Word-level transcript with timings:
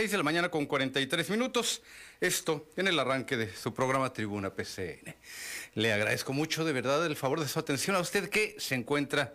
6 0.00 0.12
de 0.12 0.16
la 0.16 0.22
mañana 0.22 0.48
con 0.48 0.64
43 0.64 1.28
minutos. 1.28 1.82
Esto 2.22 2.70
en 2.74 2.88
el 2.88 2.98
arranque 2.98 3.36
de 3.36 3.54
su 3.54 3.74
programa 3.74 4.10
Tribuna 4.14 4.48
PCN. 4.48 5.14
Le 5.74 5.92
agradezco 5.92 6.32
mucho 6.32 6.64
de 6.64 6.72
verdad 6.72 7.04
el 7.04 7.16
favor 7.16 7.38
de 7.38 7.46
su 7.46 7.58
atención 7.58 7.96
a 7.96 8.00
usted 8.00 8.30
que 8.30 8.56
se 8.58 8.76
encuentra 8.76 9.34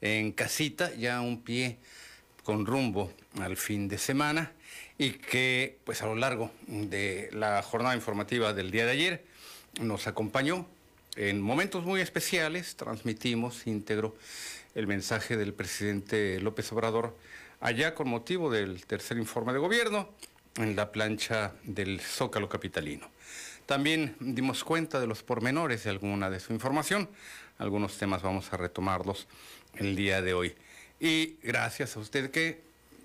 en 0.00 0.32
casita, 0.32 0.90
ya 0.94 1.20
un 1.20 1.42
pie 1.42 1.76
con 2.44 2.64
rumbo 2.64 3.12
al 3.42 3.58
fin 3.58 3.88
de 3.88 3.98
semana 3.98 4.52
y 4.96 5.10
que 5.10 5.76
pues 5.84 6.00
a 6.00 6.06
lo 6.06 6.14
largo 6.14 6.50
de 6.66 7.28
la 7.32 7.60
jornada 7.60 7.94
informativa 7.94 8.54
del 8.54 8.70
día 8.70 8.86
de 8.86 8.92
ayer 8.92 9.24
nos 9.82 10.06
acompañó 10.06 10.66
en 11.16 11.42
momentos 11.42 11.84
muy 11.84 12.00
especiales, 12.00 12.74
transmitimos 12.76 13.66
íntegro 13.66 14.16
el 14.74 14.86
mensaje 14.86 15.36
del 15.36 15.52
presidente 15.52 16.40
López 16.40 16.72
Obrador 16.72 17.14
allá 17.60 17.94
con 17.94 18.08
motivo 18.08 18.50
del 18.50 18.84
tercer 18.86 19.16
informe 19.18 19.52
de 19.52 19.58
gobierno 19.58 20.10
en 20.56 20.76
la 20.76 20.90
plancha 20.90 21.54
del 21.64 22.00
Zócalo 22.00 22.48
Capitalino. 22.48 23.10
También 23.66 24.16
dimos 24.20 24.62
cuenta 24.64 25.00
de 25.00 25.06
los 25.06 25.22
pormenores 25.22 25.84
de 25.84 25.90
alguna 25.90 26.30
de 26.30 26.40
su 26.40 26.52
información. 26.52 27.08
Algunos 27.58 27.98
temas 27.98 28.22
vamos 28.22 28.52
a 28.52 28.56
retomarlos 28.56 29.26
el 29.74 29.96
día 29.96 30.22
de 30.22 30.34
hoy. 30.34 30.54
Y 31.00 31.36
gracias 31.42 31.96
a 31.96 32.00
usted 32.00 32.30
que, 32.30 32.62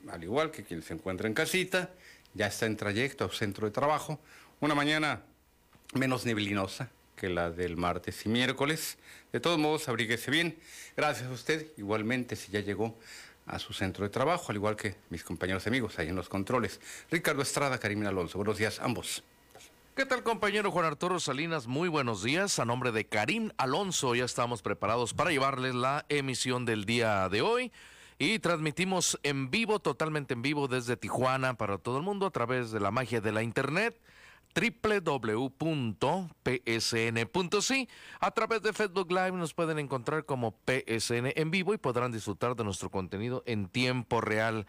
al 0.09 0.23
igual 0.23 0.51
que 0.51 0.63
quien 0.63 0.83
se 0.83 0.93
encuentra 0.93 1.27
en 1.27 1.33
casita, 1.33 1.89
ya 2.33 2.47
está 2.47 2.65
en 2.65 2.77
trayecto 2.77 3.25
a 3.25 3.29
centro 3.29 3.65
de 3.65 3.71
trabajo, 3.71 4.19
una 4.59 4.75
mañana 4.75 5.23
menos 5.93 6.25
neblinosa 6.25 6.89
que 7.15 7.29
la 7.29 7.51
del 7.51 7.77
martes 7.77 8.25
y 8.25 8.29
miércoles. 8.29 8.97
De 9.31 9.39
todos 9.39 9.59
modos, 9.59 9.87
abríguese 9.87 10.31
bien. 10.31 10.57
Gracias 10.95 11.27
a 11.27 11.31
usted, 11.31 11.67
igualmente, 11.77 12.35
si 12.35 12.51
ya 12.51 12.61
llegó 12.61 12.97
a 13.51 13.59
su 13.59 13.73
centro 13.73 14.03
de 14.03 14.09
trabajo, 14.09 14.45
al 14.49 14.55
igual 14.55 14.75
que 14.75 14.95
mis 15.09 15.23
compañeros 15.23 15.67
amigos 15.67 15.99
ahí 15.99 16.07
en 16.07 16.15
los 16.15 16.29
controles. 16.29 16.79
Ricardo 17.11 17.41
Estrada, 17.41 17.77
Karim 17.77 18.05
Alonso. 18.07 18.37
Buenos 18.37 18.57
días, 18.57 18.79
ambos. 18.79 19.23
¿Qué 19.95 20.05
tal 20.05 20.23
compañero 20.23 20.71
Juan 20.71 20.85
Arturo 20.85 21.19
Salinas? 21.19 21.67
Muy 21.67 21.89
buenos 21.89 22.23
días. 22.23 22.59
A 22.59 22.65
nombre 22.65 22.93
de 22.93 23.05
Karim 23.05 23.51
Alonso 23.57 24.15
ya 24.15 24.23
estamos 24.23 24.61
preparados 24.61 25.13
para 25.13 25.31
llevarles 25.31 25.75
la 25.75 26.05
emisión 26.07 26.65
del 26.65 26.85
día 26.85 27.27
de 27.27 27.41
hoy. 27.41 27.71
Y 28.17 28.39
transmitimos 28.39 29.19
en 29.23 29.51
vivo, 29.51 29.79
totalmente 29.79 30.33
en 30.33 30.41
vivo 30.41 30.67
desde 30.67 30.95
Tijuana 30.95 31.55
para 31.55 31.77
todo 31.77 31.97
el 31.97 32.03
mundo 32.03 32.25
a 32.25 32.31
través 32.31 32.71
de 32.71 32.79
la 32.79 32.91
magia 32.91 33.19
de 33.19 33.31
la 33.31 33.43
internet 33.43 33.99
www.psn.si. 34.55 35.49
A 38.19 38.31
través 38.31 38.61
de 38.61 38.73
Facebook 38.73 39.11
Live 39.11 39.31
nos 39.31 39.53
pueden 39.53 39.79
encontrar 39.79 40.25
como 40.25 40.55
PSN 40.65 41.33
en 41.35 41.51
vivo 41.51 41.73
y 41.73 41.77
podrán 41.77 42.11
disfrutar 42.11 42.55
de 42.55 42.63
nuestro 42.63 42.89
contenido 42.89 43.43
en 43.45 43.67
tiempo 43.67 44.21
real. 44.21 44.65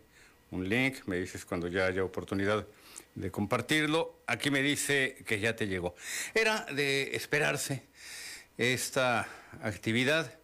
un 0.51 0.69
link. 0.69 0.97
Me 1.07 1.17
dices 1.17 1.45
cuando 1.45 1.69
ya 1.69 1.87
haya 1.87 2.03
oportunidad 2.03 2.67
de 3.15 3.31
compartirlo. 3.31 4.21
Aquí 4.27 4.51
me 4.51 4.63
dice 4.63 5.23
que 5.27 5.41
ya 5.41 5.55
te 5.55 5.67
llegó. 5.67 5.95
Era 6.35 6.67
de 6.73 7.15
esperarse 7.15 7.85
esta 8.57 9.29
actividad, 9.63 10.35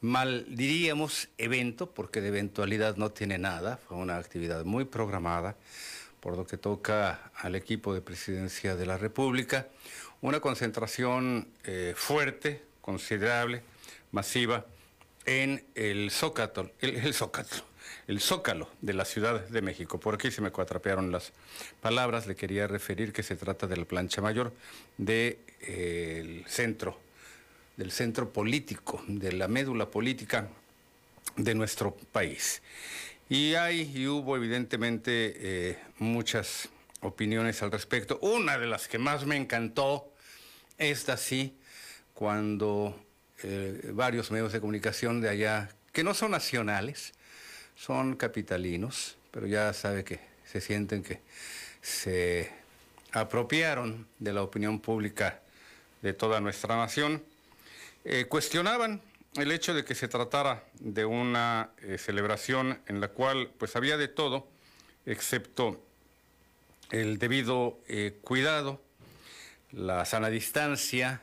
mal 0.00 0.46
diríamos 0.48 1.28
evento, 1.38 1.92
porque 1.92 2.20
de 2.20 2.28
eventualidad 2.28 2.96
no 2.96 3.10
tiene 3.10 3.38
nada, 3.38 3.76
fue 3.76 3.96
una 3.96 4.16
actividad 4.16 4.64
muy 4.64 4.84
programada, 4.84 5.56
por 6.24 6.38
lo 6.38 6.46
que 6.46 6.56
toca 6.56 7.30
al 7.36 7.54
equipo 7.54 7.92
de 7.92 8.00
presidencia 8.00 8.76
de 8.76 8.86
la 8.86 8.96
República, 8.96 9.68
una 10.22 10.40
concentración 10.40 11.48
eh, 11.64 11.92
fuerte, 11.94 12.62
considerable, 12.80 13.60
masiva, 14.10 14.64
en 15.26 15.62
el 15.74 16.10
Zócalo, 16.10 16.70
el, 16.80 17.12
Zócalo, 17.12 17.46
el 18.06 18.22
Zócalo 18.22 18.70
de 18.80 18.94
la 18.94 19.04
Ciudad 19.04 19.46
de 19.46 19.60
México. 19.60 20.00
Por 20.00 20.14
aquí 20.14 20.30
se 20.30 20.40
me 20.40 20.50
cuatrapearon 20.50 21.12
las 21.12 21.32
palabras, 21.82 22.26
le 22.26 22.36
quería 22.36 22.66
referir 22.66 23.12
que 23.12 23.22
se 23.22 23.36
trata 23.36 23.66
de 23.66 23.76
la 23.76 23.84
plancha 23.84 24.22
mayor 24.22 24.54
del 24.96 25.36
eh, 25.60 26.42
centro 26.46 26.98
del 27.76 27.90
centro 27.90 28.32
político, 28.32 29.02
de 29.08 29.32
la 29.32 29.48
médula 29.48 29.90
política 29.90 30.48
de 31.36 31.54
nuestro 31.54 31.94
país. 32.12 32.62
Y 33.28 33.54
hay 33.54 33.90
y 33.94 34.06
hubo 34.06 34.36
evidentemente 34.36 35.34
eh, 35.36 35.78
muchas 35.98 36.68
opiniones 37.00 37.62
al 37.62 37.72
respecto. 37.72 38.18
Una 38.20 38.58
de 38.58 38.66
las 38.66 38.86
que 38.86 38.98
más 38.98 39.24
me 39.24 39.36
encantó, 39.36 40.12
esta 40.76 41.16
sí, 41.16 41.56
cuando 42.12 43.00
eh, 43.42 43.90
varios 43.92 44.30
medios 44.30 44.52
de 44.52 44.60
comunicación 44.60 45.20
de 45.20 45.30
allá, 45.30 45.70
que 45.92 46.04
no 46.04 46.12
son 46.12 46.32
nacionales, 46.32 47.14
son 47.76 48.16
capitalinos, 48.16 49.16
pero 49.30 49.46
ya 49.46 49.72
sabe 49.72 50.04
que 50.04 50.20
se 50.44 50.60
sienten 50.60 51.02
que 51.02 51.20
se 51.80 52.50
apropiaron 53.12 54.06
de 54.18 54.32
la 54.32 54.42
opinión 54.42 54.80
pública 54.80 55.40
de 56.02 56.12
toda 56.12 56.40
nuestra 56.40 56.76
nación 56.76 57.22
eh, 58.04 58.26
cuestionaban 58.26 59.00
el 59.36 59.50
hecho 59.50 59.74
de 59.74 59.84
que 59.84 59.94
se 59.94 60.08
tratara 60.08 60.64
de 60.78 61.04
una 61.04 61.70
eh, 61.78 61.98
celebración 61.98 62.80
en 62.86 63.00
la 63.00 63.08
cual 63.08 63.50
pues 63.58 63.74
había 63.74 63.96
de 63.96 64.08
todo, 64.08 64.48
excepto 65.06 65.82
el 66.90 67.18
debido 67.18 67.78
eh, 67.88 68.18
cuidado, 68.22 68.80
la 69.72 70.04
sana 70.04 70.28
distancia, 70.28 71.22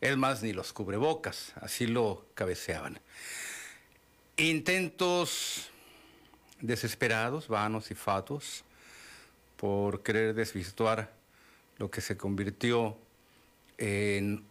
es 0.00 0.16
más, 0.16 0.42
ni 0.42 0.52
los 0.52 0.72
cubrebocas, 0.72 1.52
así 1.60 1.86
lo 1.86 2.26
cabeceaban. 2.34 2.98
Intentos 4.36 5.70
desesperados, 6.60 7.46
vanos 7.46 7.92
y 7.92 7.94
fatos, 7.94 8.64
por 9.56 10.02
querer 10.02 10.34
desvirtuar 10.34 11.12
lo 11.78 11.88
que 11.90 12.00
se 12.00 12.16
convirtió 12.16 12.98
en 13.78 14.44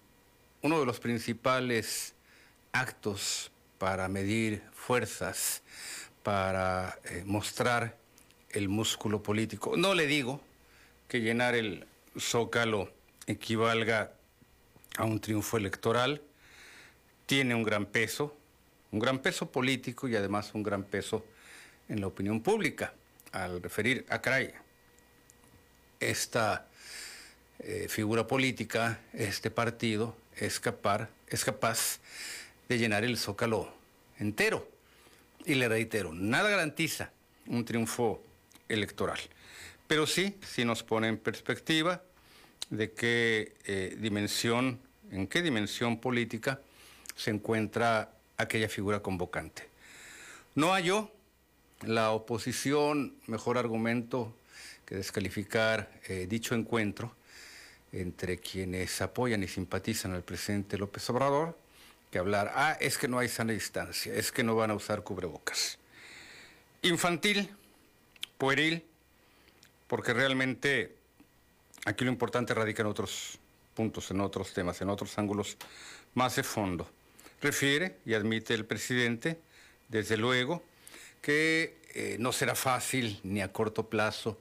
uno 0.62 0.80
de 0.80 0.86
los 0.86 1.00
principales 1.02 2.14
actos 2.72 3.52
para 3.78 4.08
medir 4.08 4.62
fuerzas, 4.74 5.64
para 6.24 7.00
eh, 7.06 7.24
mostrar 7.26 7.98
el 8.52 8.70
músculo 8.70 9.24
político. 9.24 9.76
No 9.78 9.94
le 9.96 10.08
digo 10.08 10.42
que 11.08 11.22
llenar 11.22 11.56
el 11.56 11.88
zócalo 12.20 12.92
equivalga 13.28 14.14
a 14.98 15.06
un 15.06 15.20
triunfo 15.20 15.58
electoral, 15.58 16.22
tiene 17.26 17.56
un 17.56 17.64
gran 17.64 17.86
peso, 17.86 18.36
un 18.92 19.00
gran 19.00 19.20
peso 19.20 19.52
político 19.52 20.08
y 20.08 20.16
además 20.16 20.52
un 20.54 20.64
gran 20.64 20.84
peso 20.84 21.26
en 21.88 22.02
la 22.02 22.08
opinión 22.08 22.42
pública, 22.42 22.94
al 23.32 23.62
referir 23.62 24.06
a 24.10 24.22
CRAI. 24.22 24.54
Esta 26.00 26.68
eh, 27.60 27.88
figura 27.90 28.28
política, 28.28 29.00
este 29.14 29.52
partido, 29.52 30.16
es 30.36 30.60
capaz, 30.60 31.10
es 31.28 31.46
capaz 31.46 32.00
de 32.72 32.78
llenar 32.78 33.04
el 33.04 33.18
zócalo 33.18 33.70
entero. 34.18 34.66
Y 35.46 35.56
le 35.56 35.68
reitero, 35.68 36.14
nada 36.14 36.50
garantiza 36.50 37.12
un 37.48 37.66
triunfo 37.66 38.24
electoral. 38.70 39.20
Pero 39.88 40.08
sí, 40.08 40.38
sí 40.48 40.64
nos 40.64 40.82
pone 40.82 41.10
en 41.10 41.18
perspectiva 41.18 42.02
de 42.70 42.94
qué 42.94 43.56
eh, 43.66 43.98
dimensión, 44.00 44.80
en 45.12 45.28
qué 45.28 45.42
dimensión 45.42 46.00
política 46.00 46.62
se 47.14 47.32
encuentra 47.32 48.14
aquella 48.38 48.70
figura 48.70 49.02
convocante. 49.02 49.68
No 50.56 50.72
halló 50.72 51.12
la 51.82 52.12
oposición 52.12 53.16
mejor 53.28 53.58
argumento 53.58 54.34
que 54.86 54.96
descalificar 54.96 55.92
eh, 56.08 56.26
dicho 56.26 56.56
encuentro 56.56 57.14
entre 57.92 58.38
quienes 58.38 59.02
apoyan 59.02 59.44
y 59.44 59.50
simpatizan 59.50 60.14
al 60.14 60.24
presidente 60.24 60.78
López 60.78 61.10
Obrador, 61.10 61.58
que 62.12 62.20
hablar, 62.20 62.52
ah, 62.56 62.78
es 62.80 62.98
que 62.98 63.08
no 63.08 63.18
hay 63.20 63.30
sana 63.30 63.54
distancia, 63.54 64.14
es 64.14 64.32
que 64.32 64.44
no 64.44 64.56
van 64.56 64.70
a 64.70 64.76
usar 64.76 65.02
cubrebocas. 65.02 65.80
Infantil, 66.82 67.50
pueril, 68.38 68.84
porque 69.88 70.14
realmente 70.14 70.96
aquí 71.86 72.04
lo 72.04 72.12
importante 72.12 72.54
radica 72.54 72.82
en 72.82 72.90
otros 72.90 73.40
puntos, 73.74 74.12
en 74.12 74.20
otros 74.20 74.54
temas, 74.54 74.82
en 74.82 74.90
otros 74.90 75.18
ángulos 75.18 75.58
más 76.14 76.36
de 76.36 76.44
fondo. 76.44 76.90
Refiere 77.42 77.98
y 78.06 78.14
admite 78.14 78.54
el 78.54 78.66
presidente, 78.66 79.40
desde 79.88 80.18
luego, 80.18 80.64
que 81.22 81.78
eh, 81.94 82.18
no 82.20 82.34
será 82.34 82.56
fácil 82.56 83.20
ni 83.24 83.42
a 83.42 83.52
corto 83.52 83.90
plazo 83.90 84.38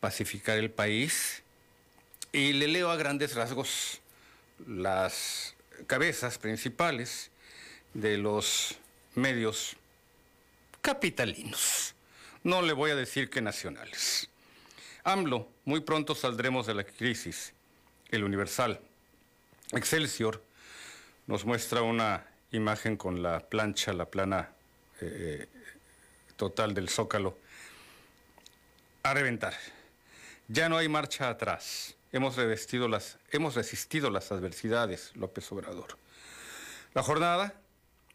pacificar 0.00 0.56
el 0.58 0.70
país. 0.70 1.42
Y 2.32 2.52
le 2.52 2.68
leo 2.68 2.90
a 2.90 2.96
grandes 2.96 3.34
rasgos 3.34 4.00
las 4.66 5.54
cabezas 5.86 6.38
principales 6.38 7.30
de 7.94 8.18
los 8.18 8.78
medios 9.14 9.76
capitalinos. 10.80 11.94
No 12.44 12.62
le 12.62 12.72
voy 12.72 12.90
a 12.90 12.96
decir 12.96 13.30
que 13.30 13.40
nacionales. 13.40 14.28
AMLO, 15.04 15.48
muy 15.64 15.80
pronto 15.80 16.14
saldremos 16.14 16.66
de 16.66 16.74
la 16.74 16.84
crisis. 16.84 17.52
El 18.10 18.24
Universal. 18.24 18.80
Excelsior 19.72 20.42
nos 21.26 21.44
muestra 21.44 21.82
una 21.82 22.26
imagen 22.50 22.96
con 22.96 23.22
la 23.22 23.40
plancha, 23.40 23.92
la 23.92 24.06
plana 24.06 24.50
eh, 25.00 25.48
total 26.36 26.74
del 26.74 26.88
Zócalo, 26.88 27.38
a 29.02 29.14
reventar. 29.14 29.54
Ya 30.48 30.68
no 30.68 30.76
hay 30.76 30.88
marcha 30.88 31.28
atrás. 31.28 31.94
Hemos, 32.12 32.36
revestido 32.36 32.88
las, 32.88 33.18
hemos 33.30 33.54
resistido 33.54 34.10
las 34.10 34.32
adversidades, 34.32 35.12
López 35.14 35.50
Obrador. 35.50 35.96
La 36.92 37.02
jornada 37.02 37.54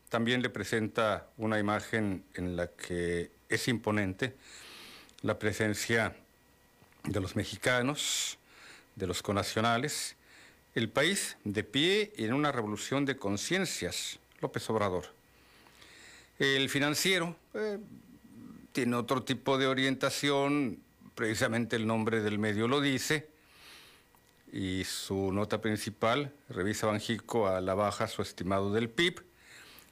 también 0.10 0.44
le 0.44 0.52
presenta 0.52 1.28
una 1.38 1.58
imagen 1.58 2.24
en 2.36 2.56
la 2.56 2.68
que 2.68 3.32
es 3.50 3.68
imponente 3.68 4.36
la 5.24 5.40
presencia 5.40 6.16
de 7.06 7.20
los 7.20 7.36
mexicanos, 7.36 8.38
de 8.96 9.08
los 9.08 9.24
conacionales, 9.24 10.16
el 10.76 10.90
país 10.90 11.38
de 11.44 11.64
pie 11.64 12.14
en 12.18 12.34
una 12.34 12.52
revolución 12.52 13.04
de 13.04 13.18
conciencias, 13.18 14.20
López 14.42 14.70
Obrador. 14.70 15.06
El 16.38 16.70
financiero 16.70 17.36
eh, 17.56 17.80
tiene 18.74 18.96
otro 18.96 19.24
tipo 19.24 19.58
de 19.58 19.66
orientación, 19.66 20.80
precisamente 21.16 21.76
el 21.76 21.88
nombre 21.88 22.22
del 22.22 22.38
medio 22.38 22.68
lo 22.68 22.80
dice, 22.80 23.37
y 24.52 24.84
su 24.84 25.32
nota 25.32 25.62
principal 25.62 26.32
revisa 26.50 26.88
Banjico 26.88 27.48
a 27.48 27.62
la 27.62 27.74
baja 27.74 28.08
su 28.08 28.22
estimado 28.22 28.72
del 28.74 28.90
PIB, 28.90 29.22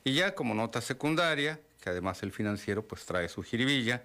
y 0.04 0.14
ya 0.14 0.36
como 0.36 0.54
nota 0.54 0.82
secundaria, 0.82 1.60
que 1.82 1.90
además 1.90 2.24
el 2.24 2.32
financiero 2.32 2.84
pues 2.84 3.06
trae 3.06 3.30
su 3.30 3.44
jiribilla, 3.44 4.04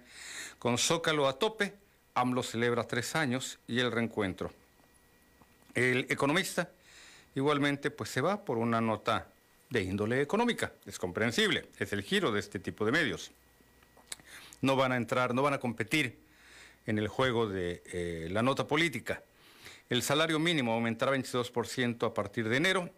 con 0.59 0.77
Zócalo 0.77 1.27
a 1.27 1.39
tope, 1.39 1.73
AMLO 2.13 2.43
celebra 2.43 2.83
tres 2.83 3.15
años 3.15 3.59
y 3.67 3.79
el 3.79 3.91
reencuentro. 3.91 4.51
El 5.73 6.05
economista 6.09 6.69
igualmente 7.35 7.91
pues 7.91 8.09
se 8.09 8.21
va 8.21 8.43
por 8.43 8.57
una 8.57 8.81
nota 8.81 9.27
de 9.69 9.81
índole 9.83 10.21
económica, 10.21 10.73
es 10.85 10.99
comprensible, 10.99 11.69
es 11.79 11.93
el 11.93 12.01
giro 12.01 12.31
de 12.31 12.39
este 12.39 12.59
tipo 12.59 12.85
de 12.85 12.91
medios 12.91 13.31
no 14.61 14.75
van 14.75 14.91
a 14.91 14.97
entrar, 14.97 15.33
no 15.33 15.41
van 15.41 15.53
a 15.53 15.59
competir 15.59 16.19
en 16.85 16.97
el 16.97 17.07
juego 17.07 17.47
de 17.47 17.83
eh, 17.91 18.27
la 18.31 18.41
nota 18.41 18.67
política. 18.67 19.23
El 19.91 20.01
salario 20.03 20.39
mínimo 20.39 20.71
aumentará 20.71 21.11
22% 21.11 22.07
a 22.07 22.13
partir 22.13 22.47
de 22.47 22.55
enero, 22.55 22.89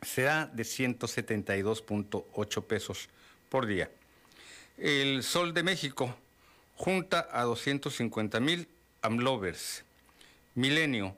será 0.00 0.46
de 0.46 0.62
172.8 0.62 2.62
pesos 2.62 3.08
por 3.48 3.66
día. 3.66 3.90
El 4.78 5.24
Sol 5.24 5.52
de 5.52 5.64
México 5.64 6.14
junta 6.76 7.28
a 7.32 7.42
250 7.42 8.38
mil 8.38 8.68
AMLovers. 9.02 9.82
Milenio, 10.54 11.16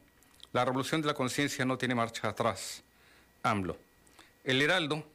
la 0.55 0.65
revolución 0.65 1.03
de 1.03 1.09
la 1.09 1.15
conciencia 1.15 1.67
no 1.67 1.77
tiene 1.77 1.95
marcha 1.95 2.29
atrás. 2.29 2.83
AMLO. 3.43 3.77
El 4.45 4.63
Heraldo 4.63 5.07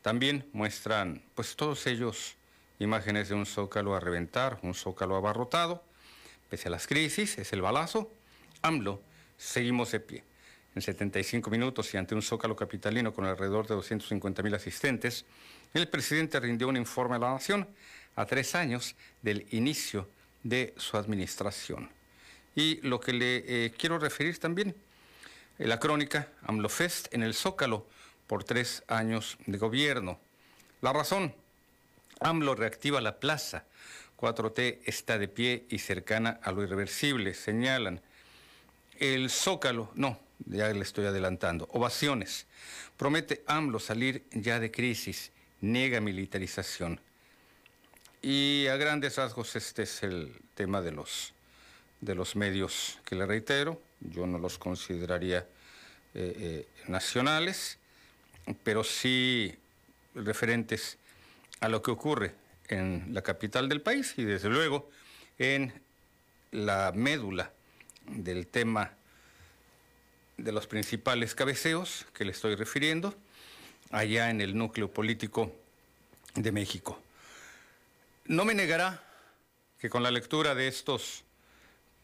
también 0.00 0.48
muestran, 0.54 1.22
pues 1.34 1.56
todos 1.56 1.86
ellos 1.86 2.36
imágenes 2.78 3.28
de 3.28 3.34
un 3.34 3.44
zócalo 3.44 3.94
a 3.94 4.00
reventar, 4.00 4.58
un 4.62 4.72
zócalo 4.72 5.14
abarrotado. 5.14 5.84
Pese 6.48 6.68
a 6.68 6.70
las 6.70 6.86
crisis, 6.86 7.36
es 7.36 7.52
el 7.52 7.60
balazo. 7.60 8.10
AMLO, 8.62 9.02
seguimos 9.36 9.92
de 9.92 10.00
pie. 10.00 10.24
En 10.74 10.82
75 10.82 11.50
minutos 11.50 11.92
y 11.94 11.96
ante 11.96 12.14
un 12.14 12.22
zócalo 12.22 12.54
capitalino 12.54 13.12
con 13.12 13.24
alrededor 13.24 13.66
de 13.66 13.74
250 13.74 14.42
mil 14.42 14.54
asistentes, 14.54 15.24
el 15.74 15.88
presidente 15.88 16.38
rindió 16.40 16.68
un 16.68 16.76
informe 16.76 17.16
a 17.16 17.18
la 17.18 17.32
nación 17.32 17.68
a 18.16 18.26
tres 18.26 18.54
años 18.54 18.94
del 19.22 19.46
inicio 19.50 20.08
de 20.42 20.74
su 20.76 20.96
administración. 20.96 21.88
Y 22.54 22.80
lo 22.86 23.00
que 23.00 23.12
le 23.12 23.66
eh, 23.66 23.72
quiero 23.76 23.98
referir 23.98 24.38
también, 24.38 24.74
la 25.58 25.78
crónica 25.78 26.28
AMLO 26.42 26.68
Fest 26.68 27.12
en 27.12 27.22
el 27.22 27.34
Zócalo 27.34 27.86
por 28.26 28.44
tres 28.44 28.84
años 28.86 29.38
de 29.46 29.58
gobierno. 29.58 30.20
La 30.80 30.92
razón, 30.92 31.34
AMLO 32.20 32.54
reactiva 32.54 33.00
la 33.00 33.18
plaza. 33.18 33.64
4T 34.16 34.80
está 34.84 35.18
de 35.18 35.28
pie 35.28 35.64
y 35.68 35.78
cercana 35.78 36.40
a 36.42 36.52
lo 36.52 36.62
irreversible, 36.62 37.34
señalan. 37.34 38.00
El 38.98 39.30
Zócalo, 39.30 39.92
no, 39.94 40.18
ya 40.46 40.72
le 40.72 40.80
estoy 40.80 41.06
adelantando. 41.06 41.68
Ovaciones. 41.72 42.46
Promete 42.96 43.44
AMLO 43.46 43.78
salir 43.78 44.24
ya 44.32 44.58
de 44.58 44.72
crisis, 44.72 45.30
niega 45.60 46.00
militarización. 46.00 47.00
Y 48.22 48.66
a 48.66 48.76
grandes 48.76 49.14
rasgos 49.14 49.54
este 49.54 49.84
es 49.84 50.02
el 50.02 50.34
tema 50.54 50.80
de 50.80 50.90
los, 50.90 51.32
de 52.00 52.16
los 52.16 52.34
medios 52.34 52.98
que 53.04 53.14
le 53.14 53.24
reitero. 53.24 53.80
Yo 54.00 54.26
no 54.26 54.38
los 54.38 54.58
consideraría 54.58 55.46
eh, 56.14 56.34
eh, 56.36 56.68
nacionales, 56.88 57.78
pero 58.64 58.82
sí 58.82 59.54
referentes 60.16 60.98
a 61.60 61.68
lo 61.68 61.82
que 61.82 61.92
ocurre 61.92 62.34
en 62.66 63.14
la 63.14 63.22
capital 63.22 63.68
del 63.68 63.80
país 63.80 64.14
y 64.16 64.24
desde 64.24 64.48
luego 64.48 64.90
en 65.38 65.72
la 66.50 66.90
médula 66.92 67.52
del 68.10 68.46
tema 68.46 68.92
de 70.36 70.52
los 70.52 70.66
principales 70.66 71.34
cabeceos 71.34 72.06
que 72.14 72.24
le 72.24 72.32
estoy 72.32 72.54
refiriendo, 72.54 73.14
allá 73.90 74.30
en 74.30 74.40
el 74.40 74.56
núcleo 74.56 74.90
político 74.90 75.52
de 76.34 76.52
México. 76.52 77.00
No 78.26 78.44
me 78.44 78.54
negará 78.54 79.02
que 79.78 79.90
con 79.90 80.02
la 80.02 80.10
lectura 80.10 80.54
de 80.54 80.68
estos 80.68 81.24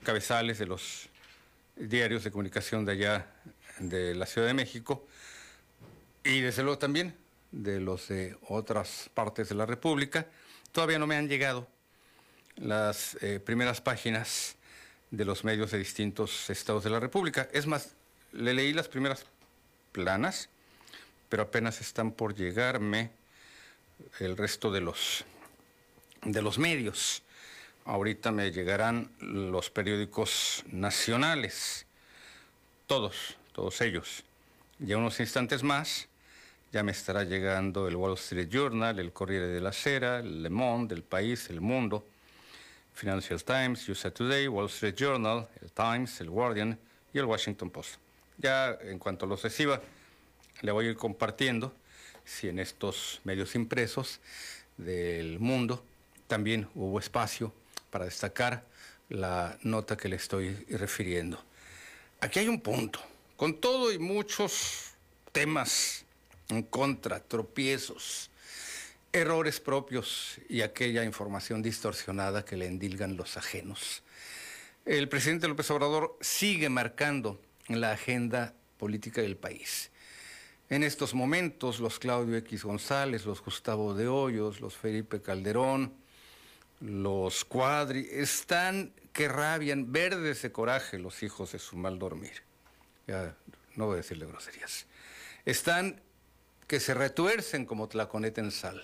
cabezales 0.03 0.59
de 0.59 0.67
los 0.67 1.09
diarios 1.77 2.25
de 2.25 2.31
comunicación 2.31 2.85
de 2.85 2.93
allá 2.93 3.27
de 3.79 4.15
la 4.15 4.27
Ciudad 4.27 4.47
de 4.47 4.55
México, 4.55 5.07
y 6.25 6.41
desde 6.41 6.63
luego 6.63 6.79
también 6.79 7.15
de 7.55 7.81
los 7.81 8.09
de 8.09 8.37
otras 8.49 9.11
partes 9.15 9.49
de 9.49 9.55
la 9.55 9.67
República. 9.67 10.27
Todavía 10.73 10.99
no 10.99 11.07
me 11.07 11.17
han 11.17 11.29
llegado 11.29 11.69
las 12.57 13.17
eh, 13.21 13.41
primeras 13.41 13.81
páginas 13.81 14.57
de 15.17 15.25
los 15.25 15.45
medios 15.45 15.71
de 15.71 15.79
distintos 15.79 16.51
estados 16.51 16.85
de 16.85 16.91
la 16.91 17.01
República. 17.01 17.49
Es 17.53 17.67
más, 17.67 17.95
le 18.33 18.53
leí 18.53 18.73
las 18.73 18.89
primeras 18.89 19.25
planas, 19.93 20.49
pero 21.29 21.45
apenas 21.45 21.81
están 21.81 22.13
por 22.13 22.35
llegarme 22.35 23.11
el 24.19 24.37
resto 24.37 24.73
de 24.73 24.81
los, 24.81 25.25
de 26.23 26.43
los 26.43 26.59
medios. 26.59 27.23
Ahorita 27.85 28.33
me 28.33 28.51
llegarán 28.51 29.11
los 29.21 29.71
periódicos 29.71 30.65
nacionales, 30.73 31.87
todos, 32.87 33.37
todos 33.53 33.81
ellos. 33.81 34.25
Y 34.81 34.93
a 34.93 34.99
unos 34.99 35.21
instantes 35.21 35.63
más 35.63 36.09
ya 36.73 36.83
me 36.83 36.91
estará 36.91 37.23
llegando 37.23 37.87
el 37.87 37.95
Wall 37.95 38.15
Street 38.15 38.49
Journal, 38.49 38.99
el 38.99 39.13
Corriere 39.13 39.47
de 39.47 39.61
la 39.61 39.73
Sera, 39.73 40.19
el 40.19 40.43
Le 40.43 40.51
Monde, 40.51 40.97
el 40.97 41.05
País, 41.05 41.49
el 41.51 41.61
Mundo, 41.61 42.05
Financial 42.95 43.43
Times, 43.43 43.89
USA 43.89 44.11
Today, 44.11 44.49
Wall 44.49 44.67
Street 44.67 44.95
Journal, 44.95 45.49
el 45.61 45.73
Times, 45.73 46.21
el 46.21 46.31
Guardian 46.31 46.79
y 47.13 47.19
el 47.19 47.25
Washington 47.25 47.71
Post. 47.71 47.97
Ya 48.39 48.79
en 48.81 48.99
cuanto 48.99 49.27
los 49.27 49.43
reciba, 49.43 49.83
le 50.63 50.73
voy 50.73 50.87
a 50.87 50.91
ir 50.91 50.97
compartiendo 50.97 51.75
si 52.25 52.49
en 52.49 52.59
estos 52.59 53.21
medios 53.25 53.55
impresos 53.55 54.21
del 54.77 55.39
mundo 55.41 55.85
también 56.27 56.69
hubo 56.75 56.99
espacio 56.99 57.53
para 57.91 58.07
destacar 58.07 58.65
la 59.09 59.59
nota 59.63 59.97
que 59.97 60.09
le 60.09 60.17
estoy 60.17 60.55
refiriendo. 60.69 61.43
Aquí 62.21 62.39
hay 62.39 62.49
un 62.49 62.61
punto, 62.61 63.01
con 63.37 63.61
todo 63.61 63.93
y 63.93 63.99
muchos 63.99 64.93
temas 65.33 66.05
en 66.49 66.63
contra, 66.63 67.21
tropiezos, 67.21 68.31
errores 69.15 69.61
propios 69.61 70.41
y 70.49 70.63
aquella 70.63 71.05
información 71.05 71.63
distorsionada 71.63 72.45
que 72.45 72.57
le 72.57 72.67
endilgan 72.67 73.17
los 73.17 73.37
ajenos. 73.37 74.03
El 74.85 75.09
presidente 75.09 75.47
López 75.47 75.71
Obrador 75.71 76.19
sigue 76.21 76.69
marcando 76.69 77.41
la 77.69 77.93
agenda 77.93 78.55
política 78.77 79.23
del 79.23 79.37
país. 79.37 79.93
En 80.69 80.83
estos 80.83 81.15
momentos, 81.15 81.79
los 81.79 82.01
Claudio 82.01 82.37
X 82.39 82.65
González, 82.65 83.25
los 83.25 83.41
Gustavo 83.41 83.95
de 83.95 84.09
Hoyos, 84.09 84.61
los 84.61 84.77
Felipe 84.77 85.23
Calderón, 85.23 85.95
los 86.81 87.45
Cuadri, 87.45 88.09
están 88.11 88.93
que 89.13 89.29
rabian, 89.29 89.93
verdes 89.93 90.43
de 90.43 90.51
coraje 90.51 90.99
los 90.99 91.23
hijos 91.23 91.53
de 91.53 91.61
su 91.61 91.77
mal 91.77 92.01
dormir. 92.01 92.43
Ya 93.07 93.37
no 93.77 93.87
voy 93.87 93.95
a 93.95 93.97
decirle 93.99 94.27
groserías. 94.27 94.87
Están 95.45 96.03
que 96.67 96.81
se 96.81 96.95
retuercen 96.95 97.65
como 97.65 97.89
tlaconeta 97.89 98.41
en 98.41 98.51
sal. 98.51 98.83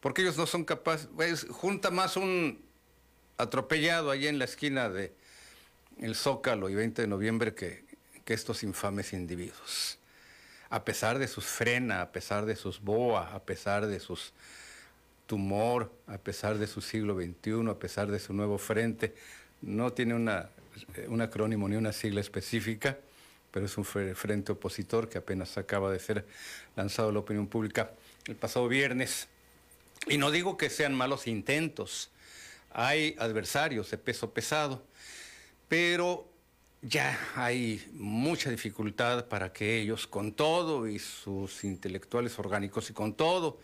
Porque 0.00 0.22
ellos 0.22 0.36
no 0.36 0.46
son 0.46 0.64
capaces, 0.64 1.08
junta 1.50 1.90
más 1.90 2.16
un 2.16 2.64
atropellado 3.38 4.10
allí 4.10 4.28
en 4.28 4.38
la 4.38 4.44
esquina 4.44 4.88
de 4.88 5.12
el 5.98 6.14
Zócalo 6.14 6.68
y 6.68 6.74
20 6.74 7.02
de 7.02 7.08
noviembre 7.08 7.54
que, 7.54 7.84
estos 8.26 8.64
infames 8.64 9.12
individuos. 9.12 9.98
A 10.68 10.84
pesar 10.84 11.20
de 11.20 11.28
sus 11.28 11.44
frena, 11.44 12.02
a 12.02 12.10
pesar 12.10 12.44
de 12.44 12.56
sus 12.56 12.80
boa, 12.80 13.32
a 13.32 13.38
pesar 13.38 13.86
de 13.86 14.00
sus 14.00 14.32
tumor, 15.26 15.92
a 16.08 16.18
pesar 16.18 16.58
de 16.58 16.66
su 16.66 16.80
siglo 16.80 17.14
XXI, 17.14 17.70
a 17.70 17.78
pesar 17.78 18.10
de 18.10 18.18
su 18.18 18.32
nuevo 18.32 18.58
frente, 18.58 19.14
no 19.62 19.92
tiene 19.92 20.14
una, 20.14 20.50
un 21.06 21.20
acrónimo 21.20 21.68
ni 21.68 21.76
una 21.76 21.92
sigla 21.92 22.20
específica, 22.20 22.98
pero 23.52 23.66
es 23.66 23.78
un 23.78 23.84
frente 23.84 24.50
opositor 24.50 25.08
que 25.08 25.18
apenas 25.18 25.56
acaba 25.56 25.92
de 25.92 26.00
ser 26.00 26.26
lanzado 26.74 27.10
a 27.10 27.12
la 27.12 27.20
opinión 27.20 27.46
pública 27.46 27.92
el 28.26 28.34
pasado 28.34 28.66
viernes. 28.66 29.28
Y 30.08 30.18
no 30.18 30.30
digo 30.30 30.56
que 30.56 30.70
sean 30.70 30.94
malos 30.94 31.26
intentos, 31.26 32.10
hay 32.70 33.16
adversarios 33.18 33.90
de 33.90 33.98
peso 33.98 34.32
pesado, 34.32 34.84
pero 35.68 36.28
ya 36.82 37.18
hay 37.34 37.84
mucha 37.94 38.50
dificultad 38.50 39.26
para 39.26 39.52
que 39.52 39.80
ellos, 39.80 40.06
con 40.06 40.32
todo 40.32 40.86
y 40.86 40.98
sus 40.98 41.64
intelectuales 41.64 42.38
orgánicos 42.38 42.90
y 42.90 42.92
con 42.92 43.14
todo, 43.14 43.58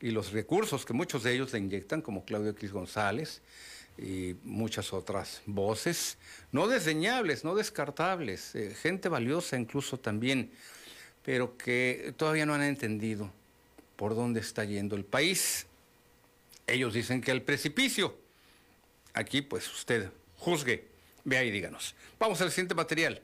y 0.00 0.10
los 0.10 0.32
recursos 0.32 0.84
que 0.84 0.92
muchos 0.92 1.22
de 1.22 1.34
ellos 1.34 1.52
le 1.52 1.58
inyectan, 1.58 2.02
como 2.02 2.24
Claudio 2.24 2.50
X 2.50 2.72
González 2.72 3.42
y 3.98 4.36
muchas 4.42 4.92
otras 4.92 5.42
voces, 5.44 6.16
no 6.50 6.66
desdeñables, 6.66 7.44
no 7.44 7.54
descartables, 7.54 8.54
eh, 8.54 8.74
gente 8.74 9.08
valiosa 9.08 9.58
incluso 9.58 9.98
también, 9.98 10.50
pero 11.24 11.56
que 11.58 12.14
todavía 12.16 12.46
no 12.46 12.54
han 12.54 12.62
entendido 12.62 13.30
por 13.96 14.14
dónde 14.14 14.40
está 14.40 14.64
yendo 14.64 14.96
el 14.96 15.04
país. 15.04 15.66
Ellos 16.66 16.94
dicen 16.94 17.20
que 17.20 17.30
al 17.30 17.42
precipicio. 17.42 18.16
Aquí 19.14 19.42
pues 19.42 19.70
usted 19.70 20.10
juzgue, 20.38 20.88
vea 21.24 21.44
y 21.44 21.50
díganos. 21.50 21.94
Vamos 22.18 22.40
al 22.40 22.50
siguiente 22.50 22.74
material. 22.74 23.22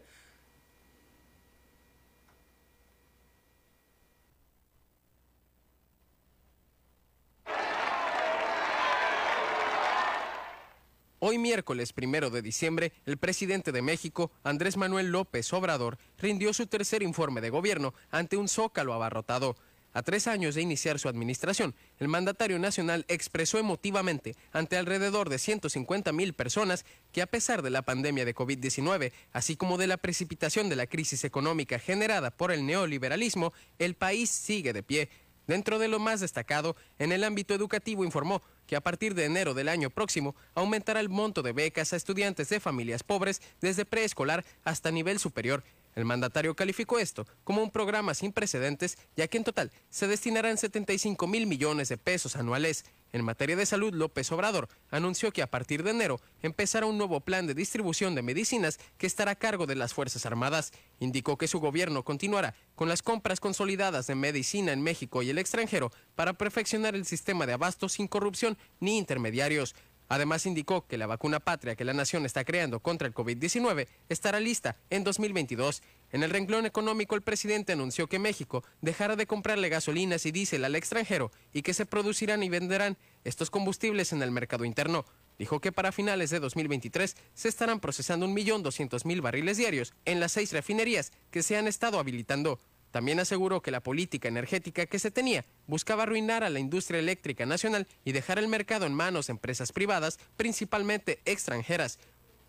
Hoy 11.20 11.36
miércoles 11.36 11.92
primero 11.92 12.30
de 12.30 12.42
diciembre, 12.42 12.92
el 13.04 13.18
presidente 13.18 13.72
de 13.72 13.82
México, 13.82 14.30
Andrés 14.44 14.76
Manuel 14.76 15.10
López 15.10 15.52
Obrador, 15.52 15.98
rindió 16.16 16.54
su 16.54 16.68
tercer 16.68 17.02
informe 17.02 17.40
de 17.40 17.50
gobierno 17.50 17.92
ante 18.12 18.36
un 18.36 18.46
zócalo 18.48 18.94
abarrotado. 18.94 19.56
A 19.94 20.02
tres 20.02 20.26
años 20.26 20.54
de 20.54 20.62
iniciar 20.62 20.98
su 20.98 21.08
administración, 21.08 21.74
el 21.98 22.08
mandatario 22.08 22.58
nacional 22.58 23.04
expresó 23.08 23.58
emotivamente 23.58 24.36
ante 24.52 24.76
alrededor 24.76 25.30
de 25.30 25.38
150 25.38 26.12
mil 26.12 26.34
personas 26.34 26.84
que 27.10 27.22
a 27.22 27.26
pesar 27.26 27.62
de 27.62 27.70
la 27.70 27.82
pandemia 27.82 28.24
de 28.24 28.34
COVID-19, 28.34 29.12
así 29.32 29.56
como 29.56 29.78
de 29.78 29.86
la 29.86 29.96
precipitación 29.96 30.68
de 30.68 30.76
la 30.76 30.86
crisis 30.86 31.24
económica 31.24 31.78
generada 31.78 32.30
por 32.30 32.52
el 32.52 32.66
neoliberalismo, 32.66 33.52
el 33.78 33.94
país 33.94 34.30
sigue 34.30 34.72
de 34.72 34.82
pie. 34.82 35.08
Dentro 35.46 35.78
de 35.78 35.88
lo 35.88 35.98
más 35.98 36.20
destacado, 36.20 36.76
en 36.98 37.10
el 37.10 37.24
ámbito 37.24 37.54
educativo 37.54 38.04
informó 38.04 38.42
que 38.66 38.76
a 38.76 38.82
partir 38.82 39.14
de 39.14 39.24
enero 39.24 39.54
del 39.54 39.70
año 39.70 39.88
próximo 39.88 40.36
aumentará 40.54 41.00
el 41.00 41.08
monto 41.08 41.40
de 41.40 41.52
becas 41.52 41.94
a 41.94 41.96
estudiantes 41.96 42.50
de 42.50 42.60
familias 42.60 43.02
pobres 43.02 43.40
desde 43.62 43.86
preescolar 43.86 44.44
hasta 44.62 44.90
nivel 44.90 45.18
superior. 45.18 45.64
El 45.98 46.04
mandatario 46.04 46.54
calificó 46.54 47.00
esto 47.00 47.26
como 47.42 47.60
un 47.60 47.72
programa 47.72 48.14
sin 48.14 48.32
precedentes, 48.32 48.96
ya 49.16 49.26
que 49.26 49.36
en 49.36 49.42
total 49.42 49.72
se 49.90 50.06
destinarán 50.06 50.56
75 50.56 51.26
mil 51.26 51.48
millones 51.48 51.88
de 51.88 51.96
pesos 51.96 52.36
anuales. 52.36 52.84
En 53.12 53.24
materia 53.24 53.56
de 53.56 53.66
salud, 53.66 53.92
López 53.92 54.30
Obrador 54.30 54.68
anunció 54.92 55.32
que 55.32 55.42
a 55.42 55.50
partir 55.50 55.82
de 55.82 55.90
enero 55.90 56.20
empezará 56.40 56.86
un 56.86 56.98
nuevo 56.98 57.18
plan 57.18 57.48
de 57.48 57.54
distribución 57.54 58.14
de 58.14 58.22
medicinas 58.22 58.78
que 58.96 59.08
estará 59.08 59.32
a 59.32 59.34
cargo 59.40 59.66
de 59.66 59.74
las 59.74 59.92
Fuerzas 59.92 60.24
Armadas. 60.24 60.72
Indicó 61.00 61.36
que 61.36 61.48
su 61.48 61.58
gobierno 61.58 62.04
continuará 62.04 62.54
con 62.76 62.88
las 62.88 63.02
compras 63.02 63.40
consolidadas 63.40 64.06
de 64.06 64.14
medicina 64.14 64.70
en 64.72 64.82
México 64.82 65.24
y 65.24 65.30
el 65.30 65.38
extranjero 65.38 65.90
para 66.14 66.34
perfeccionar 66.34 66.94
el 66.94 67.06
sistema 67.06 67.44
de 67.44 67.54
abasto 67.54 67.88
sin 67.88 68.06
corrupción 68.06 68.56
ni 68.78 68.98
intermediarios. 68.98 69.74
Además 70.08 70.46
indicó 70.46 70.86
que 70.86 70.96
la 70.96 71.06
vacuna 71.06 71.38
patria 71.40 71.76
que 71.76 71.84
la 71.84 71.92
nación 71.92 72.24
está 72.24 72.44
creando 72.44 72.80
contra 72.80 73.06
el 73.06 73.14
COVID-19 73.14 73.86
estará 74.08 74.40
lista 74.40 74.76
en 74.88 75.04
2022. 75.04 75.82
En 76.12 76.22
el 76.22 76.30
renglón 76.30 76.64
económico, 76.64 77.14
el 77.14 77.22
presidente 77.22 77.74
anunció 77.74 78.06
que 78.06 78.18
México 78.18 78.64
dejará 78.80 79.16
de 79.16 79.26
comprarle 79.26 79.68
gasolinas 79.68 80.24
y 80.24 80.32
diésel 80.32 80.64
al 80.64 80.76
extranjero 80.76 81.30
y 81.52 81.62
que 81.62 81.74
se 81.74 81.84
producirán 81.86 82.42
y 82.42 82.48
venderán 82.48 82.96
estos 83.24 83.50
combustibles 83.50 84.12
en 84.12 84.22
el 84.22 84.30
mercado 84.30 84.64
interno. 84.64 85.04
Dijo 85.38 85.60
que 85.60 85.72
para 85.72 85.92
finales 85.92 86.30
de 86.30 86.40
2023 86.40 87.16
se 87.34 87.48
estarán 87.48 87.78
procesando 87.78 88.26
1.200.000 88.26 89.20
barriles 89.20 89.56
diarios 89.58 89.94
en 90.04 90.20
las 90.20 90.32
seis 90.32 90.52
refinerías 90.52 91.12
que 91.30 91.42
se 91.42 91.56
han 91.56 91.68
estado 91.68 91.98
habilitando. 91.98 92.60
También 92.90 93.20
aseguró 93.20 93.60
que 93.60 93.70
la 93.70 93.82
política 93.82 94.28
energética 94.28 94.86
que 94.86 94.98
se 94.98 95.10
tenía 95.10 95.44
buscaba 95.66 96.04
arruinar 96.04 96.44
a 96.44 96.50
la 96.50 96.58
industria 96.58 97.00
eléctrica 97.00 97.46
nacional 97.46 97.86
y 98.04 98.12
dejar 98.12 98.38
el 98.38 98.48
mercado 98.48 98.86
en 98.86 98.94
manos 98.94 99.26
de 99.26 99.32
empresas 99.32 99.72
privadas, 99.72 100.18
principalmente 100.36 101.20
extranjeras. 101.24 101.98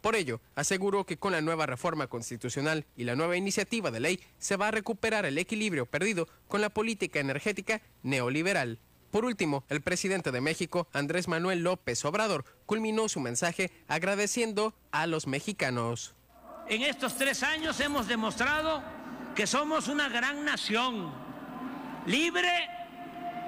Por 0.02 0.16
ello, 0.16 0.40
aseguró 0.56 1.06
que 1.06 1.18
con 1.18 1.34
la 1.34 1.42
nueva 1.42 1.66
reforma 1.66 2.08
constitucional 2.08 2.86
y 2.96 3.04
la 3.04 3.16
nueva 3.16 3.36
iniciativa 3.36 3.92
de 3.92 4.00
ley 4.00 4.20
se 4.38 4.56
va 4.56 4.70
a 4.70 4.72
recuperar 4.72 5.26
el 5.26 5.38
equilibrio 5.38 5.86
perdido 5.86 6.28
con 6.48 6.62
la 6.62 6.70
política 6.70 7.20
energética 7.20 7.82
neoliberal. 8.02 8.80
Por 9.12 9.26
último, 9.26 9.66
el 9.70 9.82
presidente 9.82 10.32
de 10.32 10.40
México, 10.40 10.88
Andrés 10.94 11.28
Manuel 11.28 11.64
López 11.64 12.06
Obrador, 12.06 12.46
culminó 12.66 13.10
su 13.10 13.20
mensaje 13.20 13.72
agradeciendo 13.88 14.74
a 14.92 15.08
los 15.08 15.28
mexicanos. 15.28 16.16
En 16.70 16.84
estos 16.84 17.16
tres 17.16 17.42
años 17.42 17.80
hemos 17.80 18.08
demostrado 18.08 18.84
que 19.40 19.48
somos 19.48 19.88
una 19.88 20.10
gran 20.10 20.44
nación, 20.44 21.14
libre 22.08 22.70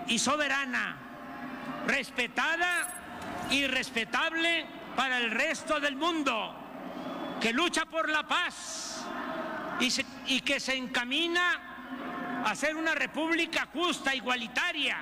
y 0.07 0.17
soberana, 0.19 0.95
respetada 1.85 2.87
y 3.49 3.67
respetable 3.67 4.65
para 4.95 5.17
el 5.17 5.31
resto 5.31 5.81
del 5.81 5.97
mundo, 5.97 6.55
que 7.41 7.51
lucha 7.51 7.83
por 7.87 8.09
la 8.09 8.25
paz 8.25 9.05
y, 10.27 10.39
que 10.39 10.61
se 10.61 10.77
encamina 10.77 12.41
a 12.45 12.55
ser 12.55 12.77
una 12.77 12.95
república 12.95 13.67
justa, 13.73 14.15
igualitaria, 14.15 14.95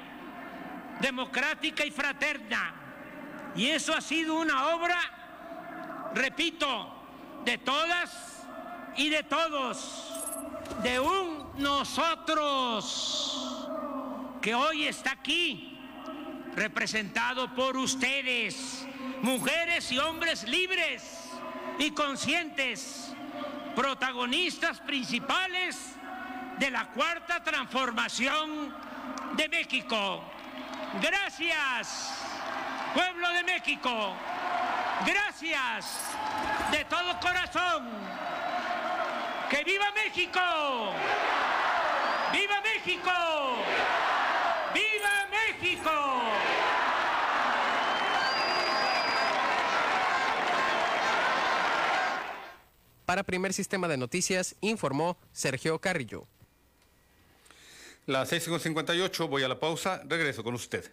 democrática 0.99 1.85
y 1.85 1.91
fraterna. 1.91 2.73
Y 3.55 3.67
eso 3.67 3.93
ha 3.93 4.01
sido 4.01 4.33
una 4.33 4.69
obra, 4.69 4.97
repito, 6.15 7.43
de 7.45 7.59
todas 7.59 8.43
y 8.97 9.09
de 9.09 9.21
todos 9.21 10.18
de 10.83 10.99
un 10.99 11.51
nosotros 11.57 13.37
que 14.41 14.55
hoy 14.55 14.87
está 14.87 15.11
aquí, 15.11 15.77
representado 16.55 17.53
por 17.53 17.75
ustedes, 17.77 18.87
mujeres 19.21 19.91
y 19.91 19.99
hombres 19.99 20.47
libres 20.47 21.29
y 21.77 21.91
conscientes, 21.91 23.13
protagonistas 23.75 24.79
principales 24.79 25.95
de 26.57 26.71
la 26.71 26.87
cuarta 26.87 27.43
transformación 27.43 28.73
de 29.35 29.49
México. 29.49 30.23
Gracias, 31.01 32.23
pueblo 32.93 33.29
de 33.29 33.43
México. 33.43 34.13
Gracias 35.05 36.01
de 36.71 36.85
todo 36.85 37.19
corazón. 37.19 37.87
¡Que 39.49 39.63
viva 39.63 39.85
México! 39.93 40.39
¡Viva 42.31 42.61
México! 42.61 43.11
¡Viva 44.75 45.27
México! 45.31 45.91
Para 53.07 53.23
Primer 53.23 53.53
Sistema 53.53 53.87
de 53.87 53.97
Noticias, 53.97 54.55
informó 54.61 55.17
Sergio 55.31 55.79
Carrillo. 55.79 56.27
Las 58.05 58.31
6.58, 58.31 59.27
voy 59.27 59.41
a 59.41 59.47
la 59.47 59.59
pausa, 59.59 60.03
regreso 60.05 60.43
con 60.43 60.53
usted. 60.53 60.91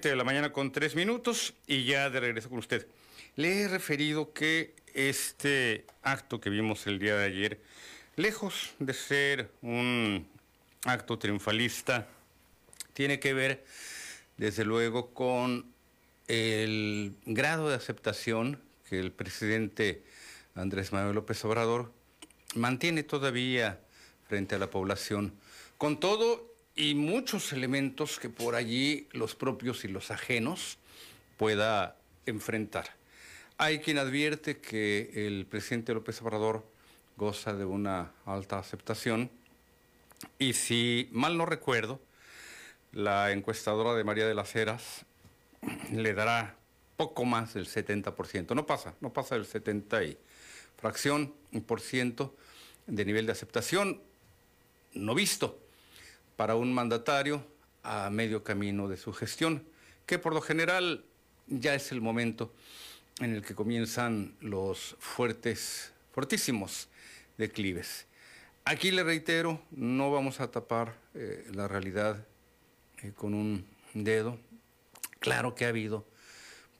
De 0.00 0.14
la 0.14 0.22
mañana 0.22 0.52
con 0.52 0.70
tres 0.70 0.94
minutos 0.94 1.54
y 1.66 1.84
ya 1.84 2.08
de 2.08 2.20
regreso 2.20 2.48
con 2.48 2.58
usted. 2.58 2.86
Le 3.34 3.62
he 3.62 3.68
referido 3.68 4.32
que 4.32 4.76
este 4.94 5.86
acto 6.02 6.40
que 6.40 6.50
vimos 6.50 6.86
el 6.86 7.00
día 7.00 7.16
de 7.16 7.24
ayer, 7.24 7.60
lejos 8.14 8.74
de 8.78 8.94
ser 8.94 9.50
un 9.60 10.28
acto 10.84 11.18
triunfalista, 11.18 12.06
tiene 12.92 13.18
que 13.18 13.34
ver, 13.34 13.64
desde 14.36 14.64
luego, 14.64 15.12
con 15.12 15.66
el 16.28 17.16
grado 17.26 17.68
de 17.68 17.74
aceptación 17.74 18.60
que 18.88 19.00
el 19.00 19.10
presidente 19.10 20.04
Andrés 20.54 20.92
Manuel 20.92 21.16
López 21.16 21.44
Obrador 21.44 21.92
mantiene 22.54 23.02
todavía 23.02 23.80
frente 24.28 24.54
a 24.54 24.58
la 24.58 24.70
población, 24.70 25.34
con 25.76 25.98
todo 25.98 26.54
y 26.78 26.94
muchos 26.94 27.52
elementos 27.52 28.20
que 28.20 28.30
por 28.30 28.54
allí 28.54 29.08
los 29.10 29.34
propios 29.34 29.84
y 29.84 29.88
los 29.88 30.12
ajenos 30.12 30.78
pueda 31.36 31.96
enfrentar. 32.24 32.94
Hay 33.58 33.80
quien 33.80 33.98
advierte 33.98 34.58
que 34.58 35.10
el 35.26 35.44
presidente 35.44 35.92
López 35.92 36.22
Obrador 36.22 36.64
goza 37.16 37.52
de 37.52 37.64
una 37.64 38.12
alta 38.24 38.60
aceptación 38.60 39.28
y 40.38 40.52
si 40.52 41.08
mal 41.10 41.36
no 41.36 41.46
recuerdo, 41.46 42.00
la 42.92 43.32
encuestadora 43.32 43.94
de 43.94 44.04
María 44.04 44.28
de 44.28 44.34
las 44.36 44.54
Heras 44.54 45.04
le 45.92 46.14
dará 46.14 46.54
poco 46.96 47.24
más 47.24 47.54
del 47.54 47.66
70%. 47.66 48.54
No 48.54 48.66
pasa, 48.66 48.94
no 49.00 49.12
pasa 49.12 49.34
del 49.34 49.46
70 49.46 50.04
y 50.04 50.16
fracción, 50.76 51.34
por 51.66 51.80
ciento 51.80 52.36
de 52.86 53.04
nivel 53.04 53.26
de 53.26 53.32
aceptación 53.32 54.00
no 54.94 55.16
visto 55.16 55.58
para 56.38 56.54
un 56.54 56.72
mandatario 56.72 57.44
a 57.82 58.10
medio 58.10 58.44
camino 58.44 58.86
de 58.86 58.96
su 58.96 59.12
gestión, 59.12 59.64
que 60.06 60.20
por 60.20 60.32
lo 60.32 60.40
general 60.40 61.04
ya 61.48 61.74
es 61.74 61.90
el 61.90 62.00
momento 62.00 62.54
en 63.18 63.34
el 63.34 63.42
que 63.42 63.56
comienzan 63.56 64.36
los 64.40 64.94
fuertes, 65.00 65.92
fortísimos 66.12 66.88
declives. 67.38 68.06
Aquí 68.64 68.92
le 68.92 69.02
reitero, 69.02 69.60
no 69.72 70.12
vamos 70.12 70.38
a 70.38 70.48
tapar 70.48 70.94
eh, 71.14 71.44
la 71.52 71.66
realidad 71.66 72.24
eh, 73.02 73.10
con 73.16 73.34
un 73.34 73.66
dedo. 73.92 74.38
Claro 75.18 75.56
que 75.56 75.64
ha 75.64 75.70
habido 75.70 76.06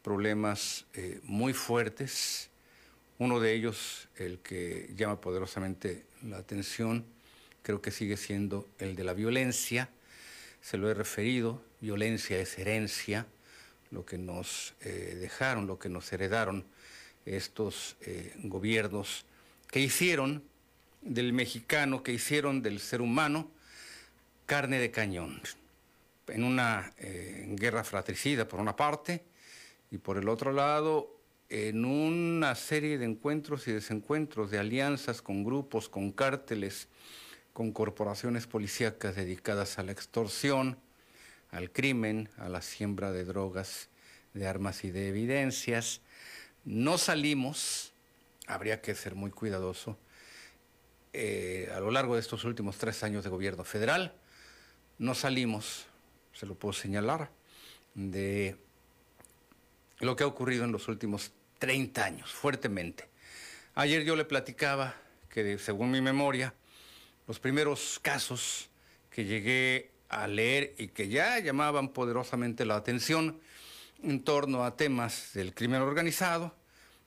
problemas 0.04 0.86
eh, 0.94 1.18
muy 1.24 1.52
fuertes, 1.52 2.48
uno 3.18 3.40
de 3.40 3.54
ellos, 3.54 4.08
el 4.18 4.38
que 4.38 4.94
llama 4.94 5.20
poderosamente 5.20 6.06
la 6.22 6.36
atención, 6.36 7.04
creo 7.62 7.82
que 7.82 7.90
sigue 7.90 8.16
siendo 8.16 8.66
el 8.78 8.96
de 8.96 9.04
la 9.04 9.14
violencia, 9.14 9.88
se 10.60 10.76
lo 10.76 10.90
he 10.90 10.94
referido, 10.94 11.62
violencia 11.80 12.38
es 12.38 12.58
herencia, 12.58 13.26
lo 13.90 14.04
que 14.04 14.18
nos 14.18 14.74
eh, 14.80 15.16
dejaron, 15.20 15.66
lo 15.66 15.78
que 15.78 15.88
nos 15.88 16.12
heredaron 16.12 16.64
estos 17.24 17.96
eh, 18.02 18.34
gobiernos 18.44 19.24
que 19.70 19.80
hicieron 19.80 20.42
del 21.02 21.32
mexicano, 21.32 22.02
que 22.02 22.12
hicieron 22.12 22.62
del 22.62 22.80
ser 22.80 23.00
humano 23.00 23.50
carne 24.46 24.78
de 24.78 24.90
cañón, 24.90 25.40
en 26.26 26.44
una 26.44 26.92
eh, 26.98 27.46
guerra 27.50 27.84
fratricida 27.84 28.48
por 28.48 28.60
una 28.60 28.76
parte 28.76 29.22
y 29.90 29.98
por 29.98 30.16
el 30.16 30.28
otro 30.28 30.52
lado 30.52 31.18
en 31.50 31.84
una 31.84 32.54
serie 32.54 32.98
de 32.98 33.06
encuentros 33.06 33.68
y 33.68 33.72
desencuentros, 33.72 34.50
de 34.50 34.58
alianzas 34.58 35.22
con 35.22 35.44
grupos, 35.44 35.88
con 35.88 36.12
cárteles, 36.12 36.88
con 37.58 37.72
corporaciones 37.72 38.46
policíacas 38.46 39.16
dedicadas 39.16 39.80
a 39.80 39.82
la 39.82 39.90
extorsión, 39.90 40.78
al 41.50 41.72
crimen, 41.72 42.28
a 42.36 42.48
la 42.48 42.62
siembra 42.62 43.10
de 43.10 43.24
drogas, 43.24 43.88
de 44.32 44.46
armas 44.46 44.84
y 44.84 44.92
de 44.92 45.08
evidencias. 45.08 46.00
No 46.64 46.98
salimos, 46.98 47.92
habría 48.46 48.80
que 48.80 48.94
ser 48.94 49.16
muy 49.16 49.32
cuidadoso, 49.32 49.98
eh, 51.12 51.68
a 51.74 51.80
lo 51.80 51.90
largo 51.90 52.14
de 52.14 52.20
estos 52.20 52.44
últimos 52.44 52.78
tres 52.78 53.02
años 53.02 53.24
de 53.24 53.30
gobierno 53.30 53.64
federal, 53.64 54.14
no 54.98 55.16
salimos, 55.16 55.86
se 56.32 56.46
lo 56.46 56.54
puedo 56.54 56.72
señalar, 56.72 57.28
de 57.96 58.56
lo 59.98 60.14
que 60.14 60.22
ha 60.22 60.28
ocurrido 60.28 60.62
en 60.62 60.70
los 60.70 60.86
últimos 60.86 61.32
30 61.58 62.04
años, 62.04 62.32
fuertemente. 62.32 63.08
Ayer 63.74 64.04
yo 64.04 64.14
le 64.14 64.24
platicaba 64.24 64.94
que, 65.28 65.58
según 65.58 65.90
mi 65.90 66.00
memoria, 66.00 66.54
los 67.28 67.38
primeros 67.38 68.00
casos 68.00 68.70
que 69.10 69.26
llegué 69.26 69.90
a 70.08 70.26
leer 70.26 70.74
y 70.78 70.88
que 70.88 71.08
ya 71.08 71.38
llamaban 71.38 71.90
poderosamente 71.90 72.64
la 72.64 72.76
atención 72.76 73.38
en 74.02 74.24
torno 74.24 74.64
a 74.64 74.76
temas 74.76 75.32
del 75.34 75.52
crimen 75.52 75.82
organizado, 75.82 76.54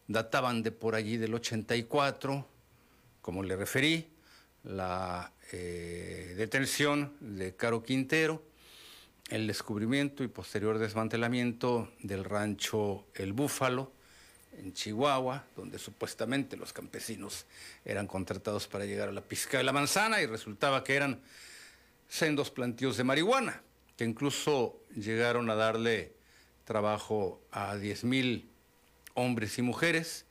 databan 0.08 0.62
de 0.62 0.72
por 0.72 0.94
allí 0.94 1.18
del 1.18 1.34
84, 1.34 2.48
como 3.22 3.42
le 3.42 3.56
referí, 3.56 4.08
la 4.64 5.32
eh, 5.52 6.36
detención 6.38 7.14
de 7.20 7.56
Caro 7.56 7.82
Quintero, 7.82 8.44
el 9.30 9.48
descubrimiento 9.48 10.24
y 10.24 10.28
posterior 10.28 10.78
desmantelamiento 10.78 11.92
del 12.00 12.26
rancho 12.26 13.08
El 13.16 13.34
Búfalo, 13.34 13.92
en 14.58 14.74
Chihuahua, 14.74 15.46
donde 15.56 15.80
supuestamente 15.80 16.58
los 16.58 16.74
campesinos 16.74 17.46
eran 17.86 18.08
contratados 18.08 18.68
para 18.68 18.86
llegar 18.86 19.10
a 19.10 19.12
la 19.12 19.22
pizca 19.22 19.58
de 19.58 19.64
la 19.64 19.72
manzana 19.72 20.22
y 20.22 20.26
resultaba 20.26 20.84
que 20.84 20.96
eran 20.96 21.22
sendos 22.08 22.52
plantíos 22.52 22.98
de 22.98 23.04
marihuana, 23.04 23.62
que 23.98 24.04
incluso 24.04 24.80
llegaron 24.96 25.50
a 25.50 25.56
darle 25.56 26.14
trabajo 26.66 27.42
a 27.52 27.76
10.000 27.76 28.46
hombres 29.14 29.58
y 29.58 29.62
mujeres, 29.62 30.26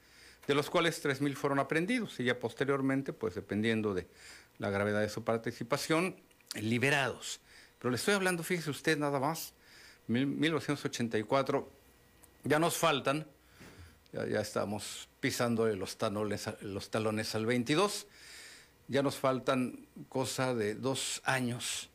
de 0.47 0.55
los 0.55 0.71
cuales 0.71 1.03
3.000 1.05 1.35
fueron 1.35 1.59
aprendidos 1.59 2.19
y 2.21 2.25
ya 2.25 2.39
posteriormente, 2.39 3.13
pues 3.13 3.35
dependiendo 3.35 3.95
de 3.95 4.07
la 4.59 4.71
gravedad 4.71 5.01
de 5.01 5.09
su 5.09 5.25
participación, 5.25 6.17
liberados. 6.55 7.41
Pero 7.79 7.91
le 7.91 7.97
estoy 7.97 8.15
hablando, 8.15 8.43
fíjese 8.43 8.71
usted 8.71 8.99
nada 8.99 9.21
más, 9.21 9.55
1984, 10.09 11.71
ya 12.45 12.59
nos 12.59 12.77
faltan 12.77 13.27
ya, 14.13 14.41
estamos 14.41 15.09
pisando 15.21 15.67
los 15.67 15.97
talones, 15.97 16.49
los 16.63 16.91
talones 16.91 17.35
al 17.35 17.47
22. 17.47 18.07
Ya 18.89 19.03
nos 19.03 19.17
faltan 19.17 19.87
cosa 20.09 20.55
de 20.55 20.75
dos 20.75 21.23
años 21.25 21.91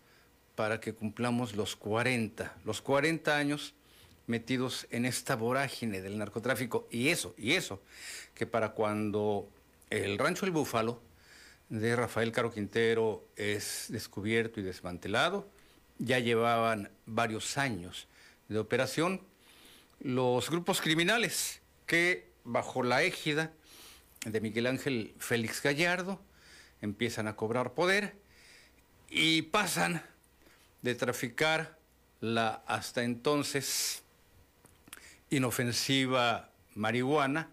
para 0.55 0.79
que 0.79 0.93
cumplamos 0.93 1.55
los 1.55 1.75
40. 1.75 2.55
Los 2.63 2.81
40 2.81 3.35
años 3.35 3.73
metidos 4.27 4.87
en 4.91 5.05
esta 5.05 5.35
vorágine 5.35 6.01
del 6.01 6.17
narcotráfico. 6.17 6.87
Y 6.89 7.09
eso, 7.09 7.35
y 7.37 7.53
eso, 7.53 7.81
que 8.33 8.47
para 8.47 8.69
cuando 8.69 9.49
el 9.89 10.17
rancho 10.17 10.45
El 10.45 10.51
Búfalo 10.51 11.01
de 11.67 11.95
Rafael 11.97 12.31
Caro 12.31 12.53
Quintero 12.53 13.27
es 13.35 13.87
descubierto 13.89 14.61
y 14.61 14.63
desmantelado, 14.63 15.49
ya 15.97 16.19
llevaban 16.19 16.91
varios 17.05 17.57
años 17.57 18.07
de 18.47 18.59
operación 18.59 19.21
los 19.99 20.49
grupos 20.49 20.81
criminales 20.81 21.61
que 21.85 22.29
bajo 22.43 22.83
la 22.83 23.03
égida 23.03 23.51
de 24.25 24.41
Miguel 24.41 24.67
Ángel 24.67 25.13
Félix 25.19 25.61
Gallardo 25.61 26.19
empiezan 26.81 27.27
a 27.27 27.35
cobrar 27.35 27.73
poder 27.73 28.15
y 29.09 29.43
pasan 29.43 30.01
de 30.81 30.95
traficar 30.95 31.77
la 32.21 32.63
hasta 32.67 33.03
entonces 33.03 34.03
inofensiva 35.29 36.49
marihuana, 36.75 37.49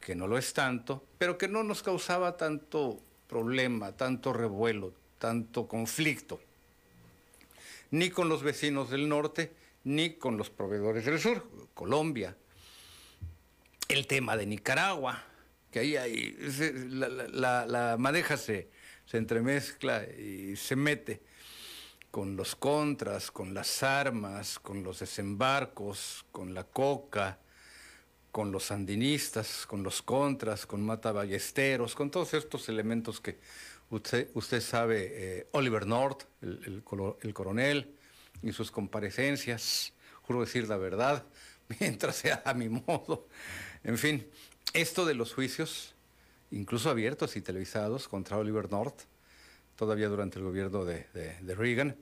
que 0.00 0.14
no 0.14 0.26
lo 0.26 0.38
es 0.38 0.52
tanto, 0.52 1.04
pero 1.18 1.38
que 1.38 1.48
no 1.48 1.62
nos 1.62 1.82
causaba 1.82 2.36
tanto 2.36 3.00
problema, 3.28 3.92
tanto 3.92 4.32
revuelo, 4.32 4.92
tanto 5.18 5.66
conflicto, 5.66 6.40
ni 7.90 8.10
con 8.10 8.28
los 8.28 8.42
vecinos 8.42 8.90
del 8.90 9.08
norte, 9.08 9.52
ni 9.84 10.14
con 10.14 10.36
los 10.36 10.50
proveedores 10.50 11.04
del 11.04 11.20
sur, 11.20 11.48
Colombia, 11.74 12.36
el 13.88 14.06
tema 14.06 14.36
de 14.36 14.46
Nicaragua, 14.46 15.22
que 15.70 15.80
ahí, 15.80 15.96
hay, 15.96 16.36
la, 16.88 17.96
madeja 17.98 18.36
se, 18.36 18.70
se 19.04 19.18
entremezcla 19.18 20.04
y 20.04 20.56
se 20.56 20.76
mete 20.76 21.22
con 22.10 22.36
los 22.36 22.54
contras, 22.54 23.30
con 23.30 23.54
las 23.54 23.82
armas, 23.82 24.60
con 24.60 24.84
los 24.84 25.00
desembarcos, 25.00 26.24
con 26.30 26.54
la 26.54 26.62
coca, 26.62 27.40
con 28.30 28.52
los 28.52 28.64
sandinistas, 28.64 29.66
con 29.66 29.82
los 29.82 30.02
contras, 30.02 30.66
con 30.66 30.84
Mata 30.84 31.12
Ballesteros, 31.12 31.94
con 31.94 32.10
todos 32.10 32.34
estos 32.34 32.68
elementos 32.68 33.20
que 33.20 33.38
usted, 33.90 34.28
usted 34.34 34.60
sabe, 34.60 35.10
eh, 35.12 35.46
Oliver 35.52 35.86
North, 35.86 36.24
el, 36.42 36.82
el, 37.22 37.34
coronel, 37.34 37.94
y 38.42 38.52
sus 38.52 38.70
comparecencias, 38.70 39.92
juro 40.22 40.40
decir 40.40 40.68
la 40.68 40.76
verdad, 40.76 41.24
mientras 41.80 42.16
sea 42.16 42.42
a 42.44 42.54
mi 42.54 42.68
modo, 42.68 43.28
en 43.84 43.98
fin, 43.98 44.26
esto 44.72 45.04
de 45.04 45.14
los 45.14 45.34
juicios, 45.34 45.94
incluso 46.50 46.90
abiertos 46.90 47.36
y 47.36 47.40
televisados 47.40 48.08
contra 48.08 48.38
Oliver 48.38 48.70
North, 48.70 49.02
todavía 49.76 50.08
durante 50.08 50.38
el 50.38 50.44
gobierno 50.44 50.84
de, 50.84 51.06
Reagan, 51.54 51.96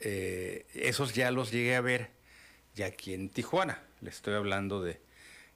eh, 0.00 0.66
esos 0.74 1.14
ya 1.14 1.30
los 1.30 1.50
llegué 1.50 1.74
a 1.74 1.80
ver 1.80 2.10
ya 2.74 2.86
aquí 2.86 3.14
en 3.14 3.30
Tijuana. 3.30 3.82
Le 4.02 4.10
estoy 4.10 4.34
hablando 4.34 4.82
de 4.82 5.00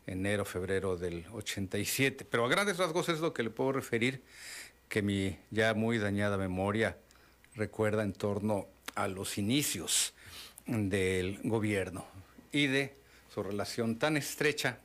enero, 0.07 0.44
febrero 0.44 0.96
del 0.96 1.27
87. 1.33 2.25
Pero 2.25 2.46
a 2.46 2.49
grandes 2.49 2.79
rasgos 2.79 3.09
es 3.09 3.20
lo 3.20 3.35
que 3.35 3.42
le 3.42 3.51
puedo 3.51 3.73
referir 3.73 4.23
que 4.88 5.03
mi 5.03 5.38
ya 5.51 5.75
muy 5.75 5.99
dañada 5.99 6.37
memoria 6.37 6.96
recuerda 7.55 8.03
en 8.03 8.12
torno 8.12 8.66
a 8.94 9.09
los 9.09 9.38
inicios 9.38 10.14
del 10.66 11.38
gobierno 11.44 12.07
y 12.51 12.66
de 12.66 12.96
su 13.33 13.42
relación 13.42 13.99
tan 13.99 14.16
estrecha 14.16 14.81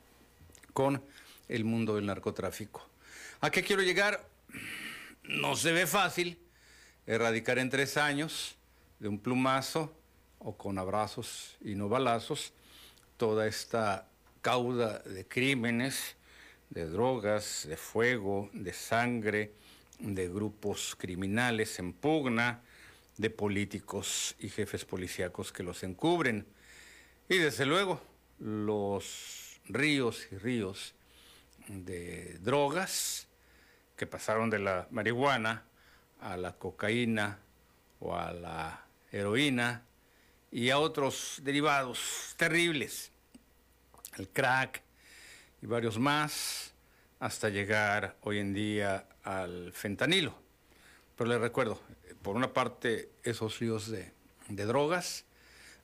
con 0.76 1.02
el 1.48 1.64
mundo 1.64 1.94
del 1.94 2.04
narcotráfico. 2.04 2.86
¿A 3.40 3.50
qué 3.50 3.62
quiero 3.62 3.80
llegar? 3.80 4.28
No 5.22 5.56
se 5.56 5.72
ve 5.72 5.86
fácil 5.86 6.38
erradicar 7.06 7.58
en 7.58 7.70
tres 7.70 7.96
años 7.96 8.56
de 8.98 9.08
un 9.08 9.18
plumazo 9.18 9.90
o 10.38 10.54
con 10.54 10.76
abrazos 10.76 11.56
y 11.62 11.76
no 11.76 11.88
balazos 11.88 12.52
toda 13.16 13.46
esta 13.46 14.06
cauda 14.42 14.98
de 14.98 15.26
crímenes, 15.26 16.14
de 16.68 16.84
drogas, 16.84 17.64
de 17.66 17.78
fuego, 17.78 18.50
de 18.52 18.74
sangre, 18.74 19.54
de 19.98 20.28
grupos 20.28 20.94
criminales 20.94 21.78
en 21.78 21.94
pugna, 21.94 22.60
de 23.16 23.30
políticos 23.30 24.36
y 24.40 24.50
jefes 24.50 24.84
policíacos 24.84 25.52
que 25.52 25.62
los 25.62 25.82
encubren. 25.84 26.46
Y 27.30 27.38
desde 27.38 27.64
luego, 27.64 28.02
los 28.38 29.45
ríos 29.68 30.28
y 30.30 30.36
ríos 30.36 30.94
de 31.68 32.38
drogas 32.40 33.26
que 33.96 34.06
pasaron 34.06 34.50
de 34.50 34.58
la 34.58 34.86
marihuana 34.90 35.64
a 36.20 36.36
la 36.36 36.52
cocaína 36.52 37.38
o 38.00 38.14
a 38.16 38.32
la 38.32 38.84
heroína 39.10 39.82
y 40.50 40.70
a 40.70 40.78
otros 40.78 41.40
derivados 41.42 42.34
terribles, 42.36 43.10
el 44.16 44.28
crack 44.28 44.82
y 45.62 45.66
varios 45.66 45.98
más, 45.98 46.72
hasta 47.18 47.48
llegar 47.48 48.16
hoy 48.22 48.38
en 48.38 48.54
día 48.54 49.06
al 49.22 49.72
fentanilo. 49.72 50.38
Pero 51.16 51.30
les 51.30 51.40
recuerdo, 51.40 51.80
por 52.22 52.36
una 52.36 52.52
parte, 52.52 53.10
esos 53.22 53.58
ríos 53.58 53.90
de, 53.90 54.12
de 54.48 54.64
drogas, 54.64 55.24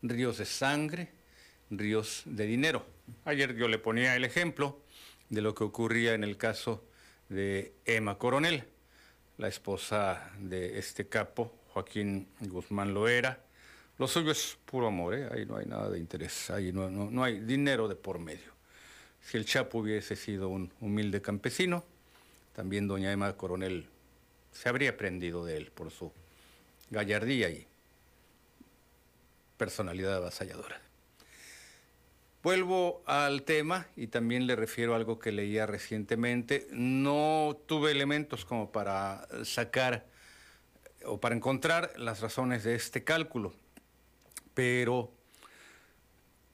ríos 0.03 0.39
de 0.39 0.45
sangre, 0.45 1.11
ríos 1.71 2.23
de 2.27 2.47
dinero. 2.47 2.87
Ayer 3.25 3.55
yo 3.55 3.69
le 3.69 3.79
ponía 3.79 4.17
el 4.17 4.25
ejemplo 4.25 4.81
de 5.29 5.41
lo 5.41 5.55
que 5.55 5.65
ocurría 5.65 6.15
en 6.15 6.25
el 6.25 6.37
caso 6.37 6.85
de 7.29 7.73
Emma 7.85 8.19
Coronel, 8.19 8.65
la 9.39 9.49
esposa 9.49 10.31
de 10.39 10.79
este 10.79 11.09
capo, 11.09 11.53
Joaquín 11.73 12.29
Guzmán 12.41 12.93
Loera. 12.93 13.41
Lo 13.99 14.07
suyo 14.09 14.31
es 14.31 14.59
puro 14.65 14.89
amor, 14.89 15.15
¿eh? 15.15 15.29
ahí 15.33 15.47
no 15.47 15.57
hay 15.57 15.67
nada 15.67 15.89
de 15.89 15.99
interés, 15.99 16.51
ahí 16.51 16.73
no, 16.73 16.91
no, 16.91 17.11
no 17.11 17.25
hay 17.25 17.41
dinero 17.41 17.89
de 17.89 17.95
por 17.95 18.19
medio. 18.19 18.53
Si 19.23 19.37
el 19.37 19.47
Chapo 19.47 19.79
hubiese 19.79 20.17
sido 20.17 20.49
un 20.49 20.73
humilde 20.81 21.23
campesino, 21.23 21.85
también 22.55 22.89
doña 22.89 23.13
Emma 23.13 23.33
Coronel 23.37 23.87
se 24.53 24.69
habría 24.69 24.97
prendido 24.97 25.45
de 25.45 25.57
él 25.57 25.71
por 25.71 25.91
su 25.91 26.13
gallardía 26.91 27.49
y 27.49 27.67
personalidad 29.57 30.17
avasalladora. 30.17 30.82
Vuelvo 32.43 33.05
al 33.07 33.45
tema 33.45 33.87
y 33.95 34.09
también 34.09 34.49
le 34.49 34.57
refiero 34.57 34.95
a 34.95 34.97
algo 34.97 35.21
que 35.21 35.31
leía 35.31 35.65
recientemente. 35.65 36.67
No 36.73 37.57
tuve 37.67 37.93
elementos 37.93 38.45
como 38.45 38.73
para 38.73 39.29
sacar 39.45 40.07
o 41.05 41.21
para 41.21 41.37
encontrar 41.37 41.93
las 41.97 42.21
razones 42.21 42.65
de 42.65 42.75
este 42.75 43.05
cálculo, 43.05 43.55
pero 44.55 45.13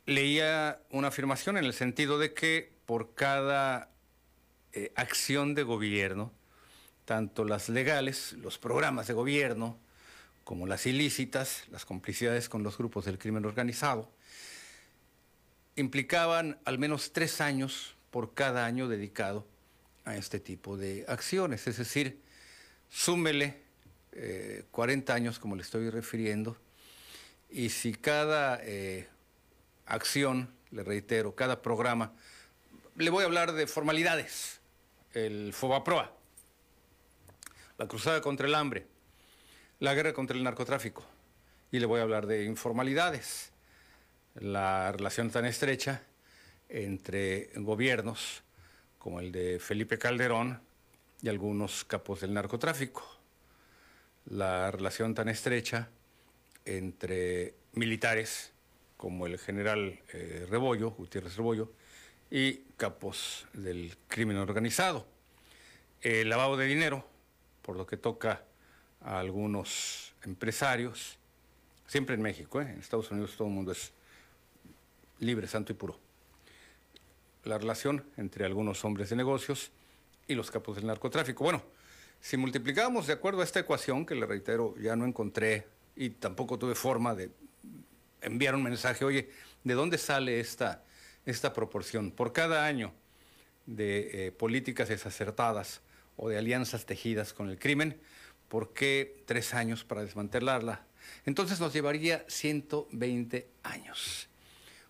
leía 0.05 0.83
una 0.91 1.09
afirmación 1.09 1.57
en 1.57 1.65
el 1.65 1.73
sentido 1.73 2.19
de 2.19 2.35
que 2.35 2.71
por 2.85 3.15
cada 3.15 3.91
eh, 4.75 4.93
acción 4.95 5.55
de 5.55 5.63
gobierno, 5.63 6.33
tanto 7.07 7.45
las 7.45 7.71
legales, 7.71 8.35
los 8.35 8.59
programas 8.59 9.07
de 9.07 9.15
gobierno, 9.15 9.79
como 10.45 10.67
las 10.67 10.85
ilícitas, 10.85 11.65
las 11.71 11.87
complicidades 11.87 12.51
con 12.51 12.63
los 12.63 12.77
grupos 12.77 13.07
del 13.07 13.19
crimen 13.19 13.47
organizado, 13.47 14.11
implicaban 15.79 16.59
al 16.65 16.79
menos 16.79 17.13
tres 17.13 17.41
años 17.41 17.95
por 18.11 18.35
cada 18.35 18.67
año 18.67 18.89
dedicado 18.89 19.47
a 20.05 20.17
este 20.17 20.41
tipo 20.41 20.77
de 20.77 21.05
acciones. 21.09 21.67
Es 21.67 21.77
decir, 21.77 22.21
súmele 22.91 23.63
40 24.71 25.13
eh, 25.13 25.17
años, 25.17 25.39
como 25.39 25.55
le 25.55 25.63
estoy 25.63 25.91
refiriendo, 25.91 26.57
y 27.51 27.71
si 27.71 27.95
cada 27.95 28.59
eh, 28.63 29.07
acción, 29.87 30.53
le 30.71 30.83
reitero, 30.83 31.35
cada 31.35 31.63
programa, 31.63 32.13
le 32.97 33.11
voy 33.11 33.23
a 33.23 33.27
hablar 33.27 33.53
de 33.53 33.67
formalidades, 33.67 34.61
el 35.13 35.53
FOBAPROA, 35.53 36.13
la 37.79 37.87
cruzada 37.87 38.21
contra 38.21 38.49
el 38.49 38.55
hambre, 38.55 38.87
la 39.79 39.95
guerra 39.95 40.13
contra 40.13 40.37
el 40.37 40.43
narcotráfico, 40.43 41.05
y 41.71 41.79
le 41.79 41.87
voy 41.87 42.01
a 42.01 42.03
hablar 42.03 42.27
de 42.27 42.45
informalidades, 42.45 43.53
la 44.35 44.93
relación 44.93 45.31
tan 45.31 45.45
estrecha 45.45 46.03
entre 46.69 47.51
gobiernos 47.57 48.43
como 48.99 49.21
el 49.21 49.33
de 49.33 49.59
Felipe 49.59 49.99
Calderón 49.99 50.61
y 51.23 51.29
algunos 51.29 51.85
capos 51.85 52.21
del 52.21 52.35
narcotráfico, 52.35 53.05
la 54.27 54.71
relación 54.71 55.15
tan 55.15 55.29
estrecha 55.29 55.89
entre 56.65 57.55
militares 57.73 58.53
como 58.97 59.27
el 59.27 59.39
general 59.39 60.01
eh, 60.13 60.47
Rebollo, 60.51 60.91
Gutiérrez 60.91 61.37
Rebollo, 61.37 61.73
y 62.31 62.57
capos 62.77 63.47
del 63.55 63.97
crimen 64.09 64.37
organizado. 64.37 65.07
El 66.03 66.29
lavado 66.29 66.57
de 66.57 66.67
dinero, 66.67 67.07
por 67.63 67.77
lo 67.77 67.87
que 67.87 67.97
toca 67.97 68.45
a 69.01 69.19
algunos 69.19 70.15
empresarios, 70.25 71.19
siempre 71.87 72.15
en 72.15 72.23
México, 72.23 72.61
¿eh? 72.61 72.71
en 72.71 72.81
Estados 72.81 73.11
Unidos 73.11 73.35
todo 73.37 73.49
el 73.49 73.55
mundo 73.55 73.73
es 73.73 73.93
libre, 75.21 75.47
santo 75.47 75.73
y 75.73 75.75
puro. 75.75 75.99
La 77.45 77.59
relación 77.59 78.05
entre 78.17 78.45
algunos 78.45 78.85
hombres 78.85 79.11
de 79.11 79.17
negocios 79.17 79.71
y 80.27 80.35
los 80.35 80.51
capos 80.51 80.77
del 80.77 80.87
narcotráfico. 80.87 81.45
Bueno, 81.45 81.63
si 82.21 82.37
multiplicamos 82.37 83.07
de 83.07 83.15
acuerdo 83.15 83.41
a 83.41 83.45
esta 83.45 83.61
ecuación, 83.61 84.05
que 84.05 84.15
le 84.15 84.27
reitero, 84.27 84.75
ya 84.79 84.97
no 84.97 85.07
encontré 85.07 85.67
y 85.97 86.11
tampoco 86.11 86.59
tuve 86.59 86.75
forma 86.75 87.15
de 87.15 87.31
enviar 88.21 88.55
un 88.55 88.63
mensaje, 88.63 89.05
oye, 89.05 89.31
¿de 89.65 89.75
dónde 89.75 89.99
sale 89.99 90.41
esta, 90.41 90.85
esta 91.25 91.53
proporción? 91.53 92.11
Por 92.11 92.33
cada 92.33 92.67
año 92.67 92.93
de 93.67 94.27
eh, 94.27 94.33
políticas 94.33 94.89
desacertadas 94.89 95.81
o 96.17 96.29
de 96.29 96.39
alianzas 96.39 96.87
tejidas 96.87 97.33
con 97.33 97.49
el 97.49 97.59
crimen, 97.59 98.01
¿por 98.49 98.73
qué 98.73 99.23
tres 99.27 99.55
años 99.55 99.85
para 99.85 100.03
desmantelarla? 100.03 100.85
Entonces 101.25 101.61
nos 101.61 101.73
llevaría 101.73 102.25
120 102.29 103.49
años. 103.63 104.28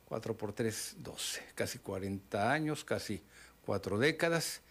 4 0.08 0.36
por 0.36 0.54
3, 0.54 0.96
12, 1.00 1.42
casi 1.54 1.78
40 1.78 2.50
años, 2.50 2.82
casi 2.82 3.20
cuatro 3.64 3.98
décadas. 3.98 4.62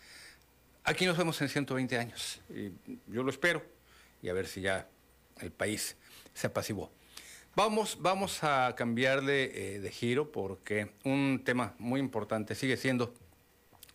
Aquí 0.84 1.06
nos 1.06 1.16
vemos 1.16 1.40
en 1.42 1.50
120 1.50 1.98
años 1.98 2.42
y 2.50 2.72
yo 3.08 3.22
lo 3.22 3.30
espero 3.30 3.62
y 4.24 4.30
a 4.30 4.34
ver 4.34 4.48
si 4.48 4.62
ya 4.62 4.88
el 5.40 5.52
país 5.52 5.96
se 6.34 6.48
apaciguó. 6.48 6.92
Vamos, 7.56 7.98
vamos 8.02 8.44
a 8.44 8.74
cambiarle 8.76 9.76
eh, 9.76 9.80
de 9.80 9.92
giro 9.92 10.32
porque 10.32 10.92
un 11.04 11.42
tema 11.46 11.76
muy 11.78 12.00
importante 12.00 12.56
sigue 12.56 12.78
siendo 12.78 13.14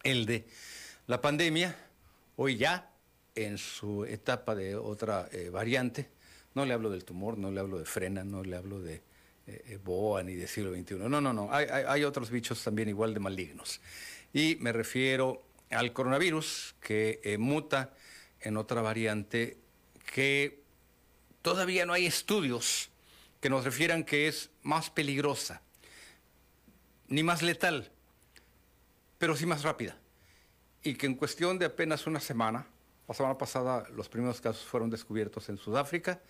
el 0.05 0.27
de 0.27 0.47
la 1.09 1.21
pandemia, 1.21 1.77
hoy 2.37 2.57
ya 2.57 2.91
en 3.35 3.59
su 3.59 4.05
etapa 4.05 4.55
de 4.55 4.77
otra 4.77 5.29
eh, 5.33 5.49
variante. 5.49 6.09
No 6.55 6.67
le 6.67 6.75
hablo 6.75 6.91
del 6.91 7.05
tumor, 7.05 7.39
no 7.39 7.51
le 7.51 7.59
hablo 7.59 7.79
de 7.79 7.85
frena, 7.85 8.23
no 8.23 8.45
le 8.45 8.57
hablo 8.57 8.81
de 8.81 9.03
eh, 9.47 9.63
eh, 9.67 9.79
boa 9.83 10.23
ni 10.23 10.35
del 10.35 10.49
siglo 10.49 10.73
XXI. 10.73 10.95
No, 10.95 11.21
no, 11.21 11.33
no. 11.33 11.53
Hay, 11.53 11.67
hay, 11.67 12.05
otros 12.05 12.31
bichos 12.31 12.63
también 12.63 12.89
igual 12.89 13.13
de 13.13 13.21
malignos. 13.21 13.81
Y 14.33 14.57
me 14.61 14.73
refiero 14.73 15.43
al 15.71 15.93
coronavirus 15.93 16.75
que 16.81 17.21
eh, 17.25 17.39
muta 17.39 17.95
en 18.41 18.57
otra 18.57 18.83
variante 18.83 19.59
que 20.13 20.63
todavía 21.41 21.87
no 21.87 21.93
hay 21.93 22.07
estudios 22.07 22.91
que 23.41 23.51
nos 23.51 23.65
refieran 23.65 24.05
que 24.05 24.29
es 24.29 24.51
más 24.63 24.91
peligrosa, 24.91 25.63
ni 27.09 27.23
más 27.23 27.43
letal, 27.43 27.91
pero 29.19 29.37
sí 29.37 29.47
más 29.47 29.63
rápida. 29.63 29.99
Y 30.85 30.95
que 30.95 31.07
en 31.07 31.15
cuestión 31.15 31.59
de 31.59 31.67
apenas 31.67 32.07
una 32.07 32.21
semana, 32.21 32.67
la 33.09 33.15
semana 33.15 33.39
pasada 33.39 33.89
los 33.95 34.09
primeros 34.09 34.41
casos 34.41 34.65
fueron 34.65 34.91
descubiertos 34.91 35.49
en 35.49 35.59
Sudáfrica, 35.59 36.21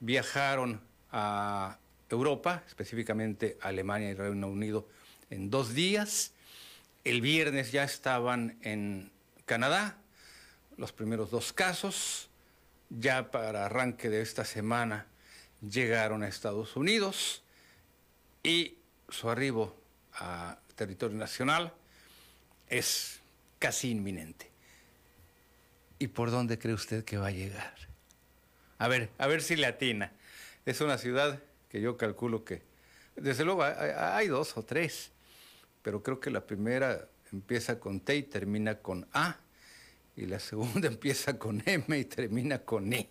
viajaron 0.00 0.80
a 1.12 1.78
Europa, 2.16 2.62
específicamente 2.66 3.58
Alemania 3.60 4.10
y 4.10 4.14
Reino 4.14 4.48
Unido, 4.48 4.88
en 5.30 5.50
dos 5.50 5.74
días. 5.74 6.32
El 7.04 7.20
viernes 7.20 7.72
ya 7.72 7.84
estaban 7.84 8.58
en 8.62 9.10
Canadá 9.44 9.98
los 10.76 10.92
primeros 10.92 11.30
dos 11.30 11.52
casos. 11.52 12.30
Ya 12.90 13.30
para 13.30 13.66
arranque 13.66 14.08
de 14.08 14.22
esta 14.22 14.44
semana 14.44 15.06
llegaron 15.60 16.22
a 16.22 16.28
Estados 16.28 16.76
Unidos 16.76 17.42
y 18.42 18.78
su 19.10 19.28
arribo 19.28 19.76
a 20.14 20.58
territorio 20.74 21.18
nacional 21.18 21.74
es 22.68 23.20
casi 23.58 23.90
inminente. 23.90 24.50
¿Y 25.98 26.08
por 26.08 26.30
dónde 26.30 26.58
cree 26.58 26.74
usted 26.74 27.04
que 27.04 27.18
va 27.18 27.26
a 27.26 27.32
llegar? 27.32 27.74
A 28.78 28.88
ver, 28.88 29.10
a 29.18 29.26
ver 29.26 29.42
si 29.42 29.56
le 29.56 29.66
atina. 29.66 30.12
Es 30.64 30.80
una 30.80 30.96
ciudad 30.96 31.42
que 31.68 31.80
yo 31.80 31.96
calculo 31.96 32.44
que, 32.44 32.62
desde 33.16 33.44
luego, 33.44 33.62
hay, 33.62 34.28
dos 34.28 34.56
o 34.56 34.64
tres, 34.64 35.10
pero 35.82 36.02
creo 36.02 36.20
que 36.20 36.30
la 36.30 36.46
primera 36.46 37.08
empieza 37.32 37.78
con 37.78 38.00
T 38.00 38.16
y 38.16 38.22
termina 38.22 38.76
con 38.76 39.06
A, 39.12 39.36
y 40.16 40.26
la 40.26 40.40
segunda 40.40 40.88
empieza 40.88 41.38
con 41.38 41.62
M 41.64 41.98
y 41.98 42.04
termina 42.04 42.58
con 42.58 42.92
E. 42.92 43.08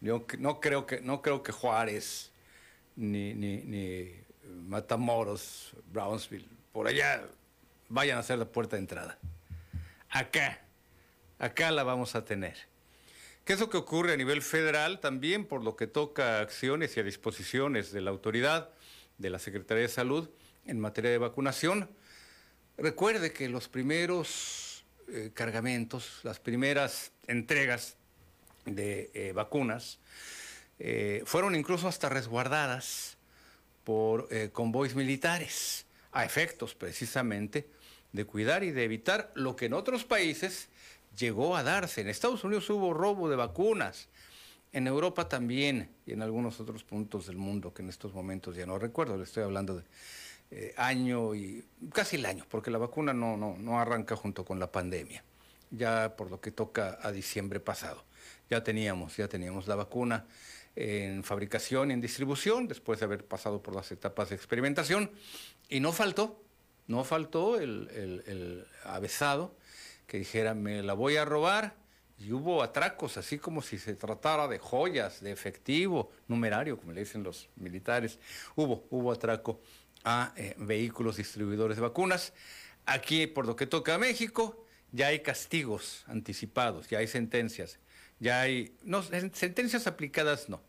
Yo 0.00 0.26
no 0.38 0.60
creo 0.60 0.86
que, 0.86 1.00
no 1.00 1.22
creo 1.22 1.42
que 1.42 1.52
Juárez, 1.52 2.30
ni, 2.94 3.34
ni, 3.34 3.58
ni 3.58 4.12
Matamoros, 4.66 5.74
Brownsville, 5.92 6.48
por 6.72 6.86
allá 6.86 7.24
vayan 7.88 8.18
a 8.18 8.22
ser 8.22 8.38
la 8.38 8.44
puerta 8.44 8.76
de 8.76 8.80
entrada. 8.80 9.18
Acá, 10.10 10.60
acá 11.38 11.70
la 11.70 11.82
vamos 11.82 12.14
a 12.14 12.24
tener. 12.24 12.56
¿Qué 13.48 13.54
es 13.54 13.60
lo 13.60 13.70
que 13.70 13.78
ocurre 13.78 14.12
a 14.12 14.16
nivel 14.18 14.42
federal? 14.42 15.00
También 15.00 15.46
por 15.46 15.64
lo 15.64 15.74
que 15.74 15.86
toca 15.86 16.40
acciones 16.40 16.94
y 16.94 17.00
a 17.00 17.02
disposiciones 17.02 17.92
de 17.92 18.02
la 18.02 18.10
autoridad, 18.10 18.68
de 19.16 19.30
la 19.30 19.38
Secretaría 19.38 19.84
de 19.84 19.88
Salud 19.88 20.28
en 20.66 20.78
materia 20.78 21.10
de 21.10 21.16
vacunación. 21.16 21.88
Recuerde 22.76 23.32
que 23.32 23.48
los 23.48 23.66
primeros 23.66 24.84
eh, 25.10 25.30
cargamentos, 25.32 26.20
las 26.24 26.38
primeras 26.38 27.10
entregas 27.26 27.96
de 28.66 29.10
eh, 29.14 29.32
vacunas, 29.32 29.98
eh, 30.78 31.22
fueron 31.24 31.54
incluso 31.54 31.88
hasta 31.88 32.10
resguardadas 32.10 33.16
por 33.82 34.28
convoys 34.52 34.94
militares, 34.94 35.86
a 36.12 36.26
efectos 36.26 36.74
precisamente 36.74 37.66
de 38.12 38.26
cuidar 38.26 38.62
y 38.62 38.72
de 38.72 38.84
evitar 38.84 39.32
lo 39.34 39.56
que 39.56 39.64
en 39.64 39.72
otros 39.72 40.04
países 40.04 40.68
llegó 41.16 41.56
a 41.56 41.62
darse. 41.62 42.00
En 42.00 42.08
Estados 42.08 42.44
Unidos 42.44 42.68
hubo 42.70 42.92
robo 42.94 43.28
de 43.28 43.36
vacunas, 43.36 44.08
en 44.72 44.86
Europa 44.86 45.28
también 45.28 45.90
y 46.06 46.12
en 46.12 46.22
algunos 46.22 46.60
otros 46.60 46.84
puntos 46.84 47.26
del 47.26 47.36
mundo 47.36 47.72
que 47.72 47.82
en 47.82 47.88
estos 47.88 48.12
momentos 48.12 48.54
ya 48.56 48.66
no 48.66 48.78
recuerdo, 48.78 49.16
le 49.16 49.24
estoy 49.24 49.42
hablando 49.42 49.76
de 49.76 49.84
eh, 50.50 50.74
año 50.76 51.34
y 51.34 51.64
casi 51.92 52.16
el 52.16 52.26
año, 52.26 52.46
porque 52.48 52.70
la 52.70 52.78
vacuna 52.78 53.12
no, 53.12 53.36
no, 53.36 53.56
no 53.58 53.78
arranca 53.78 54.16
junto 54.16 54.44
con 54.44 54.58
la 54.58 54.72
pandemia, 54.72 55.22
ya 55.70 56.16
por 56.16 56.30
lo 56.30 56.40
que 56.40 56.50
toca 56.50 56.98
a 57.02 57.12
diciembre 57.12 57.60
pasado. 57.60 58.04
Ya 58.48 58.64
teníamos, 58.64 59.16
ya 59.16 59.28
teníamos 59.28 59.66
la 59.68 59.74
vacuna 59.74 60.24
en 60.74 61.24
fabricación 61.24 61.90
y 61.90 61.94
en 61.94 62.00
distribución, 62.00 62.66
después 62.66 63.00
de 63.00 63.04
haber 63.04 63.24
pasado 63.24 63.62
por 63.62 63.74
las 63.74 63.92
etapas 63.92 64.30
de 64.30 64.36
experimentación, 64.36 65.10
y 65.68 65.80
no 65.80 65.92
faltó, 65.92 66.40
no 66.86 67.04
faltó 67.04 67.58
el, 67.58 67.90
el, 67.92 68.66
avesado 68.84 69.54
que 70.08 70.18
dijera, 70.18 70.54
me 70.54 70.82
la 70.82 70.94
voy 70.94 71.16
a 71.16 71.24
robar, 71.24 71.76
y 72.18 72.32
hubo 72.32 72.62
atracos, 72.64 73.16
así 73.16 73.38
como 73.38 73.62
si 73.62 73.78
se 73.78 73.94
tratara 73.94 74.48
de 74.48 74.58
joyas, 74.58 75.20
de 75.20 75.30
efectivo, 75.30 76.10
numerario, 76.26 76.76
como 76.76 76.92
le 76.92 77.00
dicen 77.00 77.22
los 77.22 77.48
militares. 77.54 78.18
Hubo, 78.56 78.86
hubo 78.90 79.12
atraco 79.12 79.60
a 80.02 80.32
eh, 80.36 80.54
vehículos 80.58 81.18
distribuidores 81.18 81.76
de 81.76 81.82
vacunas. 81.82 82.32
Aquí, 82.86 83.28
por 83.28 83.46
lo 83.46 83.54
que 83.54 83.66
toca 83.66 83.94
a 83.94 83.98
México, 83.98 84.66
ya 84.90 85.08
hay 85.08 85.20
castigos 85.20 86.02
anticipados, 86.08 86.88
ya 86.88 86.98
hay 86.98 87.06
sentencias, 87.06 87.78
ya 88.18 88.40
hay, 88.40 88.74
no, 88.82 89.02
sentencias 89.02 89.86
aplicadas 89.86 90.48
no, 90.48 90.62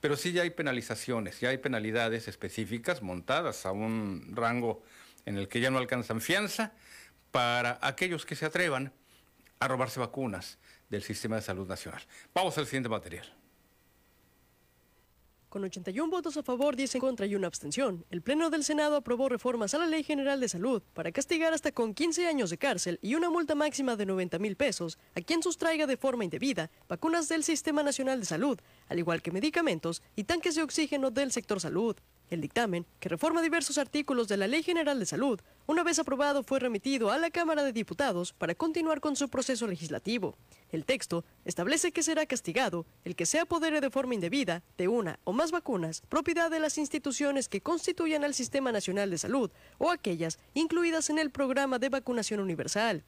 pero 0.00 0.16
sí 0.16 0.32
ya 0.32 0.42
hay 0.42 0.50
penalizaciones, 0.50 1.40
ya 1.40 1.48
hay 1.48 1.58
penalidades 1.58 2.28
específicas 2.28 3.02
montadas 3.02 3.66
a 3.66 3.72
un 3.72 4.32
rango 4.36 4.82
en 5.24 5.38
el 5.38 5.48
que 5.48 5.60
ya 5.60 5.70
no 5.70 5.78
alcanzan 5.78 6.20
fianza 6.20 6.74
para 7.30 7.78
aquellos 7.82 8.24
que 8.24 8.36
se 8.36 8.46
atrevan 8.46 8.92
a 9.58 9.68
robarse 9.68 10.00
vacunas 10.00 10.58
del 10.88 11.02
Sistema 11.02 11.36
de 11.36 11.42
Salud 11.42 11.66
Nacional. 11.66 12.02
Vamos 12.34 12.56
al 12.58 12.66
siguiente 12.66 12.88
material. 12.88 13.26
Con 15.48 15.64
81 15.64 16.10
votos 16.10 16.36
a 16.36 16.42
favor, 16.42 16.76
10 16.76 16.96
en 16.96 17.00
contra 17.00 17.24
y 17.24 17.34
una 17.34 17.46
abstención, 17.46 18.04
el 18.10 18.20
Pleno 18.20 18.50
del 18.50 18.62
Senado 18.62 18.96
aprobó 18.96 19.28
reformas 19.28 19.72
a 19.72 19.78
la 19.78 19.86
Ley 19.86 20.02
General 20.02 20.38
de 20.38 20.50
Salud 20.50 20.82
para 20.92 21.12
castigar 21.12 21.54
hasta 21.54 21.72
con 21.72 21.94
15 21.94 22.26
años 22.26 22.50
de 22.50 22.58
cárcel 22.58 22.98
y 23.00 23.14
una 23.14 23.30
multa 23.30 23.54
máxima 23.54 23.96
de 23.96 24.04
90 24.04 24.38
mil 24.38 24.56
pesos 24.56 24.98
a 25.14 25.22
quien 25.22 25.42
sustraiga 25.42 25.86
de 25.86 25.96
forma 25.96 26.24
indebida 26.24 26.70
vacunas 26.88 27.28
del 27.28 27.42
Sistema 27.42 27.82
Nacional 27.82 28.20
de 28.20 28.26
Salud, 28.26 28.58
al 28.88 28.98
igual 28.98 29.22
que 29.22 29.30
medicamentos 29.30 30.02
y 30.14 30.24
tanques 30.24 30.56
de 30.56 30.62
oxígeno 30.62 31.10
del 31.10 31.32
sector 31.32 31.58
salud. 31.58 31.96
El 32.28 32.40
dictamen, 32.40 32.86
que 32.98 33.08
reforma 33.08 33.40
diversos 33.40 33.78
artículos 33.78 34.26
de 34.26 34.36
la 34.36 34.48
Ley 34.48 34.64
General 34.64 34.98
de 34.98 35.06
Salud, 35.06 35.40
una 35.66 35.84
vez 35.84 36.00
aprobado 36.00 36.42
fue 36.42 36.58
remitido 36.58 37.12
a 37.12 37.18
la 37.18 37.30
Cámara 37.30 37.62
de 37.62 37.72
Diputados 37.72 38.32
para 38.32 38.56
continuar 38.56 39.00
con 39.00 39.14
su 39.14 39.28
proceso 39.28 39.68
legislativo. 39.68 40.36
El 40.70 40.84
texto 40.84 41.24
establece 41.44 41.92
que 41.92 42.02
será 42.02 42.26
castigado 42.26 42.84
el 43.04 43.14
que 43.14 43.26
se 43.26 43.38
apodere 43.38 43.80
de 43.80 43.90
forma 43.90 44.14
indebida 44.14 44.64
de 44.76 44.88
una 44.88 45.20
o 45.22 45.32
más 45.32 45.52
vacunas 45.52 46.02
propiedad 46.08 46.50
de 46.50 46.58
las 46.58 46.78
instituciones 46.78 47.48
que 47.48 47.60
constituyan 47.60 48.24
al 48.24 48.34
Sistema 48.34 48.72
Nacional 48.72 49.08
de 49.08 49.18
Salud 49.18 49.52
o 49.78 49.92
aquellas 49.92 50.40
incluidas 50.52 51.10
en 51.10 51.20
el 51.20 51.30
programa 51.30 51.78
de 51.78 51.90
vacunación 51.90 52.40
universal. 52.40 53.04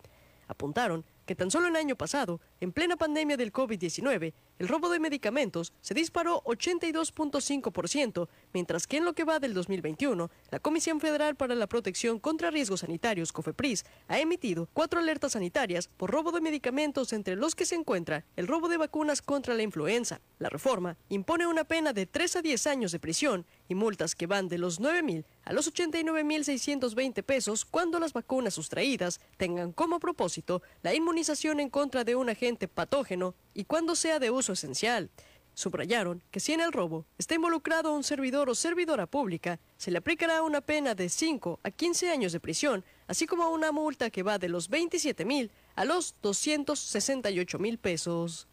Apuntaron 0.48 1.04
que 1.26 1.36
tan 1.36 1.50
solo 1.50 1.68
el 1.68 1.76
año 1.76 1.94
pasado, 1.94 2.40
en 2.58 2.72
plena 2.72 2.96
pandemia 2.96 3.36
del 3.36 3.52
COVID-19, 3.52 4.32
el 4.58 4.66
robo 4.66 4.88
de 4.88 4.98
medicamentos 4.98 5.74
se 5.82 5.92
disparó 5.92 6.42
82.5%, 6.44 8.28
mientras 8.52 8.86
que 8.86 8.98
en 8.98 9.04
lo 9.04 9.12
que 9.12 9.24
va 9.24 9.38
del 9.38 9.54
2021, 9.54 10.30
la 10.50 10.58
Comisión 10.58 11.00
Federal 11.00 11.36
para 11.36 11.54
la 11.54 11.66
Protección 11.66 12.18
contra 12.18 12.50
Riesgos 12.50 12.80
Sanitarios, 12.80 13.32
COFEPRIS, 13.32 13.84
ha 14.08 14.18
emitido 14.18 14.68
cuatro 14.72 15.00
alertas 15.00 15.32
sanitarias 15.32 15.88
por 15.88 16.10
robo 16.10 16.32
de 16.32 16.40
medicamentos 16.40 17.12
entre 17.12 17.36
los 17.36 17.54
que 17.54 17.66
se 17.66 17.74
encuentra 17.74 18.24
el 18.36 18.46
robo 18.46 18.68
de 18.68 18.76
vacunas 18.76 19.22
contra 19.22 19.54
la 19.54 19.62
influenza. 19.62 20.20
La 20.38 20.48
reforma 20.48 20.96
impone 21.08 21.46
una 21.46 21.64
pena 21.64 21.92
de 21.92 22.06
3 22.06 22.36
a 22.36 22.42
10 22.42 22.66
años 22.66 22.92
de 22.92 22.98
prisión 22.98 23.46
y 23.68 23.74
multas 23.74 24.14
que 24.14 24.26
van 24.26 24.48
de 24.48 24.58
los 24.58 24.80
9.000 24.80 25.24
a 25.44 25.52
los 25.52 25.72
89.620 25.72 27.22
pesos 27.22 27.64
cuando 27.64 27.98
las 27.98 28.12
vacunas 28.12 28.54
sustraídas 28.54 29.20
tengan 29.36 29.72
como 29.72 30.00
propósito 30.00 30.62
la 30.82 30.94
inmunización 30.94 31.60
en 31.60 31.70
contra 31.70 32.04
de 32.04 32.16
un 32.16 32.28
agente 32.28 32.68
patógeno 32.68 33.34
y 33.54 33.64
cuando 33.64 33.96
sea 33.96 34.18
de 34.18 34.30
uso 34.30 34.52
esencial. 34.52 35.10
Subrayaron 35.58 36.22
que 36.30 36.38
si 36.38 36.52
en 36.52 36.60
el 36.60 36.70
robo 36.70 37.04
está 37.18 37.34
involucrado 37.34 37.92
un 37.92 38.04
servidor 38.04 38.48
o 38.48 38.54
servidora 38.54 39.08
pública, 39.08 39.58
se 39.76 39.90
le 39.90 39.98
aplicará 39.98 40.40
una 40.42 40.60
pena 40.60 40.94
de 40.94 41.08
5 41.08 41.58
a 41.64 41.70
15 41.72 42.12
años 42.12 42.30
de 42.30 42.38
prisión, 42.38 42.84
así 43.08 43.26
como 43.26 43.50
una 43.50 43.72
multa 43.72 44.08
que 44.08 44.22
va 44.22 44.38
de 44.38 44.48
los 44.48 44.68
27 44.68 45.24
mil 45.24 45.50
a 45.74 45.84
los 45.84 46.14
268 46.22 47.58
mil 47.58 47.76
pesos. 47.76 48.46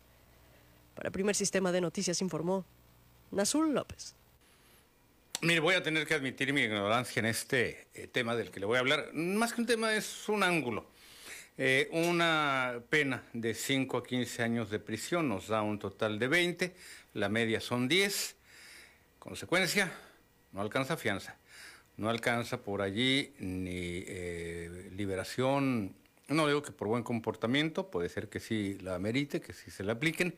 Para 0.96 1.12
primer 1.12 1.36
sistema 1.36 1.72
de 1.72 1.82
noticias 1.82 2.24
informó 2.24 2.66
Nazul 3.30 3.72
López. 3.72 4.16
Mire, 5.42 5.60
voy 5.60 5.76
a 5.76 5.84
tener 5.84 6.08
que 6.08 6.16
admitir 6.16 6.54
mi 6.54 6.62
ignorancia 6.62 7.20
en 7.20 7.28
este 7.28 7.88
eh, 7.94 8.08
tema 8.08 8.36
del 8.36 8.50
que 8.50 8.60
le 8.60 8.66
voy 8.66 8.78
a 8.78 8.80
hablar. 8.80 9.14
Más 9.14 9.54
que 9.54 9.62
un 9.62 9.68
tema, 9.68 9.94
es 9.94 10.28
un 10.28 10.42
ángulo. 10.42 10.90
Eh, 11.58 11.88
una 11.94 12.82
pena 12.90 13.24
de 13.32 13.54
5 13.54 13.98
a 13.98 14.04
15 14.04 14.44
años 14.44 14.70
de 14.70 14.80
prisión 14.80 15.30
nos 15.30 15.48
da 15.48 15.62
un 15.62 15.80
total 15.80 16.20
de 16.20 16.28
20, 16.28 16.76
la 17.14 17.30
media 17.30 17.62
son 17.62 17.88
10. 17.88 18.36
Consecuencia, 19.20 19.90
no 20.52 20.60
alcanza 20.60 20.98
fianza, 20.98 21.38
no 21.96 22.10
alcanza 22.10 22.62
por 22.62 22.82
allí 22.82 23.34
ni 23.40 24.04
eh, 24.06 24.92
liberación, 24.98 25.96
no 26.28 26.46
digo 26.48 26.62
que 26.62 26.74
por 26.74 26.90
buen 26.90 27.04
comportamiento, 27.04 27.90
puede 27.90 28.10
ser 28.10 28.28
que 28.28 28.42
sí 28.42 28.78
la 28.82 29.00
merite, 29.00 29.40
que 29.40 29.54
sí 29.54 29.72
se 29.72 29.86
la 29.86 29.94
apliquen, 29.94 30.36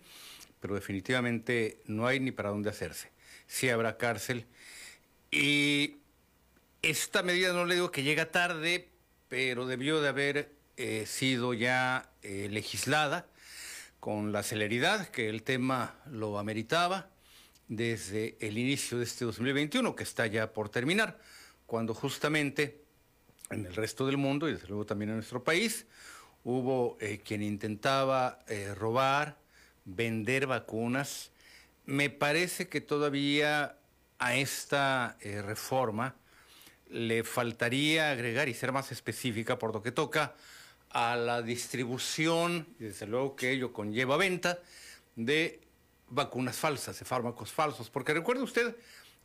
pero 0.60 0.76
definitivamente 0.76 1.82
no 1.88 2.06
hay 2.06 2.20
ni 2.20 2.32
para 2.32 2.50
dónde 2.50 2.70
hacerse. 2.70 3.10
Sí 3.48 3.70
habrá 3.70 3.98
cárcel 3.98 4.46
y 5.32 5.96
esta 6.84 7.24
medida 7.24 7.54
no 7.54 7.66
le 7.66 7.74
digo 7.74 7.90
que 7.90 8.04
llega 8.04 8.30
tarde, 8.30 8.88
pero 9.30 9.66
debió 9.66 10.00
de 10.00 10.10
haber 10.10 10.57
eh, 10.78 11.06
sido 11.06 11.54
ya 11.54 12.10
eh, 12.22 12.48
legislada 12.50 13.28
con 14.00 14.32
la 14.32 14.44
celeridad 14.44 15.08
que 15.10 15.30
el 15.30 15.44
tema 15.44 15.96
lo 16.10 16.40
ameritaba 16.40 17.10
desde 17.68 18.38
el 18.40 18.58
inicio 18.58 18.98
de 18.98 19.04
este 19.04 19.26
2021, 19.26 19.96
que 19.96 20.04
está 20.04 20.28
ya 20.28 20.54
por 20.54 20.70
terminar, 20.70 21.20
cuando 21.66 21.94
justamente 21.94 22.82
en 23.50 23.66
el 23.66 23.76
resto 23.76 24.06
del 24.06 24.18
mundo 24.18 24.48
y 24.48 24.54
desde 24.54 24.68
luego 24.68 24.86
también 24.86 25.10
en 25.10 25.18
nuestro 25.18 25.44
país 25.44 25.86
hubo 26.44 26.98
eh, 27.02 27.20
quien 27.24 27.42
intentaba 27.42 28.40
robar, 28.76 29.38
vender 29.84 30.48
vacunas. 30.48 31.32
Me 31.86 32.10
parece 32.10 32.70
que 32.70 32.80
todavía 32.80 33.78
a 34.20 34.36
esta 34.36 35.18
eh, 35.22 35.42
reforma 35.42 36.16
le 36.90 37.24
faltaría 37.24 38.12
agregar 38.12 38.48
y 38.50 38.54
ser 38.54 38.72
más 38.72 38.92
específica 38.92 39.60
por 39.60 39.74
lo 39.74 39.84
que 39.84 39.92
toca 39.92 40.36
a 40.90 41.16
la 41.16 41.42
distribución, 41.42 42.68
y 42.80 42.86
desde 42.86 43.08
luego 43.08 43.36
que 43.36 43.52
ello 43.52 43.74
conlleva 43.74 44.18
venta, 44.18 44.60
de 45.16 45.62
vacunas 46.10 46.56
falsas, 46.58 47.00
de 47.00 47.06
fármacos 47.06 47.52
falsos. 47.52 47.90
Porque 47.90 48.14
recuerde 48.14 48.44
usted 48.44 48.76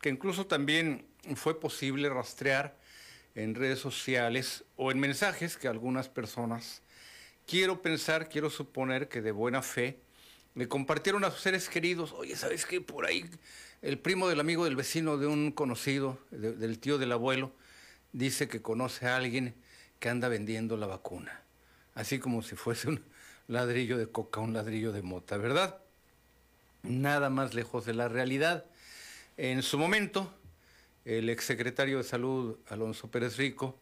que 0.00 0.08
incluso 0.08 0.46
también 0.46 1.06
fue 1.36 1.60
posible 1.60 2.08
rastrear 2.08 2.76
en 3.34 3.54
redes 3.54 3.78
sociales 3.78 4.64
o 4.76 4.90
en 4.90 4.98
mensajes 4.98 5.56
que 5.56 5.68
algunas 5.68 6.08
personas, 6.08 6.82
quiero 7.46 7.82
pensar, 7.82 8.28
quiero 8.28 8.50
suponer 8.50 9.08
que 9.08 9.22
de 9.22 9.32
buena 9.32 9.62
fe, 9.62 10.00
le 10.54 10.68
compartieron 10.68 11.24
a 11.24 11.30
sus 11.30 11.40
seres 11.40 11.68
queridos, 11.68 12.12
oye, 12.12 12.36
¿sabes 12.36 12.66
qué? 12.66 12.80
Por 12.80 13.06
ahí 13.06 13.24
el 13.82 13.98
primo 13.98 14.28
del 14.28 14.38
amigo 14.38 14.64
del 14.64 14.76
vecino 14.76 15.18
de 15.18 15.26
un 15.26 15.50
conocido, 15.50 16.18
del 16.30 16.78
tío 16.78 16.98
del 16.98 17.12
abuelo, 17.12 17.52
dice 18.12 18.48
que 18.48 18.62
conoce 18.62 19.06
a 19.06 19.16
alguien 19.16 19.54
que 19.98 20.08
anda 20.08 20.28
vendiendo 20.28 20.76
la 20.76 20.86
vacuna, 20.86 21.41
así 21.94 22.18
como 22.18 22.42
si 22.42 22.56
fuese 22.56 22.88
un 22.88 23.04
ladrillo 23.48 23.98
de 23.98 24.08
coca, 24.08 24.40
un 24.40 24.52
ladrillo 24.52 24.92
de 24.92 25.02
mota, 25.02 25.36
¿verdad? 25.36 25.78
Nada 26.82 27.30
más 27.30 27.54
lejos 27.54 27.84
de 27.84 27.94
la 27.94 28.08
realidad. 28.08 28.64
En 29.36 29.62
su 29.62 29.78
momento, 29.78 30.32
el 31.04 31.28
exsecretario 31.28 31.98
de 31.98 32.04
Salud, 32.04 32.58
Alonso 32.68 33.10
Pérez 33.10 33.36
Rico, 33.36 33.78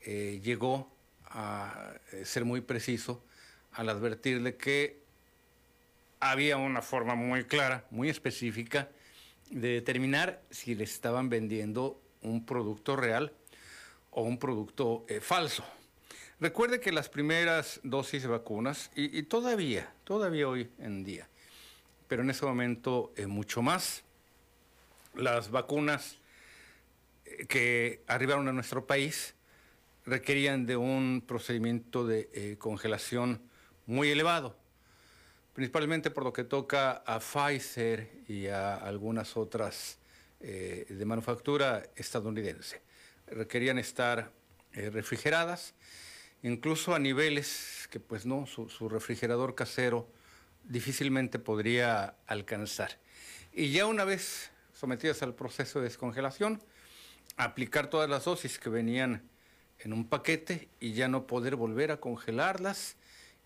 eh, 0.00 0.40
llegó 0.42 0.90
a 1.26 1.94
eh, 2.12 2.24
ser 2.24 2.44
muy 2.44 2.60
preciso 2.60 3.24
al 3.72 3.88
advertirle 3.88 4.56
que 4.56 5.00
había 6.20 6.56
una 6.56 6.82
forma 6.82 7.14
muy 7.14 7.44
clara, 7.44 7.84
muy 7.90 8.08
específica, 8.08 8.88
de 9.50 9.68
determinar 9.68 10.42
si 10.50 10.74
le 10.74 10.84
estaban 10.84 11.28
vendiendo 11.28 12.00
un 12.22 12.46
producto 12.46 12.96
real 12.96 13.32
o 14.10 14.22
un 14.22 14.38
producto 14.38 15.04
eh, 15.08 15.20
falso. 15.20 15.64
Recuerde 16.42 16.80
que 16.80 16.90
las 16.90 17.08
primeras 17.08 17.78
dosis 17.84 18.22
de 18.22 18.28
vacunas, 18.28 18.90
y, 18.96 19.22
todavía, 19.22 19.94
todavía 20.02 20.48
hoy 20.48 20.68
en 20.80 21.04
día, 21.04 21.28
pero 22.08 22.22
en 22.22 22.30
ese 22.30 22.44
momento 22.44 23.12
mucho 23.28 23.62
más, 23.62 24.02
las 25.14 25.52
vacunas 25.52 26.16
que 27.48 28.02
arribaron 28.08 28.48
a 28.48 28.52
nuestro 28.52 28.88
país 28.88 29.36
requerían 30.04 30.66
de 30.66 30.76
un 30.76 31.22
procedimiento 31.24 32.04
de 32.08 32.28
eh, 32.32 32.56
congelación 32.58 33.40
muy 33.86 34.10
elevado, 34.10 34.56
principalmente 35.54 36.10
por 36.10 36.24
lo 36.24 36.32
que 36.32 36.42
toca 36.42 37.04
a 37.06 37.20
Pfizer 37.20 38.10
y 38.26 38.48
a 38.48 38.74
algunas 38.74 39.36
otras 39.36 39.96
eh, 40.40 40.86
de 40.88 41.04
manufactura 41.04 41.84
estadounidense. 41.94 42.82
Requerían 43.28 43.78
estar 43.78 44.32
eh, 44.72 44.90
refrigeradas, 44.90 45.76
incluso 46.42 46.94
a 46.94 46.98
niveles 46.98 47.88
que 47.90 48.00
pues 48.00 48.26
no, 48.26 48.46
su 48.46 48.88
refrigerador 48.88 49.54
casero 49.54 50.08
difícilmente 50.64 51.38
podría 51.38 52.14
alcanzar. 52.26 52.98
Y 53.52 53.70
ya 53.70 53.86
una 53.86 54.04
vez 54.04 54.50
sometidas 54.72 55.22
al 55.22 55.34
proceso 55.34 55.78
de 55.78 55.84
descongelación, 55.84 56.62
aplicar 57.36 57.88
todas 57.88 58.08
las 58.08 58.24
dosis 58.24 58.58
que 58.58 58.68
venían 58.68 59.28
en 59.78 59.92
un 59.92 60.08
paquete 60.08 60.68
y 60.80 60.92
ya 60.92 61.08
no 61.08 61.26
poder 61.26 61.56
volver 61.56 61.90
a 61.92 62.00
congelarlas. 62.00 62.96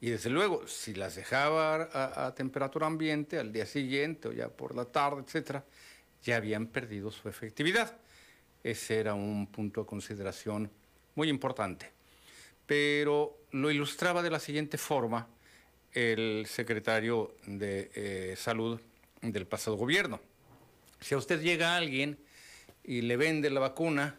Y 0.01 0.11
desde 0.11 0.31
luego, 0.31 0.67
si 0.69 0.95
las 0.95 1.15
dejaba 1.15 1.89
a, 1.93 2.35
temperatura 2.35 2.87
ambiente 2.87 3.39
al 3.39 3.53
día 3.53 3.67
siguiente 3.67 4.29
o 4.29 4.33
ya 4.33 4.49
por 4.49 4.75
la 4.75 4.85
tarde, 4.85 5.23
etcétera, 5.27 5.65
ya 6.23 6.37
habían 6.37 6.67
perdido 6.67 7.11
su 7.11 7.29
efectividad. 7.29 7.99
Ese 8.63 8.99
era 8.99 9.15
un 9.15 9.47
punto 9.47 9.83
de 9.83 9.87
consideración 9.87 10.71
muy 11.15 11.29
importante. 11.29 11.96
Pero 12.67 13.39
lo 13.53 13.71
ilustraba 13.71 14.23
de 14.23 14.31
la 14.31 14.41
siguiente 14.41 14.79
forma 14.79 15.29
el 15.93 16.47
secretario 16.47 17.35
de 17.47 17.91
eh, 17.95 18.35
Salud 18.37 18.81
del 19.23 19.47
pasado 19.47 19.77
gobierno. 19.77 20.21
Si 21.01 21.15
a 21.15 21.19
usted 21.19 21.41
llega 21.41 21.77
alguien 21.77 22.19
y 22.85 23.03
le 23.03 23.17
vende 23.17 23.51
la 23.51 23.61
vacuna 23.61 24.19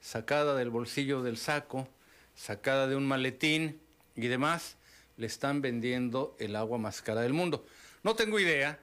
sacada 0.00 0.54
del 0.54 0.70
bolsillo 0.70 1.22
del 1.22 1.36
saco, 1.36 1.88
sacada 2.34 2.86
de 2.86 2.96
un 2.96 3.06
maletín 3.06 3.80
y 4.16 4.28
demás, 4.28 4.76
le 5.16 5.26
están 5.26 5.60
vendiendo 5.60 6.36
el 6.38 6.56
agua 6.56 6.78
más 6.78 7.02
cara 7.02 7.20
del 7.20 7.32
mundo. 7.32 7.66
No 8.02 8.14
tengo 8.14 8.38
idea 8.38 8.78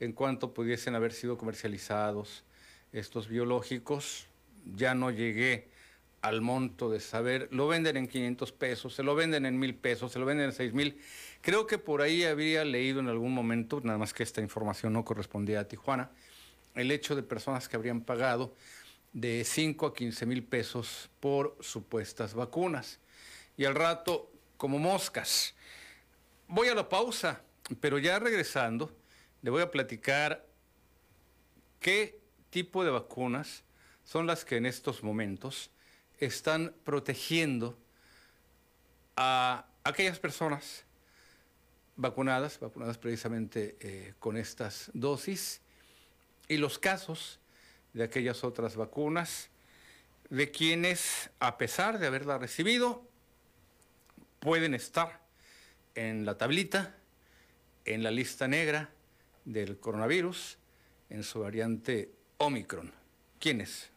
en 0.00 0.12
cuánto 0.12 0.52
pudiesen 0.52 0.94
haber 0.94 1.12
sido 1.12 1.38
comercializados 1.38 2.44
estos 2.92 3.28
biológicos. 3.28 4.26
Ya 4.74 4.94
no 4.94 5.10
llegué 5.10 5.68
al 6.22 6.40
monto 6.40 6.90
de 6.90 7.00
saber, 7.00 7.48
lo 7.52 7.68
venden 7.68 7.96
en 7.96 8.08
500 8.08 8.52
pesos, 8.52 8.94
se 8.94 9.02
lo 9.02 9.14
venden 9.14 9.46
en 9.46 9.58
mil 9.58 9.74
pesos, 9.74 10.12
se 10.12 10.18
lo 10.18 10.26
venden 10.26 10.46
en 10.46 10.52
6 10.52 10.72
mil. 10.72 11.00
Creo 11.40 11.66
que 11.66 11.78
por 11.78 12.02
ahí 12.02 12.24
había 12.24 12.64
leído 12.64 13.00
en 13.00 13.08
algún 13.08 13.32
momento, 13.32 13.80
nada 13.82 13.98
más 13.98 14.12
que 14.12 14.22
esta 14.22 14.40
información 14.40 14.92
no 14.92 15.04
correspondía 15.04 15.60
a 15.60 15.68
Tijuana, 15.68 16.10
el 16.74 16.90
hecho 16.90 17.14
de 17.14 17.22
personas 17.22 17.68
que 17.68 17.76
habrían 17.76 18.00
pagado 18.00 18.54
de 19.12 19.44
5 19.44 19.86
a 19.86 19.94
15 19.94 20.26
mil 20.26 20.42
pesos 20.42 21.08
por 21.20 21.56
supuestas 21.60 22.34
vacunas. 22.34 22.98
Y 23.56 23.64
al 23.64 23.74
rato, 23.74 24.30
como 24.56 24.78
moscas. 24.78 25.54
Voy 26.48 26.68
a 26.68 26.74
la 26.74 26.88
pausa, 26.88 27.40
pero 27.80 27.98
ya 27.98 28.18
regresando, 28.18 28.94
le 29.42 29.50
voy 29.50 29.62
a 29.62 29.70
platicar 29.70 30.46
qué 31.80 32.20
tipo 32.50 32.84
de 32.84 32.90
vacunas 32.90 33.64
son 34.04 34.26
las 34.26 34.44
que 34.44 34.56
en 34.56 34.66
estos 34.66 35.02
momentos 35.02 35.70
están 36.18 36.74
protegiendo 36.84 37.78
a 39.16 39.66
aquellas 39.84 40.18
personas 40.18 40.84
vacunadas, 41.96 42.60
vacunadas 42.60 42.98
precisamente 42.98 43.76
eh, 43.80 44.14
con 44.18 44.36
estas 44.36 44.90
dosis, 44.94 45.60
y 46.48 46.58
los 46.58 46.78
casos 46.78 47.40
de 47.92 48.04
aquellas 48.04 48.44
otras 48.44 48.76
vacunas, 48.76 49.48
de 50.30 50.50
quienes, 50.50 51.30
a 51.40 51.56
pesar 51.56 51.98
de 51.98 52.06
haberla 52.06 52.38
recibido, 52.38 53.02
pueden 54.40 54.74
estar 54.74 55.20
en 55.94 56.26
la 56.26 56.36
tablita, 56.36 56.94
en 57.84 58.02
la 58.02 58.10
lista 58.10 58.48
negra 58.48 58.90
del 59.44 59.78
coronavirus, 59.78 60.58
en 61.10 61.22
su 61.22 61.40
variante 61.40 62.12
Omicron. 62.38 62.92
¿Quiénes 63.38 63.90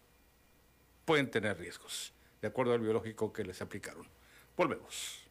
pueden 1.10 1.32
tener 1.32 1.58
riesgos? 1.58 2.14
De 2.40 2.50
acuerdo 2.50 2.74
al 2.74 2.82
biológico 2.82 3.34
que 3.34 3.44
les 3.44 3.64
aplicaron. 3.64 4.08
Volvemos. 4.56 5.28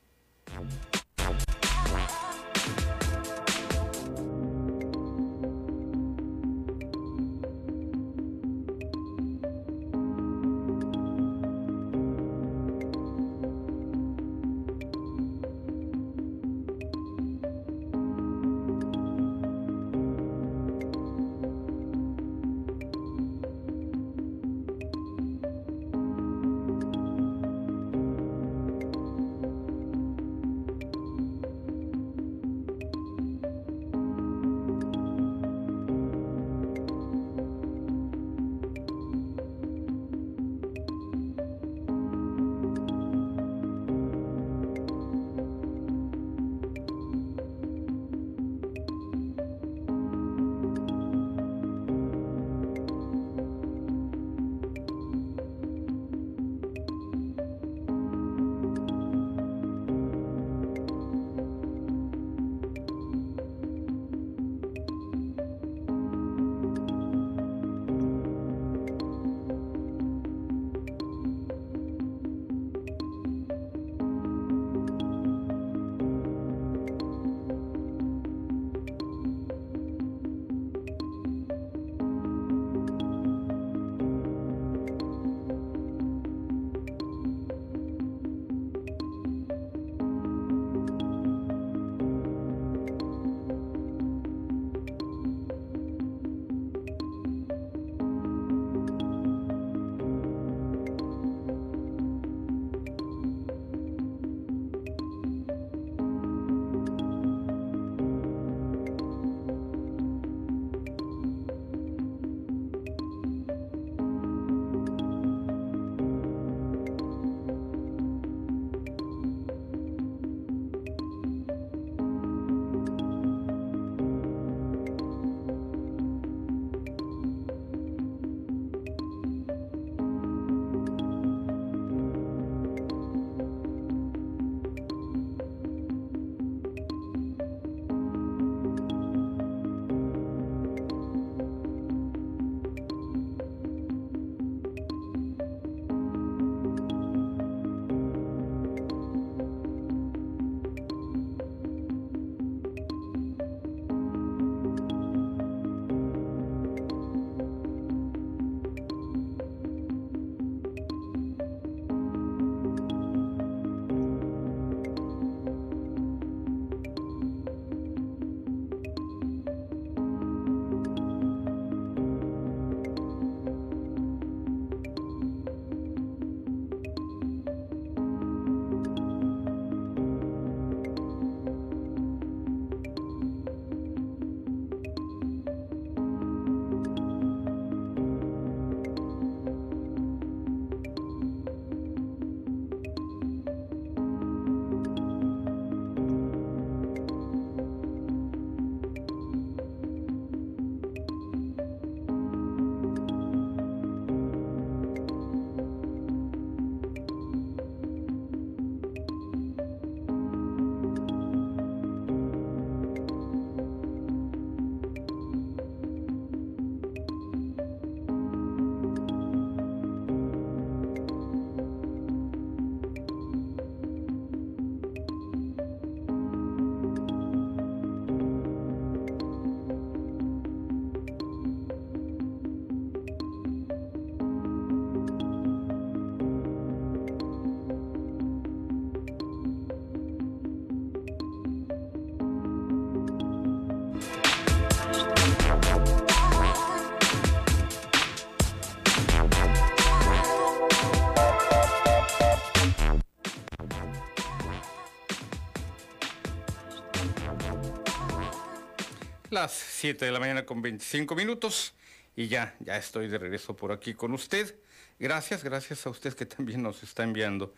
7 259.89 260.05
de 260.05 260.12
la 260.12 260.20
mañana 260.20 260.45
con 260.45 260.61
25 260.61 261.14
minutos 261.14 261.72
y 262.14 262.28
ya, 262.28 262.55
ya 262.61 262.76
estoy 262.76 263.09
de 263.09 263.16
regreso 263.16 263.57
por 263.57 263.72
aquí 263.72 263.95
con 263.95 264.12
usted. 264.12 264.55
Gracias, 264.99 265.43
gracias 265.43 265.86
a 265.86 265.89
usted 265.89 266.12
que 266.12 266.26
también 266.26 266.62
nos 266.62 266.82
está 266.82 267.05
enviando 267.05 267.55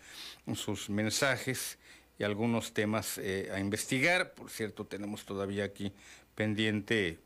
sus 0.55 0.89
mensajes 0.91 1.77
y 2.21 2.23
algunos 2.23 2.73
temas 2.73 3.19
eh, 3.19 3.51
a 3.53 3.59
investigar. 3.59 4.33
Por 4.35 4.49
cierto, 4.49 4.87
tenemos 4.87 5.25
todavía 5.25 5.65
aquí 5.65 5.93
pendiente 6.37 7.19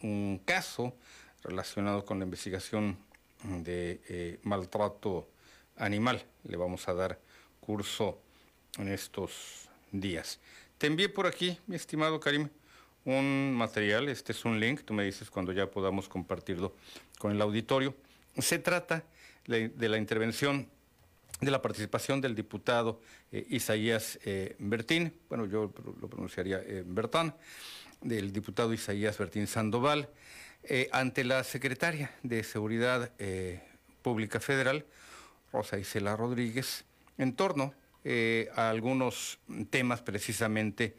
un 0.00 0.40
caso 0.44 0.94
relacionado 1.42 2.04
con 2.04 2.20
la 2.20 2.24
investigación 2.24 2.96
de 3.42 4.00
eh, 4.08 4.38
maltrato 4.44 5.28
animal. 5.76 6.24
Le 6.44 6.56
vamos 6.56 6.86
a 6.86 6.94
dar 6.94 7.18
curso 7.58 8.20
en 8.78 8.86
estos 8.86 9.68
días. 9.90 10.38
Te 10.78 10.86
envié 10.86 11.08
por 11.08 11.26
aquí, 11.26 11.58
mi 11.66 11.74
estimado 11.74 12.20
Karim, 12.20 12.48
un 13.04 13.54
material, 13.54 14.08
este 14.08 14.32
es 14.32 14.44
un 14.44 14.60
link, 14.60 14.82
tú 14.84 14.94
me 14.94 15.04
dices 15.04 15.30
cuando 15.30 15.52
ya 15.52 15.70
podamos 15.70 16.08
compartirlo 16.08 16.74
con 17.18 17.32
el 17.32 17.40
auditorio. 17.40 17.94
Se 18.38 18.58
trata 18.58 19.04
de 19.46 19.88
la 19.88 19.98
intervención 19.98 20.68
de 21.42 21.50
la 21.50 21.60
participación 21.60 22.20
del 22.20 22.34
diputado 22.34 23.00
eh, 23.32 23.44
Isaías 23.50 24.18
eh, 24.24 24.54
Bertín, 24.58 25.12
bueno, 25.28 25.46
yo 25.46 25.72
lo 26.00 26.08
pronunciaría 26.08 26.62
eh, 26.64 26.84
Bertán, 26.86 27.34
del 28.00 28.32
diputado 28.32 28.72
Isaías 28.72 29.18
Bertín 29.18 29.46
Sandoval, 29.46 30.08
ante 30.92 31.24
la 31.24 31.42
secretaria 31.42 32.12
de 32.22 32.44
Seguridad 32.44 33.10
Pública 34.00 34.38
Federal, 34.38 34.86
Rosa 35.52 35.76
Isela 35.76 36.14
Rodríguez, 36.14 36.84
en 37.18 37.34
torno 37.34 37.74
a 38.54 38.70
algunos 38.70 39.40
temas 39.70 40.02
precisamente 40.02 40.96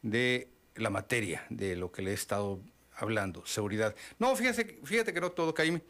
de 0.00 0.48
la 0.76 0.90
materia 0.90 1.44
de 1.50 1.76
lo 1.76 1.90
que 1.92 2.02
le 2.02 2.12
he 2.12 2.14
estado 2.14 2.60
hablando, 2.96 3.44
seguridad. 3.46 3.94
No, 4.18 4.34
fíjate, 4.36 4.80
fíjate 4.84 5.12
que 5.12 5.20
no 5.20 5.32
todo, 5.32 5.54
Caíme. 5.54 5.82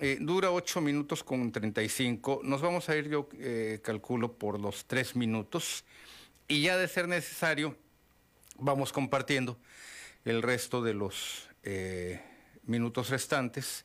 Eh, 0.00 0.18
dura 0.20 0.50
8 0.50 0.80
minutos 0.80 1.22
con 1.22 1.52
35. 1.52 2.40
Nos 2.42 2.60
vamos 2.60 2.88
a 2.88 2.96
ir, 2.96 3.08
yo 3.08 3.28
eh, 3.38 3.80
calculo, 3.82 4.32
por 4.32 4.58
los 4.58 4.86
3 4.86 5.14
minutos. 5.14 5.84
Y 6.48 6.62
ya 6.62 6.76
de 6.76 6.88
ser 6.88 7.06
necesario, 7.06 7.76
vamos 8.58 8.92
compartiendo 8.92 9.56
el 10.24 10.42
resto 10.42 10.82
de 10.82 10.94
los 10.94 11.48
eh, 11.62 12.20
minutos 12.64 13.10
restantes 13.10 13.84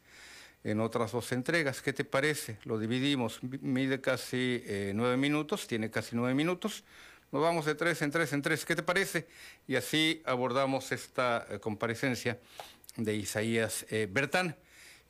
en 0.64 0.80
otras 0.80 1.12
dos 1.12 1.32
entregas. 1.32 1.82
¿Qué 1.82 1.94
te 1.94 2.06
parece? 2.06 2.58
Lo 2.64 2.80
dividimos. 2.80 3.40
Mide 3.44 4.02
casi 4.02 4.64
9 4.94 5.16
minutos, 5.16 5.68
tiene 5.68 5.92
casi 5.92 6.16
9 6.16 6.34
minutos. 6.34 6.84
Nos 7.32 7.44
vamos 7.44 7.66
de 7.66 7.76
tres 7.76 8.02
en 8.02 8.10
tres 8.10 8.34
en 8.34 8.42
tres. 8.42 8.66
¿Qué 8.66 8.76
te 8.76 8.82
parece? 8.82 9.28
Y 9.68 9.76
así 9.76 10.22
abordamos 10.26 10.92
esta 10.92 11.46
comparecencia 11.62 12.40
de 12.98 13.16
Isaías 13.16 13.86
Bertán. 14.10 14.56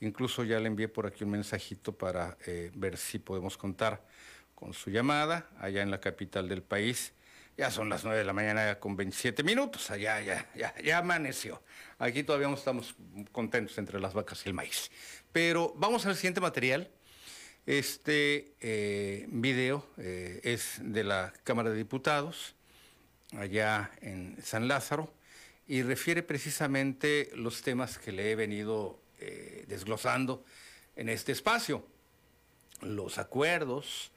Incluso 0.02 0.44
ya 0.44 0.60
le 0.60 0.68
envié 0.68 0.88
por 0.88 1.08
aquí 1.08 1.24
un 1.24 1.32
mensajito 1.32 1.98
para 1.98 2.38
eh, 2.46 2.72
ver 2.74 2.98
si 2.98 3.20
podemos 3.20 3.58
contar 3.58 4.06
con 4.56 4.74
su 4.74 4.90
llamada 4.90 5.50
allá 5.60 5.82
en 5.82 5.92
la 5.92 6.00
capital 6.00 6.48
del 6.48 6.62
país. 6.62 7.14
Ya 7.58 7.72
son 7.72 7.90
las 7.90 8.06
9 8.06 8.20
de 8.20 8.26
la 8.26 8.32
mañana 8.32 8.80
con 8.80 8.96
27 8.96 9.44
minutos, 9.44 9.92
allá 9.92 10.22
ya, 10.22 10.50
ya, 10.56 10.74
ya 10.82 11.00
amaneció. 11.00 11.62
Aquí 11.98 12.24
todavía 12.24 12.50
estamos 12.54 12.96
contentos 13.34 13.78
entre 13.78 14.00
las 14.00 14.14
vacas 14.14 14.46
y 14.46 14.50
el 14.50 14.56
maíz. 14.56 14.90
Pero 15.34 15.74
vamos 15.76 16.06
al 16.06 16.16
siguiente 16.16 16.40
material. 16.40 16.90
Este 17.66 18.56
eh, 18.62 19.28
video 19.30 19.86
eh, 19.98 20.40
es 20.44 20.80
de 20.82 21.04
la 21.04 21.34
Cámara 21.44 21.70
de 21.70 21.78
Diputados, 21.78 22.56
allá 23.38 23.92
en 24.02 24.38
San 24.42 24.68
Lázaro, 24.68 25.14
y 25.68 25.84
refiere 25.84 26.24
precisamente 26.24 27.30
los 27.36 27.62
temas 27.62 28.00
que 28.00 28.12
le 28.12 28.32
he 28.32 28.36
venido 28.36 29.00
eh, 29.20 29.66
desglosando 29.68 30.44
en 30.96 31.10
este 31.10 31.32
espacio. 31.32 31.86
Los 32.82 33.20
acuerdos, 33.20 34.12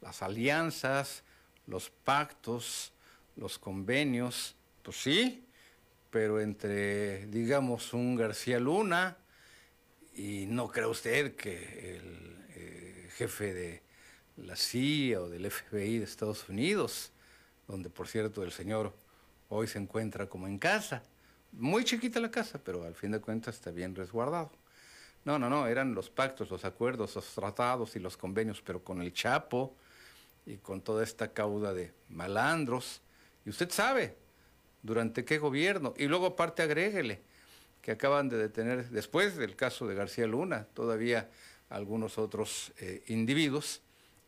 las 0.00 0.22
alianzas, 0.22 1.22
los 1.66 1.90
pactos, 1.90 2.92
los 3.36 3.58
convenios, 3.58 4.56
pues 4.82 4.96
sí, 4.96 5.44
pero 6.10 6.40
entre, 6.40 7.26
digamos, 7.26 7.92
un 7.92 8.16
García 8.16 8.58
Luna 8.58 9.16
y 10.16 10.46
no 10.46 10.68
cree 10.68 10.86
usted 10.86 11.36
que 11.36 11.98
el 11.98 12.35
jefe 13.16 13.54
de 13.54 13.82
la 14.36 14.56
CIA 14.56 15.22
o 15.22 15.28
del 15.28 15.50
FBI 15.50 15.98
de 15.98 16.04
Estados 16.04 16.48
Unidos, 16.48 17.12
donde 17.66 17.88
por 17.88 18.08
cierto 18.08 18.42
el 18.42 18.52
señor 18.52 18.92
hoy 19.48 19.66
se 19.66 19.78
encuentra 19.78 20.28
como 20.28 20.46
en 20.46 20.58
casa, 20.58 21.02
muy 21.52 21.84
chiquita 21.84 22.20
la 22.20 22.30
casa, 22.30 22.60
pero 22.62 22.84
al 22.84 22.94
fin 22.94 23.12
de 23.12 23.20
cuentas 23.20 23.54
está 23.54 23.70
bien 23.70 23.94
resguardado. 23.94 24.50
No, 25.24 25.38
no, 25.38 25.48
no, 25.48 25.66
eran 25.66 25.94
los 25.94 26.10
pactos, 26.10 26.50
los 26.50 26.64
acuerdos, 26.64 27.14
los 27.14 27.34
tratados 27.34 27.96
y 27.96 27.98
los 27.98 28.16
convenios, 28.16 28.62
pero 28.62 28.84
con 28.84 29.00
el 29.00 29.12
Chapo 29.12 29.74
y 30.44 30.58
con 30.58 30.82
toda 30.82 31.02
esta 31.02 31.32
cauda 31.32 31.72
de 31.72 31.92
malandros. 32.08 33.00
Y 33.44 33.50
usted 33.50 33.70
sabe, 33.70 34.14
durante 34.86 35.24
qué 35.24 35.38
gobierno. 35.38 35.94
Y 35.96 36.06
luego 36.06 36.26
aparte 36.26 36.62
agréguele 36.62 37.20
que 37.82 37.90
acaban 37.92 38.28
de 38.28 38.36
detener, 38.36 38.88
después 38.90 39.36
del 39.36 39.56
caso 39.56 39.86
de 39.86 39.94
García 39.94 40.26
Luna, 40.26 40.66
todavía 40.74 41.28
algunos 41.68 42.18
otros 42.18 42.72
eh, 42.78 43.02
individuos 43.08 43.80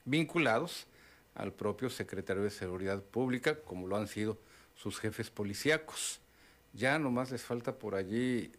vinculados 0.05 0.87
al 1.35 1.53
propio 1.53 1.91
secretario 1.91 2.43
de 2.43 2.51
Seguridad 2.51 3.03
Pública, 3.03 3.61
como 3.61 3.87
lo 3.87 3.97
han 3.97 4.09
sido 4.09 4.39
sus 4.75 4.99
jefes 4.99 5.31
policíacos. 5.31 6.21
Ya 6.73 6.99
nomás 6.99 7.31
les 7.31 7.43
falta 7.43 7.77
por 7.77 7.95
allí 7.95 8.53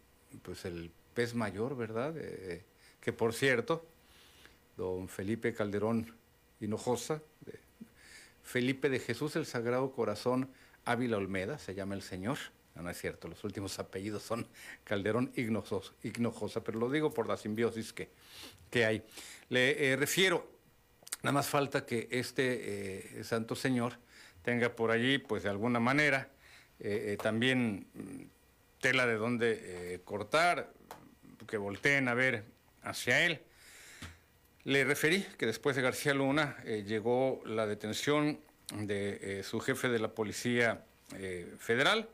pues 0.43 0.65
el 0.65 0.91
pez 1.13 1.33
mayor, 1.33 1.75
¿verdad? 1.75 2.13
Eh, 2.17 2.63
que 3.01 3.13
por 3.13 3.33
cierto, 3.33 3.85
don 4.77 5.09
Felipe 5.09 5.53
Calderón 5.53 6.13
Hinojosa, 6.59 7.21
Felipe 8.43 8.89
de 8.89 8.99
Jesús 8.99 9.35
el 9.35 9.45
Sagrado 9.45 9.91
Corazón 9.91 10.49
Ávila 10.85 11.17
Olmeda, 11.17 11.59
se 11.59 11.75
llama 11.75 11.95
el 11.95 12.01
señor. 12.01 12.37
No, 12.81 12.89
es 12.89 12.99
cierto, 12.99 13.27
los 13.27 13.43
últimos 13.43 13.77
apellidos 13.79 14.23
son 14.23 14.47
Calderón 14.83 15.31
Hinojosa, 15.35 16.63
pero 16.63 16.79
lo 16.79 16.89
digo 16.89 17.11
por 17.11 17.27
la 17.27 17.37
simbiosis 17.37 17.93
que, 17.93 18.09
que 18.69 18.85
hay. 18.85 19.03
Le 19.49 19.91
eh, 19.91 19.95
refiero, 19.95 20.59
nada 21.21 21.33
más 21.33 21.47
falta 21.47 21.85
que 21.85 22.07
este 22.11 23.19
eh, 23.19 23.23
santo 23.23 23.55
señor 23.55 23.93
tenga 24.43 24.75
por 24.75 24.91
allí, 24.91 25.17
pues 25.17 25.43
de 25.43 25.49
alguna 25.49 25.79
manera, 25.79 26.29
eh, 26.79 27.17
también 27.21 27.87
mm, 27.93 28.23
tela 28.79 29.05
de 29.05 29.15
dónde 29.15 29.59
eh, 29.61 29.99
cortar, 30.03 30.71
que 31.47 31.57
volteen 31.57 32.07
a 32.07 32.13
ver 32.13 32.45
hacia 32.83 33.25
él. 33.25 33.41
Le 34.63 34.83
referí 34.83 35.25
que 35.37 35.45
después 35.45 35.75
de 35.75 35.81
García 35.81 36.13
Luna 36.13 36.57
llegó 36.63 37.41
la 37.45 37.65
detención 37.65 38.39
de 38.71 39.41
su 39.43 39.59
jefe 39.59 39.89
de 39.89 39.97
la 39.97 40.09
Policía 40.09 40.83
Federal, 41.57 42.07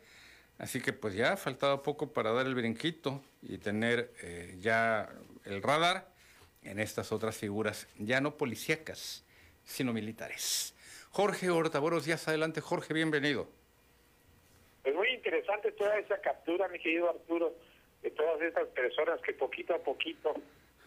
así 0.58 0.82
que 0.82 0.93
pues 0.93 1.14
ya 1.16 1.38
faltaba 1.38 1.84
poco 1.84 2.14
para 2.14 2.32
dar 2.32 2.45
el 2.45 2.56
brinquito 2.56 3.22
y 3.41 3.58
tener 3.58 4.12
ya 4.60 5.10
el 5.45 5.62
radar 5.62 6.08
en 6.64 6.80
estas 6.80 7.12
otras 7.12 7.38
figuras, 7.38 7.88
ya 7.97 8.22
no 8.22 8.38
policíacas, 8.38 9.24
sino 9.64 9.93
militares. 9.93 10.74
Jorge 11.12 11.49
Horta, 11.49 11.80
buenos 11.80 12.06
días, 12.06 12.28
adelante 12.28 12.62
Jorge, 12.62 12.93
bienvenido. 12.93 13.47
Es 14.84 14.93
muy 14.93 15.10
interesante 15.10 15.72
toda 15.72 15.97
esa 15.97 16.20
captura, 16.22 16.68
mi 16.68 16.80
querido 16.80 17.10
Arturo, 17.10 17.56
de 18.01 18.12
todas 18.12 18.41
estas 18.41 18.68
personas 18.70 19.20
que 19.22 19.34
poquito 19.34 19.74
a 19.74 19.80
poquito 19.80 20.34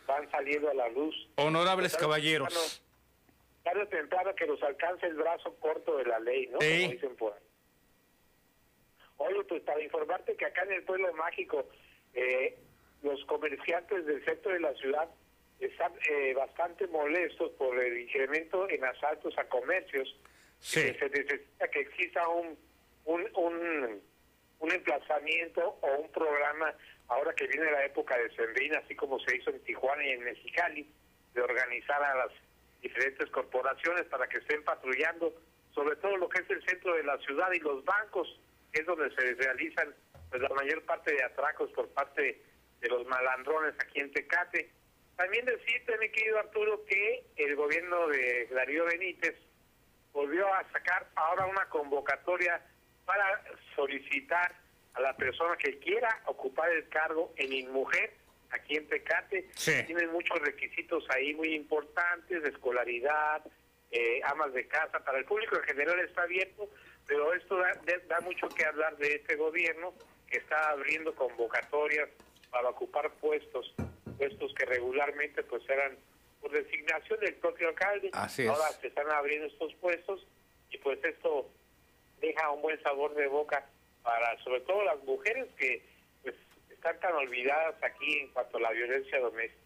van 0.06 0.30
saliendo 0.30 0.70
a 0.70 0.74
la 0.74 0.88
luz. 0.88 1.14
Honorables 1.36 1.96
caballeros. 1.96 2.82
Tarde 3.64 3.82
o 3.82 3.88
temprano 3.88 4.34
que 4.34 4.46
nos 4.46 4.62
alcance 4.62 5.06
el 5.06 5.14
brazo 5.14 5.54
corto 5.60 5.98
de 5.98 6.04
la 6.04 6.18
ley, 6.20 6.46
¿no? 6.46 6.58
Como 6.58 6.70
dicen 6.70 7.16
por 7.16 7.32
ahí. 7.32 7.40
Oye, 9.18 9.44
pues 9.44 9.62
para 9.62 9.82
informarte 9.82 10.36
que 10.36 10.46
acá 10.46 10.62
en 10.62 10.72
el 10.72 10.82
pueblo 10.82 11.12
mágico, 11.14 11.68
eh, 12.14 12.56
los 13.02 13.24
comerciantes 13.26 14.06
del 14.06 14.24
centro 14.24 14.52
de 14.52 14.60
la 14.60 14.72
ciudad 14.74 15.08
están 15.60 15.92
eh, 16.08 16.34
bastante 16.34 16.86
molestos 16.88 17.50
por 17.52 17.78
el 17.78 18.00
incremento 18.00 18.68
en 18.68 18.84
asaltos 18.84 19.36
a 19.38 19.44
comercios. 19.44 20.16
Sí. 20.60 20.80
se 20.80 21.08
necesita 21.08 21.68
que 21.68 21.80
exista 21.80 22.28
un 22.28 22.58
un, 23.08 23.26
un, 23.34 24.00
un 24.60 24.72
emplazamiento 24.72 25.78
o 25.80 25.96
un 25.96 26.10
programa, 26.12 26.74
ahora 27.08 27.34
que 27.34 27.46
viene 27.46 27.70
la 27.70 27.84
época 27.86 28.16
de 28.18 28.30
Sembrina, 28.36 28.80
así 28.84 28.94
como 28.94 29.18
se 29.20 29.36
hizo 29.36 29.50
en 29.50 29.60
Tijuana 29.64 30.04
y 30.04 30.10
en 30.10 30.24
Mexicali, 30.24 30.86
de 31.34 31.40
organizar 31.40 32.02
a 32.02 32.14
las 32.16 32.32
diferentes 32.82 33.28
corporaciones 33.30 34.04
para 34.04 34.28
que 34.28 34.38
estén 34.38 34.62
patrullando, 34.62 35.34
sobre 35.74 35.96
todo 35.96 36.16
lo 36.18 36.28
que 36.28 36.42
es 36.42 36.50
el 36.50 36.62
centro 36.66 36.94
de 36.94 37.04
la 37.04 37.18
ciudad 37.18 37.50
y 37.52 37.60
los 37.60 37.82
bancos, 37.84 38.38
es 38.72 38.86
donde 38.86 39.14
se 39.14 39.34
realizan 39.34 39.94
pues, 40.30 40.42
la 40.42 40.48
mayor 40.50 40.82
parte 40.84 41.12
de 41.12 41.22
atracos 41.22 41.70
por 41.72 41.88
parte 41.90 42.42
de 42.80 42.88
los 42.88 43.06
malandrones 43.06 43.74
aquí 43.80 44.00
en 44.00 44.12
Tecate. 44.12 44.70
También 45.16 45.44
decirte, 45.44 45.98
mi 45.98 46.10
querido 46.10 46.38
Arturo, 46.38 46.84
que 46.84 47.24
el 47.36 47.56
gobierno 47.56 48.06
de 48.08 48.46
Darío 48.52 48.84
Benítez 48.84 49.34
volvió 50.12 50.52
a 50.54 50.64
sacar 50.72 51.08
ahora 51.16 51.46
una 51.46 51.68
convocatoria 51.68 52.60
para 53.04 53.42
solicitar 53.74 54.54
a 54.94 55.00
la 55.00 55.16
persona 55.16 55.56
que 55.56 55.78
quiera 55.78 56.22
ocupar 56.26 56.70
el 56.70 56.88
cargo 56.88 57.32
en 57.36 57.52
Inmujer, 57.52 58.12
aquí 58.50 58.76
en 58.76 58.86
Tecate. 58.88 59.48
Sí. 59.54 59.72
Tienen 59.86 60.10
muchos 60.10 60.38
requisitos 60.40 61.04
ahí 61.10 61.34
muy 61.34 61.54
importantes, 61.54 62.42
de 62.42 62.48
escolaridad, 62.50 63.42
eh, 63.90 64.20
amas 64.24 64.52
de 64.52 64.66
casa. 64.68 65.00
Para 65.00 65.18
el 65.18 65.24
público 65.24 65.56
en 65.56 65.62
general 65.62 65.98
está 66.00 66.22
abierto, 66.22 66.70
pero 67.08 67.32
esto 67.32 67.56
da, 67.56 67.72
da 68.06 68.20
mucho 68.20 68.48
que 68.50 68.64
hablar 68.64 68.96
de 68.98 69.14
este 69.16 69.34
gobierno 69.34 69.94
que 70.30 70.36
está 70.36 70.70
abriendo 70.70 71.14
convocatorias 71.14 72.08
para 72.50 72.68
ocupar 72.68 73.10
puestos, 73.14 73.74
puestos 74.18 74.52
que 74.54 74.66
regularmente 74.66 75.42
pues 75.42 75.62
eran 75.68 75.96
por 76.40 76.52
designación 76.52 77.18
del 77.20 77.34
propio 77.36 77.68
alcalde. 77.68 78.10
Así 78.12 78.42
es. 78.42 78.48
Ahora 78.50 78.70
se 78.80 78.88
están 78.88 79.10
abriendo 79.10 79.46
estos 79.46 79.74
puestos 79.76 80.24
y 80.70 80.76
pues 80.78 81.02
esto 81.02 81.48
deja 82.20 82.50
un 82.50 82.60
buen 82.60 82.80
sabor 82.82 83.14
de 83.14 83.26
boca 83.26 83.66
para 84.02 84.38
sobre 84.44 84.60
todo 84.60 84.84
las 84.84 85.02
mujeres 85.04 85.46
que 85.56 85.82
pues 86.22 86.34
están 86.70 87.00
tan 87.00 87.14
olvidadas 87.14 87.74
aquí 87.82 88.18
en 88.18 88.28
cuanto 88.28 88.58
a 88.58 88.60
la 88.60 88.70
violencia 88.72 89.18
doméstica. 89.18 89.62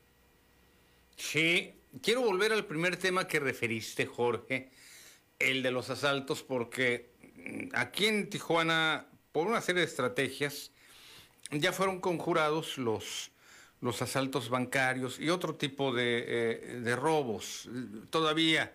Sí, 1.17 1.75
quiero 2.03 2.23
volver 2.23 2.53
al 2.53 2.67
primer 2.67 2.97
tema 2.97 3.27
que 3.27 3.41
referiste, 3.41 4.07
Jorge, 4.07 4.71
el 5.39 5.63
de 5.63 5.71
los 5.73 5.91
asaltos, 5.91 6.43
porque 6.43 7.12
aquí 7.75 8.07
en 8.07 8.29
Tijuana, 8.29 9.07
por 9.33 9.47
una 9.47 9.61
serie 9.61 9.81
de 9.81 9.87
estrategias, 9.87 10.71
ya 11.51 11.73
fueron 11.73 12.01
conjurados 12.01 12.79
los, 12.79 13.31
los 13.81 14.03
asaltos 14.03 14.49
bancarios 14.49 15.19
y 15.21 15.31
otro 15.31 15.55
tipo 15.55 15.93
de, 15.93 16.25
eh, 16.27 16.81
de 16.81 16.97
robos. 16.97 17.69
Todavía 18.11 18.73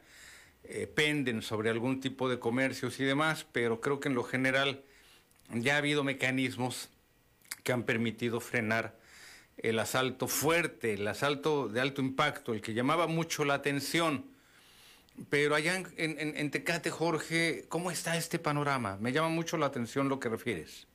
eh, 0.64 0.86
penden 0.86 1.42
sobre 1.42 1.70
algún 1.70 2.02
tipo 2.02 2.30
de 2.30 2.40
comercios 2.40 3.00
y 3.00 3.06
demás, 3.06 3.46
pero 3.52 3.80
creo 3.80 4.00
que 4.00 4.10
en 4.10 4.16
lo 4.16 4.24
general 4.24 4.84
ya 5.54 5.76
ha 5.76 5.78
habido 5.78 6.04
mecanismos 6.04 6.90
que 7.64 7.72
han 7.72 7.84
permitido 7.84 8.42
frenar 8.42 8.98
el 9.58 9.80
asalto 9.80 10.28
fuerte, 10.28 10.94
el 10.96 11.08
asalto 11.08 11.68
de 11.68 11.82
alto 11.82 12.02
impacto, 12.02 12.54
el 12.54 12.62
que 12.62 12.74
llamaba 12.74 13.08
mucho 13.08 13.46
la 13.46 13.56
atención. 13.56 14.26
Pero 15.30 15.56
allá 15.56 15.76
en, 15.76 15.88
en- 16.20 16.38
en 16.38 16.52
Tecate, 16.52 16.90
Jorge, 16.92 17.64
¿cómo 17.70 17.90
está 17.92 18.16
este 18.18 18.38
panorama? 18.40 18.98
Me 19.02 19.12
llama 19.12 19.30
mucho 19.30 19.58
la 19.58 19.66
atención 19.66 20.10
lo 20.10 20.20
que 20.20 20.30
refieres. 20.30 20.88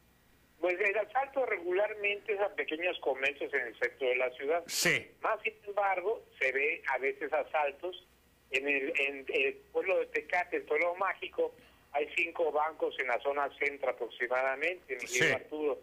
Pues 0.60 0.78
el 0.80 0.96
asalto 0.96 1.44
regularmente 1.46 2.34
es 2.34 2.40
a 2.40 2.48
pequeños 2.54 2.96
comercios 3.00 3.52
en 3.52 3.66
el 3.66 3.78
centro 3.80 4.08
de 4.08 4.16
la 4.16 4.30
ciudad. 4.30 4.62
Sí. 4.68 5.08
Más 5.20 5.40
sin 5.42 5.54
embargo, 5.66 6.24
se 6.40 6.52
ve 6.52 6.82
a 6.94 6.98
veces 6.98 7.32
asaltos 7.32 8.06
en 8.52 8.68
el, 8.68 8.92
en 9.00 9.26
el 9.28 9.54
pueblo 9.72 9.98
de 9.98 10.06
Tecate, 10.06 10.58
el 10.58 10.62
pueblo 10.64 10.94
mágico. 10.94 11.52
Hay 11.90 12.08
cinco 12.16 12.52
bancos 12.52 12.94
en 13.00 13.08
la 13.08 13.20
zona 13.20 13.50
centro 13.58 13.90
aproximadamente, 13.90 14.94
Miguel 14.94 15.08
Sí. 15.08 15.32
Arturo. 15.32 15.80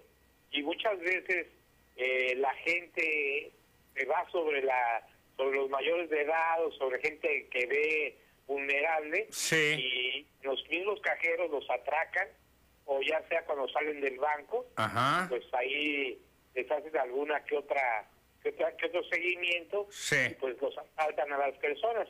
Y 0.52 0.64
muchas 0.64 0.98
veces 1.00 1.48
eh, 1.98 2.36
la 2.38 2.54
gente 2.56 3.52
se 3.96 4.06
va 4.06 4.26
sobre 4.32 4.64
la 4.64 5.06
sobre 5.36 5.58
los 5.58 5.70
mayores 5.70 6.10
de 6.10 6.22
edad 6.22 6.66
o 6.66 6.72
sobre 6.74 7.00
gente 7.02 7.48
que 7.52 7.66
ve 7.68 8.18
vulnerable 8.54 9.28
Sí. 9.32 9.76
y 9.78 10.28
los 10.46 10.68
mismos 10.70 11.00
cajeros 11.02 11.50
los 11.52 11.70
atracan 11.70 12.28
o 12.86 13.00
ya 13.04 13.22
sea 13.30 13.46
cuando 13.46 13.70
salen 13.70 14.02
del 14.02 14.18
banco 14.18 14.66
Ajá. 14.76 15.28
pues 15.30 15.44
ahí 15.54 16.20
les 16.56 16.70
hacen 16.72 16.98
alguna 16.98 17.44
que 17.46 17.56
otra 17.56 18.10
que, 18.42 18.50
otra- 18.50 18.76
que 18.76 18.88
otro 18.88 19.04
seguimiento 19.04 19.88
Sí. 19.92 20.16
y 20.32 20.34
pues 20.36 20.60
los 20.60 20.76
asaltan 20.78 21.32
a 21.32 21.38
las 21.38 21.58
personas 21.60 22.08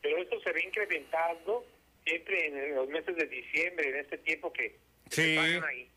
pero 0.00 0.16
esto 0.16 0.40
se 0.40 0.50
va 0.52 0.60
incrementando 0.62 1.66
siempre 2.06 2.46
en 2.46 2.74
los 2.74 2.88
meses 2.88 3.14
de 3.16 3.26
diciembre 3.26 3.90
en 3.90 3.96
este 3.96 4.16
tiempo 4.18 4.50
que 4.52 4.76
Sí. 5.10 5.34
se 5.34 5.36
pagan 5.36 5.64
ahí 5.64 5.90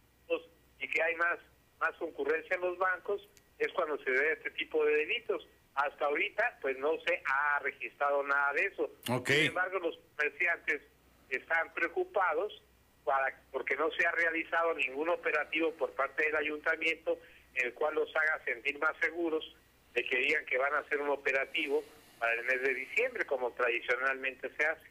y 0.80 0.88
que 0.90 1.02
hay 1.02 1.16
más 1.16 1.40
más 1.80 1.96
concurrencia 1.96 2.56
en 2.56 2.62
los 2.62 2.78
bancos 2.78 3.28
es 3.60 3.72
cuando 3.74 3.98
se 4.04 4.10
ve 4.12 4.34
este 4.34 4.52
tipo 4.52 4.84
de 4.84 4.94
delitos 4.94 5.48
hasta 5.76 6.06
ahorita 6.06 6.58
pues 6.62 6.78
no 6.78 6.92
se 7.06 7.22
ha 7.26 7.60
registrado 7.60 8.24
nada 8.24 8.54
de 8.54 8.66
eso 8.66 8.90
sin 9.26 9.46
embargo 9.46 9.80
los 9.80 9.98
comerciantes 10.16 10.82
están 11.30 11.74
preocupados 11.74 12.62
para, 13.04 13.42
porque 13.52 13.76
no 13.76 13.90
se 13.92 14.06
ha 14.06 14.12
realizado 14.12 14.74
ningún 14.76 15.10
operativo 15.10 15.72
por 15.74 15.92
parte 15.92 16.26
del 16.26 16.36
ayuntamiento 16.36 17.18
en 17.56 17.68
el 17.68 17.74
cual 17.74 17.96
los 17.96 18.16
haga 18.16 18.44
sentir 18.46 18.80
más 18.80 18.96
seguros 19.02 19.44
de 19.94 20.04
que 20.06 20.18
digan 20.18 20.46
que 20.46 20.58
van 20.58 20.74
a 20.74 20.80
hacer 20.80 21.00
un 21.00 21.10
operativo 21.10 21.84
para 22.20 22.34
el 22.34 22.46
mes 22.46 22.62
de 22.62 22.74
diciembre, 22.74 23.26
como 23.26 23.52
tradicionalmente 23.52 24.50
se 24.56 24.66
hace. 24.66 24.88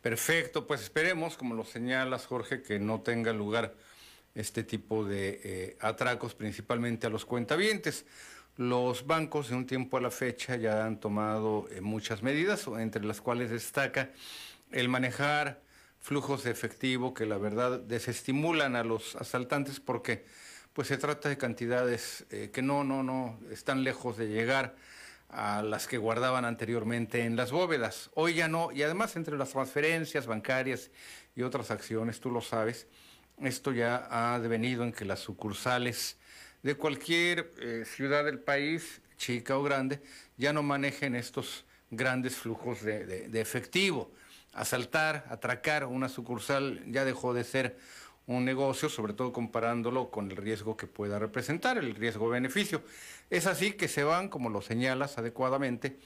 Perfecto, 0.00 0.66
pues 0.66 0.82
esperemos, 0.82 1.36
como 1.36 1.54
lo 1.54 1.64
señalas, 1.64 2.26
Jorge, 2.26 2.62
que 2.62 2.78
no 2.78 3.02
tenga 3.02 3.32
lugar 3.32 3.74
este 4.34 4.62
tipo 4.62 5.04
de 5.04 5.40
eh, 5.42 5.76
atracos, 5.80 6.34
principalmente 6.34 7.08
a 7.08 7.10
los 7.10 7.24
cuentavientes. 7.24 8.06
Los 8.58 9.06
bancos 9.06 9.50
de 9.50 9.54
un 9.54 9.66
tiempo 9.66 9.98
a 9.98 10.00
la 10.00 10.10
fecha 10.10 10.56
ya 10.56 10.84
han 10.84 10.98
tomado 10.98 11.68
eh, 11.70 11.80
muchas 11.80 12.24
medidas, 12.24 12.66
entre 12.66 13.04
las 13.04 13.20
cuales 13.20 13.50
destaca 13.50 14.10
el 14.72 14.88
manejar 14.88 15.62
flujos 16.00 16.42
de 16.42 16.50
efectivo 16.50 17.14
que 17.14 17.24
la 17.24 17.38
verdad 17.38 17.78
desestimulan 17.78 18.74
a 18.74 18.82
los 18.82 19.14
asaltantes 19.14 19.78
porque 19.78 20.24
pues 20.72 20.88
se 20.88 20.98
trata 20.98 21.28
de 21.28 21.38
cantidades 21.38 22.26
eh, 22.30 22.50
que 22.52 22.60
no, 22.60 22.82
no, 22.82 23.04
no 23.04 23.38
están 23.52 23.84
lejos 23.84 24.16
de 24.16 24.26
llegar 24.26 24.74
a 25.28 25.62
las 25.62 25.86
que 25.86 25.98
guardaban 25.98 26.44
anteriormente 26.44 27.22
en 27.22 27.36
las 27.36 27.52
bóvedas. 27.52 28.10
Hoy 28.14 28.34
ya 28.34 28.48
no, 28.48 28.72
y 28.72 28.82
además 28.82 29.14
entre 29.14 29.38
las 29.38 29.50
transferencias 29.50 30.26
bancarias 30.26 30.90
y 31.36 31.42
otras 31.42 31.70
acciones, 31.70 32.18
tú 32.18 32.32
lo 32.32 32.40
sabes, 32.40 32.88
esto 33.40 33.70
ya 33.70 34.08
ha 34.10 34.40
devenido 34.40 34.82
en 34.82 34.90
que 34.90 35.04
las 35.04 35.20
sucursales 35.20 36.18
de 36.62 36.74
cualquier 36.74 37.52
eh, 37.60 37.84
ciudad 37.86 38.24
del 38.24 38.38
país, 38.38 39.00
chica 39.16 39.56
o 39.56 39.62
grande, 39.62 40.00
ya 40.36 40.52
no 40.52 40.62
manejen 40.62 41.14
estos 41.14 41.64
grandes 41.90 42.36
flujos 42.36 42.82
de, 42.82 43.06
de- 43.06 43.40
efectivo. 43.40 44.10
Asaltar, 44.52 45.26
atracar 45.28 45.84
una 45.84 46.08
sucursal 46.08 46.82
ya 46.86 47.04
dejó 47.04 47.34
de 47.34 47.44
ser 47.44 47.76
un 48.26 48.44
negocio, 48.44 48.88
sobre 48.88 49.12
todo 49.14 49.32
comparándolo 49.32 50.10
con 50.10 50.30
el 50.30 50.36
riesgo 50.36 50.76
que 50.76 50.86
pueda 50.86 51.18
representar, 51.18 51.78
el 51.78 51.94
riesgo-beneficio. 51.94 52.82
Es 53.30 53.46
así 53.46 53.72
que 53.72 53.88
se 53.88 54.04
van, 54.04 54.28
como 54.28 54.50
lo 54.50 54.60
señalas 54.60 55.16
adecuadamente, 55.18 55.98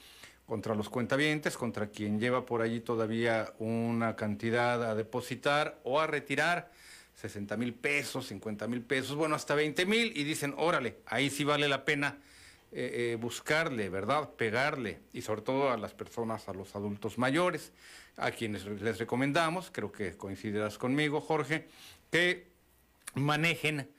contra 0.45 0.75
los 0.75 0.89
cuentavientes, 0.89 1.57
contra 1.57 1.87
quien 1.87 2.19
lleva 2.19 2.45
por 2.45 2.61
allí 2.61 2.79
todavía 2.81 3.53
una 3.59 4.15
cantidad 4.15 4.83
a 4.89 4.93
depositar 4.93 5.79
o 5.83 5.99
a 5.99 6.07
retirar, 6.07 6.71
60 7.15 7.57
mil 7.57 7.73
pesos, 7.73 8.27
50 8.27 8.67
mil 8.67 8.81
pesos, 8.81 9.15
bueno, 9.15 9.35
hasta 9.35 9.55
20 9.55 9.85
mil, 9.85 10.11
y 10.15 10.23
dicen, 10.23 10.53
órale, 10.57 10.97
ahí 11.05 11.29
sí 11.29 11.43
vale 11.43 11.67
la 11.67 11.85
pena 11.85 12.17
eh, 12.71 13.11
eh, 13.13 13.17
buscarle, 13.19 13.89
¿verdad? 13.89 14.29
Pegarle, 14.31 14.99
y 15.13 15.21
sobre 15.21 15.41
todo 15.41 15.71
a 15.71 15.77
las 15.77 15.93
personas, 15.93 16.49
a 16.49 16.53
los 16.53 16.75
adultos 16.75 17.17
mayores, 17.17 17.71
a 18.17 18.31
quienes 18.31 18.65
les 18.65 18.97
recomendamos, 18.97 19.69
creo 19.71 19.91
que 19.91 20.17
coincidirás 20.17 20.77
conmigo, 20.77 21.21
Jorge, 21.21 21.67
que 22.11 22.47
manejen 23.15 23.89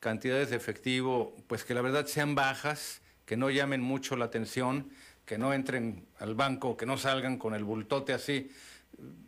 cantidades 0.00 0.50
de 0.50 0.56
efectivo, 0.56 1.34
pues 1.46 1.64
que 1.64 1.74
la 1.74 1.82
verdad 1.82 2.06
sean 2.06 2.34
bajas, 2.34 3.00
que 3.24 3.36
no 3.36 3.50
llamen 3.50 3.80
mucho 3.80 4.16
la 4.16 4.26
atención, 4.26 4.90
que 5.24 5.38
no 5.38 5.52
entren 5.52 6.06
al 6.18 6.34
banco, 6.34 6.76
que 6.76 6.86
no 6.86 6.96
salgan 6.96 7.38
con 7.38 7.54
el 7.54 7.64
bultote 7.64 8.12
así. 8.12 8.50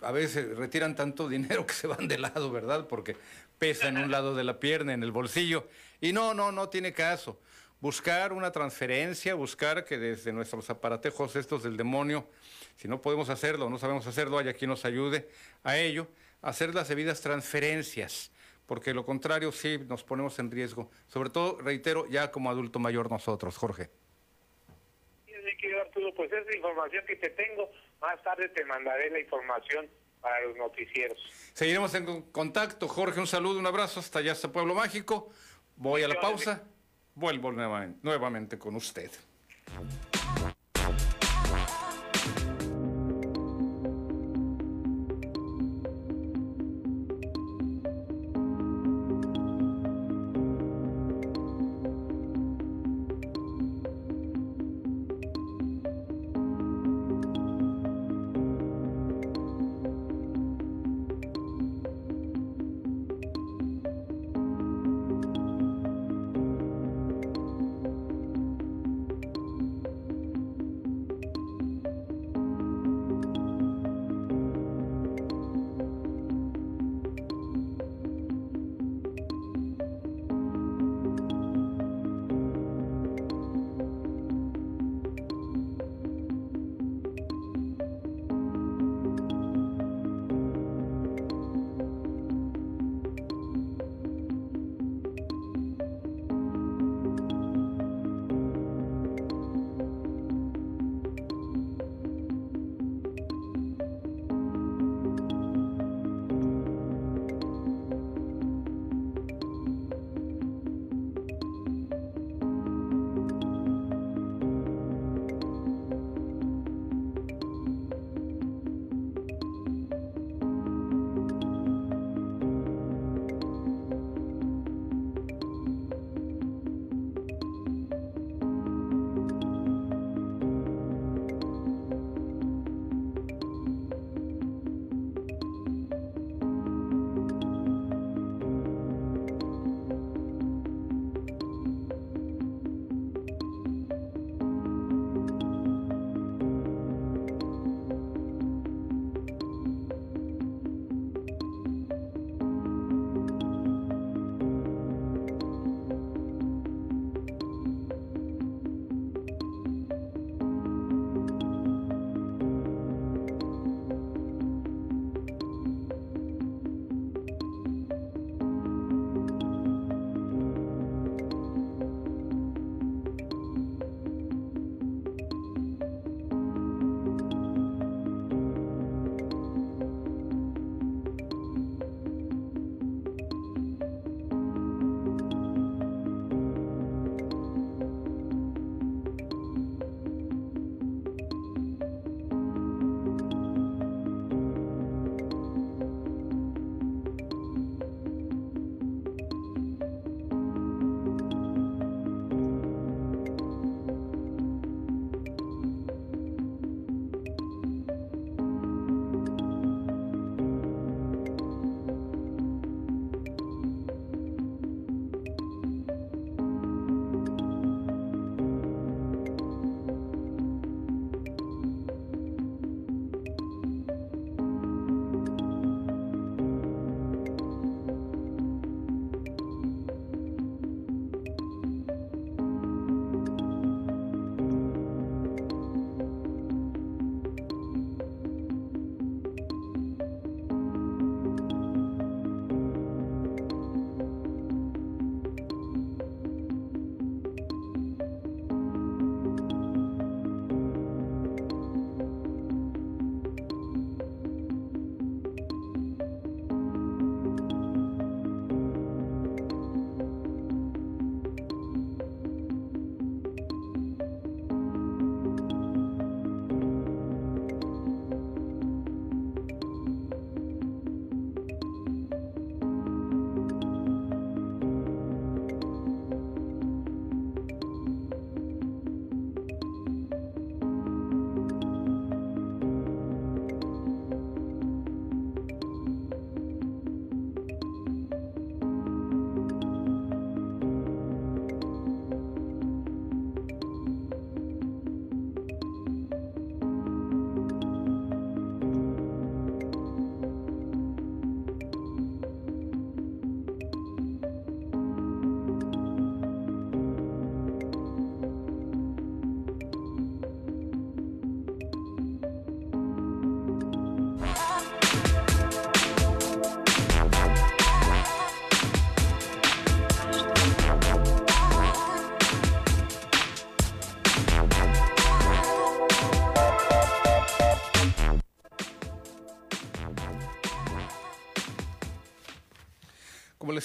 A 0.03 0.13
veces 0.13 0.57
retiran 0.57 0.97
tanto 0.97 1.29
dinero 1.29 1.67
que 1.67 1.75
se 1.75 1.87
van 1.87 2.09
de 2.09 2.19
lado, 2.19 2.51
¿verdad? 2.51 2.87
Porque 2.87 3.17
pesa 3.59 3.89
en 3.89 3.99
un 3.99 4.11
lado 4.11 4.35
de 4.35 4.45
la 4.45 4.61
pierna, 4.61 4.95
en 4.95 5.03
el 5.03 5.13
bolsillo. 5.13 5.69
Y 6.01 6.13
no, 6.13 6.35
no, 6.35 6.53
no 6.53 6.69
tiene 6.69 6.93
caso. 6.93 7.41
Buscar 7.81 8.33
una 8.33 8.51
transferencia, 8.51 9.35
buscar 9.35 9.85
que 9.85 9.99
desde 9.99 10.33
nuestros 10.33 10.69
aparatejos 10.71 11.37
estos 11.37 11.63
del 11.63 11.77
demonio, 11.77 12.29
si 12.77 12.89
no 12.89 13.01
podemos 13.01 13.29
hacerlo, 13.29 13.71
no 13.71 13.79
sabemos 13.79 14.07
hacerlo, 14.07 14.39
haya 14.39 14.53
quien 14.53 14.71
nos 14.71 14.85
ayude 14.85 15.29
a 15.63 15.77
ello, 15.77 16.09
hacer 16.43 16.75
las 16.75 16.89
debidas 16.89 17.21
transferencias 17.21 18.33
porque 18.69 18.93
lo 18.93 19.07
contrario 19.07 19.51
sí 19.51 19.79
nos 19.89 20.05
ponemos 20.05 20.39
en 20.39 20.51
riesgo. 20.51 20.91
Sobre 21.07 21.31
todo, 21.31 21.59
reitero, 21.59 22.07
ya 22.07 22.31
como 22.31 22.51
adulto 22.51 22.79
mayor 22.79 23.11
nosotros, 23.11 23.57
Jorge. 23.57 23.89
Sí, 25.25 25.57
querido 25.59 25.81
Arturo, 25.81 26.13
pues 26.15 26.31
esa 26.31 26.55
información 26.55 27.03
que 27.07 27.17
te 27.17 27.31
tengo, 27.31 27.71
más 28.01 28.23
tarde 28.23 28.49
te 28.51 28.65
mandaré 28.65 29.11
la 29.11 29.21
información 29.21 29.89
para 30.21 30.41
los 30.43 30.57
noticieros. 30.57 31.19
Seguiremos 31.53 31.95
en 31.95 32.05
con- 32.05 32.23
contacto. 32.33 32.89
Jorge, 32.89 33.21
un 33.21 33.27
saludo, 33.27 33.59
un 33.59 33.67
abrazo 33.67 34.01
hasta 34.01 34.19
allá, 34.19 34.33
hasta 34.33 34.51
Pueblo 34.51 34.75
Mágico. 34.75 35.31
Voy 35.77 36.03
a 36.03 36.09
la 36.09 36.21
pausa, 36.21 36.65
vuelvo 37.15 37.53
nuevamente, 37.53 37.99
nuevamente 38.03 38.59
con 38.59 38.75
usted. 38.75 39.11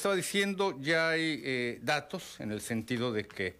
Estaba 0.03 0.17
diciendo, 0.17 0.77
ya 0.81 1.11
hay 1.11 1.41
eh, 1.45 1.79
datos 1.81 2.37
en 2.41 2.51
el 2.51 2.59
sentido 2.59 3.13
de 3.13 3.25
que 3.25 3.55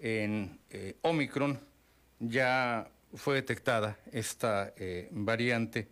en 0.00 0.58
eh, 0.70 0.96
Omicron 1.02 1.60
ya 2.18 2.90
fue 3.14 3.36
detectada 3.36 3.96
esta 4.10 4.74
eh, 4.76 5.06
variante. 5.12 5.86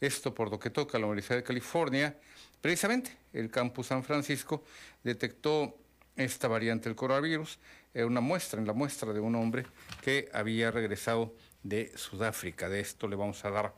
Esto 0.00 0.32
por 0.32 0.52
lo 0.52 0.60
que 0.60 0.70
toca 0.70 0.98
a 0.98 1.00
la 1.00 1.08
Universidad 1.08 1.34
de 1.34 1.42
California. 1.42 2.16
Precisamente 2.60 3.16
el 3.32 3.50
campus 3.50 3.88
San 3.88 4.04
Francisco 4.04 4.62
detectó 5.02 5.76
esta 6.14 6.46
variante 6.46 6.88
del 6.88 6.94
coronavirus 6.94 7.58
una 7.94 8.20
muestra, 8.20 8.60
en 8.60 8.68
la 8.68 8.72
muestra 8.72 9.12
de 9.12 9.18
un 9.18 9.34
hombre 9.34 9.66
que 10.00 10.28
había 10.32 10.70
regresado 10.70 11.34
de 11.64 11.90
Sudáfrica. 11.96 12.68
De 12.68 12.78
esto 12.78 13.08
le 13.08 13.16
vamos 13.16 13.44
a 13.44 13.50
dar 13.50 13.74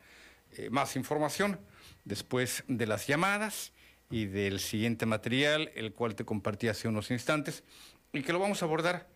más 0.70 0.96
información 0.96 1.58
después 2.04 2.62
de 2.68 2.86
las 2.86 3.06
llamadas 3.06 3.72
y 4.12 4.26
del 4.26 4.60
siguiente 4.60 5.06
material, 5.06 5.72
el 5.74 5.94
cual 5.94 6.14
te 6.14 6.26
compartí 6.26 6.68
hace 6.68 6.86
unos 6.86 7.10
instantes, 7.10 7.64
y 8.12 8.22
que 8.22 8.32
lo 8.32 8.38
vamos 8.38 8.62
a 8.62 8.66
abordar 8.66 9.06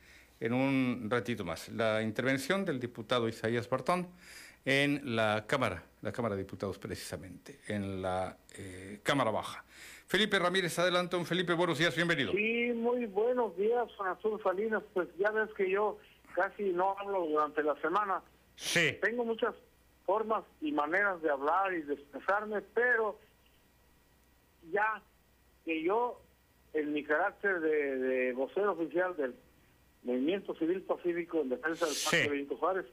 en 0.40 0.54
un 0.54 1.08
ratito 1.10 1.44
más. 1.44 1.68
La 1.68 2.00
intervención 2.00 2.64
del 2.64 2.80
diputado 2.80 3.28
Isaías 3.28 3.68
Bartón 3.68 4.08
en 4.64 5.14
la 5.14 5.44
Cámara, 5.46 5.84
la 6.00 6.12
Cámara 6.12 6.34
de 6.34 6.42
Diputados 6.42 6.78
precisamente, 6.78 7.60
en 7.68 8.00
la 8.00 8.38
eh, 8.56 9.00
Cámara 9.02 9.30
Baja. 9.30 9.64
Felipe 10.06 10.38
Ramírez, 10.38 10.78
adelante, 10.78 11.22
Felipe, 11.26 11.52
buenos 11.52 11.76
días, 11.76 11.94
bienvenido. 11.94 12.32
Sí, 12.32 12.72
muy 12.74 13.04
buenos 13.04 13.54
días, 13.58 13.86
Juan 13.98 14.16
Azul 14.16 14.40
Salinas. 14.42 14.82
Pues 14.94 15.08
ya 15.18 15.30
ves 15.30 15.50
que 15.58 15.70
yo 15.70 15.98
casi 16.34 16.72
no 16.72 16.96
hablo 16.98 17.26
durante 17.26 17.62
la 17.62 17.78
semana. 17.82 18.22
Sí. 18.54 18.96
Tengo 19.02 19.26
muchas 19.26 19.54
formas 20.06 20.44
y 20.62 20.72
maneras 20.72 21.20
de 21.20 21.28
hablar 21.28 21.74
y 21.74 21.82
de 21.82 21.94
expresarme, 21.94 22.62
pero 22.62 23.18
ya 24.70 25.02
que 25.64 25.82
yo, 25.82 26.20
en 26.72 26.92
mi 26.92 27.02
carácter 27.04 27.60
de, 27.60 27.96
de 27.98 28.32
vocero 28.32 28.72
oficial 28.72 29.16
del 29.16 29.34
Movimiento 30.02 30.54
Civil 30.56 30.82
Pacífico 30.82 31.40
en 31.40 31.48
defensa 31.50 31.86
del 31.86 31.94
Sí. 31.94 32.08
Parque 32.16 32.28
Benito 32.30 32.56
Juárez, 32.56 32.86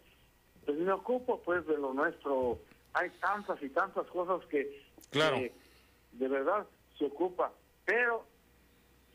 pues 0.65 0.77
me 0.77 0.91
ocupo 0.91 1.41
pues 1.41 1.65
de 1.67 1.77
lo 1.77 1.93
nuestro. 1.93 2.59
Hay 2.93 3.09
tantas 3.21 3.61
y 3.61 3.69
tantas 3.69 4.07
cosas 4.07 4.45
que, 4.47 4.81
Claro. 5.11 5.37
que 5.37 5.51
de 6.13 6.27
verdad 6.27 6.65
se 6.97 7.05
ocupa. 7.05 7.51
Pero 7.85 8.25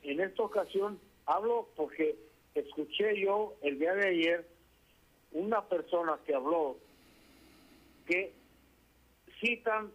en 0.02 0.20
esta 0.20 0.42
ocasión 0.42 0.98
hablo 1.26 1.68
porque 1.76 2.16
escuché 2.54 3.20
yo 3.20 3.54
el 3.62 3.78
día 3.78 3.94
de 3.94 4.08
ayer 4.08 4.48
una 5.32 5.62
persona 5.68 6.18
que 6.26 6.34
habló 6.34 6.76
que 8.06 8.32
citan 9.40 9.90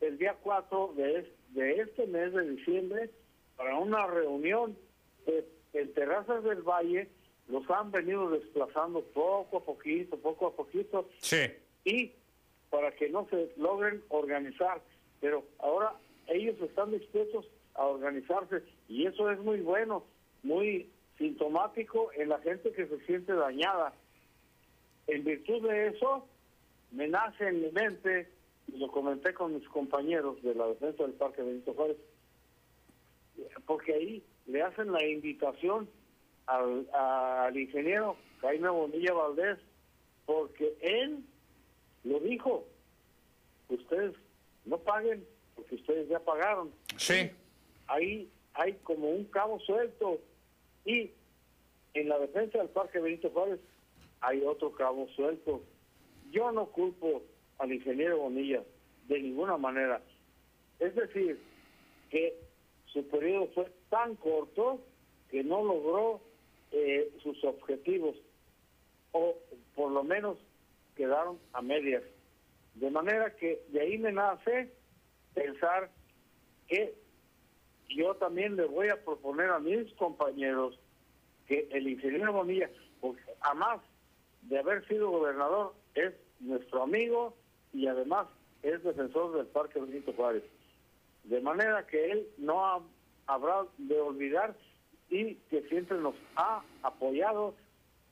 el 0.00 0.18
día 0.18 0.36
4 0.42 0.92
de, 0.96 1.18
es- 1.20 1.26
de 1.54 1.80
este 1.80 2.06
mes 2.06 2.32
de 2.32 2.50
diciembre 2.50 3.10
para 3.56 3.78
una 3.78 4.06
reunión 4.06 4.76
en 5.72 5.94
Terrazas 5.94 6.42
del 6.44 6.62
Valle. 6.62 7.08
Los 7.48 7.68
han 7.70 7.90
venido 7.90 8.30
desplazando 8.30 9.02
poco 9.02 9.58
a 9.58 9.64
poquito, 9.64 10.16
poco 10.18 10.46
a 10.48 10.52
poquito, 10.56 11.08
Sí. 11.18 11.44
y 11.84 12.12
para 12.70 12.92
que 12.92 13.08
no 13.10 13.26
se 13.28 13.52
logren 13.56 14.02
organizar. 14.08 14.80
Pero 15.20 15.44
ahora 15.58 15.94
ellos 16.26 16.56
están 16.60 16.90
dispuestos 16.90 17.46
a 17.74 17.86
organizarse 17.86 18.62
y 18.88 19.06
eso 19.06 19.30
es 19.30 19.38
muy 19.40 19.60
bueno, 19.60 20.04
muy 20.42 20.88
sintomático 21.18 22.10
en 22.16 22.30
la 22.30 22.38
gente 22.40 22.72
que 22.72 22.86
se 22.86 22.98
siente 23.06 23.32
dañada. 23.32 23.92
En 25.06 25.22
virtud 25.22 25.68
de 25.68 25.88
eso, 25.88 26.26
me 26.92 27.08
nace 27.08 27.48
en 27.48 27.60
mi 27.60 27.70
mente, 27.72 28.28
y 28.72 28.78
lo 28.78 28.88
comenté 28.90 29.34
con 29.34 29.54
mis 29.54 29.68
compañeros 29.68 30.42
de 30.42 30.54
la 30.54 30.66
defensa 30.68 31.02
del 31.02 31.12
Parque 31.12 31.42
Benito 31.42 31.74
Juárez, 31.74 31.96
porque 33.66 33.94
ahí 33.94 34.22
le 34.46 34.62
hacen 34.62 34.92
la 34.92 35.04
invitación 35.04 35.88
al, 36.46 36.88
al 36.92 37.56
ingeniero 37.56 38.16
Jaime 38.40 38.68
Bonilla 38.68 39.12
Valdés, 39.12 39.58
porque 40.26 40.76
él 40.80 41.24
lo 42.04 42.20
dijo, 42.20 42.66
ustedes 43.68 44.14
no 44.64 44.78
paguen 44.78 45.26
porque 45.54 45.76
ustedes 45.76 46.08
ya 46.08 46.20
pagaron. 46.20 46.72
Sí. 46.96 47.30
Ahí 47.86 48.28
hay 48.54 48.74
como 48.82 49.10
un 49.10 49.24
cabo 49.24 49.60
suelto 49.60 50.20
y 50.84 51.10
en 51.94 52.08
la 52.08 52.18
defensa 52.18 52.58
del 52.58 52.68
Parque 52.68 53.00
Benito 53.00 53.30
Juárez 53.30 53.60
hay 54.20 54.42
otro 54.42 54.72
cabo 54.72 55.08
suelto. 55.14 55.62
Yo 56.30 56.50
no 56.52 56.66
culpo 56.66 57.22
al 57.58 57.72
ingeniero 57.72 58.18
Bonilla 58.18 58.62
de 59.08 59.20
ninguna 59.20 59.56
manera. 59.56 60.00
Es 60.78 60.94
decir, 60.94 61.38
que 62.10 62.36
su 62.86 63.06
periodo 63.08 63.48
fue 63.54 63.70
tan 63.90 64.16
corto 64.16 64.80
que 65.30 65.42
no 65.42 65.62
logró 65.64 66.20
eh, 66.72 67.10
sus 67.22 67.42
objetivos 67.44 68.16
o 69.12 69.36
por 69.74 69.92
lo 69.92 70.02
menos 70.02 70.38
quedaron 70.96 71.38
a 71.52 71.62
medias. 71.62 72.02
De 72.74 72.90
manera 72.90 73.34
que 73.36 73.62
de 73.68 73.80
ahí 73.80 73.98
me 73.98 74.12
nace 74.12 74.72
pensar 75.34 75.90
que 76.68 76.94
yo 77.88 78.14
también 78.16 78.56
le 78.56 78.64
voy 78.64 78.88
a 78.88 79.04
proponer 79.04 79.50
a 79.50 79.60
mis 79.60 79.92
compañeros 79.94 80.78
que 81.46 81.68
el 81.72 81.88
ingeniero 81.88 82.32
Bonilla, 82.32 82.70
porque 83.00 83.22
además 83.40 83.80
de 84.42 84.58
haber 84.58 84.86
sido 84.88 85.10
gobernador, 85.10 85.74
es 85.94 86.14
nuestro 86.40 86.82
amigo 86.82 87.36
y 87.74 87.86
además 87.86 88.26
es 88.62 88.82
defensor 88.82 89.36
del 89.36 89.46
Parque 89.46 89.78
Benito 89.80 90.12
Juárez. 90.14 90.42
De 91.24 91.40
manera 91.40 91.86
que 91.86 92.10
él 92.12 92.26
no 92.38 92.64
ha- 92.64 92.80
habrá 93.26 93.66
de 93.78 94.00
olvidar 94.00 94.54
y 95.10 95.34
que 95.50 95.62
siempre 95.68 95.98
nos 95.98 96.14
ha 96.36 96.62
apoyado 96.82 97.54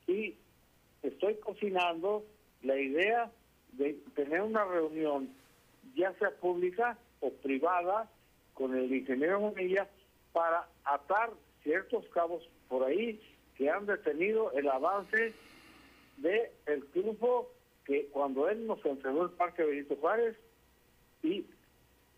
y 0.06 0.34
estoy 1.02 1.36
cocinando 1.36 2.24
la 2.62 2.76
idea 2.78 3.30
de 3.72 3.94
tener 4.14 4.42
una 4.42 4.64
reunión, 4.64 5.30
ya 5.94 6.12
sea 6.18 6.30
pública 6.32 6.98
o 7.20 7.30
privada, 7.30 8.10
con 8.54 8.76
el 8.76 8.92
ingeniero 8.94 9.40
Bonilla 9.40 9.88
para 10.32 10.68
atar 10.84 11.30
ciertos 11.62 12.06
cabos 12.08 12.42
por 12.68 12.84
ahí 12.84 13.20
que 13.56 13.70
han 13.70 13.86
detenido 13.86 14.50
el 14.52 14.68
avance 14.68 15.32
de 16.18 16.52
el 16.66 16.84
triunfo 16.88 17.50
que 17.84 18.06
cuando 18.08 18.48
él 18.48 18.66
nos 18.66 18.84
entregó 18.84 19.24
el 19.24 19.30
Parque 19.30 19.64
Benito 19.64 19.96
Juárez 19.96 20.36
y 21.22 21.46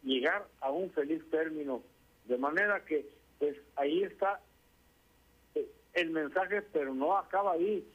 llegar 0.03 0.47
a 0.61 0.71
un 0.71 0.91
feliz 0.91 1.23
término. 1.31 1.83
De 2.27 2.39
manera 2.39 2.85
que, 2.85 3.09
pues 3.39 3.57
ahí 3.77 4.03
está 4.03 4.41
eh, 5.55 5.69
el 5.95 6.11
mensaje, 6.11 6.63
pero 6.63 6.95
no 6.95 7.17
acaba 7.17 7.53
ahí. 7.53 7.87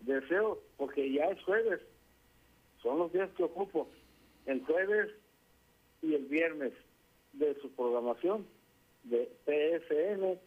Deseo, 0.00 0.60
porque 0.78 1.12
ya 1.12 1.26
es 1.26 1.42
jueves, 1.44 1.80
son 2.82 2.98
los 2.98 3.12
días 3.12 3.28
que 3.36 3.44
ocupo, 3.44 3.88
el 4.46 4.64
jueves 4.64 5.10
y 6.02 6.14
el 6.14 6.24
viernes 6.24 6.72
de 7.34 7.54
su 7.60 7.70
programación 7.72 8.46
de 9.04 9.30
PSN, 9.44 10.38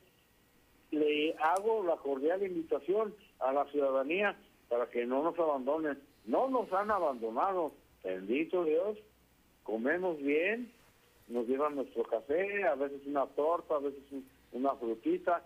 le 0.92 1.36
hago 1.40 1.84
la 1.84 1.98
cordial 1.98 2.44
invitación 2.44 3.16
a 3.40 3.52
la 3.52 3.66
ciudadanía 3.66 4.36
para 4.70 4.90
que 4.90 5.06
no 5.06 5.24
nos 5.24 5.38
abandonen. 5.38 6.00
No 6.26 6.48
nos 6.50 6.72
han 6.74 6.90
abandonado, 6.92 7.74
bendito 8.04 8.64
Dios, 8.64 8.98
comemos 9.64 10.18
bien, 10.18 10.72
nos 11.28 11.48
llevan 11.48 11.76
nuestro 11.76 12.04
café, 12.04 12.64
a 12.66 12.76
veces 12.76 13.02
una 13.06 13.26
torta, 13.28 13.76
a 13.76 13.80
veces 13.80 14.04
un- 14.12 14.28
una 14.54 14.76
frutita. 14.76 15.46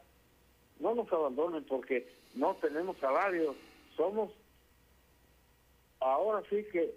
No 0.79 0.93
nos 0.93 1.11
abandonen 1.11 1.63
porque 1.63 2.07
no 2.35 2.55
tenemos 2.55 2.97
salario, 2.97 3.55
somos 3.95 4.31
ahora 5.99 6.43
sí 6.49 6.63
que 6.71 6.93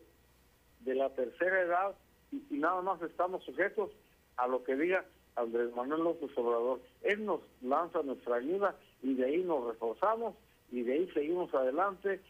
de 0.81 0.95
la 0.95 1.11
tercera 1.11 1.61
edad 1.63 1.95
y, 2.33 2.43
y 2.51 2.59
nada 2.59 2.81
más 2.83 3.01
estamos 3.03 3.43
sujetos 3.45 3.91
a 4.37 4.47
lo 4.47 4.63
que 4.65 4.77
diga 4.77 5.05
Andrés 5.37 5.75
Manuel 5.75 6.03
López 6.03 6.31
Obrador. 6.37 6.81
Él 7.03 7.25
nos 7.25 7.41
lanza 7.63 8.03
nuestra 8.03 8.37
ayuda 8.37 8.77
y 9.03 9.15
de 9.15 9.25
ahí 9.27 9.39
nos 9.43 9.67
reforzamos 9.67 10.35
y 10.71 10.83
de 10.83 10.93
ahí 10.93 11.11
seguimos 11.13 11.53
adelante 11.55 12.21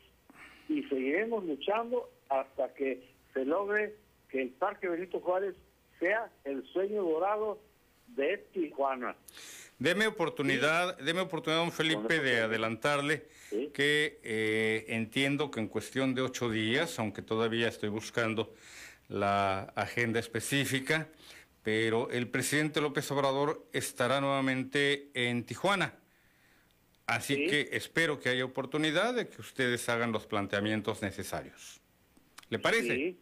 y 0.70 0.84
seguiremos 0.84 1.44
luchando 1.44 2.08
hasta 2.28 2.72
que 2.74 3.02
se 3.34 3.44
logre 3.44 3.96
que 4.28 4.40
el 4.40 4.50
Parque 4.50 4.88
Benito 4.88 5.18
Juárez 5.20 5.56
sea 5.98 6.30
el 6.44 6.64
sueño 6.72 7.02
dorado 7.02 7.60
de 8.06 8.38
Tijuana. 8.52 9.16
Deme 9.80 10.06
oportunidad, 10.06 10.96
deme 10.98 11.20
oportunidad, 11.22 11.62
don 11.62 11.72
Felipe, 11.72 12.20
de 12.20 12.40
adelantarle 12.40 13.24
Sí. 13.50 13.70
que 13.74 14.20
eh, 14.22 14.84
entiendo 14.88 15.50
que 15.50 15.58
en 15.58 15.66
cuestión 15.66 16.14
de 16.14 16.22
ocho 16.22 16.48
días, 16.50 16.98
aunque 17.00 17.20
todavía 17.22 17.66
estoy 17.66 17.88
buscando 17.88 18.54
la 19.08 19.72
agenda 19.74 20.20
específica, 20.20 21.08
pero 21.64 22.10
el 22.10 22.28
presidente 22.28 22.80
López 22.80 23.10
Obrador 23.10 23.66
estará 23.72 24.20
nuevamente 24.20 25.08
en 25.14 25.42
Tijuana. 25.44 25.94
Así 27.10 27.34
Sí. 27.34 27.46
que 27.48 27.68
espero 27.72 28.20
que 28.20 28.28
haya 28.28 28.44
oportunidad 28.44 29.14
de 29.14 29.28
que 29.28 29.40
ustedes 29.40 29.88
hagan 29.88 30.12
los 30.12 30.26
planteamientos 30.26 31.02
necesarios. 31.02 31.80
¿Le 32.50 32.58
parece? 32.60 32.94
Sí. 32.94 33.20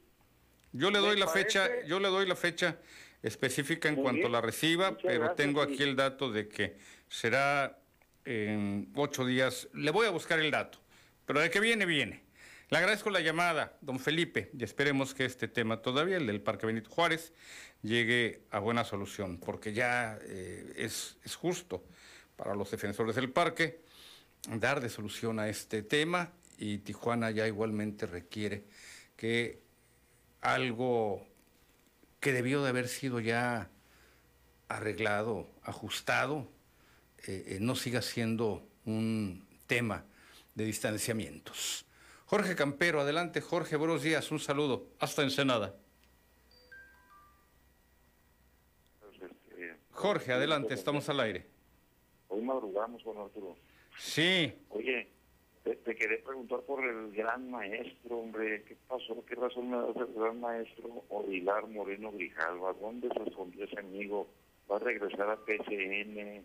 Yo 0.72 0.90
le 0.90 0.98
doy 0.98 1.18
la 1.18 1.24
parece- 1.24 1.44
fecha, 1.44 1.68
yo 1.86 1.98
le 1.98 2.08
doy 2.08 2.26
la 2.26 2.36
fecha 2.36 2.76
específica 3.22 3.88
en 3.88 3.94
Muy 3.94 4.02
cuanto 4.02 4.20
bien. 4.20 4.32
la 4.32 4.40
reciba, 4.42 4.90
Muchas 4.90 5.02
pero 5.04 5.18
gracias, 5.20 5.36
tengo 5.36 5.62
aquí 5.62 5.82
el 5.82 5.96
dato 5.96 6.30
de 6.30 6.48
que 6.48 6.76
será 7.08 7.78
en 8.26 8.92
ocho 8.94 9.24
días. 9.24 9.68
Le 9.72 9.90
voy 9.90 10.06
a 10.06 10.10
buscar 10.10 10.38
el 10.38 10.50
dato, 10.50 10.78
pero 11.24 11.40
de 11.40 11.50
que 11.50 11.58
viene, 11.60 11.86
viene. 11.86 12.24
Le 12.68 12.76
agradezco 12.76 13.08
la 13.08 13.20
llamada, 13.20 13.78
don 13.80 13.98
Felipe, 13.98 14.50
y 14.52 14.62
esperemos 14.62 15.14
que 15.14 15.24
este 15.24 15.48
tema 15.48 15.80
todavía, 15.80 16.18
el 16.18 16.26
del 16.26 16.42
Parque 16.42 16.66
Benito 16.66 16.90
Juárez, 16.90 17.32
llegue 17.80 18.42
a 18.50 18.58
buena 18.58 18.84
solución, 18.84 19.38
porque 19.38 19.72
ya 19.72 20.18
eh, 20.22 20.74
es, 20.76 21.16
es 21.24 21.34
justo 21.36 21.82
para 22.38 22.54
los 22.54 22.70
defensores 22.70 23.16
del 23.16 23.30
parque 23.30 23.82
dar 24.46 24.80
de 24.80 24.88
solución 24.88 25.40
a 25.40 25.48
este 25.48 25.82
tema 25.82 26.32
y 26.56 26.78
Tijuana 26.78 27.30
ya 27.32 27.46
igualmente 27.46 28.06
requiere 28.06 28.64
que 29.16 29.60
algo 30.40 31.26
que 32.20 32.32
debió 32.32 32.62
de 32.62 32.70
haber 32.70 32.88
sido 32.88 33.18
ya 33.18 33.70
arreglado, 34.68 35.50
ajustado, 35.62 36.48
eh, 37.26 37.44
eh, 37.48 37.58
no 37.60 37.74
siga 37.74 38.02
siendo 38.02 38.66
un 38.84 39.46
tema 39.66 40.04
de 40.54 40.64
distanciamientos. 40.64 41.84
Jorge 42.26 42.54
Campero, 42.54 43.00
adelante 43.00 43.40
Jorge, 43.40 43.76
buenos 43.76 44.02
días, 44.02 44.30
un 44.30 44.38
saludo, 44.38 44.88
hasta 45.00 45.22
Ensenada. 45.22 45.74
Este, 49.02 49.76
Jorge, 49.90 50.32
adelante, 50.32 50.74
estamos 50.74 51.08
al 51.08 51.20
aire. 51.20 51.57
Hoy 52.38 52.44
madrugamos, 52.44 53.02
Juan 53.02 53.18
Arturo. 53.18 53.56
Sí, 53.98 54.52
Oye, 54.68 55.08
te, 55.64 55.74
te 55.74 55.96
quería 55.96 56.22
preguntar 56.24 56.60
por 56.60 56.84
el 56.84 57.10
gran 57.12 57.50
maestro, 57.50 58.18
hombre. 58.18 58.62
¿Qué 58.62 58.76
pasó? 58.86 59.24
¿Qué 59.26 59.34
razón 59.34 59.70
me 59.70 59.76
das 59.76 59.96
el 59.96 60.14
gran 60.14 60.38
maestro 60.38 61.04
Odilar 61.08 61.66
Moreno 61.66 62.12
Grijalva? 62.12 62.74
¿Dónde 62.74 63.08
se 63.08 63.28
escondió 63.28 63.64
ese 63.64 63.80
amigo? 63.80 64.28
¿Va 64.70 64.76
a 64.76 64.78
regresar 64.78 65.28
a 65.28 65.36
PCN? 65.44 66.44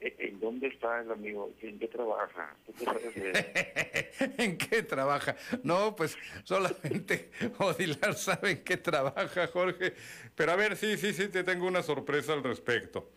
¿E- 0.00 0.16
¿En 0.18 0.40
dónde 0.40 0.66
está 0.66 1.00
el 1.00 1.10
amigo? 1.10 1.54
¿En 1.62 1.78
qué 1.78 1.88
trabaja? 1.88 2.54
¿Tú 2.66 2.74
qué? 2.74 4.12
¿En 4.36 4.58
qué 4.58 4.82
trabaja? 4.82 5.36
No, 5.62 5.96
pues 5.96 6.18
solamente 6.42 7.30
Odilar 7.58 8.12
sabe 8.12 8.50
en 8.50 8.64
qué 8.64 8.76
trabaja, 8.76 9.46
Jorge. 9.46 9.94
Pero 10.34 10.52
a 10.52 10.56
ver, 10.56 10.76
sí, 10.76 10.98
sí, 10.98 11.14
sí, 11.14 11.28
te 11.28 11.44
tengo 11.44 11.66
una 11.66 11.82
sorpresa 11.82 12.34
al 12.34 12.44
respecto. 12.44 13.10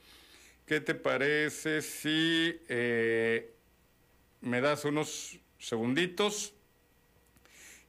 ¿Qué 0.68 0.82
te 0.82 0.96
parece 0.96 1.82
si 1.82 2.60
eh, 2.68 3.54
me 4.42 4.60
das 4.60 4.84
unos 4.84 5.40
segunditos 5.58 6.54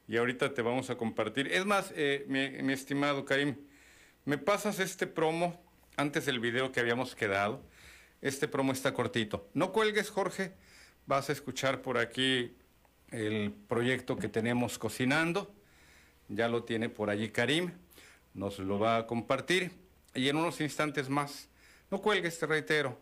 y 0.07 0.17
ahorita 0.17 0.55
te 0.55 0.63
vamos 0.63 0.89
a 0.89 0.97
compartir? 0.97 1.49
Es 1.49 1.67
más, 1.67 1.93
eh, 1.97 2.25
mi, 2.29 2.51
mi 2.63 2.73
estimado 2.73 3.25
Karim, 3.25 3.57
¿me 4.25 4.39
pasas 4.39 4.79
este 4.79 5.09
promo 5.09 5.61
antes 5.97 6.25
del 6.25 6.39
video 6.39 6.71
que 6.71 6.79
habíamos 6.79 7.17
quedado? 7.17 7.65
Este 8.23 8.47
promo 8.47 8.71
está 8.71 8.95
cortito. 8.95 9.51
No 9.55 9.73
cuelgues, 9.73 10.11
Jorge. 10.11 10.53
Vas 11.05 11.31
a 11.31 11.33
escuchar 11.33 11.83
por 11.83 11.99
aquí 11.99 12.57
el 13.11 13.53
proyecto 13.67 14.17
que 14.17 14.29
tenemos 14.29 14.79
cocinando. 14.79 15.53
Ya 16.29 16.47
lo 16.47 16.63
tiene 16.63 16.89
por 16.89 17.11
allí 17.11 17.31
Karim. 17.31 17.73
Nos 18.35 18.61
lo 18.61 18.79
va 18.79 18.99
a 18.99 19.07
compartir. 19.09 19.73
Y 20.15 20.29
en 20.29 20.37
unos 20.37 20.61
instantes 20.61 21.09
más. 21.09 21.49
No 21.91 22.03
cuelgues, 22.03 22.39
te 22.39 22.45
reitero. 22.45 22.99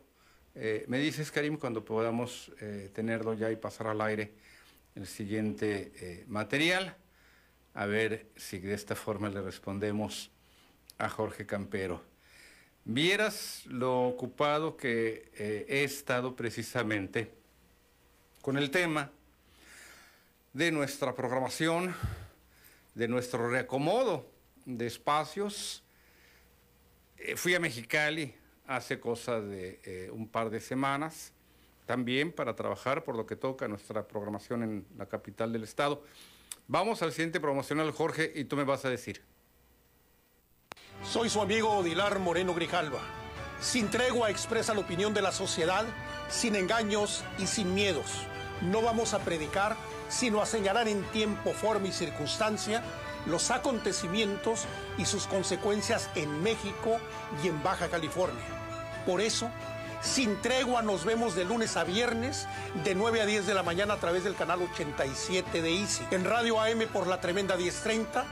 Eh, 0.55 0.85
me 0.87 0.99
dices, 0.99 1.33
Karim, 1.33 1.57
cuando 1.57 1.85
podamos 1.85 2.53
eh, 2.61 2.89
tenerlo 2.95 3.35
ya 3.35 3.51
y 3.51 3.57
pasar 3.57 3.89
al 3.89 4.01
aire 4.01 4.33
el 4.95 5.09
siguiente 5.09 5.93
eh, 5.97 6.25
material. 6.29 6.97
A 7.75 7.87
ver 7.87 8.29
si 8.37 8.61
de 8.61 8.75
esta 8.75 8.95
forma 8.95 9.29
le 9.29 9.41
respondemos 9.41 10.31
a 10.99 11.09
Jorge 11.09 11.47
Campero. 11.47 12.01
Vieras 12.85 13.67
lo 13.67 14.07
ocupado 14.07 14.77
que 14.77 15.33
he 15.37 15.83
estado 15.83 16.37
precisamente 16.37 17.33
con 18.41 18.57
el 18.57 18.71
tema 18.71 19.11
de 20.53 20.71
nuestra 20.71 21.13
programación, 21.13 21.93
de 22.95 23.09
nuestro 23.09 23.51
reacomodo 23.51 24.31
de 24.65 24.87
espacios. 24.87 25.83
Fui 27.35 27.53
a 27.57 27.61
Mexicali 27.61 28.33
hace 28.67 29.01
cosa 29.01 29.41
de 29.41 29.81
eh, 29.85 30.11
un 30.13 30.29
par 30.29 30.51
de 30.51 30.61
semanas, 30.61 31.33
también 31.87 32.33
para 32.33 32.57
trabajar 32.57 33.05
por 33.05 33.17
lo 33.17 33.27
que 33.27 33.37
toca 33.37 33.69
nuestra 33.69 34.07
programación 34.07 34.63
en 34.63 34.87
la 34.99 35.07
capital 35.07 35.53
del 35.53 35.63
estado. 35.63 36.03
Vamos 36.67 37.03
al 37.03 37.13
siguiente 37.13 37.41
promocional, 37.41 37.91
Jorge, 37.93 38.33
y 38.35 38.45
tú 38.45 38.57
me 38.57 38.65
vas 38.65 38.85
a 38.85 38.91
decir. 38.91 39.23
Soy 41.05 41.29
su 41.29 41.41
amigo 41.41 41.71
Odilar 41.71 42.19
Moreno 42.19 42.55
Grijalva. 42.55 43.01
Sin 43.61 43.89
tregua 43.91 44.31
expresa 44.31 44.75
la 44.75 44.81
opinión 44.81 45.15
de 45.15 45.23
la 45.23 45.33
sociedad, 45.33 45.85
sin 46.29 46.57
engaños 46.57 47.25
y 47.39 47.47
sin 47.47 47.75
miedos. 47.75 48.27
No 48.63 48.83
vamos 48.83 49.15
a 49.15 49.21
predicar, 49.21 49.77
sino 50.09 50.43
a 50.43 50.47
señalar 50.47 50.89
en 50.89 51.03
tiempo, 51.05 51.53
forma 51.53 51.89
y 51.89 51.93
circunstancia 51.93 52.83
los 53.27 53.51
acontecimientos 53.51 54.67
y 54.99 55.05
sus 55.05 55.27
consecuencias 55.27 56.09
en 56.15 56.43
México 56.43 56.99
y 57.43 57.49
en 57.49 57.63
Baja 57.63 57.89
California. 57.89 58.56
Por 59.07 59.21
eso, 59.21 59.49
sin 60.03 60.43
tregua 60.43 60.83
nos 60.83 61.05
vemos 61.05 61.37
de 61.37 61.45
lunes 61.45 61.77
a 61.77 61.85
viernes, 61.85 62.49
de 62.83 62.97
9 62.97 63.23
a 63.23 63.27
10 63.27 63.47
de 63.47 63.55
la 63.55 63.63
mañana 63.63 63.95
a 63.95 63.97
través 63.99 64.25
del 64.25 64.35
canal 64.35 64.61
87 64.63 65.63
de 65.63 65.81
Easy. 65.81 66.05
En 66.11 66.25
Radio 66.25 66.61
AM 66.61 66.89
por 66.93 67.07
la 67.07 67.21
tremenda 67.21 67.57
1030, 67.57 68.25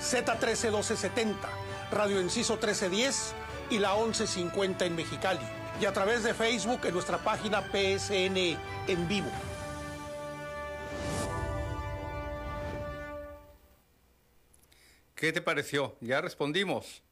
Z13 0.00 0.70
1270, 0.70 1.48
Radio 1.90 2.18
Enciso 2.18 2.54
1310 2.54 3.34
y 3.70 3.78
la 3.78 3.94
1150 3.94 4.86
en 4.86 4.96
Mexicali. 4.96 5.46
Y 5.80 5.84
a 5.84 5.92
través 5.92 6.22
de 6.22 6.32
Facebook 6.32 6.80
en 6.84 6.94
nuestra 6.94 7.18
página 7.18 7.60
PSN 7.60 8.36
en 8.88 9.08
vivo. 9.08 9.30
¿Qué 15.14 15.30
te 15.32 15.42
pareció? 15.42 15.94
Ya 16.00 16.20
respondimos. 16.20 17.02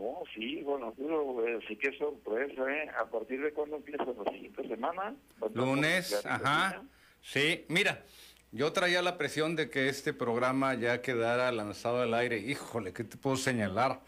No, 0.00 0.22
sí, 0.34 0.62
Juan 0.64 0.82
Arturo, 0.82 1.46
eh, 1.46 1.58
sí 1.68 1.76
que 1.76 1.92
sorpresa, 1.98 2.62
¿eh? 2.72 2.88
¿A 2.98 3.04
partir 3.10 3.42
de 3.42 3.52
cuándo 3.52 3.76
empieza 3.76 4.02
la 4.06 4.32
siguiente 4.32 4.66
semana? 4.66 5.02
¿Va 5.02 5.10
a 5.10 5.48
estar 5.48 5.50
Lunes, 5.54 6.24
ajá. 6.24 6.82
Sí, 7.20 7.66
mira, 7.68 8.02
yo 8.50 8.72
traía 8.72 9.02
la 9.02 9.18
presión 9.18 9.56
de 9.56 9.68
que 9.68 9.90
este 9.90 10.14
programa 10.14 10.72
ya 10.74 11.02
quedara 11.02 11.52
lanzado 11.52 12.00
al 12.00 12.14
aire. 12.14 12.38
Híjole, 12.38 12.94
¿qué 12.94 13.04
te 13.04 13.18
puedo 13.18 13.36
señalar? 13.36 14.00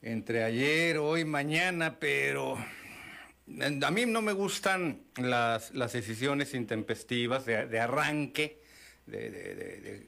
Entre 0.00 0.42
ayer, 0.42 0.96
hoy, 0.96 1.26
mañana, 1.26 1.98
pero 2.00 2.56
a 2.56 3.90
mí 3.90 4.06
no 4.06 4.22
me 4.22 4.32
gustan 4.32 5.02
las, 5.16 5.74
las 5.74 5.92
decisiones 5.92 6.54
intempestivas 6.54 7.44
de, 7.44 7.66
de 7.66 7.78
arranque, 7.78 8.62
de- 9.04 10.06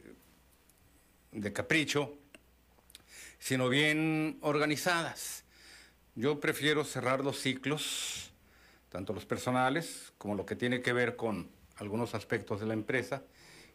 de 1.33 1.53
capricho, 1.53 2.17
sino 3.41 3.69
bien 3.69 4.39
organizadas. 4.43 5.45
Yo 6.15 6.39
prefiero 6.39 6.85
cerrar 6.85 7.25
los 7.25 7.41
ciclos, 7.41 8.31
tanto 8.91 9.13
los 9.13 9.25
personales 9.25 10.13
como 10.19 10.37
lo 10.37 10.47
que 10.47 10.55
tiene 10.55 10.83
que 10.83 10.93
ver 10.93 11.17
con 11.17 11.51
algunos 11.77 12.15
aspectos 12.15 12.61
de 12.61 12.67
la 12.67 12.75
empresa, 12.75 13.25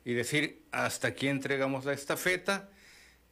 y 0.05 0.13
decir, 0.13 0.63
hasta 0.71 1.09
aquí 1.09 1.27
entregamos 1.27 1.83
la 1.83 1.93
estafeta 1.93 2.69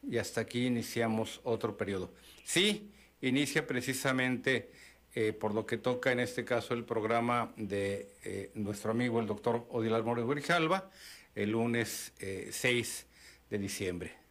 y 0.02 0.18
hasta 0.18 0.40
aquí 0.40 0.66
iniciamos 0.66 1.40
otro 1.44 1.76
periodo. 1.76 2.12
Sí, 2.44 2.90
inicia 3.20 3.66
precisamente 3.66 4.70
eh, 5.14 5.32
por 5.32 5.54
lo 5.54 5.64
que 5.64 5.78
toca 5.78 6.10
en 6.10 6.18
este 6.18 6.44
caso 6.44 6.74
el 6.74 6.84
programa 6.84 7.52
de 7.56 8.10
eh, 8.24 8.50
nuestro 8.54 8.90
amigo 8.90 9.20
el 9.20 9.28
doctor 9.28 9.64
Odilar 9.70 10.02
Moreno 10.02 10.26
Grijalva, 10.26 10.90
el 11.36 11.50
lunes 11.50 12.12
eh, 12.18 12.48
6 12.50 13.06
de 13.50 13.58
diciembre. 13.58 14.23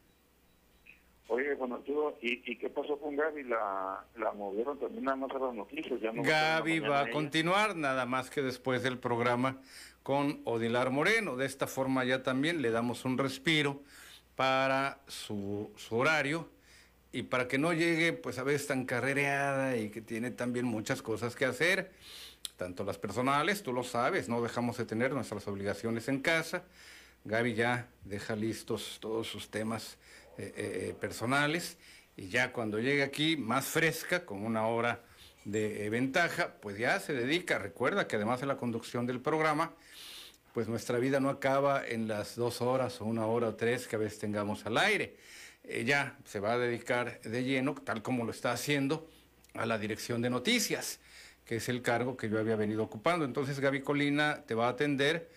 Oye, 1.28 1.56
Juan 1.56 1.72
Arturo, 1.74 2.18
¿y, 2.22 2.42
¿y 2.52 2.58
qué 2.58 2.70
pasó 2.70 2.98
con 3.00 3.16
Gaby? 3.16 3.44
¿La, 3.44 4.06
la 4.18 4.32
movieron 4.34 4.78
también 4.78 5.06
nada 5.06 5.16
más 5.18 5.32
a 5.32 5.40
las 5.40 5.56
noticias? 5.56 6.00
Ya 6.02 6.12
no 6.12 6.22
Gaby 6.22 6.80
va 6.80 7.00
a 7.00 7.04
ella? 7.04 7.12
continuar, 7.12 7.76
nada 7.76 8.06
más 8.06 8.30
que 8.30 8.42
después 8.42 8.84
del 8.84 9.00
programa 9.00 9.58
con 10.04 10.42
Odilar 10.44 10.90
Moreno. 10.92 11.36
De 11.38 11.46
esta 11.46 11.66
forma 11.66 12.04
ya 12.04 12.24
también 12.24 12.62
le 12.62 12.72
damos 12.72 13.06
un 13.06 13.18
respiro 13.18 13.82
para 14.36 15.00
su, 15.08 15.72
su 15.78 15.96
horario 15.96 16.50
y 17.14 17.24
para 17.24 17.48
que 17.48 17.58
no 17.58 17.72
llegue 17.74 18.12
pues 18.12 18.38
a 18.38 18.44
veces 18.44 18.68
tan 18.68 18.86
carrereada 18.86 19.78
y 19.78 19.90
que 19.90 20.02
tiene 20.02 20.32
también 20.32 20.66
muchas 20.66 21.02
cosas 21.02 21.36
que 21.36 21.46
hacer, 21.46 21.92
tanto 22.58 22.84
las 22.84 22.98
personales, 22.98 23.64
tú 23.64 23.72
lo 23.72 23.84
sabes, 23.84 24.28
no 24.28 24.42
dejamos 24.42 24.78
de 24.78 24.86
tener 24.86 25.14
nuestras 25.14 25.48
obligaciones 25.48 26.08
en 26.10 26.20
casa. 26.20 26.64
Gaby 27.26 27.54
ya 27.54 27.88
deja 28.04 28.36
listos 28.36 28.98
todos 29.00 29.28
sus 29.28 29.50
temas 29.50 29.98
eh, 30.38 30.54
eh, 30.56 30.88
eh, 30.90 30.96
personales 31.00 31.78
y 32.16 32.28
ya 32.30 32.52
cuando 32.52 32.80
llegue 32.80 33.04
aquí 33.04 33.38
más 33.38 33.66
fresca, 33.66 34.26
con 34.26 34.44
una 34.44 34.66
hora 34.66 35.04
de 35.46 35.90
ventaja, 35.90 36.56
pues 36.62 36.78
ya 36.78 37.00
se 37.00 37.14
dedica, 37.14 37.60
recuerda 37.60 38.08
que 38.08 38.16
además 38.16 38.40
de 38.40 38.48
la 38.48 38.58
conducción 38.58 39.06
del 39.06 39.20
programa, 39.20 39.74
pues 40.54 40.68
nuestra 40.68 40.98
vida 41.00 41.20
no 41.20 41.30
acaba 41.30 41.86
en 41.86 42.08
las 42.08 42.36
dos 42.36 42.62
horas 42.62 43.02
o 43.02 43.06
una 43.06 43.26
hora 43.26 43.50
o 43.50 43.56
tres 43.56 43.88
que 43.88 43.96
a 43.96 44.00
veces 44.00 44.20
tengamos 44.20 44.66
al 44.66 44.78
aire. 44.78 45.18
ella 45.64 46.18
se 46.26 46.40
va 46.40 46.54
a 46.54 46.58
dedicar 46.58 47.22
de 47.22 47.44
lleno, 47.44 47.76
tal 47.76 48.02
como 48.02 48.26
lo 48.26 48.32
está 48.32 48.52
haciendo, 48.52 49.08
a 49.54 49.66
la 49.66 49.78
dirección 49.78 50.22
de 50.22 50.30
noticias, 50.30 51.00
que 51.46 51.58
es 51.58 51.70
el 51.70 51.82
cargo 51.82 52.18
que 52.18 52.30
yo 52.30 52.40
había 52.40 52.56
venido 52.56 52.84
ocupando. 52.84 53.26
Entonces 53.26 53.60
Gaby 53.60 53.82
Colina 53.82 54.44
te 54.48 54.56
va 54.56 54.68
a 54.68 54.70
atender 54.70 55.30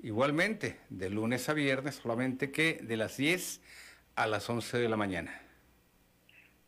igualmente 0.00 0.78
de 0.90 1.10
lunes 1.10 1.48
a 1.48 1.54
viernes, 1.54 1.96
solamente 1.96 2.50
que 2.50 2.78
de 2.82 2.96
las 2.96 3.16
10 3.16 3.60
a 4.16 4.26
las 4.26 4.48
11 4.48 4.78
de 4.78 4.88
la 4.88 4.96
mañana. 4.96 5.40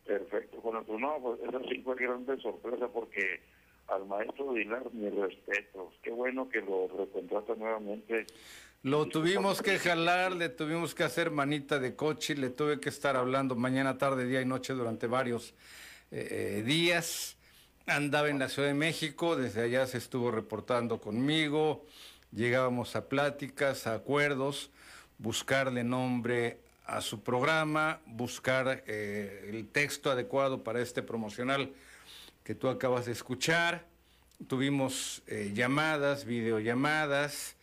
Perfecto, 0.05 0.61
bueno, 0.61 0.83
pues 0.83 0.99
no, 0.99 1.17
pues 1.21 1.39
esa 1.41 1.59
sí 1.69 1.81
fue 1.81 1.95
grande 1.95 2.37
sorpresa 2.41 2.87
porque 2.87 3.41
al 3.87 4.05
maestro 4.05 4.53
Dilar 4.53 4.93
mi 4.93 5.09
respeto. 5.09 5.93
Qué 6.01 6.11
bueno 6.11 6.49
que 6.49 6.61
lo 6.61 6.87
recontrata 6.87 7.55
nuevamente. 7.55 8.25
Lo 8.83 9.07
tuvimos 9.07 9.61
que 9.61 9.79
jalar, 9.79 10.33
le 10.33 10.49
tuvimos 10.49 10.93
que 10.93 11.03
hacer 11.03 11.31
manita 11.31 11.79
de 11.79 11.95
coche, 11.95 12.35
le 12.35 12.49
tuve 12.49 12.79
que 12.79 12.89
estar 12.89 13.15
hablando 13.15 13.55
mañana, 13.55 13.97
tarde, 13.97 14.25
día 14.25 14.41
y 14.41 14.45
noche 14.45 14.73
durante 14.73 15.07
varios 15.07 15.53
eh, 16.11 16.59
eh, 16.59 16.63
días. 16.63 17.37
Andaba 17.85 18.29
en 18.29 18.39
la 18.39 18.49
Ciudad 18.49 18.67
de 18.67 18.73
México, 18.73 19.35
desde 19.35 19.63
allá 19.63 19.87
se 19.87 19.97
estuvo 19.97 20.29
reportando 20.31 20.99
conmigo, 20.99 21.85
llegábamos 22.31 22.95
a 22.95 23.07
pláticas, 23.07 23.87
a 23.87 23.95
acuerdos, 23.95 24.71
buscarle 25.17 25.83
nombre 25.83 26.59
a 26.87 27.01
su 27.01 27.21
programa, 27.21 27.99
buscar 28.05 28.83
eh, 28.87 29.49
el 29.49 29.67
texto 29.67 30.09
adecuado 30.09 30.63
para 30.63 30.81
este 30.81 31.03
promocional 31.03 31.73
que 32.45 32.55
tú 32.55 32.69
acabas 32.69 33.05
de 33.05 33.11
escuchar. 33.11 33.85
Tuvimos 34.47 35.21
eh, 35.27 35.51
llamadas, 35.53 36.23
videollamadas, 36.23 37.57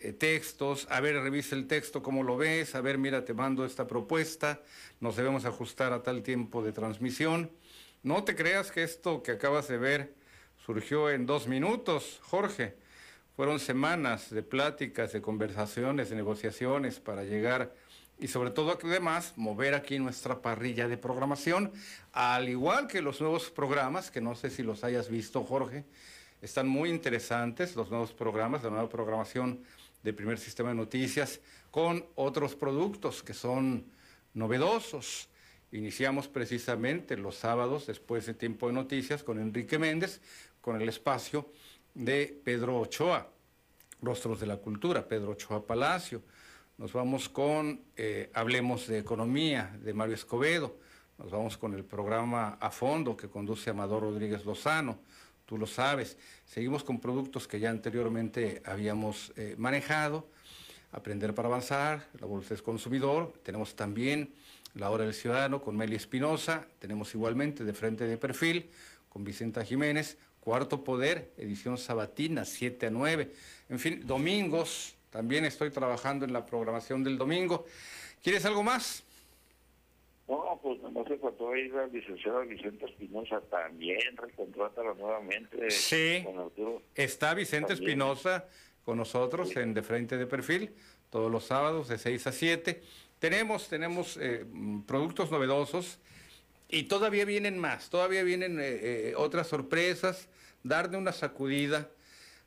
eh, 0.00 0.12
textos. 0.12 0.88
A 0.90 1.00
ver, 1.00 1.14
revisa 1.22 1.54
el 1.54 1.68
texto, 1.68 2.02
¿cómo 2.02 2.24
lo 2.24 2.36
ves? 2.36 2.74
A 2.74 2.80
ver, 2.80 2.98
mira, 2.98 3.24
te 3.24 3.32
mando 3.32 3.64
esta 3.64 3.86
propuesta. 3.86 4.60
Nos 4.98 5.14
debemos 5.14 5.44
ajustar 5.44 5.92
a 5.92 6.02
tal 6.02 6.24
tiempo 6.24 6.64
de 6.64 6.72
transmisión. 6.72 7.52
No 8.02 8.24
te 8.24 8.34
creas 8.34 8.72
que 8.72 8.82
esto 8.82 9.22
que 9.22 9.30
acabas 9.30 9.68
de 9.68 9.78
ver 9.78 10.14
surgió 10.66 11.10
en 11.10 11.26
dos 11.26 11.46
minutos, 11.46 12.18
Jorge. 12.22 12.74
Fueron 13.36 13.60
semanas 13.60 14.30
de 14.30 14.42
pláticas, 14.42 15.12
de 15.12 15.20
conversaciones, 15.20 16.10
de 16.10 16.16
negociaciones 16.16 16.98
para 16.98 17.22
llegar 17.22 17.72
y 18.18 18.28
sobre 18.28 18.50
todo 18.50 18.78
además 18.82 19.32
mover 19.36 19.74
aquí 19.74 19.98
nuestra 19.98 20.40
parrilla 20.40 20.88
de 20.88 20.96
programación, 20.96 21.72
al 22.12 22.48
igual 22.48 22.86
que 22.86 23.02
los 23.02 23.20
nuevos 23.20 23.50
programas, 23.50 24.10
que 24.10 24.20
no 24.20 24.34
sé 24.34 24.50
si 24.50 24.62
los 24.62 24.84
hayas 24.84 25.08
visto, 25.08 25.42
Jorge, 25.44 25.84
están 26.40 26.68
muy 26.68 26.90
interesantes 26.90 27.74
los 27.74 27.90
nuevos 27.90 28.12
programas, 28.12 28.62
la 28.62 28.70
nueva 28.70 28.88
programación 28.88 29.60
del 30.02 30.14
primer 30.14 30.38
sistema 30.38 30.68
de 30.68 30.74
noticias, 30.74 31.40
con 31.70 32.04
otros 32.14 32.54
productos 32.54 33.22
que 33.22 33.34
son 33.34 33.86
novedosos. 34.34 35.28
Iniciamos 35.72 36.28
precisamente 36.28 37.16
los 37.16 37.36
sábados, 37.36 37.86
después 37.86 38.26
de 38.26 38.34
Tiempo 38.34 38.68
de 38.68 38.74
Noticias, 38.74 39.24
con 39.24 39.40
Enrique 39.40 39.78
Méndez, 39.78 40.20
con 40.60 40.80
el 40.80 40.88
espacio 40.88 41.50
de 41.94 42.40
Pedro 42.44 42.78
Ochoa, 42.78 43.28
Rostros 44.02 44.38
de 44.38 44.46
la 44.46 44.58
Cultura, 44.58 45.08
Pedro 45.08 45.32
Ochoa 45.32 45.66
Palacio. 45.66 46.22
Nos 46.76 46.92
vamos 46.92 47.28
con 47.28 47.80
eh, 47.96 48.30
Hablemos 48.34 48.88
de 48.88 48.98
Economía 48.98 49.78
de 49.80 49.94
Mario 49.94 50.16
Escobedo. 50.16 50.76
Nos 51.18 51.30
vamos 51.30 51.56
con 51.56 51.72
el 51.74 51.84
programa 51.84 52.58
A 52.60 52.72
Fondo 52.72 53.16
que 53.16 53.28
conduce 53.28 53.70
Amador 53.70 54.02
Rodríguez 54.02 54.44
Lozano. 54.44 54.98
Tú 55.46 55.56
lo 55.56 55.68
sabes. 55.68 56.18
Seguimos 56.44 56.82
con 56.82 56.98
productos 56.98 57.46
que 57.46 57.60
ya 57.60 57.70
anteriormente 57.70 58.60
habíamos 58.64 59.32
eh, 59.36 59.54
manejado. 59.56 60.26
Aprender 60.90 61.32
para 61.32 61.46
avanzar, 61.46 62.08
la 62.18 62.26
Bolsa 62.26 62.54
del 62.54 62.64
Consumidor. 62.64 63.32
Tenemos 63.44 63.76
también 63.76 64.34
La 64.74 64.90
Hora 64.90 65.04
del 65.04 65.14
Ciudadano 65.14 65.62
con 65.62 65.76
Meli 65.76 65.94
Espinosa. 65.94 66.66
Tenemos 66.80 67.14
igualmente 67.14 67.62
De 67.62 67.72
Frente 67.72 68.04
de 68.04 68.18
Perfil 68.18 68.68
con 69.08 69.22
Vicenta 69.22 69.64
Jiménez. 69.64 70.18
Cuarto 70.40 70.82
Poder, 70.82 71.32
edición 71.36 71.78
sabatina, 71.78 72.44
7 72.44 72.86
a 72.86 72.90
9. 72.90 73.30
En 73.68 73.78
fin, 73.78 74.04
domingos, 74.04 74.93
también 75.14 75.44
estoy 75.44 75.70
trabajando 75.70 76.24
en 76.24 76.32
la 76.32 76.44
programación 76.44 77.04
del 77.04 77.16
domingo. 77.16 77.66
¿Quieres 78.20 78.44
algo 78.46 78.64
más? 78.64 79.04
No, 80.26 80.58
pues 80.60 80.80
no 80.82 81.04
se 81.06 81.16
faltó 81.18 81.52
ahí 81.52 81.68
la 81.68 81.86
licenciada 81.86 82.40
Vicente 82.40 82.86
Espinosa 82.86 83.40
también, 83.42 84.16
recontrátala 84.16 84.92
nuevamente. 84.94 85.70
Sí, 85.70 86.26
está 86.96 87.32
Vicente 87.32 87.74
Espinosa 87.74 88.48
con 88.84 88.98
nosotros 88.98 89.54
en 89.54 89.72
De 89.72 89.84
Frente 89.84 90.16
de 90.16 90.26
Perfil, 90.26 90.74
todos 91.10 91.30
los 91.30 91.44
sábados 91.44 91.86
de 91.86 91.96
6 91.96 92.26
a 92.26 92.32
7. 92.32 92.82
Tenemos, 93.20 93.68
tenemos 93.68 94.16
eh, 94.16 94.44
productos 94.84 95.30
novedosos 95.30 96.00
y 96.68 96.84
todavía 96.84 97.24
vienen 97.24 97.56
más, 97.56 97.88
todavía 97.88 98.24
vienen 98.24 98.58
eh, 98.58 98.64
eh, 98.64 99.14
otras 99.16 99.46
sorpresas, 99.46 100.28
darle 100.64 100.96
una 100.96 101.12
sacudida 101.12 101.88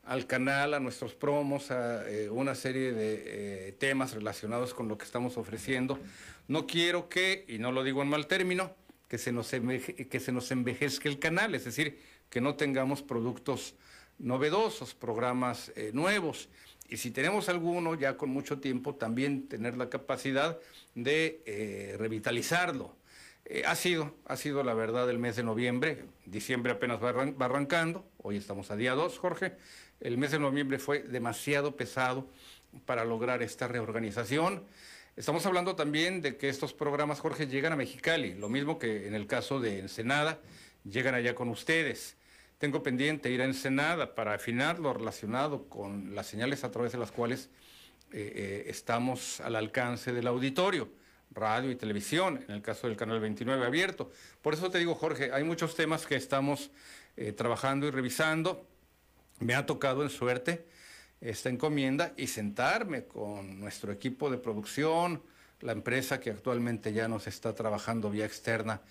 al 0.07 0.25
canal, 0.25 0.73
a 0.73 0.79
nuestros 0.79 1.13
promos, 1.13 1.69
a 1.69 2.09
eh, 2.09 2.29
una 2.29 2.55
serie 2.55 2.93
de 2.93 3.23
eh, 3.67 3.71
temas 3.73 4.13
relacionados 4.13 4.73
con 4.73 4.87
lo 4.87 4.97
que 4.97 5.03
estamos 5.03 5.37
ofreciendo. 5.37 5.99
No 6.47 6.65
quiero 6.65 7.09
que, 7.09 7.45
y 7.47 7.59
no 7.59 7.73
lo 7.73 7.83
digo 7.83 8.01
en 8.01 8.09
mal 8.09 8.25
término, 8.25 8.71
que 9.09 9.17
se 9.17 9.33
nos, 9.33 9.49
que 9.49 10.19
se 10.19 10.31
nos 10.31 10.49
envejezca 10.51 11.09
el 11.09 11.19
canal, 11.19 11.55
es 11.55 11.65
decir, 11.65 11.99
que 12.29 12.39
no 12.39 12.55
tengamos 12.55 13.01
productos 13.01 13.75
novedosos, 14.17 14.95
programas 14.95 15.73
eh, 15.75 15.91
nuevos. 15.93 16.47
Y 16.89 16.97
si 16.97 17.11
tenemos 17.11 17.49
alguno 17.49 17.95
ya 17.95 18.15
con 18.15 18.29
mucho 18.29 18.59
tiempo, 18.59 18.95
también 18.95 19.49
tener 19.49 19.75
la 19.75 19.89
capacidad 19.89 20.57
de 20.95 21.95
revitalizarlo. 21.99 22.95
ha 23.65 23.75
sido, 23.75 24.15
ha 24.25 24.37
sido 24.37 24.63
la 24.63 24.73
verdad 24.73 25.09
el 25.09 25.19
mes 25.19 25.35
de 25.35 25.43
noviembre, 25.43 26.05
diciembre 26.25 26.71
apenas 26.71 27.03
va, 27.03 27.09
arrancando, 27.45 28.05
hoy 28.19 28.37
estamos 28.37 28.71
a 28.71 28.77
día 28.77 28.93
2, 28.93 29.19
Jorge, 29.19 29.57
el 29.99 30.17
mes 30.17 30.31
de 30.31 30.39
noviembre 30.39 30.79
fue 30.79 30.99
demasiado 30.99 31.75
pesado 31.75 32.27
para 32.85 33.05
lograr 33.05 33.41
esta 33.41 33.67
reorganización. 33.67 34.63
Estamos 35.15 35.45
hablando 35.45 35.75
también 35.75 36.21
de 36.21 36.37
que 36.37 36.49
estos 36.49 36.73
programas, 36.73 37.19
Jorge, 37.19 37.47
llegan 37.47 37.73
a 37.73 37.75
Mexicali, 37.75 38.35
lo 38.35 38.49
mismo 38.49 38.77
que 38.77 39.07
en 39.07 39.15
el 39.15 39.25
caso 39.25 39.59
de 39.59 39.79
Ensenada, 39.79 40.39
llegan 40.83 41.15
allá 41.15 41.33
con 41.33 41.49
ustedes. 41.49 42.15
Tengo 42.59 42.83
pendiente 42.83 43.31
ir 43.31 43.41
a 43.41 43.45
Ensenada 43.45 44.13
para 44.13 44.33
afinar 44.33 44.79
lo 44.79 44.93
relacionado 44.93 45.67
con 45.69 46.13
las 46.13 46.27
señales 46.27 46.63
a 46.63 46.71
través 46.71 46.91
de 46.91 46.99
las 46.99 47.11
cuales 47.11 47.49
eh, 48.11 48.31
eh, 48.35 48.63
estamos 48.67 49.41
al 49.41 49.55
alcance 49.55 50.13
del 50.13 50.27
auditorio, 50.27 50.89
radio 51.31 51.71
y 51.71 51.75
televisión, 51.75 52.43
en 52.47 52.55
el 52.55 52.61
caso 52.61 52.87
del 52.87 52.95
Canal 52.95 53.19
29 53.19 53.65
abierto. 53.65 54.11
Por 54.41 54.53
eso 54.53 54.69
te 54.69 54.77
digo, 54.77 54.95
Jorge, 54.95 55.31
hay 55.33 55.43
muchos 55.43 55.75
temas 55.75 56.05
que 56.05 56.15
estamos 56.15 56.71
eh, 57.15 57.31
trabajando 57.31 57.87
y 57.87 57.91
revisando 57.91 58.65
me 59.39 59.55
ha 59.55 59.65
tocado 59.65 60.03
en 60.03 60.09
suerte 60.09 60.65
esta 61.21 61.49
encomienda 61.49 62.13
y 62.17 62.27
sentarme 62.27 63.05
con 63.05 63.59
nuestro 63.59 63.91
equipo 63.91 64.29
de 64.29 64.37
producción, 64.37 65.21
la 65.61 65.71
empresa 65.71 66.19
que 66.19 66.29
actualmente 66.29 66.93
ya 66.93 67.07
nos 67.07 67.27
está 67.27 67.55
trabajando 67.55 68.11
vía 68.11 68.25
externa 68.25 68.81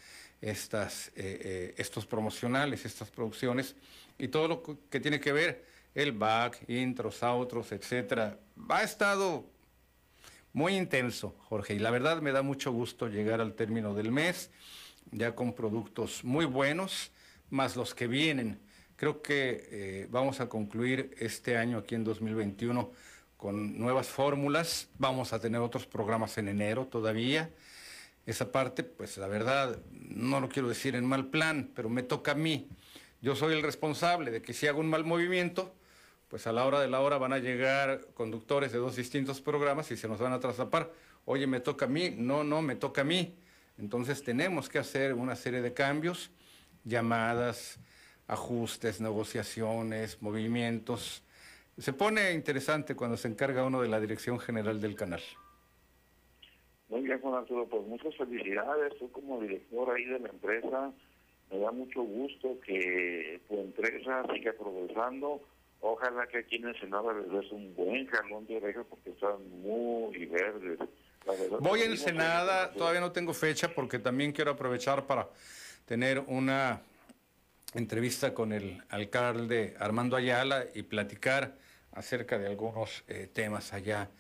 estas, 0.41 1.09
eh, 1.09 1.13
eh, 1.17 1.75
estos 1.79 2.07
promocionales, 2.07 2.85
estas 2.85 3.11
producciones 3.11 3.77
y 4.19 4.29
todo 4.29 4.49
lo 4.49 4.63
que 4.91 5.01
tiene 5.01 5.21
que 5.21 5.33
ver 5.33 5.65
el 5.95 6.13
back, 6.13 6.69
intros, 6.69 7.23
outros, 7.23 7.73
etcétera. 7.73 8.39
Ha 8.69 8.83
estado 8.83 9.47
muy 10.53 10.77
intenso, 10.77 11.37
Jorge, 11.49 11.75
y 11.75 11.79
la 11.79 11.91
verdad 11.91 12.21
me 12.21 12.33
da 12.33 12.43
mucho 12.43 12.73
gusto 12.73 13.09
llegar 13.09 13.41
al 13.41 13.55
término 13.55 13.95
del 13.95 14.11
mes 14.11 14.51
ya 15.13 15.35
con 15.35 15.53
productos 15.53 16.25
muy 16.25 16.45
buenos, 16.45 17.13
más 17.51 17.77
los 17.77 17.95
que 17.95 18.07
vienen 18.07 18.61
Creo 18.97 19.21
que 19.21 19.69
eh, 19.71 20.07
vamos 20.11 20.41
a 20.41 20.49
concluir 20.49 21.15
este 21.19 21.59
año 21.59 21.77
aquí 21.77 21.95
en 21.95 22.05
2021 22.05 22.91
con 23.37 23.79
nuevas 23.79 24.09
fórmulas. 24.09 24.89
Vamos 24.99 25.35
a 25.35 25.39
tener 25.39 25.61
otros 25.61 25.87
programas 25.87 26.39
en 26.39 26.49
enero 26.49 26.87
todavía. 26.87 27.51
Esa 28.25 28.51
parte, 28.51 28.85
pues 28.85 29.19
la 29.19 29.27
verdad, 29.27 29.79
no 29.93 30.41
lo 30.41 30.49
quiero 30.49 30.69
decir 30.69 30.97
en 30.97 31.05
mal 31.05 31.27
plan, 31.27 31.71
pero 31.75 31.91
me 31.91 32.03
toca 32.03 32.33
a 32.33 32.35
mí. 32.35 32.69
Yo 33.21 33.37
soy 33.37 33.55
el 33.55 33.63
responsable 33.63 34.31
de 34.31 34.41
que 34.41 34.55
si 34.55 34.67
hago 34.67 34.81
un 34.81 34.89
mal 34.89 35.05
movimiento, 35.05 35.75
pues 36.29 36.47
a 36.47 36.53
la 36.53 36.65
hora 36.65 36.81
de 36.81 36.89
la 36.89 37.01
hora 37.01 37.19
van 37.19 37.35
a 37.35 37.39
llegar 37.39 38.07
conductores 38.15 38.73
de 38.73 38.79
dos 38.79 38.97
distintos 38.97 39.43
programas 39.43 39.91
y 39.91 39.99
se 39.99 40.09
nos 40.09 40.21
van 40.21 40.33
a 40.33 40.41
traslapar. 40.41 40.91
Oye, 41.27 41.47
me 41.47 41.61
toca 41.61 41.85
a 41.85 41.89
mí. 41.89 42.15
No, 42.17 42.45
no, 42.45 42.63
me 42.63 42.77
toca 42.77 43.03
a 43.03 43.05
mí. 43.05 43.37
Entonces 43.77 44.23
tenemos 44.25 44.71
que 44.71 44.79
hacer 44.79 45.13
una 45.13 45.37
serie 45.37 45.61
de 45.61 45.75
cambios, 45.75 46.31
llamadas, 46.85 47.79
ajustes, 48.29 49.01
negociaciones, 49.01 50.21
movimientos. 50.21 51.23
Se 51.79 51.93
pone 51.93 52.33
interesante 52.33 52.95
cuando 52.95 53.17
se 53.17 53.29
encarga 53.29 53.65
uno 53.65 53.83
de 53.83 53.89
la 53.89 54.01
dirección 54.01 54.39
general 54.39 54.81
del 54.81 54.97
canal. 54.97 55.23
Muy 56.89 57.03
bien, 57.03 57.21
Juan 57.21 57.35
Arturo, 57.35 57.67
pues 57.67 57.87
muchas 57.87 58.15
felicidades. 58.17 58.97
Tú 58.99 59.11
como 59.11 59.41
director 59.41 59.95
ahí 59.95 60.05
de 60.05 60.21
la 60.21 60.29
empresa, 60.29 60.93
me 61.51 61.59
da 61.59 61.71
mucho 61.73 62.03
gusto 62.03 62.59
que 62.65 63.41
tu 63.49 63.61
empresa 63.61 64.25
siga 64.33 64.53
progresando. 64.53 65.43
Ojalá 65.81 66.27
que 66.27 66.39
aquí 66.39 66.57
en 66.57 66.69
el 66.69 66.81
Senado 66.81 67.13
les 67.13 67.31
des 67.31 67.53
un 67.53 67.75
buen 67.75 68.07
jalón 68.07 68.47
de 68.47 68.57
orejas 68.57 68.87
porque 68.89 69.11
están 69.11 69.37
muy 69.61 70.25
verdes. 70.27 70.79
Voy 71.61 71.83
a 71.83 71.87
Ensenada, 71.87 72.73
todavía 72.73 73.01
no 73.01 73.13
tengo 73.13 73.35
fecha 73.35 73.69
porque 73.75 73.99
también 73.99 74.33
quiero 74.33 74.53
aprovechar 74.53 75.07
para 75.07 75.29
tener 75.85 76.23
una 76.29 76.81
entrevista 77.79 78.33
con 78.33 78.53
el 78.53 78.83
alcalde 78.89 79.77
Armando 79.79 80.17
Ayala 80.17 80.65
y 80.75 80.83
platicar 80.83 81.57
acerca 81.93 82.39
de 82.39 82.47
algunos 82.47 83.05
eh, 83.09 83.29
temas 83.33 83.73
allá 83.73 84.11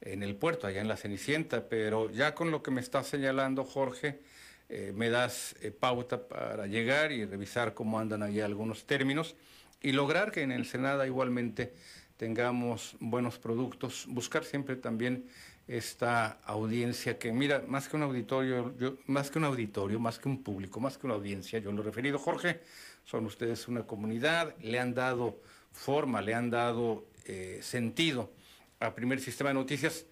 en 0.00 0.22
el 0.22 0.34
puerto, 0.34 0.66
allá 0.66 0.80
en 0.80 0.88
la 0.88 0.96
Cenicienta, 0.96 1.68
pero 1.68 2.10
ya 2.10 2.34
con 2.34 2.50
lo 2.50 2.62
que 2.62 2.70
me 2.70 2.80
está 2.80 3.04
señalando 3.04 3.64
Jorge, 3.64 4.20
eh, 4.68 4.92
me 4.94 5.10
das 5.10 5.54
eh, 5.60 5.70
pauta 5.70 6.26
para 6.26 6.66
llegar 6.66 7.12
y 7.12 7.24
revisar 7.24 7.74
cómo 7.74 7.98
andan 7.98 8.22
allá 8.22 8.44
algunos 8.44 8.86
términos 8.86 9.36
y 9.80 9.92
lograr 9.92 10.32
que 10.32 10.42
en 10.42 10.52
Ensenada 10.52 11.06
igualmente 11.06 11.72
tengamos 12.16 12.96
buenos 13.00 13.38
productos, 13.38 14.06
buscar 14.08 14.44
siempre 14.44 14.76
también 14.76 15.26
esta 15.68 16.40
audiencia 16.44 17.18
que, 17.18 17.32
mira, 17.32 17.62
más 17.66 17.88
que 17.88 17.96
un 17.96 18.02
auditorio, 18.02 18.74
más 19.06 19.30
que 19.30 19.38
un 19.38 19.44
auditorio, 19.44 20.00
más 20.00 20.18
que 20.18 20.28
un 20.28 20.42
público, 20.42 20.80
más 20.80 20.98
que 20.98 21.06
una 21.06 21.14
audiencia, 21.14 21.58
yo 21.58 21.72
lo 21.72 21.82
he 21.82 21.84
referido, 21.84 22.18
Jorge, 22.18 22.60
son 23.04 23.26
ustedes 23.26 23.68
una 23.68 23.86
comunidad, 23.86 24.56
le 24.60 24.78
han 24.78 24.94
dado 24.94 25.40
forma, 25.72 26.22
le 26.22 26.34
han 26.34 26.50
dado 26.50 27.06
eh, 27.26 27.58
sentido 27.62 28.32
a 28.80 28.94
Primer 28.94 29.20
Sistema 29.20 29.50
de 29.50 29.54
Noticias, 29.54 30.06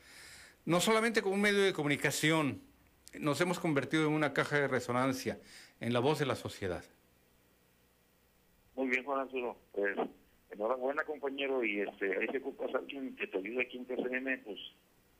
no 0.64 0.80
solamente 0.80 1.22
como 1.22 1.34
un 1.34 1.40
medio 1.40 1.62
de 1.62 1.72
comunicación, 1.72 2.62
nos 3.18 3.40
hemos 3.40 3.58
convertido 3.58 4.06
en 4.06 4.12
una 4.12 4.32
caja 4.32 4.60
de 4.60 4.68
resonancia, 4.68 5.40
en 5.80 5.92
la 5.92 6.00
voz 6.00 6.18
de 6.18 6.26
la 6.26 6.36
sociedad. 6.36 6.84
Muy 8.76 8.88
bien, 8.88 9.04
Juan 9.04 9.20
Arturo. 9.20 9.56
Pues, 9.72 9.96
enhorabuena, 10.50 11.04
compañero, 11.04 11.64
y 11.64 11.80
este, 11.80 12.16
ahí 12.16 12.26
se 12.30 12.38
ocupa 12.38 12.66
alguien 12.74 13.16
que 13.16 13.26
te 13.26 13.38
ayude 13.38 13.62
aquí 13.62 13.78
en 13.78 13.86
TCM, 13.86 14.44
pues 14.44 14.58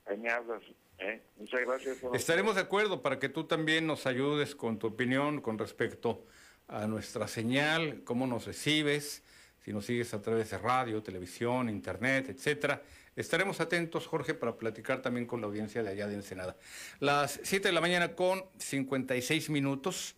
ahí 0.06 0.16
me 0.18 0.30
hablas. 0.30 0.62
¿eh? 0.98 1.20
Muchas 1.38 1.60
gracias. 1.60 2.04
Estaremos 2.14 2.54
de 2.54 2.60
acuerdo 2.60 3.02
para 3.02 3.18
que 3.18 3.28
tú 3.28 3.44
también 3.44 3.86
nos 3.86 4.06
ayudes 4.06 4.54
con 4.54 4.78
tu 4.78 4.88
opinión 4.88 5.40
con 5.40 5.58
respecto 5.58 6.24
a 6.70 6.86
nuestra 6.86 7.26
señal, 7.26 8.02
cómo 8.04 8.26
nos 8.26 8.46
recibes, 8.46 9.22
si 9.64 9.72
nos 9.72 9.86
sigues 9.86 10.14
a 10.14 10.22
través 10.22 10.50
de 10.50 10.58
radio, 10.58 11.02
televisión, 11.02 11.68
internet, 11.68 12.28
etcétera. 12.30 12.82
Estaremos 13.16 13.60
atentos, 13.60 14.06
Jorge, 14.06 14.34
para 14.34 14.56
platicar 14.56 15.02
también 15.02 15.26
con 15.26 15.40
la 15.40 15.48
audiencia 15.48 15.82
de 15.82 15.90
allá 15.90 16.06
de 16.06 16.14
Ensenada. 16.14 16.56
Las 17.00 17.40
7 17.42 17.68
de 17.68 17.72
la 17.72 17.80
mañana 17.80 18.14
con 18.14 18.44
56 18.58 19.50
minutos. 19.50 20.14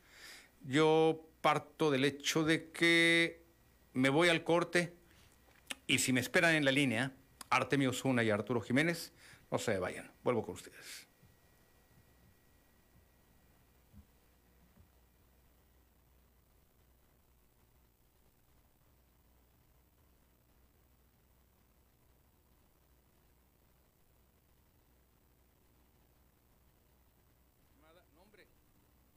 Yo 0.60 1.26
parto 1.40 1.90
del 1.90 2.04
hecho 2.04 2.44
de 2.44 2.70
que 2.70 3.42
me 3.94 4.10
voy 4.10 4.28
al 4.28 4.44
corte 4.44 4.92
y 5.86 5.98
si 5.98 6.12
me 6.12 6.20
esperan 6.20 6.54
en 6.54 6.64
la 6.64 6.70
línea, 6.70 7.12
Artemio 7.48 7.90
Osuna 7.90 8.22
y 8.22 8.30
Arturo 8.30 8.60
Jiménez, 8.60 9.12
no 9.50 9.58
se 9.58 9.78
vayan. 9.78 10.10
Vuelvo 10.22 10.42
con 10.42 10.54
ustedes. 10.54 11.08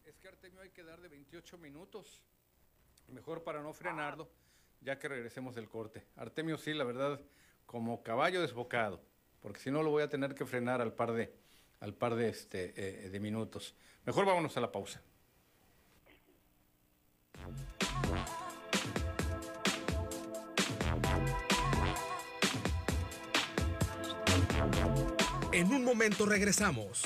es 0.06 0.18
que 0.18 0.28
Artemio 0.28 0.62
hay 0.62 0.70
que 0.70 0.84
dar 0.84 1.02
de 1.02 1.10
28 1.36 1.58
minutos. 1.58 2.24
Mejor 3.10 3.44
para 3.44 3.62
no 3.62 3.74
frenarlo, 3.74 4.30
ya 4.80 4.98
que 4.98 5.10
regresemos 5.10 5.54
del 5.54 5.68
corte. 5.68 6.06
Artemio 6.16 6.58
sí, 6.58 6.74
la 6.74 6.86
verdad, 6.86 7.20
como 7.66 8.02
caballo 8.04 8.42
desbocado 8.42 9.02
porque 9.42 9.60
si 9.60 9.70
no 9.70 9.84
lo 9.84 9.92
voy 9.92 10.02
a 10.02 10.10
tener 10.10 10.34
que 10.34 10.44
frenar 10.44 10.82
al 10.82 10.94
par 10.94 11.12
de, 11.12 11.32
al 11.80 11.94
par 11.94 12.16
de, 12.16 12.30
este, 12.30 12.74
eh, 12.76 13.10
de 13.12 13.20
minutos. 13.20 13.76
Mejor 14.04 14.26
vámonos 14.26 14.58
a 14.58 14.62
la 14.62 14.72
pausa. 14.72 15.04
En 25.52 25.72
un 25.72 25.86
momento 25.86 26.26
regresamos. 26.26 27.04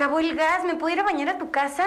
Acabó 0.00 0.18
el 0.18 0.34
gas. 0.34 0.64
¿Me 0.64 0.76
pudiera 0.76 1.02
bañar 1.02 1.28
a 1.28 1.38
tu 1.38 1.50
casa? 1.50 1.86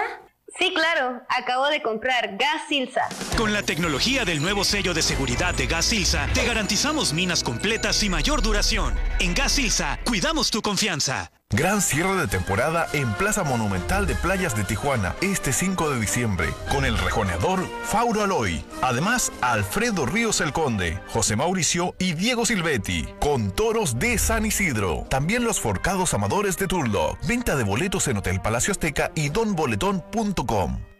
Sí, 0.56 0.72
claro. 0.72 1.20
Acabo 1.28 1.66
de 1.66 1.82
comprar 1.82 2.36
gas 2.36 2.62
Silsa. 2.68 3.08
Con 3.36 3.52
la 3.52 3.64
tecnología 3.64 4.24
del 4.24 4.40
nuevo 4.40 4.62
sello 4.62 4.94
de 4.94 5.02
seguridad 5.02 5.52
de 5.52 5.66
Gas 5.66 5.86
Silsa, 5.86 6.28
te 6.32 6.44
garantizamos 6.44 7.12
minas 7.12 7.42
completas 7.42 8.04
y 8.04 8.08
mayor 8.08 8.40
duración. 8.40 8.94
En 9.18 9.34
Gas 9.34 9.52
Silsa, 9.52 9.98
cuidamos 10.04 10.52
tu 10.52 10.62
confianza. 10.62 11.32
Gran 11.54 11.80
cierre 11.80 12.16
de 12.16 12.26
temporada 12.26 12.88
en 12.92 13.12
Plaza 13.12 13.44
Monumental 13.44 14.08
de 14.08 14.16
Playas 14.16 14.56
de 14.56 14.64
Tijuana 14.64 15.14
este 15.20 15.52
5 15.52 15.90
de 15.90 16.00
diciembre 16.00 16.48
con 16.68 16.84
el 16.84 16.98
rejoneador 16.98 17.64
Fauro 17.84 18.24
Aloy. 18.24 18.64
Además, 18.82 19.30
Alfredo 19.40 20.04
Ríos 20.04 20.40
el 20.40 20.52
Conde, 20.52 21.00
José 21.06 21.36
Mauricio 21.36 21.94
y 22.00 22.14
Diego 22.14 22.44
Silvetti 22.44 23.06
con 23.20 23.52
toros 23.52 24.00
de 24.00 24.18
San 24.18 24.44
Isidro. 24.44 25.06
También 25.08 25.44
los 25.44 25.60
forcados 25.60 26.12
amadores 26.12 26.58
de 26.58 26.66
Turlo. 26.66 27.16
Venta 27.28 27.54
de 27.54 27.62
boletos 27.62 28.08
en 28.08 28.16
Hotel 28.16 28.40
Palacio 28.40 28.72
Azteca 28.72 29.12
y 29.14 29.28
donboletón.com. 29.28 30.93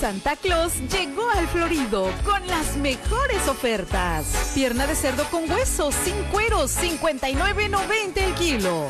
Santa 0.00 0.36
Claus 0.36 0.72
llegó 0.90 1.28
al 1.30 1.46
Florido 1.48 2.10
con 2.24 2.46
las 2.46 2.76
mejores 2.76 3.48
ofertas. 3.48 4.52
Pierna 4.54 4.86
de 4.86 4.94
cerdo 4.94 5.24
con 5.30 5.50
hueso 5.50 5.90
sin 5.92 6.14
cuero, 6.24 6.66
59.90 6.66 8.16
el 8.16 8.34
kilo. 8.34 8.88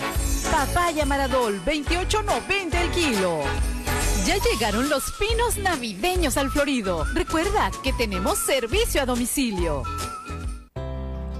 Papaya 0.50 1.04
Maradol, 1.04 1.62
28.90 1.64 2.74
el 2.74 2.90
kilo. 2.90 3.40
Ya 4.26 4.36
llegaron 4.50 4.88
los 4.88 5.12
pinos 5.12 5.58
navideños 5.58 6.36
al 6.36 6.50
Florido. 6.50 7.04
Recuerda 7.12 7.70
que 7.82 7.92
tenemos 7.92 8.38
servicio 8.38 9.02
a 9.02 9.06
domicilio 9.06 9.82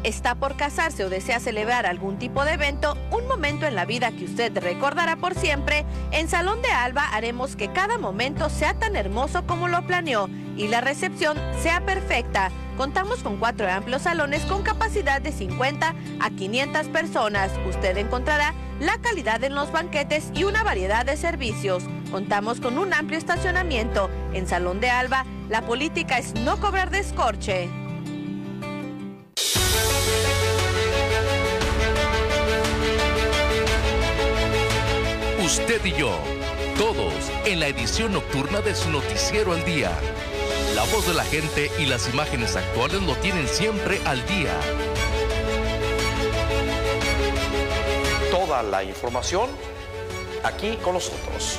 está 0.04 0.34
por 0.34 0.56
casarse 0.56 1.04
o 1.04 1.10
desea 1.10 1.40
celebrar 1.40 1.86
algún 1.86 2.18
tipo 2.18 2.44
de 2.44 2.54
evento, 2.54 2.96
un 3.10 3.26
momento 3.28 3.66
en 3.66 3.74
la 3.74 3.84
vida 3.84 4.10
que 4.12 4.24
usted 4.24 4.56
recordará 4.58 5.16
por 5.16 5.34
siempre, 5.34 5.84
en 6.10 6.28
Salón 6.28 6.62
de 6.62 6.68
Alba 6.68 7.08
haremos 7.12 7.56
que 7.56 7.72
cada 7.72 7.98
momento 7.98 8.48
sea 8.50 8.74
tan 8.74 8.96
hermoso 8.96 9.46
como 9.46 9.68
lo 9.68 9.86
planeó 9.86 10.28
y 10.56 10.68
la 10.68 10.80
recepción 10.80 11.38
sea 11.60 11.84
perfecta. 11.84 12.50
Contamos 12.76 13.22
con 13.22 13.36
cuatro 13.36 13.70
amplios 13.70 14.02
salones 14.02 14.42
con 14.44 14.62
capacidad 14.62 15.20
de 15.20 15.30
50 15.30 15.94
a 16.20 16.30
500 16.30 16.88
personas. 16.88 17.50
Usted 17.68 17.96
encontrará 17.98 18.54
la 18.80 18.98
calidad 18.98 19.44
en 19.44 19.54
los 19.54 19.70
banquetes 19.70 20.30
y 20.34 20.44
una 20.44 20.64
variedad 20.64 21.04
de 21.04 21.16
servicios. 21.16 21.84
Contamos 22.10 22.60
con 22.60 22.78
un 22.78 22.92
amplio 22.92 23.18
estacionamiento. 23.18 24.10
En 24.32 24.46
Salón 24.46 24.80
de 24.80 24.90
Alba, 24.90 25.26
la 25.48 25.62
política 25.62 26.18
es 26.18 26.34
no 26.34 26.58
cobrar 26.58 26.90
descorche. 26.90 27.68
Usted 35.44 35.84
y 35.84 35.92
yo, 35.92 36.18
todos 36.78 37.12
en 37.44 37.60
la 37.60 37.68
edición 37.68 38.12
nocturna 38.12 38.60
de 38.62 38.74
su 38.74 38.90
noticiero 38.90 39.52
al 39.52 39.64
día. 39.64 39.90
La 40.74 40.84
voz 40.84 41.06
de 41.06 41.14
la 41.14 41.24
gente 41.24 41.70
y 41.78 41.84
las 41.84 42.08
imágenes 42.08 42.56
actuales 42.56 43.02
lo 43.02 43.14
tienen 43.16 43.46
siempre 43.46 44.00
al 44.06 44.26
día. 44.26 44.58
Toda 48.30 48.62
la 48.62 48.82
información 48.82 49.50
aquí 50.42 50.78
con 50.82 50.94
nosotros. 50.94 51.58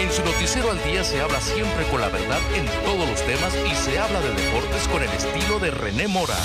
En 0.00 0.10
su 0.10 0.24
noticiero 0.24 0.70
al 0.70 0.82
día 0.82 1.04
se 1.04 1.20
habla 1.20 1.38
siempre 1.42 1.84
con 1.90 2.00
la 2.00 2.08
verdad 2.08 2.38
en 2.54 2.64
todos 2.86 3.06
los 3.06 3.20
temas 3.26 3.52
y 3.70 3.74
se 3.74 3.98
habla 3.98 4.18
de 4.22 4.30
deportes 4.30 4.88
con 4.88 5.02
el 5.02 5.10
estilo 5.10 5.58
de 5.58 5.70
René 5.70 6.08
Mora. 6.08 6.38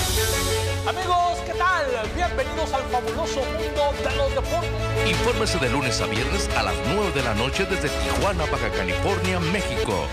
Amigos, 0.85 1.39
¿qué 1.45 1.53
tal? 1.53 1.85
Bienvenidos 2.13 2.73
al 2.73 2.83
fabuloso 2.91 3.39
mundo 3.39 3.93
de 4.03 4.15
los 4.17 4.29
deportes. 4.35 5.09
Infórmese 5.09 5.57
de 5.59 5.69
lunes 5.69 6.01
a 6.01 6.05
viernes 6.07 6.49
a 6.57 6.63
las 6.63 6.75
9 6.93 7.13
de 7.15 7.23
la 7.23 7.33
noche 7.33 7.63
desde 7.63 7.87
Tijuana, 7.87 8.43
Baja 8.47 8.69
California, 8.71 9.39
México. 9.39 10.05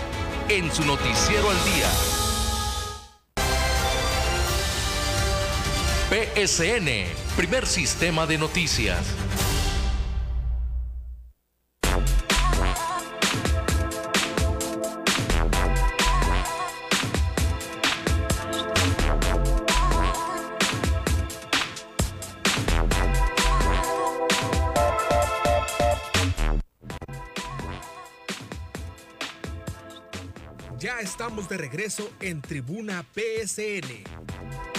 En 0.47 0.71
su 0.71 0.85
noticiero 0.85 1.49
al 1.49 1.63
día. 1.65 1.89
PSN, 6.45 7.07
primer 7.35 7.67
sistema 7.67 8.25
de 8.25 8.37
noticias. 8.37 8.99
De 31.47 31.57
regreso 31.57 32.11
en 32.19 32.41
Tribuna 32.41 33.05
PSN. 33.13 34.72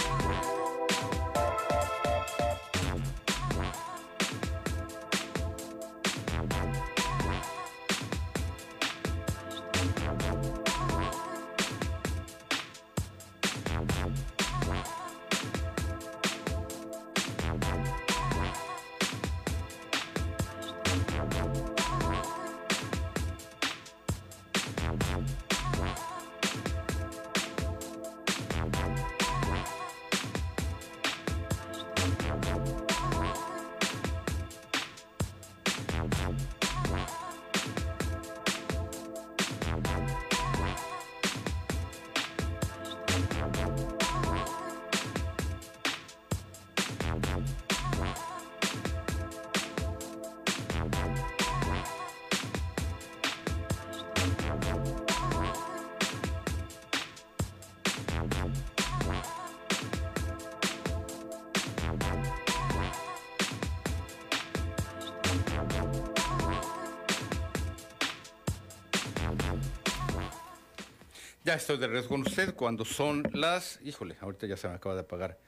Ya 71.55 71.59
estoy 71.59 71.77
de 71.77 71.87
regreso 71.87 72.09
con 72.09 72.19
usted 72.19 72.53
cuando 72.53 72.83
son 72.83 73.23
las. 73.31 73.79
Híjole, 73.81 74.17
ahorita 74.19 74.45
ya 74.45 74.57
se 74.57 74.67
me 74.67 74.73
acaba 74.73 74.93
de 74.93 74.99
apagar. 74.99 75.39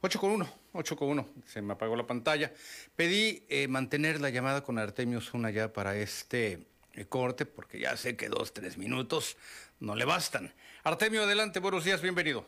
8 0.00 0.18
con 0.18 0.30
1, 0.30 0.48
8 0.72 0.96
con 0.96 1.10
1, 1.10 1.28
se 1.44 1.60
me 1.60 1.74
apagó 1.74 1.94
la 1.94 2.06
pantalla. 2.06 2.50
Pedí 2.96 3.44
eh, 3.50 3.68
mantener 3.68 4.18
la 4.22 4.30
llamada 4.30 4.62
con 4.62 4.78
Artemio 4.78 5.20
Zuna 5.20 5.50
ya 5.50 5.70
para 5.70 5.94
este 5.94 6.60
eh, 6.94 7.04
corte, 7.04 7.44
porque 7.44 7.78
ya 7.78 7.98
sé 7.98 8.16
que 8.16 8.30
dos, 8.30 8.54
tres 8.54 8.78
minutos 8.78 9.36
no 9.78 9.94
le 9.94 10.06
bastan. 10.06 10.54
Artemio, 10.84 11.24
adelante, 11.24 11.60
buenos 11.60 11.84
días, 11.84 12.00
bienvenido. 12.00 12.46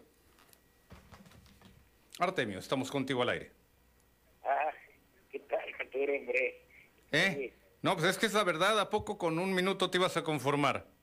Artemio, 2.18 2.58
estamos 2.58 2.90
contigo 2.90 3.20
al 3.20 3.28
aire. 3.28 3.50
Ah, 4.46 4.70
¿qué 5.30 5.40
tal, 5.40 5.74
Arturo, 5.78 6.10
hombre? 6.10 6.62
¿Eh? 7.12 7.52
No, 7.82 7.96
pues 7.96 8.06
es 8.06 8.16
que 8.16 8.24
es 8.24 8.32
la 8.32 8.44
verdad, 8.44 8.80
¿a 8.80 8.88
poco 8.88 9.18
con 9.18 9.38
un 9.38 9.52
minuto 9.52 9.90
te 9.90 9.98
ibas 9.98 10.16
a 10.16 10.24
conformar? 10.24 10.93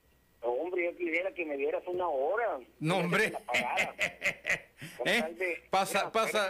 Quisiera 1.32 1.34
que 1.34 1.46
me 1.46 1.58
dieras 1.58 1.84
una 1.88 2.08
hora. 2.08 2.60
No, 2.80 2.98
hombre. 2.98 3.34
¿Eh? 5.06 5.60
Pasa, 5.70 6.00
Mira, 6.00 6.12
pasa, 6.12 6.50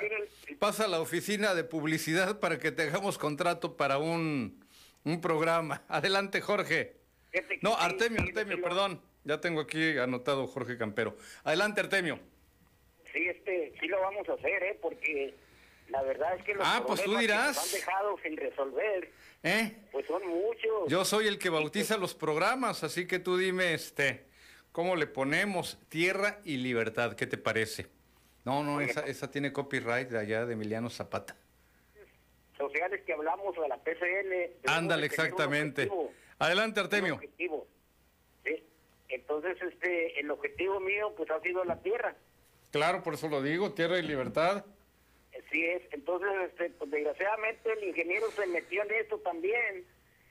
pasa 0.59 0.85
a 0.85 0.87
la 0.87 1.01
oficina 1.01 1.53
de 1.53 1.63
publicidad 1.63 2.39
para 2.39 2.59
que 2.59 2.71
te 2.71 2.83
hagamos 2.83 3.17
contrato 3.17 3.77
para 3.77 3.97
un, 3.97 4.63
un 5.03 5.21
programa. 5.21 5.83
Adelante, 5.89 6.41
Jorge. 6.41 6.95
No, 7.61 7.75
Artemio, 7.77 8.21
sí, 8.21 8.29
Artemio, 8.29 8.57
sí, 8.57 8.61
perdón. 8.61 9.01
Ya 9.23 9.39
tengo 9.39 9.61
aquí 9.61 9.97
anotado 9.97 10.47
Jorge 10.47 10.77
Campero. 10.77 11.15
Adelante, 11.43 11.81
Artemio. 11.81 12.19
Sí, 13.13 13.27
este, 13.27 13.73
sí 13.79 13.87
lo 13.87 13.99
vamos 14.01 14.27
a 14.29 14.33
hacer, 14.33 14.63
¿eh? 14.63 14.79
Porque 14.81 15.33
la 15.89 16.01
verdad 16.01 16.35
es 16.37 16.43
que 16.43 16.55
los 16.55 16.65
Ah, 16.65 16.83
pues 16.85 17.03
tú 17.03 17.15
que 17.17 17.27
nos 17.27 17.57
han 17.57 17.71
dejado 17.71 18.17
sin 18.23 18.37
resolver, 18.37 19.11
¿Eh? 19.43 19.75
pues 19.91 20.07
son 20.07 20.25
muchos. 20.27 20.87
Yo 20.87 21.05
soy 21.05 21.27
el 21.27 21.37
que 21.37 21.49
bautiza 21.49 21.97
los 21.97 22.15
programas, 22.15 22.83
así 22.83 23.05
que 23.05 23.19
tú 23.19 23.37
dime, 23.37 23.73
este, 23.73 24.30
¿cómo 24.71 24.95
le 24.95 25.07
ponemos 25.07 25.79
tierra 25.89 26.39
y 26.43 26.57
libertad? 26.57 27.15
¿Qué 27.15 27.27
te 27.27 27.37
parece? 27.37 27.87
No, 28.45 28.63
no, 28.63 28.81
esa, 28.81 29.01
esa 29.05 29.29
tiene 29.29 29.53
copyright 29.53 30.09
de 30.09 30.19
allá 30.19 30.45
de 30.45 30.53
Emiliano 30.53 30.89
Zapata. 30.89 31.35
Sociales 32.57 33.01
que 33.05 33.13
hablamos 33.13 33.55
de 33.55 33.67
la 33.67 33.77
PCN. 33.77 34.51
Ándale, 34.67 35.05
exactamente. 35.05 35.89
Adelante, 36.39 36.79
Artemio. 36.79 37.15
objetivo, 37.15 37.67
¿sí? 38.43 38.63
Entonces, 39.09 39.57
este, 39.61 40.19
el 40.19 40.29
objetivo 40.31 40.79
mío, 40.79 41.13
pues 41.15 41.29
ha 41.31 41.39
sido 41.41 41.63
la 41.65 41.79
tierra. 41.81 42.15
Claro, 42.71 43.03
por 43.03 43.15
eso 43.15 43.27
lo 43.29 43.41
digo, 43.41 43.73
tierra 43.73 43.99
y 43.99 44.03
libertad. 44.03 44.65
Así 45.47 45.65
es. 45.65 45.81
Entonces, 45.91 46.29
este, 46.49 46.69
pues, 46.71 46.89
desgraciadamente 46.91 47.73
el 47.73 47.83
ingeniero 47.89 48.29
se 48.31 48.45
metió 48.47 48.83
en 48.83 48.91
esto 48.91 49.17
también 49.19 49.85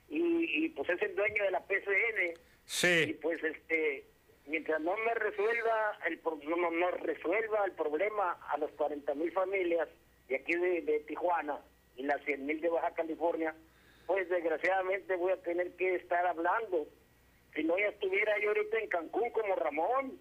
y, 0.08 0.64
y, 0.64 0.68
pues 0.70 0.88
es 0.88 1.00
el 1.02 1.14
dueño 1.14 1.44
de 1.44 1.50
la 1.50 1.60
PCN. 1.64 2.32
Y 2.32 2.34
Sí. 2.64 3.18
pues 3.20 3.42
este, 3.42 4.04
mientras 4.46 4.80
no 4.80 4.96
me 4.96 5.14
resuelva 5.14 5.98
el 6.06 6.20
no- 6.48 6.70
no 6.70 6.90
resuelva 6.92 7.64
el 7.64 7.72
problema 7.72 8.38
a 8.48 8.58
las 8.58 8.70
40 8.72 9.14
mil 9.14 9.32
familias 9.32 9.88
de 10.28 10.36
aquí 10.36 10.52
de, 10.54 10.82
de 10.82 11.00
Tijuana 11.00 11.60
y 11.96 12.02
las 12.04 12.22
100 12.24 12.46
mil 12.46 12.60
de 12.60 12.68
Baja 12.68 12.92
California, 12.94 13.54
pues 14.06 14.28
desgraciadamente 14.28 15.16
voy 15.16 15.32
a 15.32 15.42
tener 15.42 15.74
que 15.76 15.96
estar 15.96 16.26
hablando. 16.26 16.86
Si 17.54 17.64
no 17.64 17.78
ya 17.78 17.88
estuviera 17.88 18.38
yo 18.40 18.48
ahorita 18.48 18.78
en 18.78 18.88
Cancún 18.88 19.30
como 19.30 19.54
Ramón, 19.56 20.18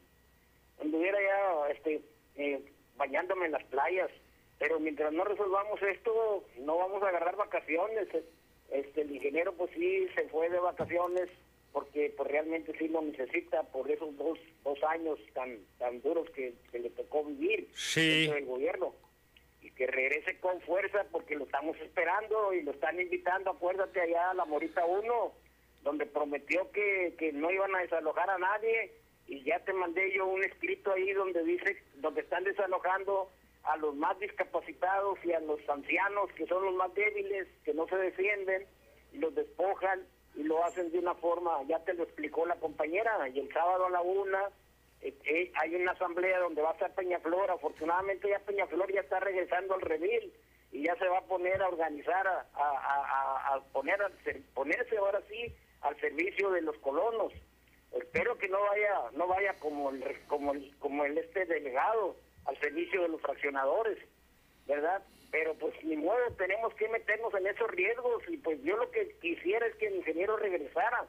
anduviera 0.81 1.19
ya 1.21 1.69
este, 1.71 2.01
eh, 2.35 2.63
bañándome 2.97 3.45
en 3.45 3.51
las 3.53 3.63
playas. 3.65 4.09
Pero 4.57 4.79
mientras 4.79 5.13
no 5.13 5.23
resolvamos 5.23 5.81
esto, 5.81 6.43
no 6.57 6.77
vamos 6.77 7.01
a 7.03 7.09
agarrar 7.09 7.35
vacaciones. 7.37 8.07
Este, 8.71 9.01
el 9.01 9.15
ingeniero 9.15 9.53
pues 9.53 9.71
sí 9.71 10.07
se 10.15 10.27
fue 10.29 10.49
de 10.49 10.59
vacaciones 10.59 11.29
porque 11.71 12.13
pues 12.17 12.29
realmente 12.29 12.73
sí 12.77 12.87
lo 12.87 13.01
necesita 13.01 13.63
por 13.63 13.89
esos 13.89 14.15
dos, 14.17 14.39
dos 14.63 14.81
años 14.83 15.19
tan 15.33 15.57
tan 15.77 16.01
duros 16.01 16.29
que, 16.31 16.53
que 16.71 16.79
le 16.79 16.89
tocó 16.89 17.23
vivir 17.23 17.67
Sí. 17.75 18.21
dentro 18.21 18.35
del 18.35 18.45
gobierno. 18.45 18.95
Y 19.61 19.71
que 19.71 19.87
regrese 19.87 20.39
con 20.39 20.59
fuerza 20.61 21.05
porque 21.11 21.35
lo 21.35 21.43
estamos 21.45 21.77
esperando 21.79 22.53
y 22.53 22.63
lo 22.63 22.71
están 22.71 22.99
invitando, 22.99 23.51
acuérdate 23.51 23.99
allá 24.01 24.31
a 24.31 24.33
la 24.33 24.45
Morita 24.45 24.85
1, 24.85 25.33
donde 25.83 26.05
prometió 26.05 26.71
que, 26.71 27.13
que 27.17 27.31
no 27.33 27.51
iban 27.51 27.75
a 27.75 27.79
desalojar 27.81 28.29
a 28.29 28.37
nadie 28.37 28.93
y 29.27 29.43
ya 29.43 29.59
te 29.59 29.73
mandé 29.73 30.11
yo 30.15 30.25
un 30.25 30.43
escrito 30.43 30.91
ahí 30.91 31.11
donde 31.13 31.43
dice, 31.43 31.77
donde 31.95 32.21
están 32.21 32.43
desalojando 32.45 33.29
a 33.63 33.77
los 33.77 33.93
más 33.95 34.17
discapacitados 34.19 35.19
y 35.23 35.33
a 35.33 35.39
los 35.41 35.59
ancianos 35.69 36.31
que 36.33 36.47
son 36.47 36.63
los 36.65 36.73
más 36.75 36.93
débiles, 36.95 37.47
que 37.63 37.73
no 37.73 37.87
se 37.87 37.97
defienden, 37.97 38.65
y 39.13 39.17
los 39.17 39.35
despojan 39.35 40.01
y 40.35 40.43
lo 40.43 40.63
hacen 40.63 40.91
de 40.91 40.99
una 40.99 41.15
forma, 41.15 41.61
ya 41.67 41.79
te 41.83 41.93
lo 41.93 42.03
explicó 42.03 42.45
la 42.45 42.55
compañera, 42.55 43.27
y 43.29 43.39
el 43.39 43.51
sábado 43.53 43.85
a 43.87 43.89
la 43.89 44.01
una 44.01 44.49
eh, 45.01 45.13
eh, 45.25 45.51
hay 45.55 45.75
una 45.75 45.91
asamblea 45.93 46.39
donde 46.39 46.61
va 46.61 46.71
a 46.71 46.73
estar 46.73 46.93
Peñaflor, 46.93 47.49
afortunadamente 47.51 48.29
ya 48.29 48.39
Peñaflor 48.39 48.91
ya 48.93 49.01
está 49.01 49.19
regresando 49.19 49.73
al 49.73 49.81
redil 49.81 50.33
y 50.71 50.83
ya 50.83 50.95
se 50.97 51.07
va 51.07 51.19
a 51.19 51.25
poner 51.25 51.61
a 51.61 51.67
organizar, 51.69 52.27
a, 52.27 52.45
a, 52.53 53.55
a- 53.55 53.61
poner 53.73 54.01
a 54.01 54.11
ponerse 54.53 54.97
ahora 54.97 55.21
sí 55.29 55.55
al 55.81 55.99
servicio 55.99 56.51
de 56.51 56.61
los 56.61 56.77
colonos. 56.79 57.31
Espero 57.91 58.37
que 58.37 58.47
no 58.49 58.59
vaya 58.61 58.93
no 59.13 59.25
vaya 59.27 59.53
como 59.59 59.89
el 59.89 60.03
como 60.27 60.51
el, 60.53 60.75
como 60.77 61.05
el 61.05 61.17
este 61.17 61.45
delegado 61.45 62.15
al 62.45 62.59
servicio 62.59 63.01
de 63.01 63.07
los 63.09 63.21
fraccionadores, 63.21 63.97
¿verdad? 64.69 65.03
Pero 65.31 65.55
pues 65.55 65.73
ni 65.83 65.97
modo, 65.97 66.19
tenemos 66.37 66.73
que 66.75 66.87
meternos 66.87 67.33
en 67.33 67.47
esos 67.47 67.69
riesgos 67.71 68.23
y 68.29 68.37
pues 68.37 68.61
yo 68.63 68.77
lo 68.77 68.89
que 68.91 69.15
quisiera 69.19 69.65
es 69.65 69.75
que 69.75 69.87
el 69.87 69.95
ingeniero 69.95 70.37
regresara, 70.37 71.05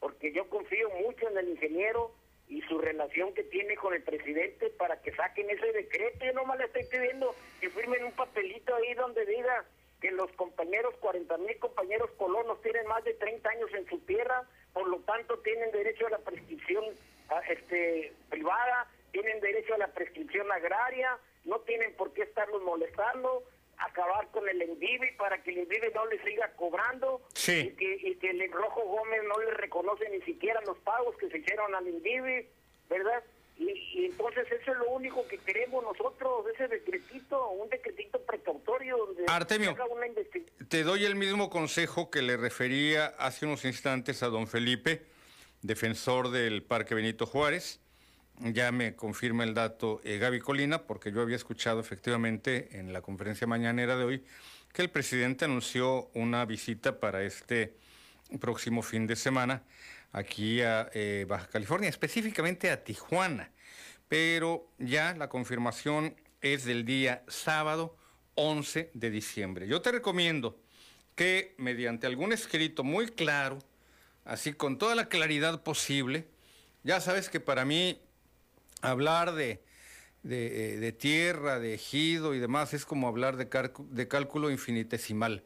porque 0.00 0.32
yo 0.32 0.48
confío 0.50 0.90
mucho 0.90 1.28
en 1.28 1.38
el 1.38 1.48
ingeniero 1.48 2.12
y 2.48 2.60
su 2.62 2.78
relación 2.78 3.32
que 3.32 3.44
tiene 3.44 3.76
con 3.76 3.94
el 3.94 4.02
presidente 4.02 4.68
para 4.70 5.00
que 5.00 5.12
saquen 5.12 5.48
ese 5.48 5.72
decreto. 5.72 6.24
Yo 6.24 6.32
nomás 6.34 6.58
le 6.58 6.66
estoy 6.66 6.84
pidiendo 6.84 7.34
que 7.60 7.70
firmen 7.70 8.04
un 8.04 8.12
papelito 8.12 8.74
ahí 8.74 8.94
donde 8.94 9.24
diga 9.24 9.64
que 10.00 10.10
los 10.10 10.30
compañeros, 10.32 10.94
40 11.00 11.38
mil 11.38 11.58
compañeros 11.58 12.10
colonos 12.18 12.60
tienen 12.62 12.86
más 12.86 13.02
de 13.04 13.14
30 13.14 13.48
años 13.48 13.70
en 13.72 13.88
su 13.88 13.98
tierra, 14.00 14.42
por 14.72 14.86
lo 14.88 14.98
tanto 15.00 15.38
tienen 15.38 15.70
derecho 15.70 16.06
a 16.08 16.10
la 16.10 16.18
prescripción 16.18 16.84
ah, 17.30 17.40
este, 17.48 18.12
privada, 18.28 18.88
tienen 19.12 19.40
derecho 19.40 19.74
a 19.74 19.78
la 19.78 19.88
prescripción 19.88 20.50
agraria, 20.52 21.18
no 21.44 21.60
tienen 21.60 21.94
por 21.96 22.12
qué 22.12 22.22
estarlos 22.22 22.62
molestando 22.62 23.44
acabar 23.76 24.28
con 24.30 24.48
el 24.48 24.62
Envive 24.62 25.14
para 25.18 25.42
que 25.42 25.50
el 25.50 25.58
Envive 25.58 25.90
no 25.94 26.06
le 26.06 26.22
siga 26.22 26.52
cobrando 26.56 27.20
Sí. 27.34 27.70
y, 27.72 27.76
que, 27.76 27.98
y 28.08 28.14
que 28.16 28.30
el 28.30 28.50
Rojo 28.52 28.82
Gómez 28.82 29.20
no 29.28 29.38
le 29.42 29.50
reconoce 29.50 30.08
ni 30.10 30.20
siquiera 30.22 30.60
los 30.62 30.78
pagos 30.78 31.16
que 31.16 31.28
se 31.28 31.38
hicieron 31.38 31.74
al 31.74 31.86
Envive, 31.86 32.48
¿verdad? 32.88 33.22
Y, 33.58 33.70
y 33.70 34.06
entonces 34.06 34.46
eso 34.50 34.72
es 34.72 34.78
lo 34.78 34.90
único 34.90 35.26
que 35.28 35.38
queremos 35.38 35.82
nosotros, 35.84 36.44
ese 36.54 36.66
decretito, 36.68 37.50
un 37.50 37.68
decretito 37.68 38.20
precautorio 38.22 38.96
donde 38.96 39.24
Artemio. 39.28 39.76
una. 39.90 40.04
Te 40.68 40.82
doy 40.82 41.04
el 41.04 41.14
mismo 41.16 41.50
consejo 41.50 42.10
que 42.10 42.22
le 42.22 42.36
refería 42.36 43.06
hace 43.18 43.44
unos 43.46 43.64
instantes 43.64 44.22
a 44.22 44.26
don 44.28 44.46
Felipe, 44.46 45.02
defensor 45.62 46.30
del 46.30 46.62
Parque 46.62 46.94
Benito 46.94 47.26
Juárez. 47.26 47.80
Ya 48.40 48.72
me 48.72 48.96
confirma 48.96 49.44
el 49.44 49.54
dato 49.54 50.00
eh, 50.02 50.18
Gaby 50.18 50.40
Colina, 50.40 50.82
porque 50.82 51.12
yo 51.12 51.22
había 51.22 51.36
escuchado 51.36 51.80
efectivamente 51.80 52.78
en 52.78 52.92
la 52.92 53.00
conferencia 53.00 53.46
mañanera 53.46 53.96
de 53.96 54.04
hoy 54.04 54.24
que 54.72 54.82
el 54.82 54.90
presidente 54.90 55.44
anunció 55.44 56.10
una 56.14 56.44
visita 56.44 56.98
para 56.98 57.22
este 57.22 57.76
próximo 58.40 58.82
fin 58.82 59.06
de 59.06 59.14
semana 59.14 59.62
aquí 60.10 60.62
a 60.62 60.90
eh, 60.94 61.26
Baja 61.28 61.46
California, 61.46 61.88
específicamente 61.88 62.70
a 62.70 62.82
Tijuana. 62.82 63.50
Pero 64.08 64.68
ya 64.78 65.14
la 65.14 65.28
confirmación 65.28 66.16
es 66.40 66.64
del 66.64 66.84
día 66.84 67.22
sábado 67.28 67.96
11 68.34 68.90
de 68.94 69.10
diciembre. 69.10 69.68
Yo 69.68 69.80
te 69.80 69.92
recomiendo 69.92 70.58
que 71.14 71.54
mediante 71.58 72.08
algún 72.08 72.32
escrito 72.32 72.82
muy 72.82 73.06
claro, 73.06 73.60
así 74.24 74.52
con 74.52 74.76
toda 74.76 74.96
la 74.96 75.08
claridad 75.08 75.62
posible, 75.62 76.26
ya 76.82 77.00
sabes 77.00 77.28
que 77.28 77.38
para 77.38 77.64
mí 77.64 78.00
hablar 78.90 79.34
de, 79.34 79.62
eh, 80.26 80.78
de 80.80 80.92
tierra, 80.92 81.58
de 81.58 81.74
ejido 81.74 82.34
y 82.34 82.38
demás 82.38 82.72
es 82.72 82.86
como 82.86 83.08
hablar 83.08 83.36
de, 83.36 84.08
cálculo 84.08 84.50
infinitesimal. 84.50 85.42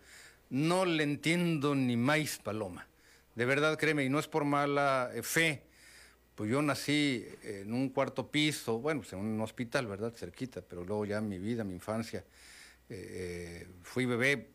No 0.50 0.84
le 0.84 1.02
entiendo 1.02 1.74
ni 1.74 1.96
más 1.96 2.38
paloma. 2.38 2.86
De 3.34 3.44
verdad, 3.44 3.76
créeme, 3.76 4.04
y 4.04 4.08
no 4.08 4.20
es 4.20 4.28
por 4.28 4.44
mala 4.44 5.10
eh, 5.12 5.22
fe. 5.22 5.64
Pues 6.36 6.48
yo 6.48 6.62
nací 6.62 7.26
en 7.42 7.72
un 7.72 7.88
cuarto 7.88 8.30
piso, 8.30 8.78
bueno, 8.78 9.00
pues 9.00 9.12
en 9.12 9.18
un 9.18 9.40
hospital, 9.40 9.88
¿verdad? 9.88 10.14
Cerquita, 10.14 10.60
pero 10.62 10.84
luego 10.84 11.04
ya 11.04 11.20
mi 11.20 11.40
vida, 11.40 11.64
mi 11.64 11.74
infancia, 11.74 12.24
eh, 12.88 13.66
fui 13.82 14.06
bebé, 14.06 14.50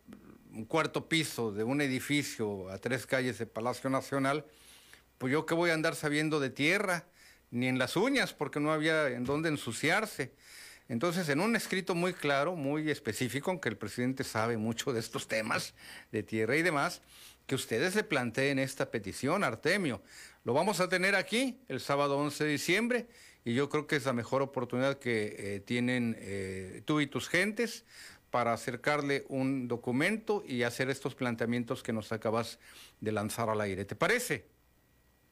un 0.54 0.64
cuarto 0.64 1.10
piso 1.10 1.52
de 1.52 1.66
un 1.66 1.82
edificio 1.82 2.70
a 2.70 2.78
tres 2.78 3.06
calles 3.06 3.38
de 3.38 3.48
Palacio 3.48 3.90
Nacional, 3.90 4.46
pues 5.18 5.34
yo 5.34 5.46
qué 5.46 5.54
voy 5.54 5.72
a 5.72 5.74
andar 5.74 5.96
sabiendo 5.96 6.40
de 6.40 6.50
tierra, 6.50 7.06
ni 7.54 7.68
en 7.68 7.78
las 7.78 7.96
uñas, 7.96 8.34
porque 8.34 8.60
no 8.60 8.74
había 8.74 9.10
en 9.10 9.24
dónde 9.24 9.48
ensuciarse. 9.48 10.34
Entonces, 10.90 11.30
en 11.30 11.40
un 11.40 11.56
escrito 11.56 11.96
muy 11.96 12.14
claro, 12.14 12.56
muy 12.56 12.90
específico, 12.90 13.52
aunque 13.52 13.70
el 13.70 13.78
presidente 13.78 14.24
sabe 14.24 14.58
mucho 14.58 14.92
de 14.92 15.00
estos 15.00 15.28
temas 15.28 15.76
de 16.12 16.24
tierra 16.24 16.58
y 16.58 16.64
demás, 16.64 17.02
que 17.46 17.56
ustedes 17.56 17.96
le 17.96 18.04
planteen 18.04 18.58
esta 18.58 18.90
petición, 18.90 19.44
Artemio. 19.44 20.02
Lo 20.44 20.54
vamos 20.54 20.80
a 20.80 20.90
tener 20.90 21.16
aquí 21.16 21.60
el 21.68 21.80
sábado 21.80 22.18
11 22.18 22.44
de 22.44 22.50
diciembre 22.50 23.08
y 23.46 23.54
yo 23.54 23.70
creo 23.70 23.86
que 23.86 23.98
es 23.98 24.06
la 24.06 24.14
mejor 24.14 24.42
oportunidad 24.42 24.98
que 24.98 25.36
eh, 25.38 25.60
tienen 25.60 26.16
eh, 26.20 26.82
tú 26.86 27.02
y 27.02 27.08
tus 27.08 27.30
gentes 27.30 27.86
para 28.32 28.52
acercarle 28.52 29.26
un 29.30 29.68
documento 29.68 30.44
y 30.48 30.64
hacer 30.64 30.90
estos 30.90 31.14
planteamientos 31.14 31.84
que 31.84 31.94
nos 31.94 32.12
acabas 32.12 32.58
de 33.00 33.12
lanzar 33.12 33.50
al 33.50 33.62
aire. 33.62 33.86
¿Te 33.86 33.96
parece? 33.96 34.53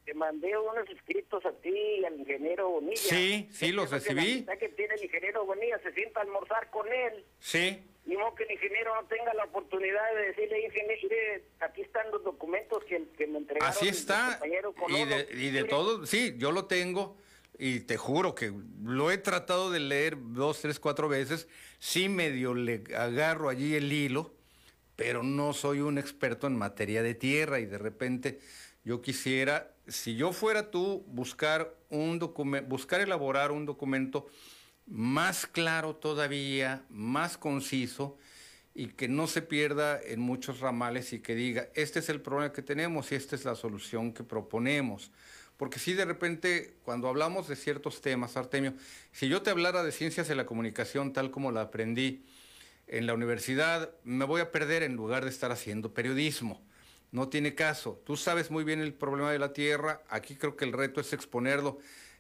Te 0.05 0.13
mandé 0.13 0.57
unos 0.57 0.89
escritos 0.89 1.45
a 1.45 1.51
ti 1.61 1.73
y 1.99 2.05
al 2.05 2.19
ingeniero 2.19 2.69
Bonilla. 2.69 2.95
Sí, 2.97 3.47
sí, 3.51 3.71
los 3.71 3.91
la 3.91 3.97
recibí. 3.97 4.31
amistad 4.31 4.57
que 4.57 4.69
tiene 4.69 4.95
el 4.95 5.03
ingeniero 5.03 5.45
Bonilla 5.45 5.79
se 5.79 5.93
sienta 5.93 6.19
a 6.21 6.23
almorzar 6.23 6.69
con 6.71 6.91
él. 6.91 7.23
Sí. 7.39 7.83
Ni 8.05 8.17
modo 8.17 8.33
que 8.33 8.43
el 8.45 8.51
ingeniero 8.51 8.95
no 8.99 9.07
tenga 9.07 9.33
la 9.35 9.43
oportunidad 9.45 10.15
de 10.15 10.27
decirle, 10.27 10.65
ingeniero, 10.65 11.43
aquí 11.59 11.81
están 11.81 12.09
los 12.11 12.23
documentos 12.23 12.83
que, 12.85 13.03
que 13.15 13.27
me 13.27 13.37
entregaron. 13.37 13.69
Así 13.69 13.87
está. 13.87 14.39
compañero 14.39 14.73
Y 14.89 15.05
de, 15.05 15.27
y 15.33 15.51
de 15.51 15.63
todo, 15.65 16.05
sí, 16.07 16.33
yo 16.37 16.51
lo 16.51 16.65
tengo 16.65 17.15
y 17.59 17.81
te 17.81 17.97
juro 17.97 18.33
que 18.33 18.51
lo 18.83 19.11
he 19.11 19.19
tratado 19.19 19.69
de 19.69 19.79
leer 19.79 20.17
dos, 20.19 20.61
tres, 20.61 20.79
cuatro 20.79 21.07
veces. 21.07 21.47
Sí 21.77 22.09
medio 22.09 22.55
le 22.55 22.83
agarro 22.97 23.49
allí 23.49 23.75
el 23.75 23.93
hilo, 23.93 24.33
pero 24.95 25.21
no 25.21 25.53
soy 25.53 25.81
un 25.81 25.99
experto 25.99 26.47
en 26.47 26.57
materia 26.57 27.03
de 27.03 27.13
tierra 27.13 27.59
y 27.59 27.65
de 27.67 27.77
repente 27.77 28.39
yo 28.83 29.01
quisiera, 29.03 29.75
si 29.91 30.15
yo 30.15 30.33
fuera 30.33 30.71
tú, 30.71 31.03
buscar 31.07 31.75
un 31.89 32.19
buscar 32.67 33.01
elaborar 33.01 33.51
un 33.51 33.65
documento 33.65 34.27
más 34.87 35.45
claro 35.45 35.95
todavía, 35.95 36.83
más 36.89 37.37
conciso 37.37 38.17
y 38.73 38.87
que 38.87 39.07
no 39.07 39.27
se 39.27 39.41
pierda 39.41 40.01
en 40.01 40.19
muchos 40.21 40.59
ramales 40.59 41.13
y 41.13 41.19
que 41.19 41.35
diga, 41.35 41.69
este 41.75 41.99
es 41.99 42.09
el 42.09 42.21
problema 42.21 42.53
que 42.53 42.61
tenemos 42.61 43.11
y 43.11 43.15
esta 43.15 43.35
es 43.35 43.45
la 43.45 43.55
solución 43.55 44.13
que 44.13 44.23
proponemos. 44.23 45.11
Porque 45.57 45.77
si 45.77 45.93
de 45.93 46.05
repente, 46.05 46.77
cuando 46.83 47.07
hablamos 47.07 47.47
de 47.47 47.55
ciertos 47.55 48.01
temas, 48.01 48.37
Artemio, 48.37 48.73
si 49.11 49.27
yo 49.27 49.41
te 49.41 49.51
hablara 49.51 49.83
de 49.83 49.91
ciencias 49.91 50.27
de 50.27 50.35
la 50.35 50.45
comunicación 50.45 51.13
tal 51.13 51.29
como 51.29 51.51
la 51.51 51.61
aprendí 51.61 52.25
en 52.87 53.05
la 53.05 53.13
universidad, 53.13 53.91
me 54.03 54.25
voy 54.25 54.41
a 54.41 54.51
perder 54.51 54.83
en 54.83 54.95
lugar 54.95 55.23
de 55.23 55.29
estar 55.29 55.51
haciendo 55.51 55.93
periodismo. 55.93 56.61
No 57.11 57.27
tiene 57.27 57.55
caso. 57.55 58.01
Tú 58.05 58.15
sabes 58.15 58.49
muy 58.49 58.63
bien 58.63 58.79
el 58.79 58.93
problema 58.93 59.31
de 59.31 59.39
la 59.39 59.53
tierra. 59.53 60.01
Aquí 60.09 60.35
creo 60.35 60.55
que 60.55 60.65
el 60.65 60.73
reto 60.73 61.01
es 61.01 61.11
exponerlo 61.11 61.77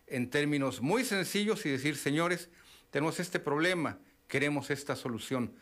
en 0.07 0.29
términos 0.29 0.81
muy 0.81 1.05
sencillos 1.05 1.65
y 1.65 1.69
decir, 1.69 1.95
señores, 1.95 2.49
tenemos 2.89 3.19
este 3.21 3.39
problema, 3.39 3.99
queremos 4.27 4.69
esta 4.69 4.97
solución. 4.97 5.55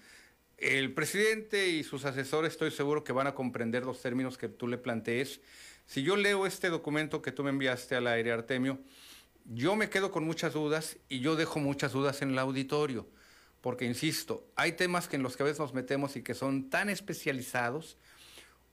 El 0.58 0.94
presidente 0.94 1.70
y 1.70 1.84
sus 1.84 2.06
asesores 2.06 2.54
estoy 2.54 2.72
seguro 2.72 3.04
que 3.04 3.14
van 3.14 3.28
a 3.28 3.36
comprender 3.36 3.86
los 3.86 4.02
términos 4.02 4.38
que 4.38 4.50
tú 4.50 4.68
le 4.68 4.80
plantees. 4.80 5.40
Si 5.86 6.04
yo 6.04 6.16
leo 6.16 6.46
este 6.46 6.70
documento 6.70 7.22
que 7.22 7.32
tú 7.32 7.44
me 7.44 7.52
enviaste 7.52 7.96
al 7.96 8.08
aire, 8.08 8.32
Artemio, 8.32 8.80
yo 9.46 9.76
me 9.76 9.90
quedo 9.90 10.12
con 10.12 10.26
muchas 10.26 10.54
dudas 10.54 10.98
y 11.08 11.20
yo 11.20 11.36
dejo 11.36 11.60
muchas 11.60 11.94
dudas 11.94 12.22
en 12.22 12.32
el 12.32 12.40
auditorio, 12.40 13.08
porque 13.62 13.86
insisto, 13.86 14.46
hay 14.56 14.74
temas 14.74 15.08
en 15.14 15.24
los 15.24 15.38
que 15.38 15.44
a 15.44 15.46
veces 15.46 15.60
nos 15.60 15.74
metemos 15.74 16.16
y 16.16 16.24
que 16.24 16.34
son 16.34 16.70
tan 16.70 16.90
especializados 16.90 17.98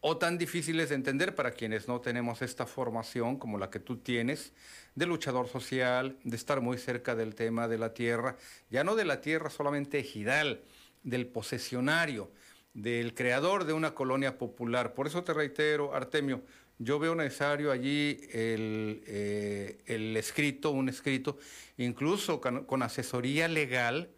o 0.08 0.18
tan 0.18 0.38
difíciles 0.38 0.90
de 0.90 0.94
entender 0.94 1.34
para 1.34 1.50
quienes 1.50 1.88
no 1.88 2.00
tenemos 2.00 2.40
esta 2.40 2.64
formación 2.64 3.38
como 3.38 3.58
la 3.58 3.70
que 3.70 3.80
tú 3.80 3.96
tienes, 3.96 4.52
de 4.94 5.04
luchador 5.04 5.48
social, 5.48 6.16
de 6.22 6.36
estar 6.36 6.60
muy 6.60 6.78
cerca 6.78 7.16
del 7.16 7.34
tema 7.34 7.66
de 7.66 7.76
la 7.76 7.92
tierra, 7.92 8.36
ya 8.70 8.84
no 8.84 8.94
de 8.94 9.04
la 9.04 9.20
tierra 9.20 9.50
solamente 9.50 9.98
ejidal, 9.98 10.62
del 11.02 11.26
posesionario, 11.26 12.30
del 12.72 13.14
creador 13.14 13.64
de 13.64 13.72
una 13.72 13.94
colonia 13.94 14.38
popular. 14.38 14.94
Por 14.94 15.08
eso 15.08 15.24
te 15.24 15.34
reitero, 15.34 15.92
Artemio, 15.92 16.40
yo 16.78 17.00
veo 17.00 17.16
necesario 17.16 17.72
allí 17.72 18.20
el, 18.30 19.02
eh, 19.08 19.82
escrito, 20.16 20.70
un 20.70 20.88
escrito, 20.88 21.36
incluso 21.78 22.40
con 22.40 22.82
asesoría 22.84 23.48
legal, 23.48 24.10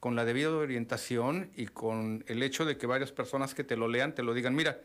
con 0.00 0.16
la 0.16 0.24
debida 0.24 0.56
orientación 0.56 1.50
y 1.54 1.66
con 1.66 2.24
el 2.28 2.42
hecho 2.42 2.64
de 2.64 2.78
que 2.78 2.86
varias 2.86 3.12
personas 3.12 3.54
que 3.54 3.62
te 3.62 3.76
lo 3.76 3.88
lean 3.88 4.14
te 4.14 4.22
lo 4.22 4.32
digan, 4.32 4.54
mira, 4.54 4.80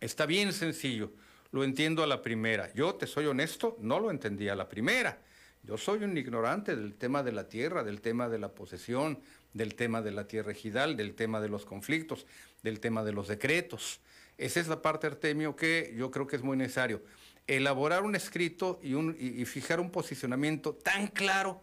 está 0.00 0.26
bien 0.26 0.52
sencillo, 0.52 1.12
lo 1.50 1.64
entiendo 1.64 2.02
a 2.02 2.06
la 2.06 2.22
primera. 2.22 2.72
Yo 2.74 2.94
te 2.94 3.06
soy 3.06 3.26
honesto, 3.26 3.76
no 3.80 4.00
lo 4.00 4.10
entendí 4.10 4.48
a 4.48 4.54
la 4.54 4.68
primera. 4.68 5.20
Yo 5.62 5.76
soy 5.76 6.04
un 6.04 6.16
ignorante 6.16 6.76
del 6.76 6.94
tema 6.94 7.22
de 7.22 7.32
la 7.32 7.48
tierra, 7.48 7.84
del 7.84 8.00
tema 8.00 8.28
de 8.28 8.38
la 8.38 8.54
posesión, 8.54 9.20
del 9.52 9.74
tema 9.74 10.02
de 10.02 10.12
la 10.12 10.26
tierra 10.26 10.52
ejidal, 10.52 10.96
del 10.96 11.14
tema 11.14 11.40
de 11.40 11.48
los 11.48 11.64
conflictos, 11.64 12.26
del 12.62 12.80
tema 12.80 13.04
de 13.04 13.12
los 13.12 13.28
decretos. 13.28 14.00
Esa 14.36 14.60
es 14.60 14.68
la 14.68 14.80
parte, 14.80 15.06
Artemio, 15.06 15.56
que 15.56 15.92
yo 15.96 16.10
creo 16.10 16.26
que 16.26 16.36
es 16.36 16.42
muy 16.42 16.56
necesario. 16.56 17.02
Elaborar 17.46 18.02
un 18.02 18.14
escrito 18.14 18.78
y, 18.82 19.44
fijar 19.46 19.80
un 19.80 19.90
posicionamiento 19.90 20.74
tan 20.74 21.08
claro 21.08 21.62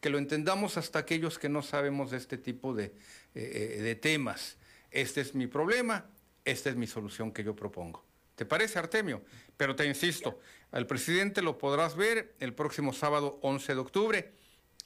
que 0.00 0.10
lo 0.10 0.18
entendamos 0.18 0.76
hasta 0.76 0.98
aquellos 0.98 1.38
que 1.38 1.48
no 1.48 1.62
sabemos 1.62 2.10
de 2.10 2.16
este 2.16 2.36
tipo 2.36 2.74
de, 2.74 2.92
eh, 3.34 3.78
de 3.80 3.94
temas. 3.94 4.58
Este 4.90 5.20
es 5.20 5.34
mi 5.34 5.46
problema, 5.46 6.06
esta 6.50 6.70
es 6.70 6.76
mi 6.76 6.86
solución 6.86 7.32
que 7.32 7.44
yo 7.44 7.54
propongo. 7.54 8.04
¿Te 8.34 8.44
parece, 8.44 8.78
Artemio? 8.78 9.22
Pero 9.56 9.76
te 9.76 9.86
insisto, 9.86 10.40
al 10.72 10.86
presidente 10.86 11.42
lo 11.42 11.58
podrás 11.58 11.94
ver 11.96 12.34
el 12.40 12.54
próximo 12.54 12.92
sábado 12.92 13.38
11 13.42 13.74
de 13.74 13.80
octubre 13.80 14.32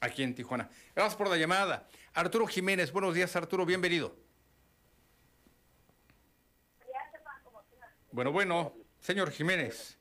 aquí 0.00 0.22
en 0.22 0.34
Tijuana. 0.34 0.68
Gracias 0.94 1.16
por 1.16 1.28
la 1.28 1.36
llamada. 1.36 1.88
Arturo 2.14 2.46
Jiménez, 2.46 2.92
buenos 2.92 3.14
días, 3.14 3.34
Arturo, 3.36 3.64
bienvenido. 3.64 4.14
Bueno, 8.12 8.30
bueno, 8.30 8.72
señor 9.00 9.30
Jiménez. 9.32 9.98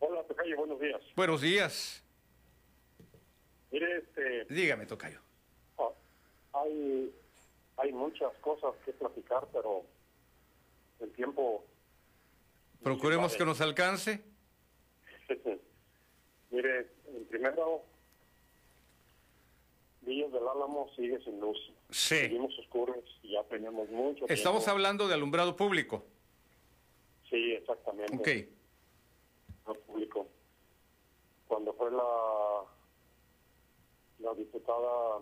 Hola, 0.00 0.22
Tocayo, 0.24 0.56
buenos 0.56 0.80
días. 0.80 1.00
Buenos 1.14 1.40
días. 1.40 2.02
Mire, 3.70 3.98
este, 3.98 4.44
Dígame, 4.52 4.86
Tocayo. 4.86 5.20
ah, 5.78 5.88
hay, 6.54 7.14
hay 7.76 7.92
muchas 7.92 8.32
cosas 8.40 8.74
que 8.84 8.92
platicar, 8.92 9.46
pero 9.52 9.84
el 11.00 11.12
tiempo... 11.12 11.64
Procuremos 12.82 13.34
que 13.36 13.44
nos 13.44 13.60
alcance. 13.62 14.22
Mire, 16.50 16.84
primero, 17.30 17.82
Villas 20.02 20.30
del 20.32 20.46
Álamo 20.46 20.90
sigue 20.94 21.18
sin 21.24 21.40
luz. 21.40 21.56
Sí. 21.90 22.16
Seguimos 22.16 22.56
oscuros 22.58 23.02
y 23.22 23.32
ya 23.32 23.42
tenemos 23.44 23.88
mucho 23.88 24.26
Estamos 24.28 24.60
tiempo. 24.64 24.70
hablando 24.72 25.08
de 25.08 25.14
alumbrado 25.14 25.56
público. 25.56 26.04
Sí, 27.30 27.52
exactamente. 27.52 28.14
Ok. 28.16 28.28
No 29.66 29.74
público. 29.74 30.28
Cuando 31.48 31.72
fue 31.74 31.90
la 31.90 32.64
la 34.20 34.34
diputada, 34.34 35.20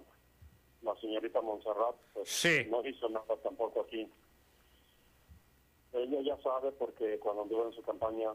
la 0.82 0.94
señorita 1.00 1.40
Montserrat, 1.40 1.94
pues 2.12 2.28
Sí. 2.28 2.66
no 2.68 2.84
hizo 2.86 3.08
nada 3.08 3.36
tampoco 3.42 3.80
aquí. 3.82 4.08
Ella 5.92 6.20
ya 6.22 6.36
sabe 6.42 6.72
porque 6.72 7.18
cuando 7.18 7.42
anduvo 7.42 7.66
en 7.66 7.72
su 7.74 7.82
campaña 7.82 8.30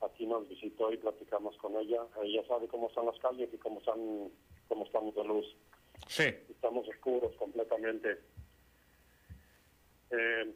aquí 0.00 0.26
nos 0.26 0.48
visitó 0.48 0.92
y 0.92 0.96
platicamos 0.96 1.56
con 1.58 1.76
ella. 1.76 2.02
Ella 2.22 2.46
sabe 2.46 2.68
cómo 2.68 2.88
están 2.88 3.06
las 3.06 3.18
calles 3.18 3.52
y 3.52 3.58
cómo 3.58 3.78
están 3.80 4.30
cómo 4.68 4.84
estamos 4.84 5.14
de 5.14 5.24
luz. 5.24 5.56
Sí. 6.08 6.24
Estamos 6.50 6.88
oscuros 6.88 7.34
completamente. 7.36 8.18
Eh, 10.10 10.54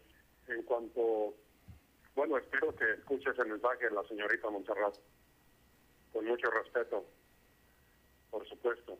en 0.48 0.62
cuanto, 0.62 1.34
bueno, 2.14 2.38
espero 2.38 2.74
que 2.76 2.92
escuches 2.92 3.38
el 3.38 3.46
mensaje 3.48 3.84
de 3.88 3.90
la 3.94 4.04
señorita 4.04 4.50
Montserrat, 4.50 4.96
con 6.12 6.24
mucho 6.24 6.50
respeto, 6.50 7.04
por 8.30 8.46
supuesto. 8.48 8.98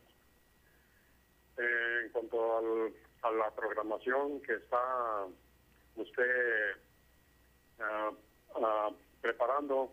Eh, 1.58 2.00
en 2.04 2.12
cuanto 2.12 2.58
al- 2.58 2.92
a 3.22 3.30
la 3.32 3.50
programación 3.54 4.40
que 4.42 4.54
está 4.54 5.26
usted 5.96 6.76
ah, 7.80 8.90
preparando, 9.20 9.92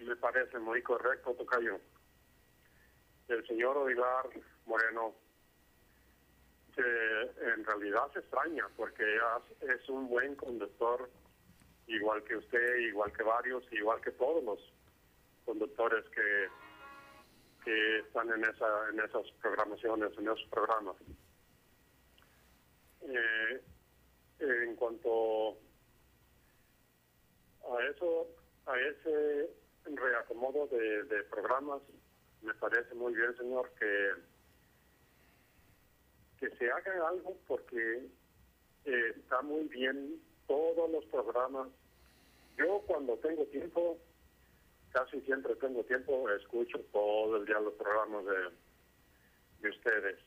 me 0.00 0.16
parece 0.16 0.58
muy 0.58 0.82
correcto, 0.82 1.34
Tocayo. 1.34 1.80
El 3.28 3.46
señor 3.46 3.76
Odilar 3.76 4.28
Moreno 4.66 5.14
que 6.78 7.52
en 7.52 7.64
realidad 7.64 8.10
se 8.12 8.20
extraña 8.20 8.68
porque 8.76 9.04
es 9.62 9.88
un 9.88 10.08
buen 10.08 10.36
conductor, 10.36 11.10
igual 11.88 12.22
que 12.22 12.36
usted, 12.36 12.76
igual 12.76 13.12
que 13.12 13.24
varios, 13.24 13.64
igual 13.72 14.00
que 14.00 14.12
todos 14.12 14.44
los 14.44 14.60
conductores 15.44 16.04
que, 16.10 16.48
que 17.64 17.98
están 17.98 18.30
en, 18.30 18.44
esa, 18.44 18.88
en 18.92 19.00
esas 19.00 19.28
programaciones, 19.42 20.16
en 20.18 20.24
esos 20.24 20.46
programas. 20.50 20.94
Eh, 23.02 23.60
en 24.38 24.76
cuanto 24.76 25.58
a 27.76 27.86
eso, 27.86 28.26
a 28.66 28.78
ese 28.78 29.50
reacomodo 29.84 30.66
de, 30.68 31.22
programas, 31.24 31.80
me 32.42 32.54
parece 32.54 32.94
muy 32.94 33.14
bien, 33.14 33.36
señor, 33.36 33.70
que 33.78 34.12
que 36.38 36.50
se 36.56 36.70
haga 36.70 37.08
algo 37.08 37.36
porque 37.48 38.06
eh, 38.84 39.12
está 39.16 39.42
muy 39.42 39.64
bien 39.64 40.22
todos 40.46 40.88
los 40.88 41.04
programas. 41.06 41.66
Yo 42.56 42.80
cuando 42.86 43.16
tengo 43.16 43.44
tiempo, 43.46 43.98
casi 44.92 45.20
siempre 45.22 45.56
tengo 45.56 45.82
tiempo, 45.84 46.30
escucho 46.30 46.78
todo 46.92 47.38
el 47.38 47.44
día 47.44 47.58
los 47.58 47.74
programas 47.74 48.24
de, 48.24 48.50
de 49.62 49.68
ustedes, 49.68 50.18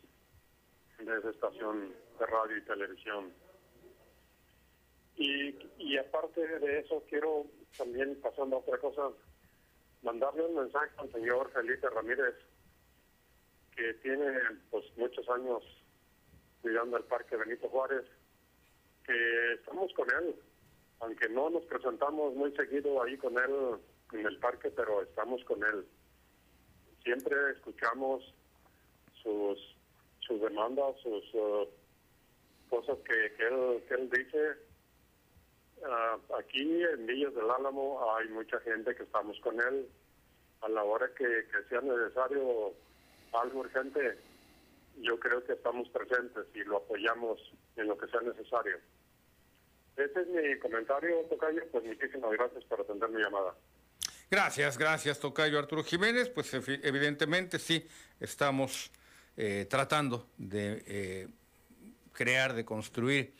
de 0.99 1.17
esa 1.17 1.29
estación 1.29 1.93
de 2.19 2.25
radio 2.25 2.57
y 2.57 2.61
televisión. 2.61 3.31
Y, 5.17 5.55
y 5.77 5.97
aparte 5.97 6.45
de 6.59 6.79
eso, 6.79 7.03
quiero 7.09 7.45
también, 7.77 8.19
pasando 8.21 8.57
a 8.57 8.59
otra 8.59 8.77
cosa, 8.77 9.09
mandarle 10.01 10.45
un 10.45 10.55
mensaje 10.55 10.91
al 10.97 11.11
señor 11.11 11.51
Felipe 11.51 11.89
Ramírez, 11.89 12.35
que 13.75 13.93
tiene 13.95 14.39
pues 14.69 14.85
muchos 14.97 15.27
años 15.29 15.63
cuidando 16.61 16.97
el 16.97 17.03
Parque 17.03 17.35
Benito 17.35 17.67
Juárez, 17.69 18.05
que 19.05 19.53
estamos 19.53 19.91
con 19.93 20.07
él, 20.11 20.35
aunque 20.99 21.29
no 21.29 21.49
nos 21.49 21.65
presentamos 21.65 22.35
muy 22.35 22.51
seguido 22.55 23.01
ahí 23.01 23.17
con 23.17 23.37
él 23.37 23.79
en 24.13 24.25
el 24.25 24.37
parque, 24.37 24.69
pero 24.71 25.01
estamos 25.01 25.43
con 25.45 25.63
él. 25.63 25.85
Siempre 27.03 27.35
escuchamos 27.55 28.33
sus, 29.23 29.75
sus 30.19 30.41
demandas, 30.41 30.95
sus 31.01 31.23
eh, 31.33 31.69
cosas 32.69 32.97
que, 32.99 33.33
que, 33.35 33.47
él, 33.47 33.83
que 33.87 33.93
él 33.95 34.09
dice. 34.09 34.70
Ah, 35.87 36.17
aquí 36.39 36.83
en 36.83 37.05
Villas 37.05 37.33
del 37.33 37.49
Álamo 37.49 38.13
hay 38.15 38.27
mucha 38.29 38.59
gente 38.61 38.95
que 38.95 39.03
estamos 39.03 39.39
con 39.41 39.59
él. 39.59 39.87
A 40.61 40.69
la 40.69 40.83
hora 40.83 41.09
que, 41.17 41.25
que 41.25 41.63
sea 41.69 41.81
necesario 41.81 42.73
algo 43.33 43.59
urgente, 43.61 44.17
yo 44.99 45.19
creo 45.19 45.43
que 45.43 45.53
estamos 45.53 45.89
presentes 45.89 46.45
y 46.53 46.59
lo 46.65 46.77
apoyamos 46.77 47.39
en 47.77 47.87
lo 47.87 47.97
que 47.97 48.07
sea 48.07 48.21
necesario. 48.21 48.77
Ese 49.97 50.21
es 50.21 50.27
mi 50.27 50.59
comentario, 50.59 51.15
Tocayo. 51.29 51.63
Pues 51.71 51.83
muchísimas 51.83 52.31
gracias 52.33 52.63
por 52.65 52.81
atender 52.81 53.09
mi 53.09 53.21
llamada. 53.21 53.55
Gracias, 54.29 54.77
gracias, 54.77 55.19
Tocayo 55.19 55.57
Arturo 55.57 55.83
Jiménez. 55.83 56.29
Pues 56.29 56.53
evi- 56.53 56.79
evidentemente 56.83 57.57
sí, 57.57 57.87
estamos 58.19 58.91
eh, 59.35 59.65
tratando 59.69 60.27
de 60.37 60.83
eh, 60.85 61.27
crear, 62.13 62.53
de 62.53 62.63
construir 62.63 63.33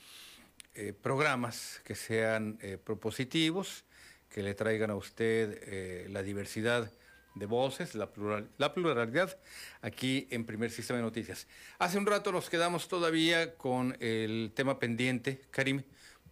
eh, 0.73 0.93
programas 0.93 1.81
que 1.84 1.95
sean 1.95 2.57
eh, 2.61 2.77
propositivos, 2.81 3.84
que 4.30 4.41
le 4.41 4.53
traigan 4.53 4.89
a 4.89 4.95
usted 4.95 5.60
eh, 5.64 6.07
la 6.10 6.23
diversidad 6.23 6.89
de 7.35 7.45
voces, 7.45 7.93
la, 7.93 8.10
la 8.57 8.73
pluralidad 8.73 9.38
aquí 9.81 10.30
en 10.31 10.45
Primer 10.45 10.72
Sistema 10.72 10.95
de 10.95 11.03
Noticias. 11.03 11.45
Hace 11.77 11.98
un 11.98 12.06
rato 12.06 12.31
nos 12.31 12.49
quedamos 12.49 12.88
todavía 12.88 13.56
con 13.56 13.98
el 13.99 14.53
tema 14.56 14.80
pendiente, 14.80 15.41
Karim, 15.52 15.84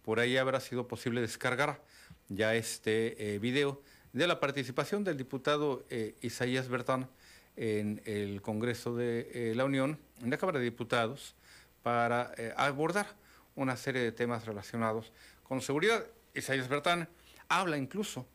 por 0.02 0.20
ahí 0.20 0.38
habrá 0.38 0.58
sido 0.60 0.88
posible 0.88 1.20
descargar 1.20 1.82
ya 2.30 2.54
este 2.54 3.38
video 3.42 3.82
de 4.14 4.26
la 4.26 4.40
participación 4.40 5.04
del 5.04 5.18
diputado 5.18 5.84
Isaías 6.22 6.68
Bertán 6.68 7.10
en 7.56 8.00
el 8.06 8.40
Congreso 8.40 8.96
de 8.96 9.52
la 9.54 9.66
Unión, 9.66 9.98
en 10.22 10.30
la 10.30 10.38
Cámara 10.38 10.60
de 10.60 10.64
Diputados, 10.64 11.34
para 11.82 12.32
abordar 12.56 13.19
una 13.54 13.76
serie 13.76 14.02
de 14.02 14.12
temas 14.12 14.46
relacionados 14.46 15.12
con 15.42 15.60
seguridad. 15.60 16.04
Isaías 16.34 16.68
Bertán 16.68 17.08
habla 17.48 17.76
incluso 17.76 18.26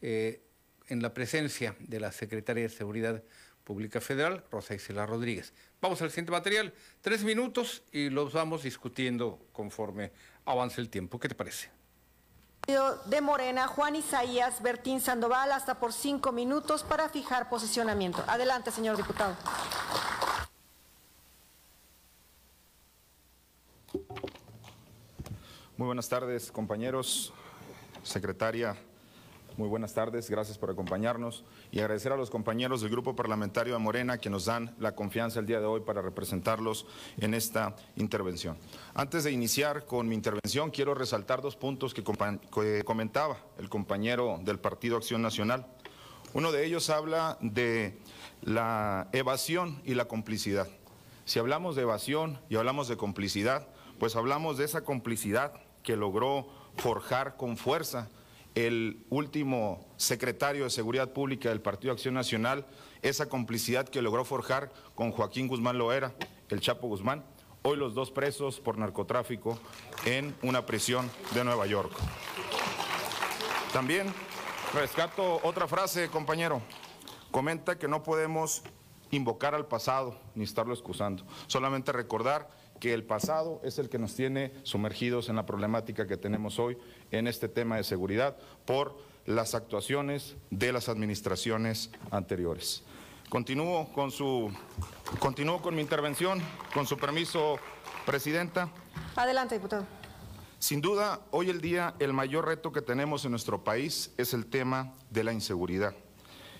eh, 0.00 0.42
en 0.88 1.02
la 1.02 1.14
presencia 1.14 1.76
de 1.78 2.00
la 2.00 2.12
Secretaria 2.12 2.64
de 2.64 2.68
Seguridad 2.68 3.22
Pública 3.64 4.00
Federal, 4.00 4.44
Rosa 4.50 4.74
Isela 4.74 5.06
Rodríguez. 5.06 5.54
Vamos 5.80 6.02
al 6.02 6.10
siguiente 6.10 6.32
material, 6.32 6.74
tres 7.00 7.24
minutos 7.24 7.82
y 7.92 8.10
los 8.10 8.32
vamos 8.32 8.62
discutiendo 8.62 9.46
conforme 9.52 10.12
avance 10.44 10.80
el 10.80 10.90
tiempo. 10.90 11.18
¿Qué 11.18 11.28
te 11.28 11.34
parece? 11.34 11.70
de 13.06 13.20
Morena, 13.20 13.66
Juan 13.66 13.94
Isaías 13.94 14.62
Bertín 14.62 14.98
Sandoval, 14.98 15.52
hasta 15.52 15.78
por 15.78 15.92
cinco 15.92 16.32
minutos 16.32 16.82
para 16.82 17.10
fijar 17.10 17.50
posicionamiento. 17.50 18.24
Adelante, 18.26 18.70
señor 18.70 18.96
diputado. 18.96 19.36
Muy 25.76 25.86
buenas 25.86 26.08
tardes, 26.08 26.52
compañeros, 26.52 27.32
secretaria. 28.04 28.76
Muy 29.56 29.68
buenas 29.68 29.92
tardes, 29.92 30.30
gracias 30.30 30.56
por 30.56 30.70
acompañarnos 30.70 31.42
y 31.72 31.80
agradecer 31.80 32.12
a 32.12 32.16
los 32.16 32.30
compañeros 32.30 32.80
del 32.80 32.92
Grupo 32.92 33.16
Parlamentario 33.16 33.72
de 33.72 33.80
Morena 33.80 34.18
que 34.18 34.30
nos 34.30 34.44
dan 34.44 34.72
la 34.78 34.94
confianza 34.94 35.40
el 35.40 35.46
día 35.46 35.58
de 35.58 35.66
hoy 35.66 35.80
para 35.80 36.00
representarlos 36.00 36.86
en 37.18 37.34
esta 37.34 37.74
intervención. 37.96 38.56
Antes 38.94 39.24
de 39.24 39.32
iniciar 39.32 39.84
con 39.84 40.06
mi 40.06 40.14
intervención, 40.14 40.70
quiero 40.70 40.94
resaltar 40.94 41.42
dos 41.42 41.56
puntos 41.56 41.92
que, 41.92 42.04
que 42.04 42.84
comentaba 42.84 43.38
el 43.58 43.68
compañero 43.68 44.38
del 44.44 44.60
Partido 44.60 44.96
Acción 44.96 45.22
Nacional. 45.22 45.66
Uno 46.34 46.52
de 46.52 46.66
ellos 46.66 46.88
habla 46.88 47.36
de 47.40 47.98
la 48.42 49.08
evasión 49.10 49.82
y 49.84 49.94
la 49.94 50.04
complicidad. 50.04 50.68
Si 51.24 51.40
hablamos 51.40 51.74
de 51.74 51.82
evasión 51.82 52.38
y 52.48 52.54
hablamos 52.54 52.86
de 52.86 52.96
complicidad, 52.96 53.66
pues 53.98 54.14
hablamos 54.14 54.58
de 54.58 54.64
esa 54.64 54.84
complicidad 54.84 55.63
que 55.84 55.96
logró 55.96 56.48
forjar 56.76 57.36
con 57.36 57.56
fuerza 57.56 58.08
el 58.56 59.04
último 59.10 59.86
secretario 59.96 60.64
de 60.64 60.70
Seguridad 60.70 61.12
Pública 61.12 61.48
del 61.48 61.60
Partido 61.60 61.92
Acción 61.92 62.14
Nacional, 62.14 62.66
esa 63.02 63.28
complicidad 63.28 63.88
que 63.88 64.02
logró 64.02 64.24
forjar 64.24 64.72
con 64.94 65.12
Joaquín 65.12 65.46
Guzmán 65.46 65.78
Loera, 65.78 66.14
el 66.48 66.60
Chapo 66.60 66.88
Guzmán, 66.88 67.24
hoy 67.62 67.76
los 67.76 67.94
dos 67.94 68.10
presos 68.10 68.60
por 68.60 68.78
narcotráfico 68.78 69.58
en 70.04 70.34
una 70.42 70.66
prisión 70.66 71.10
de 71.34 71.44
Nueva 71.44 71.66
York. 71.66 71.92
También 73.72 74.12
rescato 74.72 75.40
otra 75.42 75.66
frase, 75.66 76.08
compañero. 76.08 76.62
Comenta 77.30 77.76
que 77.76 77.88
no 77.88 78.04
podemos 78.04 78.62
invocar 79.10 79.54
al 79.54 79.66
pasado 79.66 80.16
ni 80.34 80.44
estarlo 80.44 80.72
excusando. 80.72 81.24
Solamente 81.48 81.90
recordar 81.90 82.48
que 82.80 82.92
el 82.92 83.04
pasado 83.04 83.60
es 83.64 83.78
el 83.78 83.88
que 83.88 83.98
nos 83.98 84.14
tiene 84.14 84.52
sumergidos 84.62 85.28
en 85.28 85.36
la 85.36 85.46
problemática 85.46 86.06
que 86.06 86.16
tenemos 86.16 86.58
hoy 86.58 86.76
en 87.10 87.26
este 87.26 87.48
tema 87.48 87.76
de 87.76 87.84
seguridad 87.84 88.36
por 88.64 88.96
las 89.26 89.54
actuaciones 89.54 90.36
de 90.50 90.72
las 90.72 90.88
administraciones 90.88 91.90
anteriores. 92.10 92.82
Continúo 93.28 93.92
con 93.92 94.10
su 94.10 94.52
continúo 95.18 95.60
con 95.62 95.74
mi 95.74 95.82
intervención, 95.82 96.40
con 96.72 96.86
su 96.86 96.98
permiso, 96.98 97.58
presidenta. 98.06 98.68
Adelante, 99.16 99.56
diputado. 99.56 99.86
Sin 100.58 100.80
duda, 100.80 101.20
hoy 101.30 101.50
el 101.50 101.60
día 101.60 101.94
el 101.98 102.12
mayor 102.12 102.46
reto 102.46 102.72
que 102.72 102.80
tenemos 102.80 103.24
en 103.24 103.32
nuestro 103.32 103.64
país 103.64 104.12
es 104.16 104.34
el 104.34 104.46
tema 104.46 104.94
de 105.10 105.24
la 105.24 105.32
inseguridad, 105.32 105.94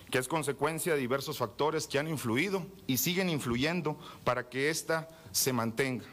que 0.09 0.17
es 0.17 0.27
consecuencia 0.27 0.93
de 0.93 0.99
diversos 0.99 1.37
factores 1.37 1.87
que 1.87 1.99
han 1.99 2.07
influido 2.07 2.65
y 2.87 2.97
siguen 2.97 3.29
influyendo 3.29 3.97
para 4.23 4.49
que 4.49 4.69
ésta 4.69 5.07
se 5.31 5.53
mantenga. 5.53 6.05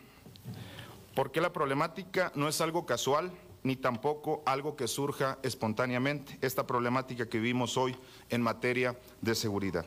Porque 1.14 1.40
la 1.40 1.52
problemática 1.52 2.32
no 2.34 2.48
es 2.48 2.60
algo 2.60 2.86
casual 2.86 3.32
ni 3.62 3.76
tampoco 3.76 4.42
algo 4.44 4.76
que 4.76 4.88
surja 4.88 5.38
espontáneamente, 5.42 6.38
esta 6.40 6.66
problemática 6.66 7.28
que 7.28 7.38
vivimos 7.38 7.76
hoy 7.76 7.96
en 8.28 8.42
materia 8.42 8.98
de 9.20 9.34
seguridad. 9.34 9.86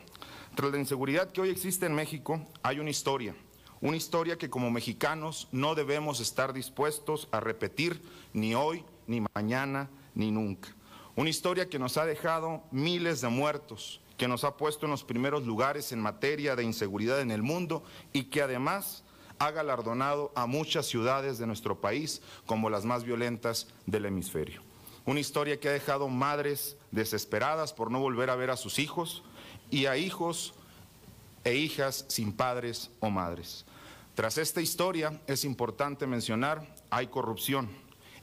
Tras 0.54 0.72
la 0.72 0.78
inseguridad 0.78 1.30
que 1.30 1.42
hoy 1.42 1.50
existe 1.50 1.84
en 1.86 1.94
México, 1.94 2.40
hay 2.62 2.78
una 2.78 2.90
historia, 2.90 3.34
una 3.80 3.96
historia 3.96 4.38
que 4.38 4.48
como 4.48 4.70
mexicanos 4.70 5.48
no 5.52 5.74
debemos 5.74 6.20
estar 6.20 6.52
dispuestos 6.52 7.28
a 7.32 7.40
repetir 7.40 8.00
ni 8.32 8.54
hoy, 8.54 8.84
ni 9.06 9.22
mañana, 9.34 9.90
ni 10.14 10.30
nunca. 10.30 10.74
Una 11.16 11.30
historia 11.30 11.70
que 11.70 11.78
nos 11.78 11.96
ha 11.96 12.04
dejado 12.04 12.62
miles 12.70 13.22
de 13.22 13.28
muertos, 13.28 14.02
que 14.18 14.28
nos 14.28 14.44
ha 14.44 14.58
puesto 14.58 14.84
en 14.84 14.92
los 14.92 15.02
primeros 15.02 15.46
lugares 15.46 15.90
en 15.92 15.98
materia 15.98 16.54
de 16.56 16.62
inseguridad 16.62 17.22
en 17.22 17.30
el 17.30 17.42
mundo 17.42 17.82
y 18.12 18.24
que 18.24 18.42
además 18.42 19.02
ha 19.38 19.50
galardonado 19.50 20.30
a 20.34 20.46
muchas 20.46 20.84
ciudades 20.84 21.38
de 21.38 21.46
nuestro 21.46 21.80
país 21.80 22.20
como 22.44 22.68
las 22.68 22.84
más 22.84 23.04
violentas 23.04 23.68
del 23.86 24.04
hemisferio. 24.04 24.62
Una 25.06 25.20
historia 25.20 25.58
que 25.58 25.70
ha 25.70 25.72
dejado 25.72 26.08
madres 26.08 26.76
desesperadas 26.90 27.72
por 27.72 27.90
no 27.90 27.98
volver 27.98 28.28
a 28.28 28.36
ver 28.36 28.50
a 28.50 28.56
sus 28.58 28.78
hijos 28.78 29.22
y 29.70 29.86
a 29.86 29.96
hijos 29.96 30.52
e 31.44 31.54
hijas 31.54 32.04
sin 32.08 32.32
padres 32.34 32.90
o 33.00 33.08
madres. 33.08 33.64
Tras 34.14 34.36
esta 34.36 34.60
historia 34.60 35.18
es 35.26 35.44
importante 35.44 36.06
mencionar, 36.06 36.74
hay 36.90 37.06
corrupción, 37.06 37.70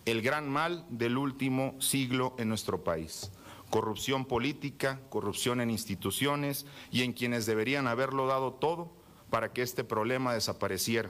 el 0.05 0.21
gran 0.21 0.49
mal 0.49 0.85
del 0.89 1.17
último 1.17 1.79
siglo 1.79 2.35
en 2.37 2.49
nuestro 2.49 2.83
país. 2.83 3.31
Corrupción 3.69 4.25
política, 4.25 4.99
corrupción 5.09 5.61
en 5.61 5.69
instituciones 5.69 6.65
y 6.91 7.03
en 7.03 7.13
quienes 7.13 7.45
deberían 7.45 7.87
haberlo 7.87 8.27
dado 8.27 8.53
todo 8.53 8.93
para 9.29 9.51
que 9.51 9.61
este 9.61 9.83
problema 9.83 10.33
desapareciera, 10.33 11.09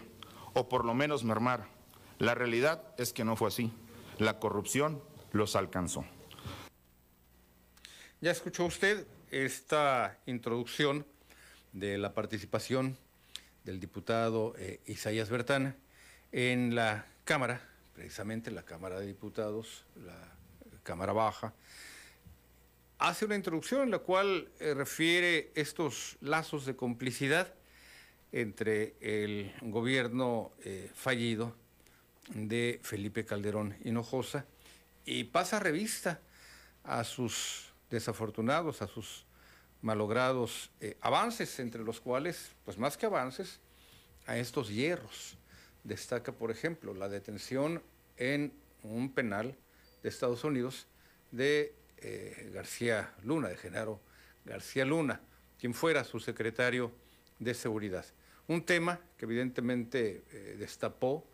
o 0.54 0.70
por 0.70 0.86
lo 0.86 0.94
menos 0.94 1.24
mermara. 1.24 1.68
La 2.20 2.36
realidad 2.36 2.84
es 2.98 3.12
que 3.12 3.26
no 3.26 3.36
fue 3.36 3.50
así. 3.50 3.72
La 4.18 4.40
corrupción 4.40 5.02
los 5.34 5.56
alcanzó. 5.56 6.06
Ya 8.22 8.32
escuchó 8.32 8.66
usted 8.66 9.06
esta 9.32 10.18
introducción 10.26 11.06
de 11.74 11.98
la 11.98 12.14
participación 12.14 12.98
del 13.66 13.80
diputado 13.80 14.54
eh, 14.58 14.80
Isaías 14.86 15.30
Bertana 15.30 15.76
en 16.32 16.76
la 16.76 17.06
Cámara, 17.26 17.62
precisamente 17.94 18.52
la 18.52 18.64
Cámara 18.64 19.00
de 19.00 19.08
Diputados, 19.08 19.86
la 19.96 20.36
Cámara 20.84 21.14
Baja, 21.14 21.54
hace 22.98 23.26
una 23.26 23.36
introducción 23.36 23.82
en 23.82 23.92
la 23.92 24.00
cual 24.00 24.50
eh, 24.60 24.74
refiere 24.74 25.52
estos 25.56 26.18
lazos 26.22 26.66
de 26.66 26.76
complicidad 26.76 27.54
entre 28.32 28.96
el 29.00 29.54
gobierno 29.62 30.52
eh, 30.64 30.90
fallido 30.96 31.56
de 32.34 32.80
Felipe 32.84 33.26
Calderón 33.26 33.76
Hinojosa 33.84 34.46
y 35.06 35.26
pasa 35.26 35.60
revista 35.60 36.22
a 36.84 37.04
sus 37.04 37.74
desafortunados, 37.90 38.82
a 38.82 38.88
sus 38.88 39.26
malogrados 39.82 40.72
eh, 40.80 40.98
avances, 41.02 41.60
entre 41.60 41.84
los 41.84 42.00
cuales, 42.00 42.52
pues 42.66 42.78
más 42.78 42.98
que 42.98 43.06
avances, 43.06 43.60
a 44.26 44.38
estos 44.38 44.70
hierros. 44.70 45.38
Destaca, 45.84 46.32
por 46.32 46.52
ejemplo, 46.52 46.94
la 46.94 47.10
detención 47.10 47.82
en 48.18 48.54
un 48.84 49.14
penal 49.14 49.56
de 50.02 50.10
Estados 50.10 50.44
Unidos 50.44 50.88
de 51.32 51.74
eh, 51.98 52.52
García 52.54 53.14
Luna, 53.24 53.50
de 53.50 53.58
Genaro 53.58 54.00
García 54.46 54.86
Luna, 54.86 55.22
quien 55.60 55.74
fuera 55.74 56.04
su 56.04 56.20
secretario 56.20 56.92
de 57.40 57.54
Seguridad. 57.54 58.06
Un 58.48 58.66
tema 58.66 59.00
que 59.18 59.26
evidentemente 59.26 60.24
eh, 60.32 60.56
destapó 60.60 61.26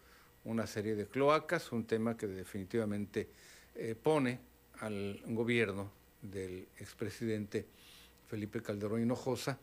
una 0.43 0.67
serie 0.67 0.95
de 0.95 1.07
cloacas, 1.07 1.71
un 1.71 1.85
tema 1.85 2.15
que 2.15 2.27
definitivamente 2.27 3.29
eh, 3.75 3.95
pone 3.95 4.39
al 4.79 5.21
gobierno 5.25 5.91
del 6.21 6.67
expresidente 6.77 7.65
Felipe 8.27 8.61
Calderón 8.61 9.01
Hinojosa 9.01 9.59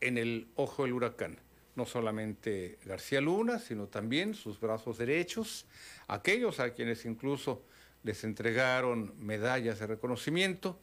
en 0.00 0.18
el 0.18 0.48
ojo 0.54 0.84
del 0.84 0.92
huracán. 0.92 1.38
No 1.76 1.86
solamente 1.86 2.78
García 2.84 3.20
Luna, 3.20 3.58
sino 3.58 3.88
también 3.88 4.34
sus 4.34 4.60
brazos 4.60 4.98
derechos, 4.98 5.66
aquellos 6.06 6.60
a 6.60 6.72
quienes 6.72 7.04
incluso 7.04 7.64
les 8.04 8.22
entregaron 8.22 9.14
medallas 9.18 9.80
de 9.80 9.86
reconocimiento 9.86 10.78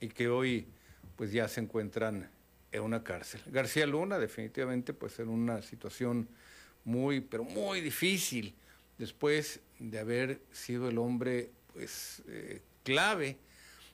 y 0.00 0.08
que 0.08 0.28
hoy 0.28 0.68
pues 1.16 1.32
ya 1.32 1.48
se 1.48 1.60
encuentran 1.60 2.30
en 2.70 2.82
una 2.82 3.02
cárcel. 3.02 3.40
García 3.46 3.86
Luna 3.86 4.18
definitivamente 4.18 4.92
pues 4.92 5.18
en 5.18 5.28
una 5.28 5.62
situación 5.62 6.28
muy, 6.84 7.20
pero 7.20 7.42
muy 7.42 7.80
difícil, 7.80 8.54
después 8.98 9.60
de 9.78 9.98
haber 9.98 10.40
sido 10.52 10.88
el 10.88 10.98
hombre 10.98 11.50
pues 11.72 12.22
eh, 12.28 12.62
clave 12.84 13.38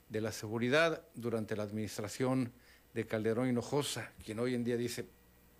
de 0.09 0.21
la 0.21 0.33
seguridad 0.33 1.03
durante 1.15 1.57
la 1.57 1.63
administración 1.63 2.53
de 2.93 3.07
Calderón 3.07 3.49
Hinojosa, 3.49 4.13
quien 4.25 4.39
hoy 4.39 4.55
en 4.55 4.65
día 4.65 4.77
dice, 4.77 5.07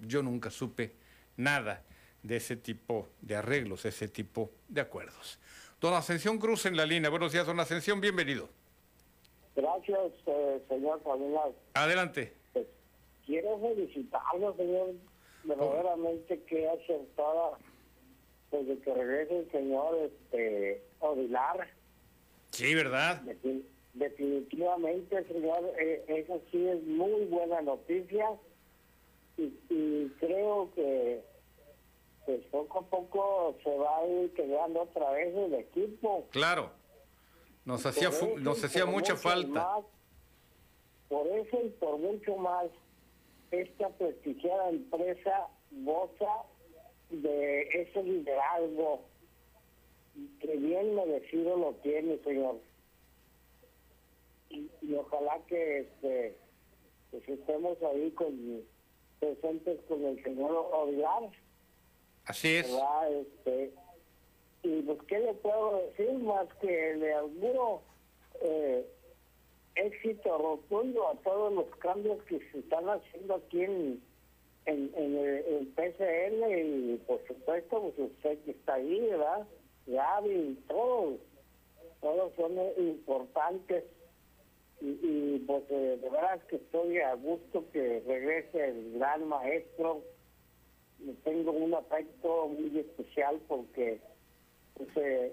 yo 0.03 0.23
nunca 0.23 0.51
supe 0.51 0.93
nada 1.37 1.83
de 2.23 2.37
ese 2.37 2.57
tipo 2.57 3.09
de 3.21 3.37
arreglos, 3.37 3.85
ese 3.85 4.09
tipo 4.09 4.51
de 4.69 4.81
acuerdos. 4.81 5.41
Don 5.81 5.95
Ascensión 5.95 6.39
Cruz 6.39 6.67
en 6.67 6.77
la 6.77 6.87
línea. 6.87 7.11
Buenos 7.11 7.33
días, 7.33 7.47
don 7.47 7.59
Ascensión, 7.59 8.01
bienvenido. 8.01 8.49
Gracias, 9.57 10.13
eh, 10.27 10.63
señor 10.69 11.03
Familia. 11.03 11.43
Adelante 11.75 12.43
quiero 13.27 13.59
felicitarlo, 13.59 14.55
señor, 14.57 14.95
verdaderamente 15.45 16.41
que 16.43 16.69
acertada 16.69 17.59
desde 18.51 18.79
que 18.81 18.95
regrese 18.95 19.39
el 19.39 19.51
señor 19.51 19.97
este, 19.97 20.83
Odilar. 21.01 21.69
Sí, 22.51 22.75
¿verdad? 22.75 23.23
definitivamente, 23.95 25.25
señor, 25.25 25.71
eh, 25.79 26.03
eso 26.09 26.41
sí 26.51 26.67
es 26.67 26.83
muy 26.85 27.27
buena 27.27 27.61
noticia 27.61 28.27
y, 29.37 30.09
creo 30.21 30.71
que 30.75 31.25
pues 32.25 32.41
poco 32.51 32.79
a 32.79 32.83
poco 32.83 33.57
se 33.65 33.77
va 33.77 33.99
a 33.99 34.07
ir 34.07 34.33
quedando 34.35 34.83
otra 34.83 35.11
vez 35.11 35.35
el 35.35 35.55
equipo. 35.55 36.27
Claro, 36.31 36.71
nos 37.65 37.85
hacía, 37.85 38.11
nos 38.39 38.63
hacía 38.63 38.87
mucha 38.87 39.17
falta. 39.17 39.79
por 41.09 41.27
eso 41.27 41.59
y 41.65 41.69
por 41.71 41.99
mucho 41.99 42.37
más 42.37 42.67
esta 43.51 43.91
prestigiada 43.91 44.71
empresa 44.71 45.49
goza 45.71 46.45
de 47.11 47.63
ese 47.63 48.03
liderazgo 48.03 49.03
que 50.41 50.57
bien 50.57 50.95
merecido 50.95 51.57
lo 51.57 51.73
tiene, 51.83 52.19
señor. 52.25 52.61
Y, 54.51 54.95
ojalá 54.95 55.39
que 55.47 55.81
este 55.81 56.37
pues 57.11 57.29
estemos 57.29 57.77
ahí 57.83 58.11
con 58.13 58.63
presentes 59.23 59.81
con 59.89 60.05
el 60.05 60.21
señor 60.25 60.51
Odiar. 60.73 61.31
Así 62.25 62.57
es. 62.57 62.77
Este, 63.11 63.73
y 64.65 64.83
pues, 64.83 64.99
¿qué 65.07 65.21
le 65.21 65.35
puedo 65.35 65.81
decir 65.87 66.13
más 66.19 66.49
que 66.61 66.97
le 66.97 67.15
auguro 67.15 67.83
eh, 68.43 68.85
éxito 69.77 70.39
rotundo 70.39 71.09
a 71.09 71.15
todos 71.23 71.53
los 71.53 71.67
cambios 71.77 72.21
que 72.25 72.41
se 72.51 72.59
están 72.59 72.89
haciendo 72.89 73.37
aquí 73.37 73.63
en, 73.63 74.03
en, 74.67 74.91
el, 74.97 75.69
PCN 75.69 76.95
y 76.95 76.97
por 77.07 77.25
supuesto 77.27 77.81
pues 77.81 78.11
usted 78.11 78.39
que 78.45 78.51
está 78.51 78.75
ahí, 78.75 79.01
¿verdad? 79.01 79.47
Gaby, 79.87 80.59
todos, 80.69 81.15
todos 82.01 82.33
son 82.35 82.53
importantes 82.77 83.85
y, 84.85 85.39
pues 85.47 85.69
de 85.69 85.97
verdad 85.97 86.43
que 86.49 86.57
estoy 86.57 86.99
a 86.99 87.15
gusto 87.15 87.65
que 87.73 88.03
regrese 88.05 88.69
el 88.69 88.99
gran 88.99 89.29
maestro. 89.29 90.03
Tengo 91.23 91.53
un 91.53 91.75
afecto 91.75 92.49
muy 92.49 92.81
especial 92.81 93.41
porque 93.47 94.01
pues, 94.75 94.89
eh, 94.97 95.33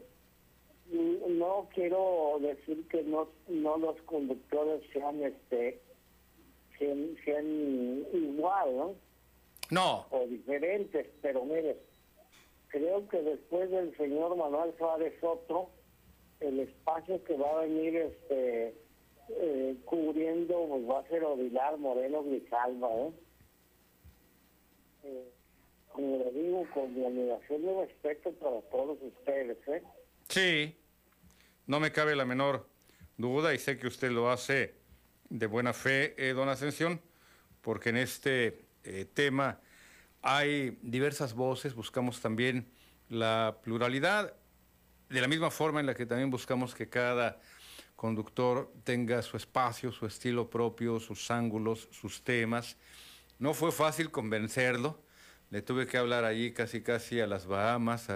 no 0.91 1.67
quiero 1.73 2.37
decir 2.41 2.87
que 2.89 3.03
no 3.03 3.29
no 3.47 3.77
los 3.77 3.99
conductores 4.03 4.81
sean 4.91 5.21
este 5.23 5.79
sean, 6.77 8.05
igual 8.13 8.75
no 8.75 8.95
no 9.69 10.05
o 10.09 10.25
diferentes 10.25 11.05
pero 11.21 11.45
mire 11.45 11.77
creo 12.69 13.07
que 13.07 13.21
después 13.21 13.69
del 13.69 13.95
señor 13.97 14.35
Manuel 14.35 14.73
Suárez 14.79 15.13
Soto 15.21 15.69
el 16.39 16.59
espacio 16.61 17.23
que 17.23 17.37
va 17.37 17.51
a 17.51 17.65
venir 17.65 17.95
este 17.95 18.73
eh, 19.29 19.75
cubriendo 19.85 20.67
pues 20.67 20.89
va 20.89 20.99
a 20.99 21.07
ser 21.07 21.23
Odilar 21.23 21.77
Moreno 21.77 22.23
Grijalva 22.23 22.89
¿eh? 22.89 23.11
eh, 25.03 25.33
como 25.93 26.17
le 26.17 26.31
digo, 26.31 26.67
con 26.73 26.93
mi 26.93 27.05
admiración 27.05 27.63
y 27.63 27.85
respeto 27.85 28.31
para 28.33 28.61
todos 28.69 28.97
ustedes, 29.01 29.57
¿eh? 29.67 29.83
Sí, 30.27 30.75
no 31.67 31.79
me 31.79 31.91
cabe 31.91 32.15
la 32.15 32.25
menor 32.25 32.67
duda 33.17 33.53
y 33.53 33.59
sé 33.59 33.77
que 33.77 33.87
usted 33.87 34.11
lo 34.11 34.29
hace 34.29 34.75
de 35.29 35.45
buena 35.47 35.73
fe, 35.73 36.15
eh, 36.17 36.33
don 36.33 36.49
Ascensión, 36.49 37.01
porque 37.61 37.89
en 37.89 37.97
este 37.97 38.65
eh, 38.83 39.05
tema 39.13 39.59
hay 40.21 40.77
diversas 40.81 41.33
voces, 41.33 41.73
buscamos 41.75 42.21
también 42.21 42.67
la 43.09 43.57
pluralidad, 43.63 44.33
de 45.09 45.21
la 45.21 45.27
misma 45.27 45.49
forma 45.49 45.79
en 45.79 45.87
la 45.87 45.95
que 45.95 46.05
también 46.05 46.29
buscamos 46.29 46.75
que 46.75 46.87
cada 46.87 47.39
conductor 47.99 48.71
tenga 48.85 49.21
su 49.21 49.35
espacio, 49.35 49.91
su 49.91 50.05
estilo 50.05 50.49
propio, 50.49 51.01
sus 51.01 51.29
ángulos, 51.31 51.89
sus 51.91 52.23
temas. 52.23 52.77
No 53.39 53.53
fue 53.53 53.73
fácil 53.73 54.09
convencerlo, 54.09 55.03
le 55.49 55.61
tuve 55.61 55.85
que 55.85 55.97
hablar 55.97 56.23
allí 56.23 56.53
casi 56.53 56.81
casi 56.81 57.19
a 57.19 57.27
las 57.27 57.45
Bahamas, 57.45 58.07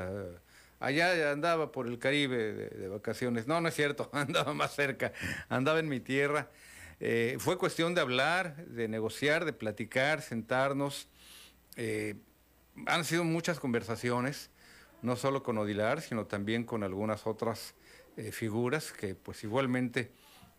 allá 0.79 1.31
andaba 1.31 1.73
por 1.73 1.87
el 1.87 1.99
Caribe 1.99 2.53
de, 2.53 2.87
vacaciones, 2.87 3.45
no, 3.45 3.59
no 3.59 3.67
es 3.67 3.75
cierto, 3.75 4.09
andaba 4.13 4.53
más 4.53 4.73
cerca, 4.73 5.11
andaba 5.49 5.79
en 5.79 5.89
mi 5.89 5.99
tierra. 5.99 6.49
Eh, 7.01 7.35
fue 7.39 7.57
cuestión 7.57 7.93
de 7.93 7.99
hablar, 7.99 8.55
de 8.67 8.87
negociar, 8.87 9.43
de 9.43 9.51
platicar, 9.51 10.21
sentarnos. 10.21 11.09
Eh, 11.75 12.15
han 12.85 13.03
sido 13.03 13.25
muchas 13.25 13.59
conversaciones, 13.59 14.49
no 15.01 15.17
solo 15.17 15.43
con 15.43 15.57
Odilar, 15.57 15.99
sino 15.99 16.25
también 16.25 16.63
con 16.63 16.83
algunas 16.83 17.27
otras 17.27 17.75
eh, 18.17 18.31
figuras 18.31 18.91
que 18.91 19.15
pues 19.15 19.43
igualmente 19.43 20.11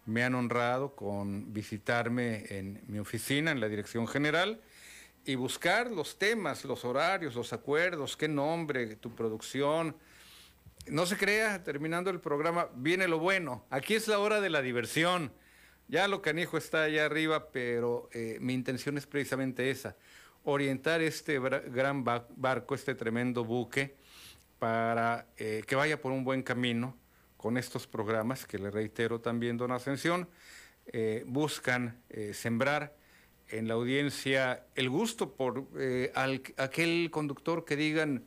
me 0.07 0.25
han 0.25 0.35
honrado 0.35 0.95
con 0.95 1.53
visitarme 1.53 2.45
en 2.49 2.83
mi 2.89 2.99
oficina, 2.99 3.51
en 3.51 3.61
la 3.61 3.69
dirección 3.69 4.07
general, 4.07 4.61
y 5.25 5.37
buscar 5.37 5.91
los 5.91 6.19
temas, 6.19 6.65
los 6.65 6.85
horarios, 6.85 7.35
los 7.35 7.53
acuerdos, 7.53 8.17
qué 8.17 8.29
nombre, 8.29 8.97
tu 8.97 9.15
producción. 9.15 9.97
No 10.87 11.07
se 11.07 11.17
crea, 11.17 11.63
terminando 11.65 12.11
el 12.11 12.21
programa, 12.21 12.69
viene 12.75 13.09
lo 13.09 13.19
bueno. 13.19 13.65
Aquí 13.71 13.95
es 13.95 14.07
la 14.09 14.19
hora 14.19 14.41
de 14.41 14.51
la 14.51 14.61
diversión. 14.61 15.33
Ya 15.89 16.09
lo 16.09 16.21
canijo 16.21 16.59
está 16.59 16.83
allá 16.83 17.07
arriba, 17.07 17.51
pero 17.53 18.11
eh, 18.13 18.39
mi 18.41 18.53
intención 18.53 18.99
es 18.99 19.07
precisamente 19.07 19.71
esa, 19.71 19.97
orientar 20.43 21.01
este 21.01 21.39
gran 21.39 22.05
barco, 22.05 22.75
este 22.75 22.95
tremendo 22.95 23.45
buque, 23.45 23.97
para 24.59 25.27
eh, 25.37 25.63
que 25.67 25.77
vaya 25.77 26.01
por 26.01 26.13
un 26.13 26.25
buen 26.25 26.43
camino 26.43 26.97
con 27.45 27.59
estos 27.59 27.87
programas 27.87 28.47
que 28.47 28.59
le 28.59 28.71
reitero 28.71 29.21
también, 29.21 29.59
don 29.59 29.71
Ascensión, 29.71 30.27
eh, 30.87 31.25
buscan 31.27 32.03
sembrar 32.33 32.97
en 33.49 33.69
la 33.69 33.75
audiencia 33.75 34.65
el 34.75 34.89
gusto 34.89 35.35
por 35.35 35.69
aquel 36.57 37.11
conductor 37.11 37.66
que 37.66 37.77
digan, 37.77 38.25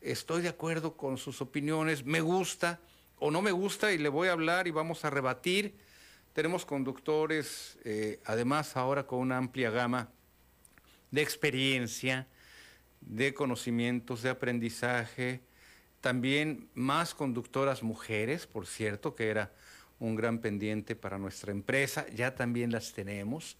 estoy 0.00 0.42
de 0.42 0.48
acuerdo 0.48 0.96
con 0.96 1.16
sus 1.16 1.40
opiniones, 1.40 2.04
me 2.04 2.20
gusta 2.20 2.80
o 3.20 3.30
no 3.30 3.40
me 3.40 3.52
gusta 3.52 3.92
y 3.92 3.98
le 3.98 4.08
voy 4.08 4.26
a 4.26 4.32
hablar 4.32 4.66
y 4.66 4.72
vamos 4.72 5.04
a 5.04 5.10
rebatir 5.10 5.76
tenemos 6.32 6.64
conductores, 6.64 7.78
eh, 7.84 8.20
además 8.24 8.76
ahora 8.76 9.06
con 9.06 9.18
una 9.18 9.36
amplia 9.36 9.70
gama 9.70 10.10
de 11.10 11.22
experiencia, 11.22 12.28
de 13.00 13.34
conocimientos, 13.34 14.22
de 14.22 14.30
aprendizaje, 14.30 15.40
también 16.00 16.68
más 16.74 17.14
conductoras 17.14 17.82
mujeres, 17.82 18.46
por 18.46 18.66
cierto, 18.66 19.14
que 19.14 19.28
era 19.28 19.52
un 19.98 20.14
gran 20.16 20.38
pendiente 20.38 20.96
para 20.96 21.18
nuestra 21.18 21.52
empresa, 21.52 22.06
ya 22.14 22.34
también 22.34 22.72
las 22.72 22.92
tenemos, 22.92 23.56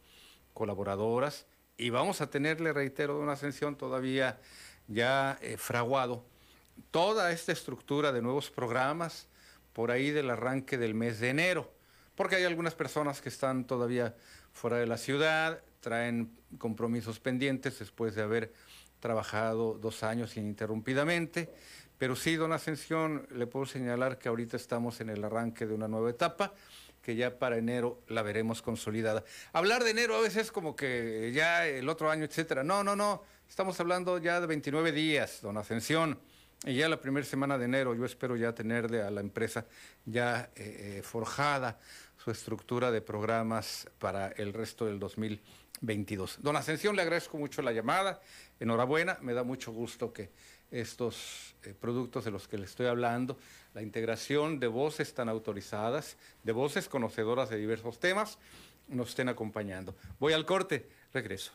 colaboradoras, 0.54 1.46
y 1.76 1.90
vamos 1.90 2.20
a 2.20 2.30
tenerle, 2.30 2.72
reitero, 2.72 3.20
una 3.20 3.32
ascensión 3.32 3.76
todavía 3.76 4.40
ya 4.88 5.38
eh, 5.42 5.56
fraguado, 5.56 6.24
toda 6.90 7.32
esta 7.32 7.52
estructura 7.52 8.12
de 8.12 8.22
nuevos 8.22 8.50
programas 8.50 9.28
por 9.72 9.90
ahí 9.90 10.10
del 10.10 10.30
arranque 10.30 10.78
del 10.78 10.94
mes 10.94 11.20
de 11.20 11.30
enero 11.30 11.80
porque 12.20 12.36
hay 12.36 12.44
algunas 12.44 12.74
personas 12.74 13.22
que 13.22 13.30
están 13.30 13.64
todavía 13.64 14.14
fuera 14.52 14.76
de 14.76 14.86
la 14.86 14.98
ciudad, 14.98 15.62
traen 15.80 16.30
compromisos 16.58 17.18
pendientes 17.18 17.78
después 17.78 18.14
de 18.14 18.20
haber 18.20 18.52
trabajado 19.00 19.78
dos 19.80 20.02
años 20.02 20.36
ininterrumpidamente. 20.36 21.50
Pero 22.00 22.16
sí, 22.16 22.36
don 22.36 22.50
Ascensión, 22.54 23.26
le 23.30 23.46
puedo 23.46 23.66
señalar 23.66 24.18
que 24.18 24.30
ahorita 24.30 24.56
estamos 24.56 25.02
en 25.02 25.10
el 25.10 25.22
arranque 25.22 25.66
de 25.66 25.74
una 25.74 25.86
nueva 25.86 26.08
etapa 26.08 26.54
que 27.02 27.14
ya 27.14 27.38
para 27.38 27.58
enero 27.58 28.00
la 28.08 28.22
veremos 28.22 28.62
consolidada. 28.62 29.22
Hablar 29.52 29.84
de 29.84 29.90
enero 29.90 30.16
a 30.16 30.22
veces 30.22 30.44
es 30.44 30.50
como 30.50 30.74
que 30.74 31.30
ya 31.34 31.66
el 31.66 31.90
otro 31.90 32.10
año, 32.10 32.24
etcétera. 32.24 32.64
No, 32.64 32.82
no, 32.82 32.96
no. 32.96 33.22
Estamos 33.46 33.78
hablando 33.80 34.16
ya 34.16 34.40
de 34.40 34.46
29 34.46 34.92
días, 34.92 35.40
don 35.42 35.58
Ascensión. 35.58 36.18
Y 36.64 36.76
ya 36.76 36.88
la 36.88 37.02
primera 37.02 37.26
semana 37.26 37.58
de 37.58 37.66
enero 37.66 37.94
yo 37.94 38.06
espero 38.06 38.34
ya 38.34 38.54
tenerle 38.54 39.02
a 39.02 39.10
la 39.10 39.20
empresa 39.20 39.66
ya 40.06 40.48
eh, 40.56 41.00
eh, 41.00 41.02
forjada 41.02 41.78
su 42.16 42.30
estructura 42.30 42.90
de 42.90 43.02
programas 43.02 43.86
para 43.98 44.28
el 44.28 44.54
resto 44.54 44.86
del 44.86 44.98
2022. 44.98 46.38
Don 46.40 46.56
Ascensión, 46.56 46.96
le 46.96 47.02
agradezco 47.02 47.36
mucho 47.36 47.60
la 47.60 47.72
llamada. 47.72 48.22
Enhorabuena, 48.58 49.18
me 49.20 49.34
da 49.34 49.44
mucho 49.44 49.70
gusto 49.70 50.14
que 50.14 50.30
estos 50.70 51.54
eh, 51.64 51.74
productos 51.78 52.24
de 52.24 52.30
los 52.30 52.48
que 52.48 52.58
le 52.58 52.64
estoy 52.64 52.86
hablando, 52.86 53.36
la 53.74 53.82
integración 53.82 54.60
de 54.60 54.66
voces 54.66 55.14
tan 55.14 55.28
autorizadas, 55.28 56.16
de 56.42 56.52
voces 56.52 56.88
conocedoras 56.88 57.50
de 57.50 57.56
diversos 57.56 57.98
temas, 57.98 58.38
nos 58.88 59.10
estén 59.10 59.28
acompañando. 59.28 59.94
Voy 60.18 60.32
al 60.32 60.46
corte, 60.46 60.88
regreso. 61.12 61.52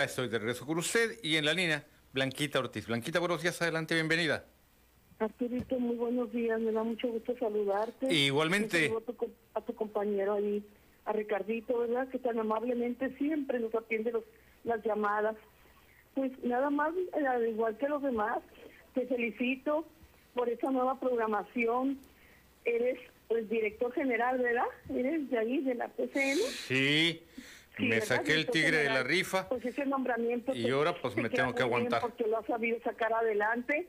Ya 0.00 0.04
estoy 0.04 0.28
de 0.28 0.38
regreso 0.38 0.64
con 0.64 0.78
usted 0.78 1.18
y 1.22 1.36
en 1.36 1.44
la 1.44 1.52
línea, 1.52 1.84
Blanquita 2.14 2.58
Ortiz. 2.58 2.86
Blanquita, 2.86 3.18
buenos 3.18 3.42
días, 3.42 3.60
adelante, 3.60 3.94
bienvenida. 3.94 4.46
Arturito, 5.18 5.78
muy 5.78 5.94
buenos 5.96 6.32
días, 6.32 6.58
me 6.58 6.72
da 6.72 6.82
mucho 6.82 7.08
gusto 7.08 7.36
saludarte. 7.38 8.10
Igualmente. 8.10 8.86
A 8.86 9.00
tu, 9.12 9.30
a 9.52 9.60
tu 9.60 9.74
compañero 9.74 10.32
ahí, 10.32 10.64
a 11.04 11.12
Ricardito, 11.12 11.80
¿verdad? 11.80 12.08
Que 12.08 12.18
tan 12.18 12.38
amablemente 12.38 13.14
siempre 13.18 13.60
nos 13.60 13.74
atiende 13.74 14.10
los, 14.10 14.24
las 14.64 14.82
llamadas. 14.82 15.36
Pues 16.14 16.32
nada 16.44 16.70
más, 16.70 16.94
eh, 16.96 17.26
al 17.26 17.46
igual 17.46 17.76
que 17.76 17.86
los 17.86 18.02
demás, 18.02 18.38
te 18.94 19.06
felicito 19.06 19.84
por 20.32 20.48
esa 20.48 20.70
nueva 20.70 20.98
programación. 20.98 21.98
Eres 22.64 22.98
el 23.28 23.46
director 23.50 23.92
general, 23.92 24.38
¿verdad? 24.38 24.64
Eres 24.88 25.28
de 25.28 25.38
ahí, 25.38 25.58
de 25.58 25.74
la 25.74 25.88
PCN. 25.88 26.38
Sí, 26.38 27.22
Sí, 27.80 27.86
me 27.86 28.00
saqué 28.00 28.34
el 28.34 28.46
tigre 28.46 28.78
de 28.78 28.90
la 28.90 29.02
rifa. 29.02 29.48
Pues 29.48 29.64
ese 29.64 29.84
nombramiento. 29.86 30.54
Y 30.54 30.70
ahora, 30.70 30.94
pues, 31.00 31.16
me 31.16 31.28
tengo 31.30 31.54
que 31.54 31.62
aguantar. 31.62 32.00
Porque 32.00 32.26
lo 32.26 32.38
has 32.38 32.46
sabido 32.46 32.78
sacar 32.82 33.12
adelante. 33.12 33.88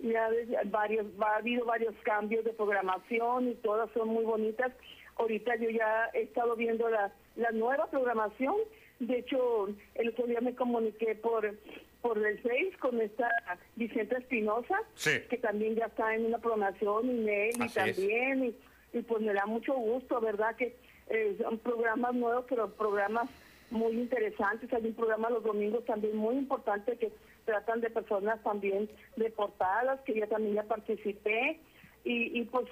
Ya 0.00 0.28
ves, 0.28 0.48
varios, 0.70 1.06
ha 1.20 1.36
habido 1.36 1.64
varios 1.64 1.94
cambios 2.02 2.44
de 2.44 2.52
programación 2.52 3.48
y 3.50 3.54
todas 3.56 3.90
son 3.92 4.08
muy 4.08 4.24
bonitas. 4.24 4.72
Ahorita 5.16 5.56
yo 5.56 5.68
ya 5.70 6.10
he 6.14 6.22
estado 6.22 6.56
viendo 6.56 6.88
la, 6.88 7.12
la 7.36 7.50
nueva 7.50 7.86
programación. 7.90 8.54
De 8.98 9.18
hecho, 9.18 9.68
el 9.94 10.08
otro 10.10 10.26
día 10.26 10.40
me 10.40 10.54
comuniqué 10.54 11.14
por 11.14 11.54
por 12.02 12.16
el 12.26 12.38
Face 12.38 12.72
con 12.78 12.98
esta 12.98 13.28
Vicente 13.76 14.16
Espinosa, 14.16 14.74
Sí. 14.94 15.10
que 15.28 15.36
también 15.36 15.74
ya 15.74 15.84
está 15.84 16.14
en 16.14 16.24
una 16.24 16.38
programación, 16.38 17.10
y 17.10 17.12
Nelly 17.12 17.68
también, 17.74 18.44
y, 18.46 18.98
y 18.98 19.02
pues 19.02 19.20
me 19.22 19.34
da 19.34 19.44
mucho 19.44 19.74
gusto, 19.74 20.18
¿verdad? 20.18 20.56
Que 20.56 20.76
eh, 21.10 21.36
son 21.42 21.58
programas 21.58 22.14
nuevos, 22.14 22.44
pero 22.48 22.70
programas 22.70 23.28
muy 23.70 23.92
interesantes. 23.92 24.72
Hay 24.72 24.86
un 24.86 24.94
programa 24.94 25.30
los 25.30 25.44
domingos 25.44 25.84
también 25.84 26.16
muy 26.16 26.36
importante 26.36 26.96
que 26.96 27.12
tratan 27.44 27.80
de 27.80 27.90
personas 27.90 28.42
también 28.42 28.88
deportadas, 29.16 30.00
que 30.02 30.14
yo 30.14 30.26
también 30.28 30.54
ya 30.54 30.62
participé. 30.64 31.60
Y, 32.04 32.38
y 32.40 32.44
pues 32.44 32.66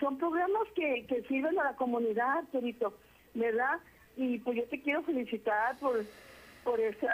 son 0.00 0.18
programas 0.18 0.68
que, 0.74 1.04
que 1.06 1.22
sirven 1.24 1.58
a 1.58 1.64
la 1.64 1.76
comunidad, 1.76 2.44
Torito, 2.52 2.94
¿verdad? 3.34 3.78
Y 4.16 4.38
pues 4.38 4.56
yo 4.56 4.64
te 4.64 4.80
quiero 4.80 5.02
felicitar 5.02 5.76
por, 5.78 6.04
por 6.64 6.80
esa 6.80 7.08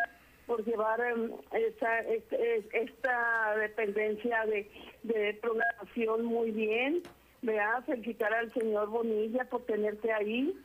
por 0.46 0.62
llevar 0.66 1.00
em, 1.00 1.30
esta, 1.52 2.00
este- 2.00 2.58
esta 2.72 3.56
dependencia 3.56 4.44
de, 4.44 4.70
de 5.02 5.38
programación 5.40 6.24
muy 6.26 6.50
bien, 6.50 7.02
¿verdad? 7.44 7.84
Felicitar 7.84 8.32
al 8.32 8.52
señor 8.54 8.88
Bonilla 8.88 9.44
por 9.44 9.64
tenerte 9.64 10.12
ahí 10.12 10.58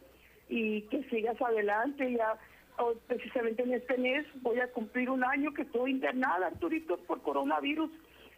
y 0.48 0.82
que 0.84 1.04
sigas 1.10 1.40
adelante. 1.42 2.12
Ya 2.14 2.38
oh, 2.78 2.94
precisamente 3.08 3.64
en 3.64 3.74
este 3.74 3.98
mes 3.98 4.26
voy 4.42 4.60
a 4.60 4.72
cumplir 4.72 5.10
un 5.10 5.24
año 5.24 5.54
que 5.54 5.64
estoy 5.64 5.92
internada, 5.92 6.48
Arturito, 6.48 6.98
por 6.98 7.22
coronavirus. 7.22 7.92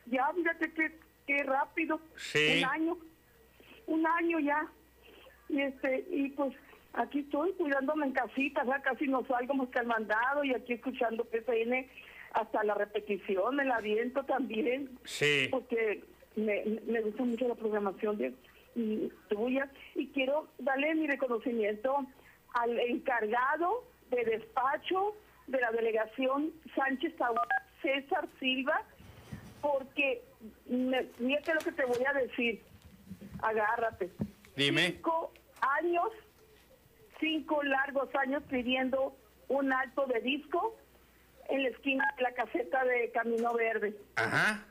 Ya, 0.07 0.31
fíjate 0.35 0.73
qué, 0.73 0.91
qué 1.27 1.43
rápido. 1.43 1.99
Sí. 2.15 2.59
Un 2.59 2.69
año. 2.69 2.97
Un 3.87 4.07
año 4.07 4.39
ya. 4.39 4.67
Y 5.49 5.61
este, 5.61 6.05
y 6.09 6.29
pues 6.29 6.53
aquí 6.93 7.19
estoy 7.19 7.51
cuidándome 7.53 8.07
en 8.07 8.13
casita, 8.13 8.63
ya 8.65 8.81
casi 8.81 9.07
no 9.07 9.25
salgo 9.25 9.53
más 9.53 9.69
que 9.69 9.79
al 9.79 9.87
mandado 9.87 10.43
y 10.43 10.53
aquí 10.53 10.73
escuchando 10.73 11.25
PCN 11.25 11.87
hasta 12.33 12.63
la 12.63 12.73
repetición, 12.73 13.57
me 13.57 13.65
la 13.65 13.75
aviento 13.75 14.23
también. 14.23 14.89
Sí. 15.03 15.47
Porque 15.51 16.03
me, 16.35 16.63
me 16.85 17.01
gusta 17.01 17.23
mucho 17.23 17.47
la 17.47 17.55
programación 17.55 18.17
de 18.17 18.33
tuya 19.27 19.69
y 19.95 20.07
quiero 20.07 20.47
darle 20.59 20.95
mi 20.95 21.07
reconocimiento 21.07 22.05
al 22.53 22.79
encargado 22.79 23.83
de 24.09 24.23
despacho 24.23 25.15
de 25.47 25.59
la 25.59 25.71
delegación 25.71 26.51
Sánchez 26.75 27.15
Tahuada, 27.17 27.67
César 27.81 28.27
Silva, 28.39 28.83
porque 29.61 30.21
me, 30.67 31.03
fíjate 31.03 31.53
lo 31.53 31.59
que 31.59 31.71
te 31.71 31.85
voy 31.85 32.05
a 32.05 32.13
decir, 32.13 32.61
agárrate. 33.41 34.09
Dime. 34.55 34.87
Cinco 34.93 35.33
años, 35.61 36.09
cinco 37.19 37.61
largos 37.63 38.13
años 38.15 38.43
pidiendo 38.49 39.15
un 39.47 39.71
alto 39.73 40.05
de 40.07 40.21
disco 40.21 40.75
en 41.49 41.63
la 41.63 41.69
esquina 41.69 42.05
de 42.17 42.23
la 42.23 42.31
caseta 42.33 42.83
de 42.85 43.11
Camino 43.11 43.53
Verde. 43.53 43.95
Ajá. 44.15 44.65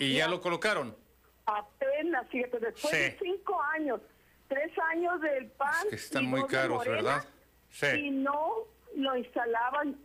¿Y 0.00 0.14
ya 0.16 0.26
lo 0.28 0.40
colocaron? 0.40 0.96
Apenas, 1.44 2.26
fíjate, 2.30 2.58
después 2.58 2.90
Sí. 2.94 2.96
de 2.96 3.18
cinco 3.22 3.60
años, 3.74 4.00
tres 4.48 4.72
años 4.92 5.20
del 5.20 5.46
PAN. 5.52 5.88
Que 5.90 5.96
están 5.96 6.24
y 6.24 6.26
muy 6.26 6.46
caros, 6.46 6.78
Morena, 6.78 6.96
¿verdad? 6.96 7.24
Y 7.70 7.74
Sí. 7.74 8.10
no 8.10 8.66
lo 8.96 9.16
instalaban 9.16 9.96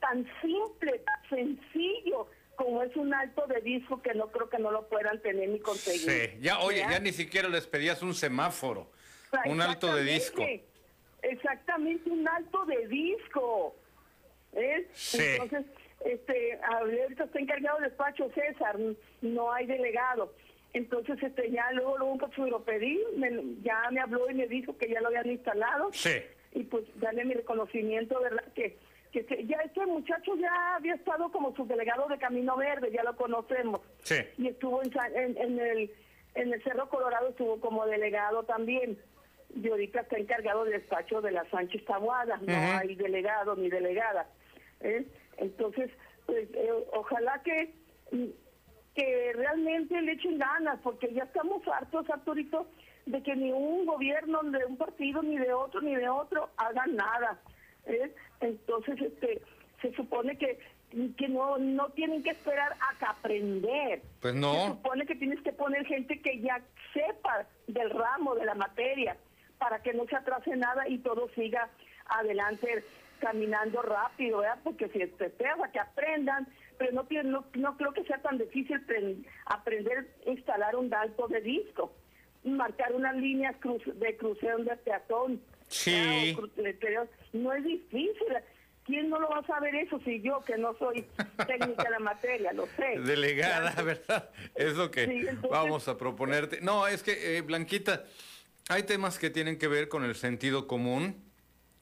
tan 0.00 0.26
simple, 0.40 1.00
tan 1.00 1.28
sencillo 1.28 2.28
como 2.56 2.82
es 2.82 2.96
un 2.96 3.12
alto 3.12 3.46
de 3.46 3.60
disco 3.60 4.00
que 4.00 4.14
no 4.14 4.28
creo 4.28 4.48
que 4.48 4.58
no 4.58 4.70
lo 4.70 4.88
puedan 4.88 5.20
tener 5.20 5.48
ni 5.50 5.60
conseguir. 5.60 6.00
Sí. 6.32 6.38
Ya, 6.40 6.58
oye, 6.60 6.78
¿Verdad? 6.78 6.92
ya 6.92 6.98
ni 7.00 7.12
siquiera 7.12 7.48
les 7.48 7.66
pedías 7.66 8.00
un 8.02 8.14
semáforo. 8.14 8.90
Un 9.44 9.60
alto 9.60 9.94
de 9.94 10.02
disco. 10.02 10.42
Exactamente, 10.42 10.70
Exactamente, 11.22 12.10
un 12.10 12.26
alto 12.26 12.64
de 12.64 12.86
disco. 12.88 13.76
¿eh? 14.54 14.88
Sí. 14.94 15.18
Entonces, 15.22 15.66
este, 16.04 16.58
ahorita 16.62 17.24
está 17.24 17.38
encargado 17.38 17.78
el 17.78 17.84
despacho 17.84 18.30
César, 18.34 18.76
no 19.22 19.52
hay 19.52 19.66
delegado. 19.66 20.32
Entonces, 20.72 21.20
este, 21.22 21.50
ya 21.50 21.70
luego, 21.72 21.98
luego 21.98 22.18
que 22.18 22.34
se 22.36 22.42
lo 22.50 22.62
pedí, 22.64 22.98
me- 23.16 23.56
ya 23.62 23.90
me 23.90 24.00
habló 24.00 24.30
y 24.30 24.34
me 24.34 24.46
dijo 24.46 24.76
que 24.78 24.88
ya 24.88 25.00
lo 25.00 25.08
habían 25.08 25.28
instalado. 25.30 25.90
Sí. 25.92 26.10
Y 26.52 26.64
pues 26.64 26.84
darle 27.00 27.24
mi 27.24 27.34
reconocimiento, 27.34 28.20
¿verdad? 28.20 28.44
Que, 28.54 28.76
que, 29.12 29.26
que 29.26 29.44
ya 29.46 29.56
este 29.64 29.84
muchacho 29.86 30.36
ya 30.36 30.76
había 30.76 30.94
estado 30.94 31.30
como 31.32 31.54
subdelegado 31.56 32.06
de 32.08 32.18
Camino 32.18 32.56
Verde, 32.56 32.90
ya 32.92 33.02
lo 33.02 33.16
conocemos 33.16 33.80
Sí. 34.02 34.16
y 34.38 34.46
estuvo 34.48 34.80
en, 34.82 34.90
en, 35.16 35.36
en 35.36 35.58
el 35.60 35.90
en 36.36 36.52
el 36.54 36.62
Cerro 36.62 36.88
Colorado 36.88 37.30
estuvo 37.30 37.58
como 37.58 37.84
delegado 37.86 38.44
también 38.44 38.96
y 39.52 39.68
ahorita 39.68 40.02
está 40.02 40.16
encargado 40.16 40.62
del 40.64 40.74
despacho 40.80 41.20
de 41.20 41.32
la 41.32 41.44
Sánchez 41.50 41.84
Tabuada 41.84 42.36
no 42.40 42.52
hay 42.78 42.94
delegado 42.94 43.56
ni 43.56 43.68
delegada 43.68 44.28
¿eh? 44.80 45.04
Entonces 45.40 45.90
pues 46.26 46.48
eh, 46.54 46.72
ojalá 46.92 47.42
que 47.42 47.74
que 48.94 49.32
realmente 49.34 50.00
le 50.00 50.12
echen 50.12 50.38
ganas 50.38 50.78
porque 50.82 51.12
ya 51.12 51.24
estamos 51.24 51.66
hartos 51.68 52.08
Arturito 52.10 52.66
de 53.06 53.22
que 53.22 53.34
ni 53.36 53.50
un 53.52 53.86
gobierno 53.86 54.42
de 54.42 54.64
un 54.64 54.76
partido 54.76 55.22
ni 55.22 55.38
de 55.38 55.52
otro 55.52 55.80
ni 55.80 55.94
de 55.96 56.08
otro 56.08 56.50
hagan 56.56 56.96
nada 56.96 57.40
¿eh? 57.86 58.14
entonces 58.40 59.00
este 59.00 59.42
se 59.82 59.92
supone 59.94 60.36
que 60.38 60.58
que 61.16 61.28
no 61.28 61.56
no 61.58 61.88
tienen 61.90 62.22
que 62.22 62.30
esperar 62.30 62.72
a 62.72 62.98
que 62.98 63.04
aprender 63.06 64.02
Pues 64.20 64.34
se 64.34 64.40
no. 64.40 64.66
supone 64.68 65.06
que 65.06 65.14
tienes 65.14 65.40
que 65.42 65.52
poner 65.52 65.86
gente 65.86 66.20
que 66.20 66.40
ya 66.40 66.60
sepa 66.92 67.46
del 67.68 67.90
ramo, 67.90 68.34
de 68.34 68.44
la 68.44 68.56
materia, 68.56 69.16
para 69.58 69.80
que 69.82 69.92
no 69.92 70.04
se 70.06 70.16
atrase 70.16 70.56
nada 70.56 70.88
y 70.88 70.98
todo 70.98 71.28
siga 71.36 71.70
adelante 72.06 72.82
caminando 73.20 73.80
rápido, 73.82 74.38
¿verdad? 74.38 74.58
Porque 74.64 74.88
si 74.88 74.98
te 74.98 75.26
esperas 75.26 75.60
a 75.62 75.70
que 75.70 75.78
aprendan, 75.78 76.48
pero 76.78 76.92
no, 76.92 77.06
no, 77.24 77.44
no 77.54 77.76
creo 77.76 77.92
que 77.92 78.04
sea 78.04 78.18
tan 78.22 78.38
difícil 78.38 78.84
pren- 78.86 79.24
aprender 79.46 80.08
a 80.26 80.30
instalar 80.30 80.74
un 80.76 80.92
alto 80.92 81.28
de 81.28 81.40
disco, 81.40 81.94
marcar 82.44 82.92
unas 82.94 83.14
líneas 83.16 83.54
cruz, 83.60 83.82
de 83.86 84.16
crucero 84.16 84.58
de 84.58 84.76
peatón. 84.76 85.40
Sí. 85.68 86.34
No 87.32 87.52
es 87.52 87.64
difícil. 87.64 88.14
¿Quién 88.84 89.08
no 89.10 89.20
lo 89.20 89.28
va 89.28 89.38
a 89.38 89.46
saber 89.46 89.74
eso 89.76 90.00
si 90.00 90.20
yo, 90.20 90.40
que 90.44 90.56
no 90.56 90.74
soy 90.78 91.04
técnica 91.46 91.84
de 91.84 91.90
la 91.90 91.98
materia, 92.00 92.52
lo 92.52 92.66
sé? 92.76 92.98
Delegada, 93.04 93.70
Claro. 93.72 93.86
¿verdad? 93.86 94.30
Es 94.56 94.74
lo 94.74 94.90
que 94.90 95.04
Sí, 95.04 95.12
entonces- 95.20 95.50
vamos 95.50 95.86
a 95.86 95.96
proponerte. 95.96 96.60
No, 96.60 96.88
es 96.88 97.02
que, 97.04 97.36
eh, 97.36 97.42
Blanquita, 97.42 98.04
hay 98.68 98.82
temas 98.84 99.18
que 99.18 99.30
tienen 99.30 99.58
que 99.58 99.68
ver 99.68 99.88
con 99.88 100.02
el 100.04 100.14
sentido 100.16 100.66
común 100.66 101.29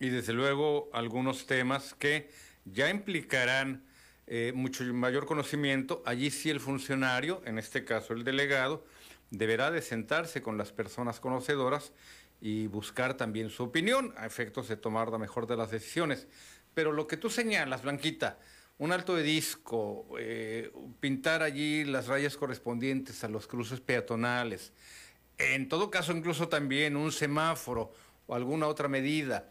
y 0.01 0.09
desde 0.11 0.33
luego 0.33 0.89
algunos 0.93 1.47
temas 1.47 1.95
que 1.95 2.31
ya 2.65 2.91
implicarán 2.91 3.85
eh, 4.27 4.53
mucho 4.55 4.85
mayor 4.93 5.27
conocimiento. 5.27 6.03
Allí 6.05 6.31
sí 6.31 6.51
el 6.51 6.61
funcionario, 6.61 7.43
en 7.45 7.59
este 7.59 7.85
caso 7.85 8.13
el 8.13 8.25
delegado, 8.25 8.85
deberá 9.31 9.71
de 9.71 9.83
sentarse 9.83 10.43
con 10.43 10.59
las 10.59 10.73
personas 10.73 11.21
conocedoras 11.21 11.93
y 12.41 12.67
buscar 12.67 13.15
también 13.15 13.51
su 13.51 13.65
opinión 13.65 14.15
a 14.17 14.27
efectos 14.27 14.69
de 14.69 14.77
tomar 14.77 15.11
la 15.11 15.19
mejor 15.19 15.47
de 15.47 15.57
las 15.57 15.71
decisiones. 15.71 16.29
Pero 16.75 16.93
lo 16.93 17.07
que 17.07 17.17
tú 17.17 17.31
señalas, 17.31 17.83
Blanquita, 17.83 18.39
un 18.79 18.93
alto 18.93 19.17
de 19.17 19.25
disco, 19.25 20.07
eh, 20.19 20.71
pintar 21.01 21.43
allí 21.43 21.85
las 21.85 22.07
rayas 22.07 22.37
correspondientes 22.37 23.25
a 23.25 23.29
los 23.29 23.47
cruces 23.47 23.81
peatonales, 23.81 24.73
en 25.39 25.69
todo 25.69 25.91
caso 25.91 26.13
incluso 26.13 26.49
también 26.49 26.97
un 26.97 27.13
semáforo 27.13 27.93
o 28.27 28.35
alguna 28.35 28.67
otra 28.67 28.89
medida, 28.89 29.51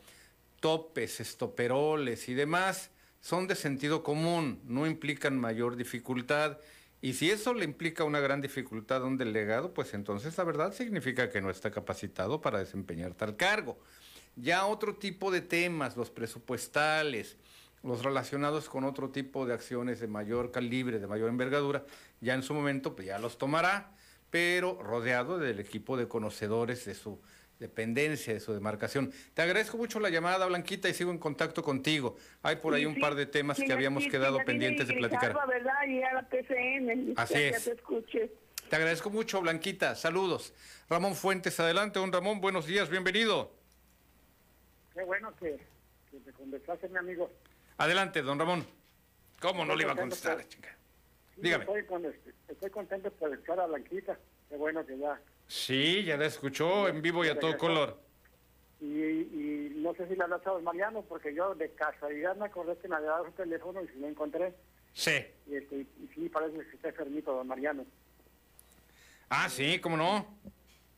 topes, 0.68 1.22
estoperoles 1.22 2.28
y 2.28 2.34
demás, 2.34 2.92
son 3.22 3.48
de 3.48 3.56
sentido 3.56 4.04
común, 4.04 4.60
no 4.66 4.86
implican 4.86 5.40
mayor 5.40 5.78
dificultad. 5.78 6.58
Y 7.00 7.14
si 7.14 7.32
eso 7.32 7.54
le 7.54 7.64
implica 7.64 8.04
una 8.04 8.20
gran 8.20 8.42
dificultad 8.42 9.02
a 9.02 9.06
un 9.06 9.16
delegado, 9.16 9.74
pues 9.74 9.94
entonces 9.94 10.38
la 10.38 10.44
verdad 10.44 10.74
significa 10.74 11.30
que 11.30 11.40
no 11.40 11.50
está 11.50 11.72
capacitado 11.72 12.42
para 12.42 12.60
desempeñar 12.60 13.14
tal 13.14 13.38
cargo. 13.38 13.80
Ya 14.36 14.66
otro 14.66 14.96
tipo 14.96 15.32
de 15.32 15.40
temas, 15.40 15.96
los 15.96 16.12
presupuestales, 16.12 17.38
los 17.82 18.04
relacionados 18.04 18.68
con 18.68 18.84
otro 18.84 19.10
tipo 19.10 19.46
de 19.46 19.54
acciones 19.54 20.02
de 20.02 20.08
mayor 20.08 20.52
calibre, 20.52 21.00
de 21.00 21.08
mayor 21.08 21.30
envergadura, 21.30 21.86
ya 22.20 22.34
en 22.34 22.44
su 22.44 22.54
momento 22.54 22.94
pues 22.94 23.08
ya 23.08 23.20
los 23.20 23.38
tomará, 23.38 23.96
pero 24.30 24.84
rodeado 24.84 25.38
del 25.40 25.62
equipo 25.62 25.96
de 25.96 26.10
conocedores 26.10 26.84
de 26.84 26.94
su 26.94 27.22
dependencia, 27.60 28.34
de 28.34 28.40
su 28.40 28.54
demarcación. 28.54 29.12
Te 29.34 29.42
agradezco 29.42 29.78
mucho 29.78 30.00
la 30.00 30.10
llamada, 30.10 30.46
Blanquita, 30.46 30.90
y 30.90 30.94
sigo 30.94 31.12
en 31.12 31.18
contacto 31.18 31.64
contigo. 31.64 32.18
Hay 32.44 32.58
por 32.58 32.74
ahí 32.74 32.86
un 32.86 33.00
par 33.00 33.16
de 33.16 33.26
temas 33.26 33.58
que 33.58 33.72
habíamos 33.74 34.06
quedado 34.08 34.38
pendientes 34.46 34.88
de 34.88 34.94
platicar. 34.96 35.36
¿verdad? 35.48 35.74
Y 35.88 36.02
a 36.04 36.14
la 36.14 36.24
PCN. 36.30 37.14
Así 37.16 37.36
es. 37.44 37.72
Te 38.70 38.76
agradezco 38.76 39.10
mucho, 39.10 39.42
Blanquita. 39.42 39.96
Saludos. 39.96 40.54
Ramón 40.90 41.16
Fuentes, 41.16 41.60
adelante. 41.60 42.00
Don 42.00 42.12
Ramón, 42.12 42.42
buenos 42.42 42.66
días, 42.66 42.90
bienvenido. 42.90 43.52
Qué 44.94 45.04
bueno 45.04 45.34
que, 45.40 45.60
que 46.12 46.18
te 46.20 46.32
contestaste, 46.34 46.90
mi 46.90 46.98
amigo. 46.98 47.32
Adelante, 47.78 48.22
don 48.22 48.40
Ramón. 48.40 48.66
¿Cómo 49.40 49.60
no 49.66 49.74
Estoy 49.74 49.78
le 49.78 49.84
iba 49.84 49.94
a 49.94 49.96
contestar? 49.96 50.38
por- 50.38 50.48
chica? 50.50 50.76
Sí, 51.36 51.42
Dígame. 51.42 51.64
Estoy, 51.66 51.86
con 51.86 52.06
este- 52.06 52.34
estoy 52.48 52.70
contento 52.72 53.12
por 53.12 53.34
estar 53.34 53.60
a 53.60 53.68
Blanquita. 53.68 54.18
Qué 54.50 54.58
bueno 54.58 54.86
que 54.86 54.98
ya. 54.98 55.20
Sí, 55.48 56.04
ya 56.04 56.18
la 56.18 56.26
escuchó 56.26 56.88
en 56.88 57.02
vivo 57.02 57.24
y 57.24 57.30
a 57.30 57.40
todo 57.40 57.58
color. 57.58 58.00
Y, 58.80 58.86
y 58.86 59.74
no 59.78 59.94
sé 59.96 60.08
si 60.08 60.16
le 60.16 60.24
hablaste 60.24 60.50
a 60.50 60.54
don 60.54 60.64
Mariano, 60.64 61.02
porque 61.04 61.34
yo 61.34 61.56
de 61.56 61.72
casualidad 61.72 62.36
me 62.36 62.46
acordé 62.46 62.78
que 62.78 62.88
me 62.88 62.96
había 62.96 63.10
dado 63.10 63.26
su 63.26 63.32
teléfono 63.32 63.82
y 63.82 63.88
si 63.88 64.00
lo 64.00 64.08
encontré. 64.08 64.54
Sí. 64.94 65.26
Y, 65.48 65.56
este, 65.56 65.76
y 65.78 66.10
sí, 66.14 66.30
parece 66.30 66.58
que 66.58 66.76
está 66.76 66.90
enfermito, 66.90 67.34
don 67.34 67.48
Mariano. 67.48 67.86
Ah, 69.30 69.50
sí, 69.50 69.80
¿cómo 69.80 69.98
no? 69.98 70.28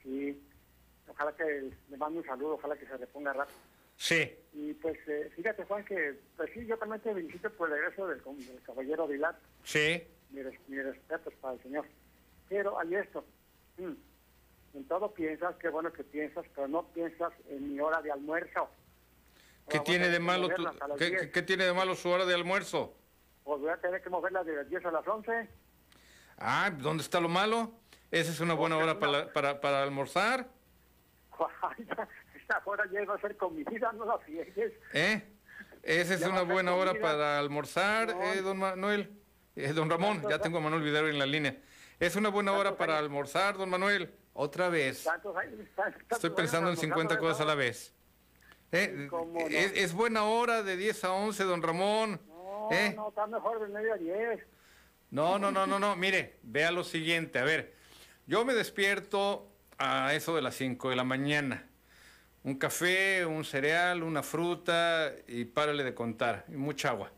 Sí. 0.03 0.41
Ojalá 1.07 1.35
que 1.35 1.71
le 1.89 1.97
mande 1.97 2.19
un 2.19 2.25
saludo, 2.25 2.53
ojalá 2.55 2.75
que 2.77 2.85
se 2.85 2.97
reponga 2.97 3.33
rápido. 3.33 3.57
Sí. 3.97 4.33
Y 4.53 4.73
pues, 4.75 4.97
eh, 5.07 5.29
fíjate, 5.35 5.65
Juan, 5.65 5.83
que 5.83 6.15
pues 6.37 6.49
sí, 6.53 6.65
yo 6.65 6.77
también 6.77 7.01
te 7.01 7.13
felicito 7.13 7.49
por 7.51 7.69
el 7.69 7.75
regreso 7.75 8.07
del, 8.07 8.21
del 8.23 8.61
caballero 8.63 9.07
Vilar. 9.07 9.37
Sí. 9.63 10.01
Mi, 10.29 10.41
mi 10.67 10.81
respeto 10.81 11.31
para 11.41 11.55
el 11.55 11.63
señor. 11.63 11.85
Pero 12.47 12.79
hay 12.79 12.95
esto. 12.95 13.25
mm, 13.77 13.91
En 14.73 14.87
todo 14.87 15.13
piensas, 15.13 15.55
qué 15.57 15.69
bueno 15.69 15.91
que 15.91 16.03
piensas, 16.03 16.45
pero 16.55 16.67
no 16.67 16.83
piensas 16.93 17.33
en 17.49 17.73
mi 17.73 17.79
hora 17.79 18.01
de 18.01 18.11
almuerzo. 18.11 18.69
¿Qué 19.67 19.79
tiene 19.79 20.09
de 20.09 20.19
malo 20.19 20.49
tu- 20.49 20.63
qué, 20.97 21.09
10. 21.09 21.21
qué- 21.21 21.31
qué 21.31 21.41
tiene 21.41 21.65
de 21.65 21.73
malo 21.73 21.95
su 21.95 22.09
hora 22.09 22.25
de 22.25 22.33
almuerzo? 22.33 22.95
Pues 23.43 23.59
voy 23.61 23.69
a 23.69 23.77
tener 23.77 24.01
que 24.01 24.09
moverla 24.09 24.43
de 24.43 24.55
las 24.55 24.69
10 24.69 24.85
a 24.85 24.91
las 24.91 25.07
11. 25.07 25.49
Ah, 26.37 26.71
¿dónde 26.75 27.03
está 27.03 27.19
lo 27.19 27.29
malo? 27.29 27.71
Esa 28.11 28.31
es 28.31 28.39
una 28.39 28.53
buena 28.53 28.77
hora 28.77 28.99
para, 28.99 29.31
para, 29.33 29.59
para 29.61 29.83
almorzar, 29.83 30.47
Esta 32.35 32.61
hora 32.65 32.83
ya 32.91 33.01
iba 33.01 33.15
a 33.15 33.19
ser 33.21 33.37
comida, 33.37 33.91
no 33.93 34.05
la 34.05 34.17
fiegues. 34.19 34.73
¿eh? 34.93 35.23
Esa 35.83 36.13
es 36.15 36.19
Ya 36.21 36.29
una 36.29 36.41
buena 36.41 36.73
hora 36.73 36.91
comida. 36.91 37.07
para 37.07 37.39
almorzar, 37.39 38.15
No. 38.15 38.23
eh, 38.23 38.41
don 38.41 38.57
Manuel. 38.57 39.11
Eh, 39.55 39.71
don 39.73 39.89
Ramón, 39.89 40.23
ya 40.29 40.39
tengo 40.39 40.57
a 40.57 40.61
Manuel 40.61 40.81
Vidal 40.83 41.07
en 41.09 41.19
la 41.19 41.25
línea. 41.25 41.55
Es 41.99 42.15
una 42.15 42.29
buena 42.29 42.53
hora 42.53 42.75
para 42.77 42.97
almorzar, 42.97 43.57
don 43.57 43.69
Manuel. 43.69 44.11
Otra 44.33 44.69
vez. 44.69 45.03
Tantos 45.03 45.35
años- 45.35 45.67
tantos 45.75 46.01
Estoy 46.11 46.29
pensando 46.31 46.69
en 46.69 46.77
almorzando 46.77 46.81
50 46.95 47.13
de 47.15 47.19
cosas 47.19 47.41
a 47.41 47.45
la 47.45 47.55
vez. 47.55 47.93
Eh, 48.71 49.07
no. 49.11 49.27
es, 49.49 49.73
es 49.75 49.93
buena 49.93 50.23
hora 50.23 50.61
de 50.63 50.77
10 50.77 51.03
a 51.03 51.13
11, 51.13 51.43
don 51.43 51.61
Ramón. 51.63 52.21
No, 52.27 52.69
¿Eh? 52.71 52.93
no, 52.95 53.09
está 53.09 53.25
mejor 53.27 53.59
de 53.61 53.67
medio 53.73 53.93
a 53.93 53.97
10. 53.97 54.39
No, 55.11 55.39
no, 55.39 55.51
no, 55.51 55.65
no, 55.65 55.79
no. 55.79 55.95
Mire, 55.95 56.37
vea 56.43 56.71
lo 56.71 56.83
siguiente. 56.83 57.39
A 57.39 57.43
ver, 57.43 57.73
yo 58.27 58.45
me 58.45 58.53
despierto 58.53 59.51
a 59.79 60.13
eso 60.13 60.35
de 60.35 60.41
las 60.43 60.55
5 60.55 60.91
de 60.91 60.95
la 60.95 61.03
mañana. 61.03 61.65
Un 62.43 62.55
café, 62.57 63.25
un 63.25 63.43
cereal, 63.43 64.03
una 64.03 64.23
fruta 64.23 65.13
y 65.27 65.45
párale 65.45 65.83
de 65.83 65.93
contar. 65.95 66.45
Y 66.47 66.51
mucha 66.51 66.89
agua. 66.89 67.11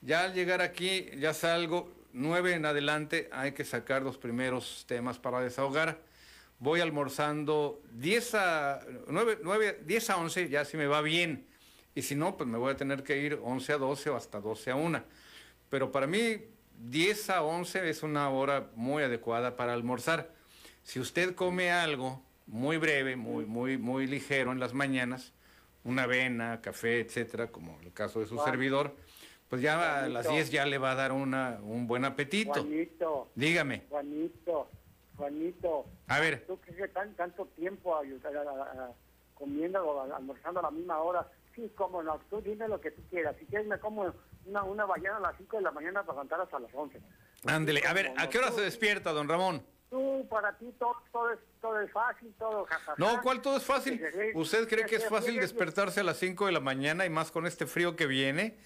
Ya 0.00 0.24
al 0.24 0.34
llegar 0.34 0.60
aquí, 0.62 1.10
ya 1.18 1.34
salgo, 1.34 1.92
9 2.12 2.54
en 2.54 2.64
adelante, 2.64 3.28
hay 3.32 3.52
que 3.52 3.64
sacar 3.64 4.02
los 4.02 4.16
primeros 4.18 4.84
temas 4.88 5.18
para 5.18 5.40
desahogar. 5.40 5.98
Voy 6.58 6.80
almorzando 6.80 7.82
10 7.92 8.34
a, 8.34 8.80
9, 9.08 9.40
9, 9.42 9.80
10 9.84 10.10
a 10.10 10.16
11, 10.16 10.48
ya 10.48 10.64
si 10.64 10.76
me 10.76 10.86
va 10.86 11.02
bien. 11.02 11.46
Y 11.94 12.02
si 12.02 12.14
no, 12.14 12.36
pues 12.36 12.48
me 12.48 12.58
voy 12.58 12.72
a 12.72 12.76
tener 12.76 13.02
que 13.02 13.18
ir 13.18 13.38
11 13.42 13.72
a 13.74 13.78
12 13.78 14.10
o 14.10 14.16
hasta 14.16 14.40
12 14.40 14.70
a 14.70 14.76
1. 14.76 15.02
Pero 15.70 15.92
para 15.92 16.06
mí, 16.06 16.38
10 16.78 17.30
a 17.30 17.42
11 17.42 17.88
es 17.88 18.02
una 18.02 18.28
hora 18.30 18.70
muy 18.74 19.02
adecuada 19.02 19.56
para 19.56 19.72
almorzar. 19.72 20.30
Si 20.82 21.00
usted 21.00 21.34
come 21.34 21.70
algo 21.70 22.22
muy 22.46 22.76
breve, 22.76 23.16
muy, 23.16 23.44
muy, 23.44 23.76
muy 23.76 24.06
ligero 24.06 24.52
en 24.52 24.60
las 24.60 24.72
mañanas, 24.72 25.32
una 25.84 26.04
avena, 26.04 26.60
café, 26.60 27.00
etcétera, 27.00 27.48
como 27.48 27.78
el 27.82 27.92
caso 27.92 28.20
de 28.20 28.26
su 28.26 28.36
Juan. 28.36 28.50
servidor, 28.50 28.94
pues 29.48 29.62
ya 29.62 30.04
a 30.04 30.08
las 30.08 30.26
Juanito. 30.26 30.44
10 30.44 30.50
ya 30.50 30.66
le 30.66 30.78
va 30.78 30.92
a 30.92 30.94
dar 30.94 31.12
una, 31.12 31.58
un 31.62 31.86
buen 31.86 32.04
apetito. 32.04 32.52
Juanito, 32.52 33.30
Dígame. 33.34 33.82
Juanito, 33.88 34.68
Juanito. 35.16 35.86
A 36.08 36.20
ver. 36.20 36.44
¿Tú 36.46 36.58
crees 36.60 36.76
que 36.76 36.88
tan, 36.88 37.14
tanto 37.14 37.46
tiempo 37.56 37.94
a- 37.96 38.00
a- 38.00 38.02
a- 38.02 38.84
a- 38.86 38.92
comiendo 39.34 39.84
o 39.84 40.14
almorzando 40.14 40.60
a 40.60 40.64
la 40.64 40.70
misma 40.70 40.98
hora? 40.98 41.26
Sí, 41.54 41.70
cómo 41.74 42.02
no. 42.02 42.18
Tú 42.30 42.40
dime 42.42 42.68
lo 42.68 42.80
que 42.80 42.90
tú 42.90 43.02
quieras. 43.10 43.34
Si 43.38 43.46
quieres, 43.46 43.66
me 43.66 43.78
como 43.78 44.12
una, 44.44 44.62
una 44.62 44.84
ballena 44.84 45.16
a 45.16 45.20
las 45.20 45.36
5 45.38 45.56
de 45.56 45.62
la 45.62 45.70
mañana 45.72 46.02
para 46.04 46.18
cantar 46.18 46.40
hasta 46.40 46.58
las 46.58 46.70
11. 46.74 47.00
Ándele. 47.46 47.82
A 47.86 47.92
ver, 47.92 48.12
¿a 48.16 48.28
qué 48.28 48.38
hora 48.38 48.52
se 48.52 48.60
despierta, 48.60 49.12
don 49.12 49.28
Ramón? 49.28 49.62
Tú, 49.88 50.26
para 50.28 50.52
ti, 50.58 50.74
todo, 50.78 50.96
todo, 51.12 51.30
es, 51.32 51.38
todo 51.60 51.80
es 51.80 51.90
fácil, 51.92 52.34
todo 52.38 52.64
jajaja. 52.66 52.94
No, 52.98 53.22
¿cuál 53.22 53.40
todo 53.40 53.56
es 53.56 53.62
fácil? 53.64 54.02
¿Usted 54.34 54.68
cree 54.68 54.84
que 54.84 54.96
es 54.96 55.08
fácil 55.08 55.36
se- 55.36 55.40
despertarse 55.40 56.00
a 56.00 56.04
las 56.04 56.18
5 56.18 56.46
de 56.46 56.52
la 56.52 56.60
mañana 56.60 57.06
y 57.06 57.10
más 57.10 57.30
con 57.30 57.46
este 57.46 57.66
frío 57.66 57.94
que 57.94 58.06
viene 58.06 58.56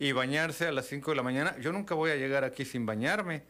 y 0.00 0.10
bañarse 0.12 0.66
a 0.66 0.72
las 0.72 0.86
5 0.86 1.12
de 1.12 1.16
la 1.16 1.22
mañana? 1.22 1.56
Yo 1.58 1.72
nunca 1.72 1.94
voy 1.94 2.10
a 2.10 2.16
llegar 2.16 2.42
aquí 2.44 2.64
sin 2.64 2.86
bañarme. 2.86 3.44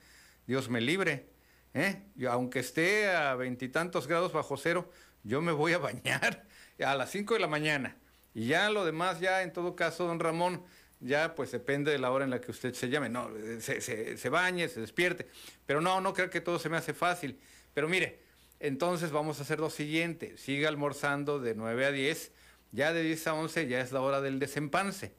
Dios 0.46 0.68
me 0.68 0.80
libre. 0.82 1.30
¿Eh? 1.74 2.02
Aunque 2.30 2.60
esté 2.60 3.10
a 3.10 3.34
veintitantos 3.34 4.06
grados 4.06 4.32
bajo 4.32 4.56
cero, 4.56 4.90
yo 5.22 5.42
me 5.42 5.52
voy 5.52 5.72
a 5.72 5.78
bañar 5.78 6.46
a 6.84 6.94
las 6.94 7.10
5 7.10 7.34
de 7.34 7.40
la 7.40 7.48
mañana. 7.48 7.96
Y 8.32 8.46
ya 8.46 8.70
lo 8.70 8.84
demás, 8.84 9.20
ya 9.20 9.42
en 9.42 9.52
todo 9.52 9.76
caso, 9.76 10.06
don 10.06 10.18
Ramón, 10.18 10.64
ya 11.00 11.34
pues 11.34 11.52
depende 11.52 11.92
de 11.92 11.98
la 11.98 12.10
hora 12.10 12.24
en 12.24 12.30
la 12.30 12.40
que 12.40 12.50
usted 12.50 12.72
se 12.74 12.88
llame. 12.88 13.08
No, 13.08 13.30
se, 13.60 13.80
se, 13.80 14.16
se 14.16 14.28
bañe, 14.28 14.68
se 14.68 14.80
despierte. 14.80 15.28
Pero 15.66 15.80
no, 15.80 16.00
no 16.00 16.14
creo 16.14 16.30
que 16.30 16.40
todo 16.40 16.58
se 16.58 16.68
me 16.68 16.76
hace 16.76 16.94
fácil. 16.94 17.38
Pero 17.74 17.88
mire, 17.88 18.20
entonces 18.60 19.10
vamos 19.10 19.38
a 19.38 19.42
hacer 19.42 19.60
lo 19.60 19.70
siguiente. 19.70 20.36
Siga 20.36 20.68
almorzando 20.68 21.38
de 21.38 21.54
9 21.54 21.86
a 21.86 21.90
10. 21.92 22.32
Ya 22.72 22.92
de 22.92 23.02
10 23.02 23.26
a 23.28 23.34
11 23.34 23.68
ya 23.68 23.80
es 23.80 23.92
la 23.92 24.00
hora 24.00 24.20
del 24.20 24.38
desempance. 24.38 25.14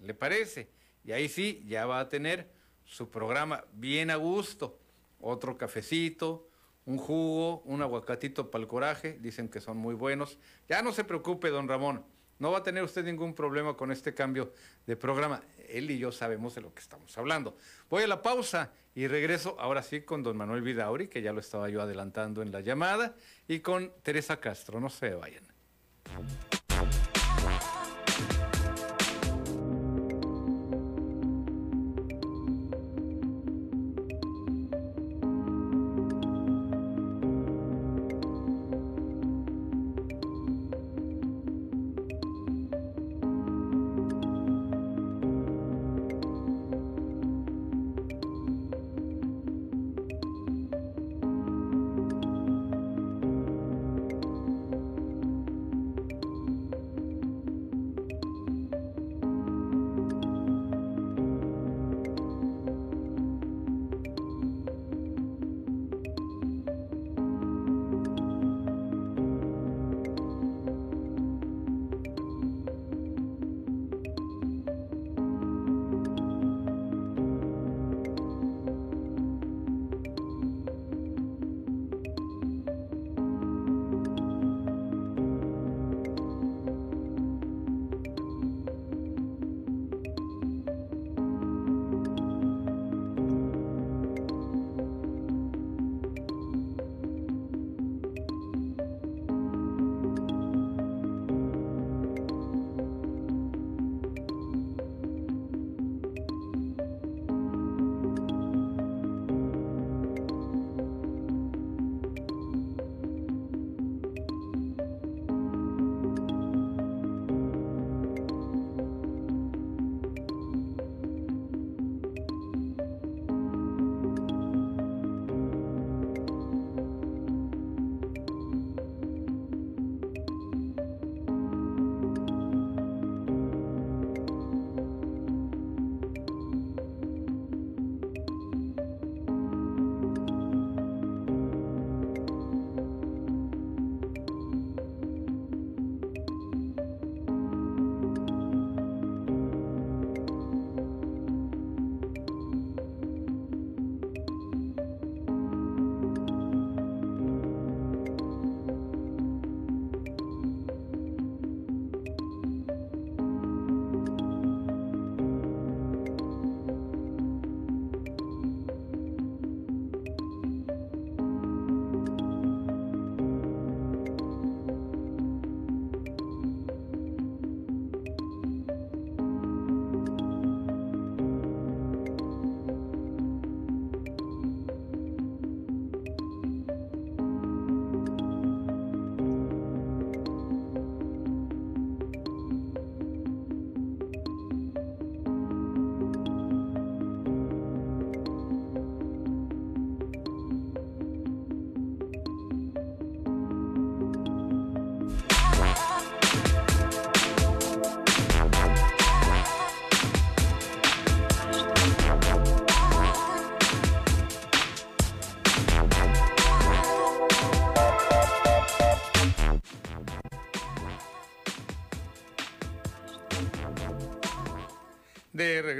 ¿Le 0.00 0.14
parece? 0.14 0.70
Y 1.04 1.12
ahí 1.12 1.28
sí, 1.28 1.62
ya 1.66 1.84
va 1.86 2.00
a 2.00 2.08
tener 2.08 2.48
su 2.84 3.10
programa 3.10 3.64
bien 3.74 4.10
a 4.10 4.16
gusto. 4.16 4.78
Otro 5.20 5.56
cafecito, 5.56 6.48
un 6.86 6.98
jugo, 6.98 7.62
un 7.64 7.82
aguacatito 7.82 8.50
para 8.50 8.62
el 8.62 8.68
coraje. 8.68 9.18
Dicen 9.20 9.48
que 9.48 9.60
son 9.60 9.76
muy 9.76 9.94
buenos. 9.94 10.38
Ya 10.68 10.82
no 10.82 10.92
se 10.92 11.04
preocupe, 11.04 11.50
don 11.50 11.68
Ramón. 11.68 12.04
No 12.38 12.50
va 12.50 12.58
a 12.58 12.62
tener 12.62 12.82
usted 12.82 13.04
ningún 13.04 13.34
problema 13.34 13.76
con 13.76 13.92
este 13.92 14.12
cambio 14.12 14.52
de 14.86 14.96
programa. 14.96 15.42
Él 15.68 15.90
y 15.90 15.98
yo 15.98 16.12
sabemos 16.12 16.54
de 16.54 16.60
lo 16.60 16.74
que 16.74 16.80
estamos 16.80 17.16
hablando. 17.16 17.56
Voy 17.88 18.02
a 18.02 18.06
la 18.06 18.22
pausa 18.22 18.72
y 18.94 19.06
regreso 19.06 19.56
ahora 19.58 19.82
sí 19.82 20.02
con 20.02 20.22
don 20.22 20.36
Manuel 20.36 20.62
Vidauri, 20.62 21.08
que 21.08 21.22
ya 21.22 21.32
lo 21.32 21.40
estaba 21.40 21.68
yo 21.68 21.80
adelantando 21.80 22.42
en 22.42 22.52
la 22.52 22.60
llamada, 22.60 23.14
y 23.48 23.60
con 23.60 23.92
Teresa 24.02 24.40
Castro. 24.40 24.80
No 24.80 24.90
se 24.90 25.14
vayan. 25.14 25.44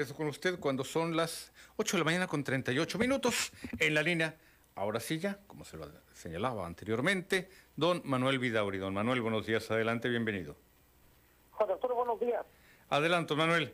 Regreso 0.05 0.17
con 0.17 0.27
usted 0.27 0.61
cuando 0.61 0.85
son 0.85 1.17
las 1.17 1.51
8 1.77 1.97
de 1.97 1.99
la 2.01 2.05
mañana 2.05 2.27
con 2.27 2.45
38 2.45 2.99
minutos 2.99 3.53
en 3.79 3.95
la 3.95 4.03
línea. 4.03 4.37
Ahora 4.75 5.01
sí 5.01 5.19
ya, 5.19 5.39
como 5.47 5.65
se 5.65 5.79
lo 5.79 5.87
señalaba 6.13 6.67
anteriormente, 6.67 7.49
don 7.75 8.03
Manuel 8.05 8.39
Vidauri. 8.39 8.77
Don 8.77 8.93
Manuel, 8.93 9.23
buenos 9.23 9.47
días, 9.47 9.71
adelante, 9.71 10.11
bienvenido. 10.11 10.57
Juan 11.53 11.71
Arturo, 11.71 11.95
buenos 11.95 12.21
días. 12.21 12.45
Adelante, 12.91 13.35
Manuel. 13.35 13.73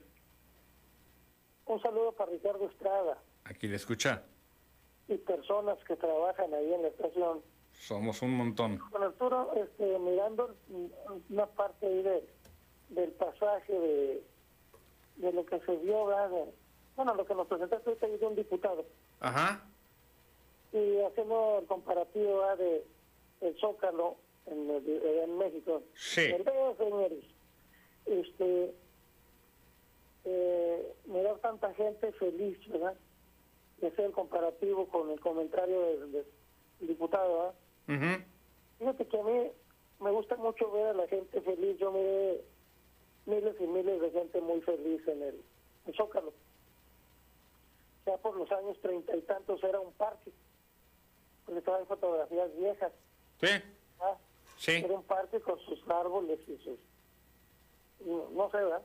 Un 1.67 1.83
saludo 1.83 2.13
para 2.13 2.31
Ricardo 2.31 2.69
Estrada 2.69 3.19
Aquí 3.45 3.67
le 3.67 3.77
escucha. 3.77 4.23
y 5.09 5.17
personas 5.17 5.79
que 5.85 5.97
trabajan 5.97 6.55
ahí 6.55 6.75
en 6.75 6.83
la 6.83 6.89
estación. 6.89 7.41
Somos 7.73 8.23
un 8.23 8.37
montón. 8.37 8.79
Juan 8.79 9.03
Arturo, 9.03 9.53
este, 9.57 9.99
mirando 9.99 10.55
una 11.29 11.47
parte 11.47 11.87
ahí 11.87 12.03
de, 12.05 12.29
del 12.91 13.11
pasaje 13.13 13.73
de, 13.73 14.23
de 15.21 15.33
lo 15.33 15.45
que 15.47 15.61
se 15.61 15.77
vio, 15.77 16.05
bueno, 16.97 17.15
lo 17.15 17.25
que 17.25 17.35
nos 17.35 17.47
presentaste 17.47 17.89
ahorita 17.91 18.07
ahí 18.07 18.17
de 18.19 18.27
un 18.27 18.35
diputado. 18.37 18.85
Ajá. 19.21 19.65
y 20.73 20.99
hacemos 21.01 21.61
el 21.63 21.67
comparativo 21.67 22.39
¿verdad? 22.39 22.59
de 22.59 22.85
el 23.41 23.59
Zócalo 23.59 24.17
en, 24.47 24.71
el- 24.71 25.03
en 25.25 25.39
México. 25.39 25.83
Sí. 25.95 26.31
Señores, 26.79 27.25
este, 28.07 28.75
eh, 30.25 30.95
mirar 31.07 31.39
tanta 31.39 31.73
gente 31.75 32.13
feliz, 32.13 32.59
¿verdad? 32.69 32.95
Y 33.83 33.87
hacer 33.87 34.07
el 34.07 34.13
comparativo 34.13 34.87
con 34.89 35.11
el 35.11 35.21
comentario 35.21 35.81
del, 35.81 36.13
del 36.13 36.25
diputado, 36.81 37.55
¿verdad? 37.89 38.15
Ujú. 38.17 38.25
Fíjate 38.79 39.07
que 39.09 39.19
a 39.21 39.23
mí 39.25 39.51
me 40.01 40.11
gusta 40.11 40.37
mucho 40.37 40.71
ver 40.71 40.87
a 40.89 40.93
la 40.95 41.09
gente 41.09 41.41
feliz. 41.41 41.79
Yo 41.79 41.91
miré 41.93 42.43
miles 43.27 43.57
y 43.61 43.67
miles 43.67 44.01
de 44.01 44.11
gente 44.11 44.41
muy 44.41 44.61
feliz 44.63 45.07
en 45.09 45.23
el 45.23 45.43
en 45.87 45.95
Zócalo. 45.95 46.33
Ya 48.07 48.17
por 48.19 48.37
los 48.37 48.51
años 48.53 48.79
treinta 48.81 49.15
y 49.17 49.23
tantos 49.23 49.63
era 49.63 49.79
un 49.81 49.93
parque, 49.93 50.33
porque 51.45 51.59
estaban 51.59 51.87
fotografías 51.87 52.57
viejas. 52.57 52.93
Sí. 53.41 53.49
¿ah? 54.01 54.17
Sí. 54.57 54.73
Era 54.73 54.95
un 54.95 55.05
parque 55.05 55.41
con 55.41 55.59
sus 55.61 55.81
árboles 55.89 56.41
y 56.49 56.57
sus... 56.59 56.79
No, 58.07 58.29
no 58.31 58.51
sé, 58.51 58.57
¿verdad? 58.57 58.83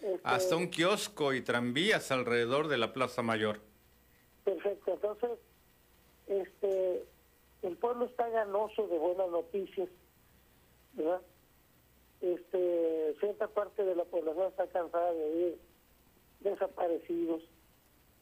Este, 0.00 0.20
Hasta 0.24 0.56
un 0.56 0.70
kiosco 0.70 1.34
y 1.34 1.42
tranvías 1.42 2.10
alrededor 2.10 2.68
de 2.68 2.78
la 2.78 2.92
Plaza 2.92 3.22
Mayor. 3.22 3.60
Perfecto, 4.44 4.92
entonces, 4.92 5.30
este, 6.26 7.04
el 7.62 7.76
pueblo 7.76 8.06
está 8.06 8.28
ganoso 8.30 8.86
de 8.86 8.98
buenas 8.98 9.28
noticias, 9.28 9.88
¿verdad? 10.94 11.20
Este, 12.20 13.16
cierta 13.18 13.48
parte 13.48 13.82
de 13.82 13.94
la 13.94 14.04
población 14.04 14.48
está 14.48 14.66
cansada 14.66 15.12
de 15.12 15.24
oír 15.24 15.58
desaparecidos, 16.40 17.42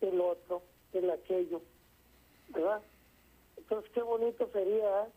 el 0.00 0.20
otro, 0.20 0.62
el 0.92 1.10
aquello, 1.10 1.60
¿verdad? 2.48 2.82
Entonces, 3.56 3.90
qué 3.92 4.02
bonito 4.02 4.48
sería 4.52 5.08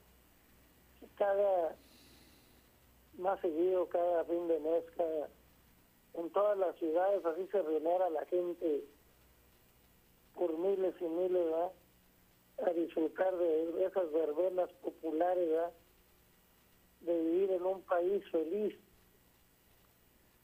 que 0.99 1.07
cada, 1.15 1.75
más 3.17 3.39
seguido, 3.41 3.87
cada 3.89 4.23
fin 4.25 4.47
de 4.47 4.59
mes, 4.59 4.83
cada, 4.97 5.29
en 6.15 6.29
todas 6.31 6.57
las 6.57 6.75
ciudades, 6.77 7.23
así 7.23 7.47
se 7.51 7.61
reuniera 7.61 8.09
la 8.09 8.25
gente 8.25 8.83
por 10.35 10.57
miles 10.57 10.95
y 10.99 11.03
miles, 11.05 11.45
¿verdad? 11.45 11.71
A 12.65 12.69
disfrutar 12.71 13.35
de 13.37 13.85
esas 13.85 14.11
verbenas 14.11 14.69
populares, 14.81 15.49
¿verdad? 15.49 15.71
De 17.01 17.19
vivir 17.19 17.51
en 17.51 17.63
un 17.63 17.81
país 17.83 18.23
feliz. 18.31 18.75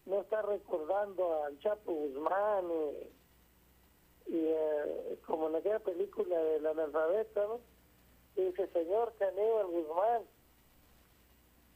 No 0.06 0.22
estar 0.22 0.46
recordando 0.48 1.44
al 1.44 1.60
Chapo 1.60 1.92
Guzmán 1.92 2.66
y, 2.72 4.34
y, 4.34 4.46
eh, 4.48 5.20
como 5.26 5.50
en 5.50 5.56
aquella 5.58 5.80
película 5.80 6.38
del 6.38 6.66
analfabeta, 6.66 7.46
¿no? 7.46 7.60
Dice, 8.36 8.68
señor 8.68 9.14
Caníbal 9.18 9.68
Guzmán, 9.68 10.22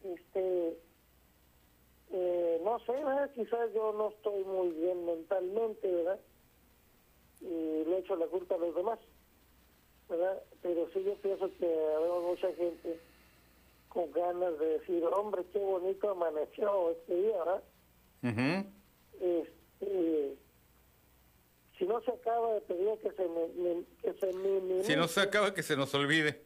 este, 0.04 0.78
eh, 2.12 2.62
no 2.64 2.80
sé, 2.80 2.94
quizás 3.36 3.74
yo 3.74 3.94
no 3.94 4.10
estoy 4.10 4.44
muy 4.44 4.70
bien 4.70 5.06
mentalmente, 5.06 5.92
¿verdad? 5.92 6.20
Y 7.42 7.86
le 7.86 7.98
echo 8.00 8.16
la 8.16 8.28
culpa 8.28 8.56
a 8.56 8.60
los 8.60 8.76
demás, 8.76 9.00
¿verdad? 10.10 10.42
Pero 10.62 10.88
sí 10.94 11.04
yo 11.04 11.16
pienso 11.16 11.50
que 11.58 11.68
vemos 11.68 12.24
mucha 12.24 12.54
gente 12.54 13.00
con 13.94 14.12
ganas 14.12 14.58
de 14.58 14.66
decir, 14.80 15.04
hombre, 15.06 15.44
qué 15.52 15.60
bonito 15.60 16.10
amaneció 16.10 16.92
este 16.92 17.14
día, 17.16 17.38
¿verdad? 17.44 17.64
Ujú. 18.24 18.68
Este, 19.20 20.38
si 21.78 21.86
no 21.86 22.02
se 22.02 22.12
acaba 22.12 22.54
de 22.54 22.62
pedir 22.62 22.98
que 23.00 23.12
se, 23.12 23.28
me, 23.28 23.48
me- 23.48 23.86
que 24.02 24.14
se 24.14 24.34
minimice, 24.34 24.84
Si 24.92 24.96
no 24.96 25.08
se 25.08 25.22
acaba, 25.22 25.54
que 25.54 25.64
se 25.64 25.76
nos 25.76 25.94
olvide. 25.94 26.42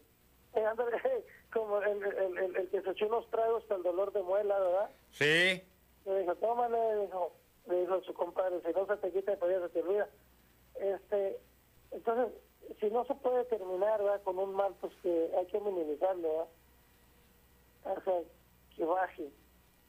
eh, 0.56 0.66
ándale, 0.66 0.98
como 1.54 1.82
el, 1.82 2.04
el, 2.04 2.38
el- 2.38 2.56
el 2.56 2.70
que 2.70 2.82
se 2.82 2.90
echó 2.92 3.08
unos 3.08 3.30
tragos 3.30 3.62
hasta 3.64 3.76
el 3.76 3.84
dolor 3.84 4.12
de 4.14 4.22
muela, 4.22 4.58
¿verdad? 4.60 4.90
Sí. 5.12 5.62
Le 6.06 6.20
dijo, 6.22 6.36
tómale, 6.36 6.96
le 6.96 7.02
dijo, 7.06 7.32
le 7.68 7.82
dijo 7.82 8.02
su 8.04 8.14
compadre, 8.14 8.60
si 8.66 8.72
no 8.74 8.86
se 8.88 8.98
te 8.98 9.12
quita, 9.12 9.36
pues 9.38 9.52
ya 9.52 9.62
se 9.62 9.70
te 9.70 9.82
olvida. 9.82 10.10
Este, 10.80 11.40
entonces, 11.92 12.34
si 12.80 12.90
no 12.90 13.06
se 13.06 13.14
puede 13.16 13.46
terminar, 13.46 14.02
¿verdad? 14.02 14.22
Con 14.24 14.40
un 14.40 14.54
mal, 14.56 14.74
pues 14.82 14.94
que 15.04 15.32
hay 15.38 15.46
que 15.48 15.60
minimizarlo, 15.60 16.28
¿verdad? 16.30 16.48
O 17.86 18.02
sea, 18.02 18.22
que 18.76 18.86
baje, 18.86 19.30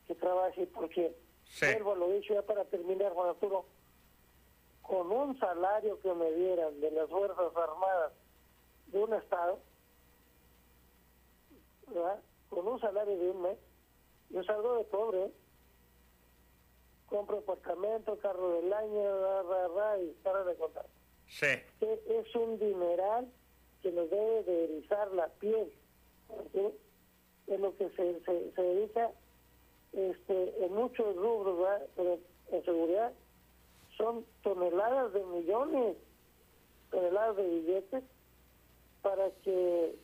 que 0.07 0.15
trabaje, 0.15 0.67
porque, 0.69 1.17
vuelvo 1.61 1.93
a 1.93 1.97
lo 1.97 2.09
dicho 2.11 2.35
ya 2.35 2.43
para 2.43 2.65
terminar, 2.67 3.13
Juan 3.13 3.31
Arturo, 3.31 3.67
con 4.83 5.11
un 5.11 5.39
salario 5.39 6.01
que 6.01 6.15
me 6.15 6.31
dieran 6.33 6.81
de 6.81 6.91
las 6.93 7.09
Fuerzas 7.09 7.57
Armadas 7.57 8.13
de 8.87 9.03
un 9.03 9.15
Estado, 9.15 9.59
¿verdad? 11.89 12.21
Con 12.51 12.69
un 12.69 12.81
salario 12.81 13.19
de 13.19 13.31
un 13.31 13.43
mes, 13.43 13.59
yo 14.31 14.45
salgo 14.45 14.77
de 14.77 14.85
pobre, 14.85 15.25
¿eh? 15.25 15.33
compro 17.07 17.39
apartamento, 17.39 18.19
carro 18.19 18.61
del 18.61 18.73
año, 18.73 19.21
ra, 19.21 19.43
ra, 19.43 19.69
ra, 19.69 19.99
y 20.01 20.11
para 20.23 20.45
de 20.45 20.55
contar. 20.57 20.87
Sí. 21.29 21.47
Es 21.81 22.35
un 22.35 22.59
dineral 22.59 23.29
que 23.83 23.93
nos 23.93 24.11
debe 24.11 24.43
de 24.45 24.65
erizar 24.65 25.11
la 25.13 25.29
piel. 25.29 25.73
¿sí? 26.53 26.61
Es 27.47 27.61
lo 27.61 27.77
que 27.77 27.89
se, 27.91 28.21
se, 28.25 28.53
se 28.53 28.63
dedica 28.63 29.11
este, 29.93 30.65
en 30.65 30.75
muchos 30.75 31.17
rubros, 31.17 31.59
¿verdad? 31.59 31.87
pero 31.97 32.19
en 32.51 32.65
seguridad 32.65 33.13
son 33.97 34.27
toneladas 34.43 35.13
de 35.13 35.25
millones, 35.25 35.97
toneladas 36.91 37.37
de 37.37 37.49
billetes, 37.49 38.05
para 39.03 39.31
que 39.43 39.95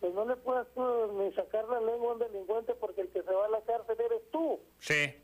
pues 0.00 0.14
no 0.14 0.26
le 0.26 0.36
puedas 0.36 0.66
tú 0.74 0.82
ni 1.18 1.32
sacar 1.32 1.68
la 1.68 1.80
lengua 1.80 2.10
a 2.10 2.14
un 2.14 2.18
delincuente 2.20 2.74
porque 2.74 3.00
el 3.02 3.08
que 3.08 3.22
se 3.22 3.32
va 3.32 3.46
a 3.46 3.50
la 3.50 3.60
cárcel 3.62 3.96
eres 3.98 4.22
tú. 4.30 4.60
Sí. 4.78 5.14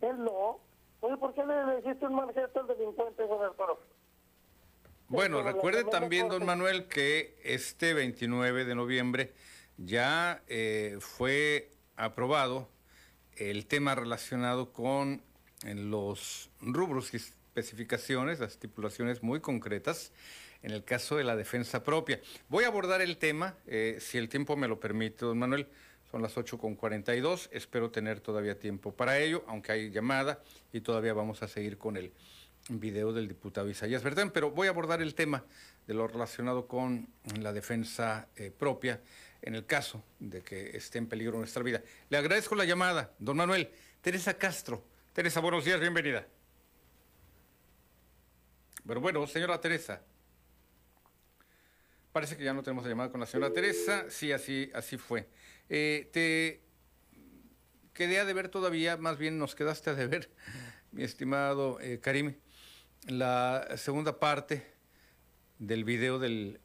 Él 0.00 0.24
no. 0.24 0.60
Oye, 1.00 1.16
¿por 1.16 1.34
qué 1.34 1.44
le, 1.44 1.78
hiciste 1.78 2.06
un 2.06 2.16
mal 2.16 2.32
gesto 2.32 2.60
al 2.60 2.66
delincuente, 2.66 3.24
Juan 3.24 3.42
Arturo? 3.42 3.80
Bueno, 5.08 5.42
recuerde 5.42 5.84
también, 5.84 6.28
don 6.28 6.44
Manuel, 6.44 6.88
que 6.88 7.38
este 7.44 7.94
29 7.94 8.64
de 8.64 8.74
noviembre 8.74 9.32
ya 9.78 10.42
eh, 10.48 10.98
fue 11.00 11.70
aprobado 11.96 12.68
el 13.36 13.66
tema 13.66 13.94
relacionado 13.94 14.72
con 14.72 15.22
los 15.64 16.50
rubros 16.60 17.14
y 17.14 17.16
especificaciones, 17.16 18.40
las 18.40 18.52
estipulaciones 18.52 19.22
muy 19.22 19.40
concretas 19.40 20.12
en 20.62 20.72
el 20.72 20.84
caso 20.84 21.16
de 21.16 21.24
la 21.24 21.36
defensa 21.36 21.82
propia. 21.84 22.20
Voy 22.48 22.64
a 22.64 22.68
abordar 22.68 23.00
el 23.00 23.16
tema, 23.16 23.56
eh, 23.66 23.98
si 24.00 24.18
el 24.18 24.28
tiempo 24.28 24.56
me 24.56 24.68
lo 24.68 24.80
permite, 24.80 25.24
don 25.24 25.38
Manuel. 25.38 25.68
Son 26.10 26.22
las 26.22 26.36
8.42, 26.36 27.50
espero 27.52 27.90
tener 27.90 28.20
todavía 28.20 28.58
tiempo 28.58 28.92
para 28.92 29.18
ello, 29.18 29.44
aunque 29.46 29.72
hay 29.72 29.90
llamada 29.90 30.42
y 30.72 30.80
todavía 30.80 31.12
vamos 31.12 31.42
a 31.42 31.48
seguir 31.48 31.76
con 31.76 31.98
el 31.98 32.12
video 32.70 33.12
del 33.12 33.28
diputado 33.28 33.68
Isaías 33.68 34.02
Verdán, 34.02 34.30
pero 34.30 34.50
voy 34.50 34.68
a 34.68 34.70
abordar 34.70 35.02
el 35.02 35.14
tema 35.14 35.44
de 35.86 35.94
lo 35.94 36.08
relacionado 36.08 36.66
con 36.66 37.08
la 37.40 37.52
defensa 37.52 38.28
eh, 38.36 38.50
propia 38.50 39.00
en 39.42 39.54
el 39.54 39.66
caso 39.66 40.04
de 40.18 40.42
que 40.42 40.76
esté 40.76 40.98
en 40.98 41.06
peligro 41.06 41.38
nuestra 41.38 41.62
vida. 41.62 41.82
Le 42.08 42.18
agradezco 42.18 42.54
la 42.54 42.64
llamada, 42.64 43.12
don 43.18 43.36
Manuel. 43.36 43.70
Teresa 44.00 44.34
Castro. 44.34 44.84
Teresa, 45.12 45.40
buenos 45.40 45.64
días, 45.64 45.80
bienvenida. 45.80 46.26
Pero 48.86 49.00
bueno, 49.00 49.26
señora 49.26 49.60
Teresa. 49.60 50.00
Parece 52.12 52.36
que 52.36 52.44
ya 52.44 52.54
no 52.54 52.62
tenemos 52.62 52.84
la 52.84 52.90
llamada 52.90 53.10
con 53.10 53.20
la 53.20 53.26
señora 53.26 53.52
Teresa. 53.52 54.06
Sí, 54.08 54.32
así, 54.32 54.70
así 54.74 54.96
fue. 54.96 55.28
Eh, 55.68 56.08
te 56.12 56.62
quedé 57.92 58.20
a 58.20 58.24
deber 58.24 58.48
todavía, 58.48 58.96
más 58.96 59.18
bien 59.18 59.38
nos 59.38 59.54
quedaste 59.54 59.90
a 59.90 59.94
deber, 59.94 60.30
mi 60.92 61.02
estimado 61.02 61.80
eh, 61.80 61.98
Karim, 62.00 62.36
la 63.08 63.76
segunda 63.76 64.20
parte 64.20 64.64
del 65.58 65.84
video 65.84 66.18
del 66.20 66.60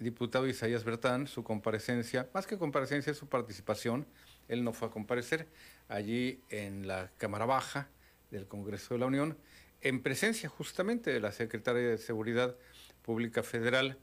diputado 0.00 0.48
Isaías 0.48 0.84
Bertán, 0.84 1.26
su 1.26 1.44
comparecencia, 1.44 2.28
más 2.34 2.46
que 2.46 2.58
comparecencia, 2.58 3.14
su 3.14 3.28
participación. 3.28 4.06
Él 4.48 4.64
no 4.64 4.72
fue 4.72 4.88
a 4.88 4.90
comparecer 4.90 5.46
allí 5.88 6.42
en 6.48 6.88
la 6.88 7.10
Cámara 7.18 7.44
Baja 7.44 7.88
del 8.30 8.46
Congreso 8.46 8.94
de 8.94 9.00
la 9.00 9.06
Unión, 9.06 9.36
en 9.82 10.02
presencia 10.02 10.48
justamente 10.48 11.12
de 11.12 11.20
la 11.20 11.32
Secretaria 11.32 11.82
de 11.82 11.98
Seguridad 11.98 12.56
Pública 13.02 13.42
Federal, 13.42 13.98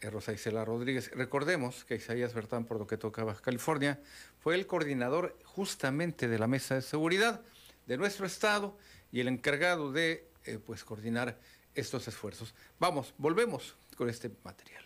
eh, 0.00 0.10
Rosa 0.10 0.32
Isela 0.32 0.64
Rodríguez. 0.64 1.10
Recordemos 1.12 1.84
que 1.84 1.96
Isaías 1.96 2.34
Bertán, 2.34 2.64
por 2.64 2.78
lo 2.78 2.86
que 2.86 2.96
toca 2.96 3.24
Baja 3.24 3.40
California, 3.40 4.00
fue 4.40 4.54
el 4.54 4.66
coordinador 4.66 5.38
justamente 5.44 6.28
de 6.28 6.38
la 6.38 6.46
Mesa 6.46 6.74
de 6.74 6.82
Seguridad 6.82 7.42
de 7.86 7.96
nuestro 7.96 8.26
Estado 8.26 8.76
y 9.12 9.20
el 9.20 9.28
encargado 9.28 9.92
de 9.92 10.28
eh, 10.44 10.58
pues, 10.64 10.84
coordinar 10.84 11.38
estos 11.74 12.08
esfuerzos. 12.08 12.54
Vamos, 12.78 13.14
volvemos 13.18 13.76
con 13.96 14.08
este 14.08 14.30
material. 14.42 14.85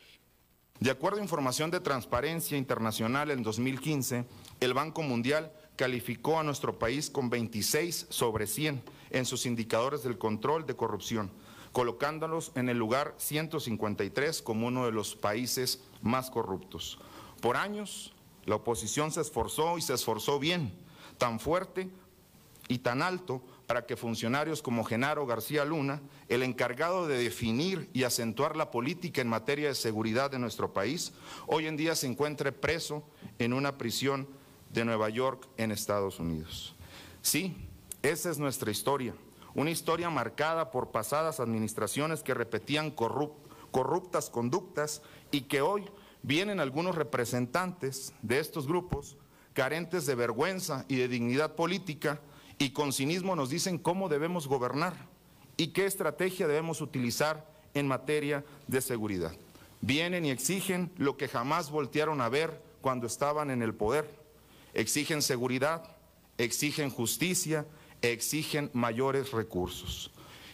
De 0.81 0.91
acuerdo 0.91 1.19
a 1.19 1.23
información 1.23 1.71
de 1.71 1.79
Transparencia 1.79 2.57
Internacional 2.57 3.31
en 3.31 3.43
2015, 3.43 4.25
el 4.61 4.73
Banco 4.73 5.03
Mundial 5.03 5.53
calificó 5.77 6.41
a 6.41 6.43
nuestro 6.43 6.79
país 6.79 7.11
con 7.11 7.29
26 7.29 8.07
sobre 8.09 8.47
100 8.47 8.83
en 9.11 9.27
sus 9.27 9.45
indicadores 9.45 10.03
del 10.03 10.17
control 10.17 10.65
de 10.65 10.77
corrupción, 10.77 11.31
colocándolos 11.73 12.53
en 12.55 12.71
el 12.71 12.79
lugar 12.79 13.15
153 13.19 14.41
como 14.41 14.69
uno 14.69 14.87
de 14.87 14.93
los 14.93 15.17
países 15.17 15.83
más 16.01 16.31
corruptos. 16.31 16.99
Por 17.43 17.59
años, 17.59 18.15
la 18.47 18.55
oposición 18.55 19.13
se 19.13 19.21
esforzó 19.21 19.77
y 19.77 19.83
se 19.83 19.93
esforzó 19.93 20.39
bien, 20.39 20.73
tan 21.19 21.41
fuerte 21.41 21.91
y 22.69 22.79
tan 22.79 23.03
alto 23.03 23.43
para 23.71 23.87
que 23.87 23.95
funcionarios 23.95 24.63
como 24.63 24.83
Genaro 24.83 25.27
García 25.27 25.65
Luna, 25.65 26.03
el 26.29 26.43
encargado 26.43 27.07
de 27.07 27.23
definir 27.23 27.89
y 27.93 28.03
acentuar 28.03 28.57
la 28.57 28.73
política 28.73 29.21
en 29.21 29.29
materia 29.29 29.69
de 29.69 29.77
seguridad 29.77 30.29
de 30.29 30.41
nuestro 30.41 30.73
país, 30.73 31.13
hoy 31.47 31.69
en 31.69 31.77
día 31.77 31.95
se 31.95 32.09
encuentre 32.09 32.51
preso 32.51 33.05
en 33.39 33.53
una 33.53 33.79
prisión 33.79 34.27
de 34.71 34.85
Nueva 34.85 35.09
York 35.09 35.47
en 35.57 35.71
Estados 35.71 36.19
Unidos. 36.19 36.75
Sí, 37.23 37.57
esa 38.03 38.31
es 38.31 38.39
nuestra 38.41 38.73
historia, 38.73 39.15
una 39.55 39.71
historia 39.71 40.11
marcada 40.11 40.73
por 40.73 40.91
pasadas 40.91 41.39
administraciones 41.39 42.25
que 42.25 42.35
repetían 42.35 42.91
corruptas 42.91 44.31
conductas 44.31 45.01
y 45.31 45.43
que 45.43 45.61
hoy 45.61 45.85
vienen 46.25 46.59
algunos 46.59 46.97
representantes 46.97 48.15
de 48.23 48.41
estos 48.41 48.67
grupos 48.67 49.17
carentes 49.53 50.07
de 50.07 50.17
vergüenza 50.17 50.87
y 50.89 50.97
de 50.97 51.07
dignidad 51.07 51.55
política 51.55 52.21
y 52.61 52.71
con 52.71 52.93
cinismo 52.93 53.35
nos 53.35 53.49
dicen 53.49 53.79
cómo 53.79 54.11
debemos 54.11 54.47
gobernar 54.47 54.95
y 55.57 55.69
qué 55.69 55.87
estrategia 55.87 56.47
debemos 56.47 56.83
utilizar 56.83 57.51
en 57.73 57.89
materia 57.89 58.45
de 58.67 58.83
seguridad. 58.83 59.33
Vienen 59.81 60.27
y 60.27 60.31
exigen 60.31 60.93
lo 60.99 61.17
que 61.17 61.27
jamás 61.27 61.71
voltearon 61.71 62.21
a 62.21 62.29
ver 62.29 62.63
cuando 62.83 63.07
estaban 63.07 63.51
en 63.51 63.63
el 63.63 63.73
poder. 63.73 64.15
Exigen 64.75 65.23
seguridad, 65.23 65.97
exigen 66.37 66.91
justicia, 66.91 67.67
exigen 68.03 68.71
mayores 68.75 69.33
recursos. 69.33 70.11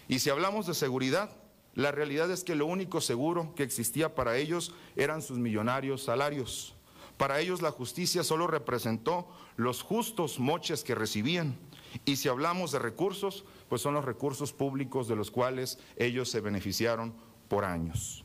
Y 0.06 0.20
si 0.20 0.30
hablamos 0.30 0.68
de 0.68 0.74
seguridad, 0.74 1.30
la 1.74 1.90
realidad 1.90 2.30
es 2.30 2.44
que 2.44 2.54
lo 2.54 2.66
único 2.66 3.00
seguro 3.00 3.52
que 3.56 3.64
existía 3.64 4.14
para 4.14 4.36
ellos 4.36 4.72
eran 4.94 5.22
sus 5.22 5.38
millonarios 5.38 6.04
salarios. 6.04 6.72
Para 7.16 7.40
ellos 7.40 7.62
la 7.62 7.72
justicia 7.72 8.22
solo 8.22 8.46
representó 8.46 9.26
los 9.56 9.82
justos 9.82 10.38
moches 10.38 10.84
que 10.84 10.94
recibían. 10.94 11.58
Y 12.04 12.16
si 12.16 12.28
hablamos 12.28 12.72
de 12.72 12.78
recursos, 12.78 13.44
pues 13.68 13.82
son 13.82 13.94
los 13.94 14.04
recursos 14.04 14.52
públicos 14.52 15.08
de 15.08 15.16
los 15.16 15.30
cuales 15.30 15.78
ellos 15.96 16.30
se 16.30 16.40
beneficiaron 16.40 17.14
por 17.48 17.64
años. 17.64 18.24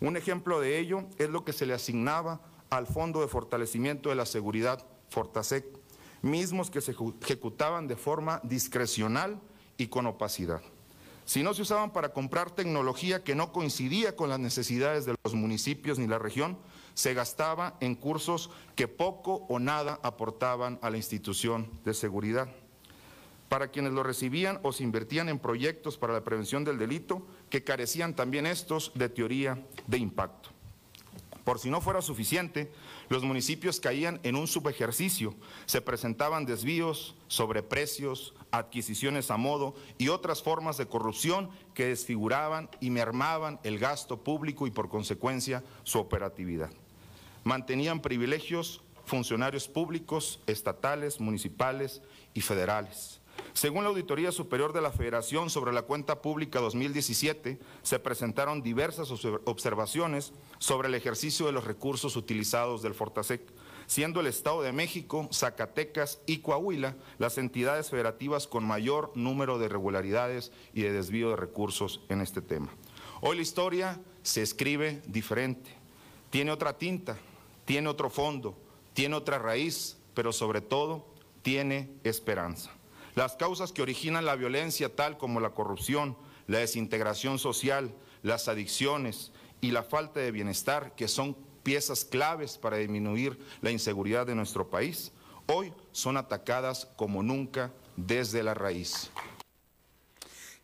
Un 0.00 0.16
ejemplo 0.16 0.60
de 0.60 0.78
ello 0.78 1.04
es 1.18 1.28
lo 1.30 1.44
que 1.44 1.52
se 1.52 1.66
le 1.66 1.74
asignaba 1.74 2.40
al 2.70 2.86
Fondo 2.86 3.20
de 3.20 3.28
Fortalecimiento 3.28 4.10
de 4.10 4.14
la 4.14 4.26
Seguridad, 4.26 4.86
Fortasec, 5.08 5.64
mismos 6.22 6.70
que 6.70 6.80
se 6.80 6.94
ejecutaban 7.22 7.88
de 7.88 7.96
forma 7.96 8.40
discrecional 8.44 9.40
y 9.76 9.88
con 9.88 10.06
opacidad. 10.06 10.60
Si 11.24 11.42
no 11.42 11.52
se 11.52 11.62
usaban 11.62 11.92
para 11.92 12.14
comprar 12.14 12.50
tecnología 12.50 13.22
que 13.22 13.34
no 13.34 13.52
coincidía 13.52 14.16
con 14.16 14.30
las 14.30 14.38
necesidades 14.38 15.04
de 15.04 15.14
los 15.22 15.34
municipios 15.34 15.98
ni 15.98 16.06
la 16.06 16.18
región, 16.18 16.56
se 16.94 17.12
gastaba 17.12 17.76
en 17.80 17.94
cursos 17.94 18.50
que 18.74 18.88
poco 18.88 19.46
o 19.48 19.58
nada 19.58 20.00
aportaban 20.02 20.78
a 20.80 20.90
la 20.90 20.96
institución 20.96 21.70
de 21.84 21.92
seguridad. 21.92 22.48
Para 23.48 23.68
quienes 23.68 23.92
lo 23.92 24.02
recibían 24.02 24.60
o 24.62 24.72
se 24.72 24.82
invertían 24.82 25.28
en 25.28 25.38
proyectos 25.38 25.96
para 25.96 26.12
la 26.12 26.24
prevención 26.24 26.64
del 26.64 26.78
delito 26.78 27.26
que 27.50 27.64
carecían 27.64 28.14
también 28.14 28.46
estos 28.46 28.92
de 28.94 29.08
teoría 29.08 29.64
de 29.86 29.98
impacto. 29.98 30.50
Por 31.44 31.58
si 31.58 31.70
no 31.70 31.80
fuera 31.80 32.02
suficiente, 32.02 32.70
los 33.08 33.22
municipios 33.22 33.80
caían 33.80 34.20
en 34.22 34.36
un 34.36 34.46
subejercicio, 34.46 35.34
se 35.64 35.80
presentaban 35.80 36.44
desvíos, 36.44 37.16
sobreprecios, 37.26 38.34
adquisiciones 38.50 39.30
a 39.30 39.38
modo 39.38 39.74
y 39.96 40.08
otras 40.08 40.42
formas 40.42 40.76
de 40.76 40.88
corrupción 40.88 41.48
que 41.72 41.86
desfiguraban 41.86 42.68
y 42.80 42.90
mermaban 42.90 43.60
el 43.62 43.78
gasto 43.78 44.22
público 44.22 44.66
y 44.66 44.70
por 44.70 44.90
consecuencia 44.90 45.64
su 45.84 45.98
operatividad 45.98 46.70
mantenían 47.48 48.00
privilegios 48.00 48.82
funcionarios 49.06 49.68
públicos, 49.68 50.40
estatales, 50.46 51.18
municipales 51.18 52.02
y 52.34 52.42
federales. 52.42 53.17
Según 53.58 53.82
la 53.82 53.90
Auditoría 53.90 54.30
Superior 54.30 54.72
de 54.72 54.80
la 54.80 54.92
Federación 54.92 55.50
sobre 55.50 55.72
la 55.72 55.82
Cuenta 55.82 56.22
Pública 56.22 56.60
2017, 56.60 57.58
se 57.82 57.98
presentaron 57.98 58.62
diversas 58.62 59.10
observaciones 59.10 60.32
sobre 60.60 60.86
el 60.86 60.94
ejercicio 60.94 61.44
de 61.46 61.50
los 61.50 61.64
recursos 61.64 62.14
utilizados 62.14 62.82
del 62.82 62.94
Fortasec, 62.94 63.42
siendo 63.88 64.20
el 64.20 64.28
Estado 64.28 64.62
de 64.62 64.70
México, 64.70 65.28
Zacatecas 65.32 66.20
y 66.24 66.38
Coahuila 66.38 66.94
las 67.18 67.36
entidades 67.36 67.90
federativas 67.90 68.46
con 68.46 68.64
mayor 68.64 69.10
número 69.16 69.58
de 69.58 69.64
irregularidades 69.64 70.52
y 70.72 70.82
de 70.82 70.92
desvío 70.92 71.30
de 71.30 71.36
recursos 71.36 72.00
en 72.08 72.20
este 72.20 72.40
tema. 72.40 72.68
Hoy 73.22 73.34
la 73.34 73.42
historia 73.42 74.00
se 74.22 74.40
escribe 74.40 75.02
diferente, 75.08 75.68
tiene 76.30 76.52
otra 76.52 76.78
tinta, 76.78 77.18
tiene 77.64 77.88
otro 77.88 78.08
fondo, 78.08 78.56
tiene 78.94 79.16
otra 79.16 79.40
raíz, 79.40 79.98
pero 80.14 80.32
sobre 80.32 80.60
todo 80.60 81.08
tiene 81.42 81.90
esperanza. 82.04 82.77
Las 83.18 83.34
causas 83.34 83.72
que 83.72 83.82
originan 83.82 84.26
la 84.26 84.36
violencia, 84.36 84.94
tal 84.94 85.18
como 85.18 85.40
la 85.40 85.50
corrupción, 85.50 86.16
la 86.46 86.58
desintegración 86.58 87.40
social, 87.40 87.92
las 88.22 88.46
adicciones 88.46 89.32
y 89.60 89.72
la 89.72 89.82
falta 89.82 90.20
de 90.20 90.30
bienestar, 90.30 90.94
que 90.94 91.08
son 91.08 91.36
piezas 91.64 92.04
claves 92.04 92.58
para 92.58 92.76
disminuir 92.76 93.36
la 93.60 93.72
inseguridad 93.72 94.24
de 94.24 94.36
nuestro 94.36 94.70
país, 94.70 95.10
hoy 95.46 95.72
son 95.90 96.16
atacadas 96.16 96.86
como 96.94 97.24
nunca 97.24 97.72
desde 97.96 98.44
la 98.44 98.54
raíz. 98.54 99.10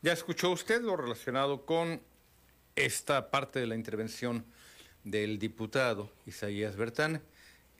Ya 0.00 0.12
escuchó 0.12 0.52
usted 0.52 0.80
lo 0.80 0.96
relacionado 0.96 1.66
con 1.66 2.00
esta 2.76 3.32
parte 3.32 3.58
de 3.58 3.66
la 3.66 3.74
intervención 3.74 4.44
del 5.02 5.40
diputado 5.40 6.08
Isaías 6.24 6.76
Bertán 6.76 7.20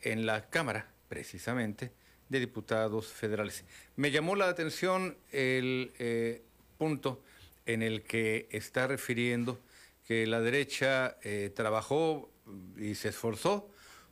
en 0.03 0.27
la 0.27 0.51
Cámara, 0.51 0.91
precisamente, 1.09 1.93
de 2.35 2.41
Diputados 2.41 3.13
Federales. 3.13 3.65
Me 3.95 4.11
llamó 4.11 4.35
la 4.35 4.49
atención 4.49 5.17
el 5.31 5.93
eh, 6.01 6.43
punto 6.79 7.23
en 7.65 7.81
el 7.81 8.03
que 8.03 8.49
está 8.51 8.89
refiriendo 8.89 9.61
que 10.05 10.27
la 10.27 10.41
derecha 10.41 11.17
eh, 11.23 11.53
trabajó 11.55 12.29
y 12.77 12.97
se 12.97 13.11
esforzó 13.11 13.71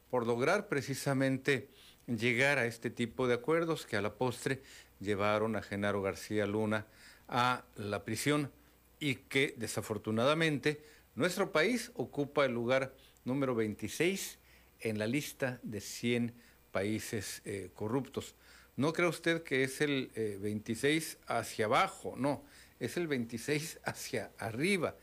por 0.08 0.24
lograr 0.24 0.68
precisamente 0.68 1.68
llegar 2.06 2.58
a 2.58 2.66
este 2.66 2.90
tipo 2.90 3.26
de 3.26 3.34
acuerdos 3.34 3.86
que 3.86 3.96
a 3.96 4.02
la 4.02 4.14
postre 4.14 4.62
llevaron 5.00 5.56
a 5.56 5.62
Genaro 5.62 6.00
García 6.00 6.46
Luna 6.46 6.86
a 7.26 7.64
la 7.74 8.04
prisión 8.04 8.52
y 9.00 9.16
que 9.16 9.54
desafortunadamente 9.56 10.80
nuestro 11.16 11.50
país 11.50 11.90
ocupa 11.94 12.44
el 12.44 12.52
lugar 12.52 12.94
número 13.24 13.56
26 13.56 14.38
en 14.78 15.00
la 15.00 15.08
lista 15.08 15.58
de 15.64 15.80
100 15.80 16.51
países 16.72 17.42
eh, 17.44 17.70
corruptos. 17.74 18.34
No 18.74 18.92
cree 18.92 19.08
usted 19.08 19.42
que 19.42 19.62
es 19.62 19.80
el 19.80 20.10
26 20.40 21.12
eh, 21.12 21.18
hacia 21.28 21.66
abajo, 21.66 22.14
no, 22.16 22.42
es 22.80 22.96
el 22.96 23.06
26 23.06 23.80
hacia 23.84 24.32
arriba. 24.38 24.96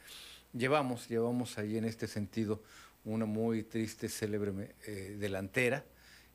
Llevamos, 0.52 1.08
llevamos 1.08 1.58
ahí 1.58 1.78
en 1.78 1.86
este 1.86 2.08
sentido 2.08 2.62
una 3.06 3.26
muy 3.26 3.64
triste, 3.64 4.10
célebre 4.10 4.76
eh, 4.86 5.16
delantera 5.18 5.86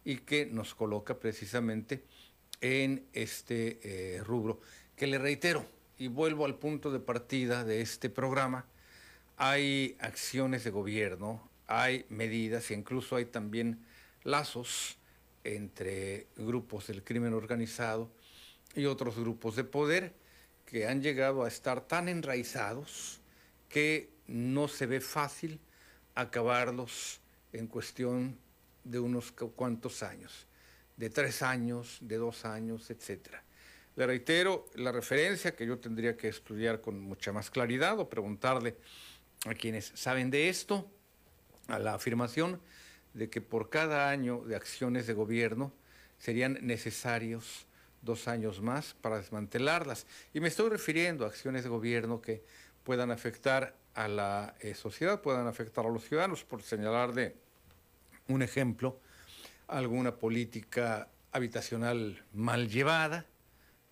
y 0.04 0.18
que 0.18 0.46
nos 0.46 0.74
coloca 0.74 1.18
precisamente 1.18 2.04
en 2.60 3.04
este 3.12 4.22
rubro, 4.24 4.60
que 4.96 5.06
le 5.06 5.18
reitero 5.18 5.66
y 5.98 6.08
vuelvo 6.08 6.46
al 6.46 6.54
punto 6.54 6.90
de 6.90 7.00
partida 7.00 7.64
de 7.64 7.80
este 7.80 8.08
programa, 8.08 8.66
hay 9.36 9.96
acciones 10.00 10.64
de 10.64 10.70
gobierno, 10.70 11.46
hay 11.66 12.06
medidas 12.08 12.70
e 12.70 12.74
incluso 12.74 13.16
hay 13.16 13.26
también 13.26 13.84
lazos 14.22 14.96
entre 15.44 16.26
grupos 16.36 16.86
del 16.86 17.04
crimen 17.04 17.34
organizado 17.34 18.10
y 18.74 18.86
otros 18.86 19.16
grupos 19.16 19.56
de 19.56 19.64
poder 19.64 20.14
que 20.66 20.86
han 20.86 21.02
llegado 21.02 21.44
a 21.44 21.48
estar 21.48 21.86
tan 21.86 22.08
enraizados 22.08 23.20
que 23.68 24.10
no 24.26 24.68
se 24.68 24.86
ve 24.86 25.00
fácil 25.00 25.60
acabarlos 26.14 27.20
en 27.52 27.66
cuestión 27.66 28.38
de 28.82 28.98
unos 28.98 29.32
cuantos 29.32 30.02
años, 30.02 30.46
de 30.96 31.10
tres 31.10 31.42
años, 31.42 31.98
de 32.00 32.16
dos 32.16 32.44
años, 32.44 32.90
etc. 32.90 33.36
Le 33.96 34.06
reitero 34.06 34.66
la 34.74 34.92
referencia 34.92 35.54
que 35.54 35.66
yo 35.66 35.78
tendría 35.78 36.16
que 36.16 36.28
estudiar 36.28 36.80
con 36.80 37.00
mucha 37.00 37.32
más 37.32 37.50
claridad 37.50 37.98
o 37.98 38.08
preguntarle 38.08 38.76
a 39.46 39.54
quienes 39.54 39.92
saben 39.94 40.30
de 40.30 40.48
esto, 40.48 40.90
a 41.68 41.78
la 41.78 41.94
afirmación 41.94 42.60
de 43.14 43.30
que 43.30 43.40
por 43.40 43.70
cada 43.70 44.10
año 44.10 44.42
de 44.44 44.56
acciones 44.56 45.06
de 45.06 45.14
gobierno 45.14 45.72
serían 46.18 46.58
necesarios 46.60 47.66
dos 48.02 48.28
años 48.28 48.60
más 48.60 48.94
para 49.00 49.16
desmantelarlas. 49.16 50.06
Y 50.34 50.40
me 50.40 50.48
estoy 50.48 50.68
refiriendo 50.68 51.24
a 51.24 51.28
acciones 51.28 51.62
de 51.64 51.70
gobierno 51.70 52.20
que 52.20 52.44
puedan 52.82 53.10
afectar 53.10 53.76
a 53.94 54.08
la 54.08 54.54
eh, 54.60 54.74
sociedad, 54.74 55.22
puedan 55.22 55.46
afectar 55.46 55.86
a 55.86 55.88
los 55.88 56.04
ciudadanos, 56.04 56.44
por 56.44 56.62
señalar 56.62 57.14
de 57.14 57.34
un 58.28 58.42
ejemplo, 58.42 59.00
alguna 59.68 60.16
política 60.16 61.08
habitacional 61.32 62.24
mal 62.32 62.68
llevada. 62.68 63.26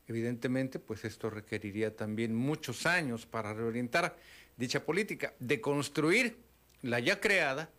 Evidentemente, 0.09 0.78
pues 0.78 1.05
esto 1.05 1.31
requeriría 1.31 1.94
también 1.97 2.35
muchos 2.35 2.86
años 2.86 3.24
para 3.24 3.55
reorientar 3.55 4.16
dicha 4.57 4.85
política, 4.85 5.32
de 5.39 5.61
construir 5.61 6.36
la 6.82 6.99
ya 6.99 7.20
creada 7.20 7.70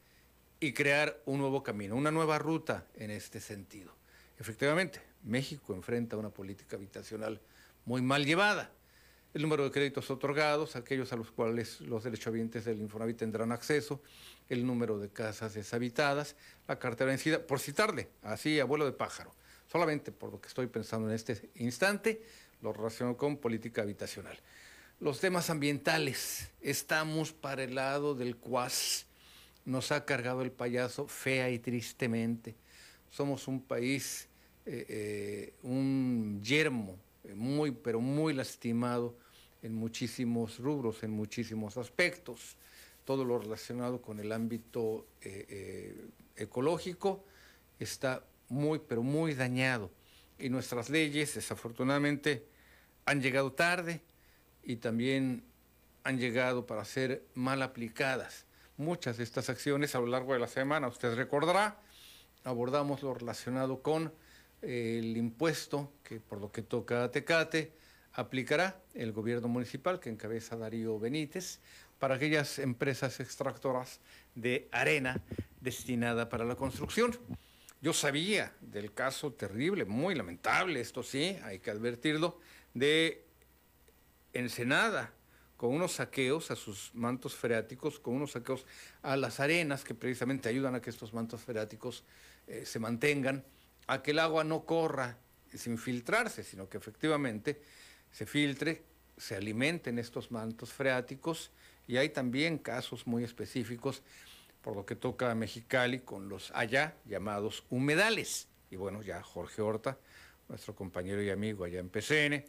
y 0.63 0.71
crear 0.71 1.21
un 1.25 1.39
nuevo 1.39 1.61
camino, 1.61 1.93
una 1.93 2.09
nueva 2.09 2.39
ruta 2.39 2.87
en 2.95 3.11
este 3.11 3.41
sentido. 3.41 3.93
Efectivamente, 4.39 5.01
México 5.23 5.73
enfrenta 5.73 6.15
una 6.15 6.29
política 6.29 6.77
habitacional 6.77 7.41
muy 7.83 8.01
mal 8.01 8.25
llevada. 8.25 8.71
El 9.33 9.41
número 9.41 9.65
de 9.65 9.71
créditos 9.71 10.09
otorgados, 10.09 10.77
aquellos 10.77 11.11
a 11.11 11.17
los 11.17 11.31
cuales 11.31 11.81
los 11.81 12.05
derechohabientes 12.05 12.63
del 12.63 12.79
Infonavit 12.79 13.17
tendrán 13.17 13.51
acceso, 13.51 14.01
el 14.47 14.65
número 14.65 14.99
de 14.99 15.09
casas 15.09 15.53
deshabitadas, 15.53 16.37
la 16.65 16.79
cartera 16.79 17.09
vencida, 17.09 17.45
por 17.45 17.59
citarle, 17.59 18.07
así 18.21 18.61
abuelo 18.61 18.85
de 18.85 18.93
pájaro, 18.93 19.35
solamente 19.69 20.13
por 20.13 20.31
lo 20.31 20.39
que 20.39 20.47
estoy 20.47 20.67
pensando 20.67 21.09
en 21.09 21.15
este 21.15 21.49
instante, 21.55 22.23
lo 22.61 22.71
relaciono 22.71 23.17
con 23.17 23.35
política 23.35 23.81
habitacional. 23.81 24.39
Los 25.01 25.19
temas 25.19 25.49
ambientales, 25.49 26.51
estamos 26.61 27.33
para 27.33 27.63
el 27.63 27.75
lado 27.75 28.15
del 28.15 28.37
cuas, 28.37 29.07
nos 29.65 29.91
ha 29.91 30.05
cargado 30.05 30.41
el 30.41 30.51
payaso 30.51 31.07
fea 31.07 31.49
y 31.49 31.59
tristemente. 31.59 32.55
Somos 33.09 33.47
un 33.47 33.61
país, 33.61 34.27
eh, 34.65 34.85
eh, 34.89 35.53
un 35.63 36.41
yermo 36.43 36.97
eh, 37.23 37.33
muy, 37.33 37.71
pero 37.71 38.01
muy 38.01 38.33
lastimado 38.33 39.15
en 39.61 39.73
muchísimos 39.75 40.59
rubros, 40.59 41.03
en 41.03 41.11
muchísimos 41.11 41.77
aspectos. 41.77 42.57
Todo 43.05 43.23
lo 43.23 43.37
relacionado 43.37 44.01
con 44.01 44.19
el 44.19 44.31
ámbito 44.31 45.05
ecológico 46.35 47.23
está 47.79 48.23
muy, 48.49 48.79
pero 48.79 49.03
muy 49.03 49.33
dañado. 49.33 49.91
Y 50.39 50.49
nuestras 50.49 50.89
leyes, 50.89 51.35
desafortunadamente, 51.35 52.45
han 53.05 53.21
llegado 53.21 53.51
tarde 53.51 54.01
y 54.63 54.77
también 54.77 55.43
han 56.03 56.17
llegado 56.17 56.65
para 56.65 56.85
ser 56.85 57.23
mal 57.33 57.61
aplicadas. 57.61 58.45
Muchas 58.77 59.17
de 59.17 59.23
estas 59.23 59.49
acciones 59.49 59.93
a 59.93 59.99
lo 59.99 60.07
largo 60.07 60.33
de 60.33 60.39
la 60.39 60.47
semana, 60.47 60.87
usted 60.87 61.15
recordará, 61.15 61.79
abordamos 62.43 63.03
lo 63.03 63.13
relacionado 63.13 63.81
con 63.83 64.11
eh, 64.63 64.97
el 64.99 65.15
impuesto 65.15 65.91
que 66.03 66.19
por 66.19 66.41
lo 66.41 66.51
que 66.51 66.63
toca 66.63 67.03
a 67.03 67.11
Tecate 67.11 67.71
aplicará 68.13 68.81
el 68.93 69.11
gobierno 69.11 69.47
municipal 69.47 69.99
que 69.99 70.09
encabeza 70.09 70.55
Darío 70.55 70.99
Benítez 70.99 71.59
para 71.99 72.15
aquellas 72.15 72.59
empresas 72.59 73.19
extractoras 73.19 73.99
de 74.35 74.67
arena 74.71 75.21
destinada 75.61 76.29
para 76.29 76.43
la 76.43 76.55
construcción. 76.55 77.17
Yo 77.81 77.93
sabía 77.93 78.53
del 78.61 78.93
caso 78.93 79.33
terrible, 79.33 79.85
muy 79.85 80.15
lamentable, 80.15 80.79
esto 80.79 81.03
sí, 81.03 81.37
hay 81.43 81.59
que 81.59 81.69
advertirlo, 81.69 82.39
de 82.73 83.25
Ensenada, 84.33 85.13
con 85.63 85.73
unos 85.73 85.93
saqueos 85.93 86.51
a 86.51 86.57
sus 86.57 86.93
mantos 86.93 87.35
freáticos, 87.35 87.97
con 87.97 88.15
unos 88.15 88.33
saqueos 88.33 88.65
a 89.01 89.15
las 89.15 89.39
arenas 89.39 89.85
que 89.85 89.95
precisamente 89.95 90.49
ayudan 90.49 90.75
a 90.75 90.81
que 90.81 90.89
estos 90.89 91.13
mantos 91.13 91.39
freáticos 91.39 92.03
eh, 92.47 92.65
se 92.65 92.79
mantengan, 92.79 93.45
a 93.87 94.03
que 94.03 94.11
el 94.11 94.19
agua 94.19 94.43
no 94.43 94.65
corra 94.65 95.17
sin 95.55 95.77
filtrarse, 95.77 96.43
sino 96.43 96.67
que 96.67 96.75
efectivamente 96.75 97.61
se 98.11 98.25
filtre, 98.25 98.83
se 99.15 99.37
alimenten 99.37 99.99
estos 99.99 100.31
mantos 100.31 100.73
freáticos 100.73 101.49
y 101.87 101.95
hay 101.95 102.09
también 102.09 102.57
casos 102.57 103.07
muy 103.07 103.23
específicos 103.23 104.01
por 104.61 104.75
lo 104.75 104.85
que 104.85 104.97
toca 104.97 105.31
a 105.31 105.33
Mexicali 105.33 105.99
con 105.99 106.27
los 106.27 106.51
allá 106.51 106.97
llamados 107.05 107.63
humedales. 107.69 108.49
Y 108.69 108.75
bueno, 108.75 109.01
ya 109.01 109.23
Jorge 109.23 109.61
Horta, 109.61 109.97
nuestro 110.49 110.75
compañero 110.75 111.23
y 111.23 111.29
amigo 111.29 111.63
allá 111.63 111.79
en 111.79 111.87
PCN, 111.87 112.43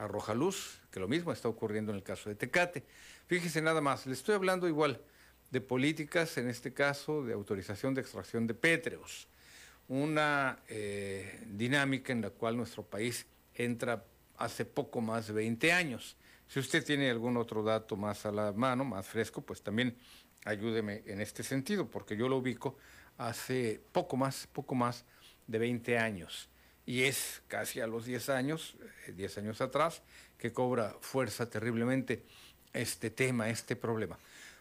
arroja 0.00 0.34
luz, 0.34 0.80
que 0.90 0.98
lo 0.98 1.08
mismo 1.08 1.32
está 1.32 1.48
ocurriendo 1.48 1.92
en 1.92 1.96
el 1.96 2.02
caso 2.02 2.28
de 2.28 2.34
Tecate. 2.34 2.84
Fíjese 3.26 3.60
nada 3.60 3.80
más, 3.80 4.06
le 4.06 4.14
estoy 4.14 4.34
hablando 4.34 4.66
igual 4.66 5.00
de 5.50 5.60
políticas, 5.60 6.38
en 6.38 6.48
este 6.48 6.72
caso 6.72 7.24
de 7.24 7.34
autorización 7.34 7.94
de 7.94 8.00
extracción 8.00 8.46
de 8.46 8.54
pétreos, 8.54 9.28
una 9.88 10.58
eh, 10.68 11.44
dinámica 11.46 12.12
en 12.12 12.22
la 12.22 12.30
cual 12.30 12.56
nuestro 12.56 12.82
país 12.82 13.26
entra 13.54 14.04
hace 14.38 14.64
poco 14.64 15.00
más 15.00 15.26
de 15.26 15.34
20 15.34 15.72
años. 15.72 16.16
Si 16.48 16.58
usted 16.58 16.84
tiene 16.84 17.10
algún 17.10 17.36
otro 17.36 17.62
dato 17.62 17.96
más 17.96 18.24
a 18.26 18.32
la 18.32 18.52
mano, 18.52 18.84
más 18.84 19.06
fresco, 19.06 19.42
pues 19.42 19.62
también 19.62 19.96
ayúdeme 20.44 21.02
en 21.06 21.20
este 21.20 21.42
sentido, 21.42 21.88
porque 21.88 22.16
yo 22.16 22.28
lo 22.28 22.38
ubico 22.38 22.76
hace 23.18 23.80
poco 23.92 24.16
más, 24.16 24.46
poco 24.46 24.74
más 24.74 25.04
de 25.46 25.58
20 25.58 25.98
años 25.98 26.49
y 26.86 27.02
es 27.02 27.42
casi 27.48 27.80
a 27.80 27.86
los 27.86 28.04
10 28.04 28.28
años, 28.30 28.76
10 29.14 29.36
eh, 29.36 29.40
años 29.40 29.60
atrás, 29.60 30.02
que 30.38 30.52
cobra 30.52 30.96
fuerza 31.00 31.48
terriblemente 31.48 32.24
este 32.72 33.10
tema, 33.10 33.48
este 33.48 33.76
problema. 33.76 34.18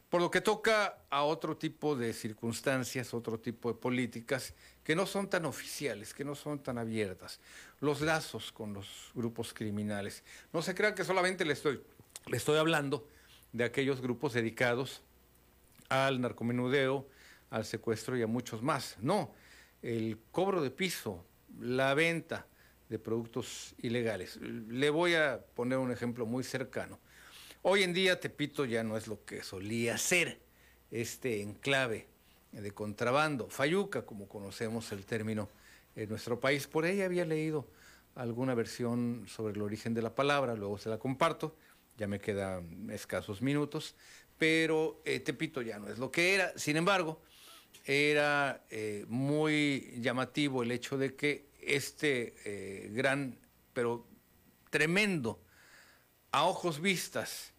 Por 0.10 0.22
lo 0.22 0.32
que 0.32 0.41
toca 0.41 0.98
a 1.12 1.24
otro 1.24 1.56
tipo 1.56 1.96
de 1.96 2.14
circunstancias, 2.14 3.14
otro 3.14 3.40
tipo 3.40 3.72
de 3.72 3.78
políticas 3.78 4.56
que 4.84 4.96
no 4.96 5.06
son 5.06 5.30
tan 5.30 5.46
oficiales, 5.46 6.16
que 6.16 6.26
no 6.26 6.34
son 6.34 6.64
tan 6.64 6.80
abiertas. 6.80 7.40
Los 7.80 8.02
lazos 8.02 8.52
con 8.52 8.74
los 8.74 9.12
grupos 9.14 9.54
criminales. 9.54 10.24
No 10.52 10.64
se 10.64 10.74
crean 10.74 10.96
que 10.96 11.04
solamente 11.04 11.46
le 11.46 11.54
estoy, 11.54 11.84
le 12.26 12.38
estoy 12.38 12.58
hablando 12.58 13.08
de 13.54 13.64
aquellos 13.64 14.02
grupos 14.02 14.34
dedicados 14.34 15.04
al 15.90 16.22
narcomenudeo, 16.22 17.08
al 17.52 17.66
secuestro 17.66 18.18
y 18.18 18.24
a 18.24 18.28
muchos 18.28 18.64
más. 18.64 18.98
No, 19.00 19.32
el 19.84 20.18
cobro 20.32 20.62
de 20.62 20.72
piso, 20.72 21.24
la 21.60 21.94
venta 21.94 22.48
de 22.90 22.99
productos 22.99 23.76
ilegales. 23.77 24.38
Le 24.38 24.90
voy 24.90 25.14
a 25.15 25.40
poner 25.56 25.77
un 25.77 25.91
ejemplo 25.91 26.26
muy 26.26 26.44
cercano. 26.44 26.99
Hoy 27.61 27.84
en 27.84 27.94
día 27.94 28.19
Tepito 28.19 28.65
ya 28.65 28.84
no 28.84 28.98
es 28.98 29.07
lo 29.07 29.23
que 29.26 29.44
solía 29.44 29.98
ser 29.98 30.40
este 30.91 31.41
enclave 31.41 32.07
de 32.52 32.72
contrabando, 32.72 33.49
Fayuca, 33.49 34.06
como 34.06 34.27
conocemos 34.27 34.91
el 34.91 35.06
término 35.06 35.49
en 35.95 36.10
nuestro 36.10 36.40
país. 36.40 36.68
Por 36.68 36.86
ahí 36.86 37.02
había 37.02 37.26
leído 37.26 37.68
alguna 38.15 38.56
versión 38.56 39.26
sobre 39.27 39.53
el 39.53 39.61
origen 39.61 39.94
de 39.94 40.02
la 40.02 40.15
palabra, 40.15 40.56
luego 40.56 40.77
se 40.77 40.90
la 40.90 40.98
comparto, 40.98 41.56
ya 41.98 42.07
me 42.07 42.19
quedan 42.19 42.90
escasos 42.90 43.41
minutos, 43.41 43.95
pero 44.38 45.02
eh, 45.06 45.19
Tepito 45.19 45.61
ya 45.61 45.80
no 45.80 45.90
es 45.90 45.99
lo 45.99 46.11
que 46.11 46.34
era. 46.34 46.57
Sin 46.57 46.77
embargo, 46.77 47.22
era 47.86 48.65
eh, 48.69 49.06
muy 49.07 49.94
llamativo 49.99 50.64
el 50.64 50.72
hecho 50.72 50.98
de 50.98 51.15
que 51.15 51.49
este 51.76 52.36
eh, 52.46 52.90
gran, 52.91 53.38
pero 53.74 54.08
tremendo, 54.70 55.41
a 56.32 56.46
ojos 56.46 56.82
vistas, 56.82 57.54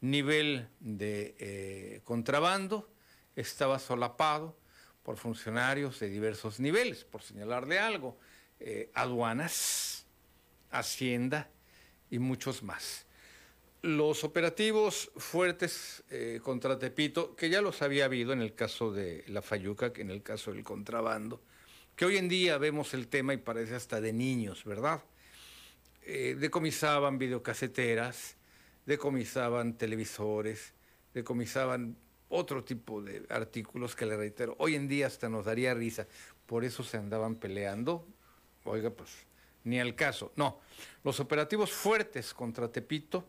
nivel 0.00 0.68
de 0.80 1.36
eh, 1.38 2.00
contrabando 2.04 2.90
estaba 3.34 3.78
solapado 3.78 4.56
por 5.02 5.16
funcionarios 5.16 6.00
de 6.00 6.08
diversos 6.08 6.58
niveles, 6.58 7.04
por 7.04 7.22
señalarle 7.22 7.78
algo, 7.78 8.18
aduanas, 8.94 10.06
hacienda 10.70 11.48
y 12.10 12.18
muchos 12.18 12.62
más. 12.62 13.06
Los 13.82 14.24
operativos 14.24 15.10
fuertes 15.16 16.02
eh, 16.10 16.40
contra 16.42 16.78
Tepito, 16.78 17.36
que 17.36 17.50
ya 17.50 17.60
los 17.60 17.82
había 17.82 18.06
habido 18.06 18.32
en 18.32 18.42
el 18.42 18.54
caso 18.54 18.92
de 18.92 19.24
la 19.28 19.42
Fayuca, 19.42 19.92
en 19.96 20.10
el 20.10 20.22
caso 20.22 20.52
del 20.52 20.64
contrabando, 20.64 21.40
que 21.96 22.04
hoy 22.04 22.18
en 22.18 22.28
día 22.28 22.58
vemos 22.58 22.92
el 22.92 23.08
tema 23.08 23.32
y 23.32 23.38
parece 23.38 23.74
hasta 23.74 24.02
de 24.02 24.12
niños, 24.12 24.64
¿verdad? 24.64 25.02
Eh, 26.02 26.36
decomisaban 26.38 27.18
videocaseteras, 27.18 28.36
decomisaban 28.84 29.78
televisores, 29.78 30.74
decomisaban 31.14 31.96
otro 32.28 32.62
tipo 32.62 33.00
de 33.00 33.24
artículos 33.30 33.96
que 33.96 34.04
le 34.04 34.16
reitero, 34.16 34.54
hoy 34.58 34.74
en 34.74 34.88
día 34.88 35.06
hasta 35.06 35.30
nos 35.30 35.46
daría 35.46 35.72
risa, 35.72 36.06
por 36.44 36.64
eso 36.64 36.84
se 36.84 36.98
andaban 36.98 37.36
peleando, 37.36 38.06
oiga, 38.64 38.90
pues 38.90 39.10
ni 39.64 39.80
al 39.80 39.94
caso, 39.94 40.32
no, 40.36 40.60
los 41.02 41.18
operativos 41.18 41.72
fuertes 41.72 42.34
contra 42.34 42.70
Tepito, 42.70 43.24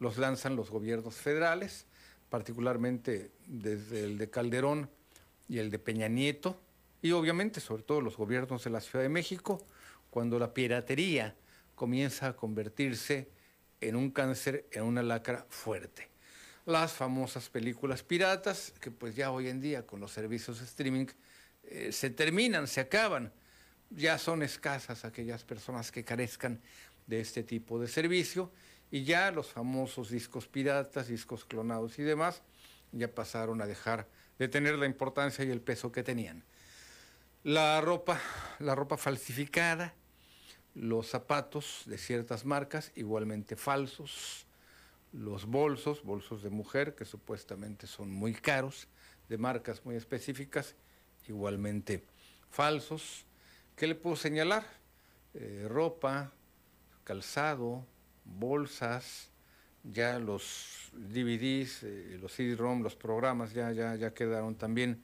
los 0.00 0.18
lanzan 0.18 0.54
los 0.54 0.70
gobiernos 0.70 1.14
federales, 1.14 1.86
particularmente 2.28 3.30
desde 3.46 4.04
el 4.04 4.18
de 4.18 4.28
Calderón 4.28 4.90
y 5.48 5.58
el 5.58 5.70
de 5.70 5.78
Peña 5.78 6.08
Nieto, 6.08 6.60
y 7.02 7.10
obviamente 7.10 7.60
sobre 7.60 7.82
todo 7.82 8.00
los 8.00 8.16
gobiernos 8.16 8.64
de 8.64 8.70
la 8.70 8.80
Ciudad 8.80 9.02
de 9.02 9.08
México, 9.08 9.60
cuando 10.08 10.38
la 10.38 10.54
piratería 10.54 11.34
comienza 11.74 12.28
a 12.28 12.36
convertirse 12.36 13.28
en 13.80 13.96
un 13.96 14.10
cáncer, 14.12 14.66
en 14.70 14.84
una 14.84 15.02
lacra 15.02 15.44
fuerte. 15.48 16.08
Las 16.64 16.92
famosas 16.92 17.48
películas 17.48 18.04
piratas, 18.04 18.72
que 18.80 18.92
pues 18.92 19.16
ya 19.16 19.32
hoy 19.32 19.48
en 19.48 19.60
día 19.60 19.84
con 19.84 19.98
los 19.98 20.12
servicios 20.12 20.60
de 20.60 20.64
streaming 20.64 21.06
eh, 21.64 21.90
se 21.90 22.10
terminan, 22.10 22.68
se 22.68 22.80
acaban. 22.80 23.32
Ya 23.90 24.16
son 24.16 24.42
escasas 24.42 25.04
aquellas 25.04 25.42
personas 25.42 25.90
que 25.90 26.04
carezcan 26.04 26.60
de 27.06 27.20
este 27.20 27.42
tipo 27.42 27.80
de 27.80 27.88
servicio 27.88 28.52
y 28.92 29.02
ya 29.02 29.32
los 29.32 29.48
famosos 29.48 30.10
discos 30.10 30.46
piratas, 30.46 31.08
discos 31.08 31.44
clonados 31.44 31.98
y 31.98 32.02
demás, 32.02 32.42
ya 32.92 33.08
pasaron 33.08 33.60
a 33.60 33.66
dejar 33.66 34.06
de 34.38 34.48
tener 34.48 34.78
la 34.78 34.86
importancia 34.86 35.44
y 35.44 35.50
el 35.50 35.60
peso 35.60 35.90
que 35.90 36.02
tenían. 36.02 36.44
La 37.44 37.80
ropa, 37.80 38.20
la 38.60 38.76
ropa 38.76 38.96
falsificada, 38.96 39.94
los 40.76 41.08
zapatos 41.08 41.82
de 41.86 41.98
ciertas 41.98 42.44
marcas, 42.44 42.92
igualmente 42.94 43.56
falsos, 43.56 44.46
los 45.12 45.46
bolsos, 45.46 46.04
bolsos 46.04 46.44
de 46.44 46.50
mujer, 46.50 46.94
que 46.94 47.04
supuestamente 47.04 47.88
son 47.88 48.12
muy 48.12 48.32
caros, 48.32 48.86
de 49.28 49.38
marcas 49.38 49.84
muy 49.84 49.96
específicas, 49.96 50.76
igualmente 51.26 52.04
falsos. 52.48 53.26
¿Qué 53.74 53.88
le 53.88 53.96
puedo 53.96 54.14
señalar? 54.14 54.64
Eh, 55.34 55.66
ropa, 55.68 56.32
calzado, 57.02 57.84
bolsas, 58.24 59.30
ya 59.82 60.20
los 60.20 60.90
DVDs, 60.92 61.82
eh, 61.82 62.18
los 62.20 62.34
CD-ROM, 62.34 62.82
los 62.82 62.94
programas 62.94 63.52
ya, 63.52 63.72
ya, 63.72 63.96
ya 63.96 64.14
quedaron 64.14 64.54
también 64.54 65.02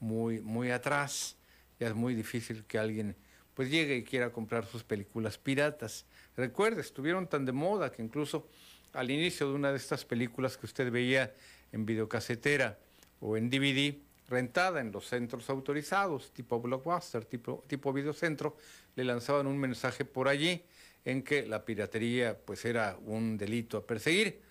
muy, 0.00 0.40
muy 0.40 0.70
atrás. 0.70 1.35
Ya 1.78 1.88
es 1.88 1.94
muy 1.94 2.14
difícil 2.14 2.64
que 2.64 2.78
alguien 2.78 3.16
pues 3.54 3.70
llegue 3.70 3.96
y 3.96 4.04
quiera 4.04 4.30
comprar 4.30 4.66
sus 4.66 4.84
películas 4.84 5.38
piratas. 5.38 6.04
Recuerde, 6.36 6.82
estuvieron 6.82 7.26
tan 7.26 7.46
de 7.46 7.52
moda 7.52 7.90
que 7.90 8.02
incluso 8.02 8.48
al 8.92 9.10
inicio 9.10 9.48
de 9.48 9.54
una 9.54 9.70
de 9.70 9.78
estas 9.78 10.04
películas 10.04 10.56
que 10.56 10.66
usted 10.66 10.90
veía 10.90 11.32
en 11.72 11.86
videocasetera 11.86 12.78
o 13.20 13.36
en 13.36 13.48
DVD, 13.48 13.96
rentada 14.28 14.80
en 14.80 14.92
los 14.92 15.06
centros 15.06 15.48
autorizados, 15.50 16.32
tipo 16.32 16.60
Blockbuster, 16.60 17.24
tipo, 17.24 17.64
tipo 17.66 17.92
Videocentro, 17.92 18.56
le 18.94 19.04
lanzaban 19.04 19.46
un 19.46 19.58
mensaje 19.58 20.04
por 20.04 20.28
allí 20.28 20.62
en 21.04 21.22
que 21.22 21.46
la 21.46 21.64
piratería 21.64 22.36
pues 22.36 22.64
era 22.64 22.98
un 23.06 23.38
delito 23.38 23.78
a 23.78 23.86
perseguir, 23.86 24.42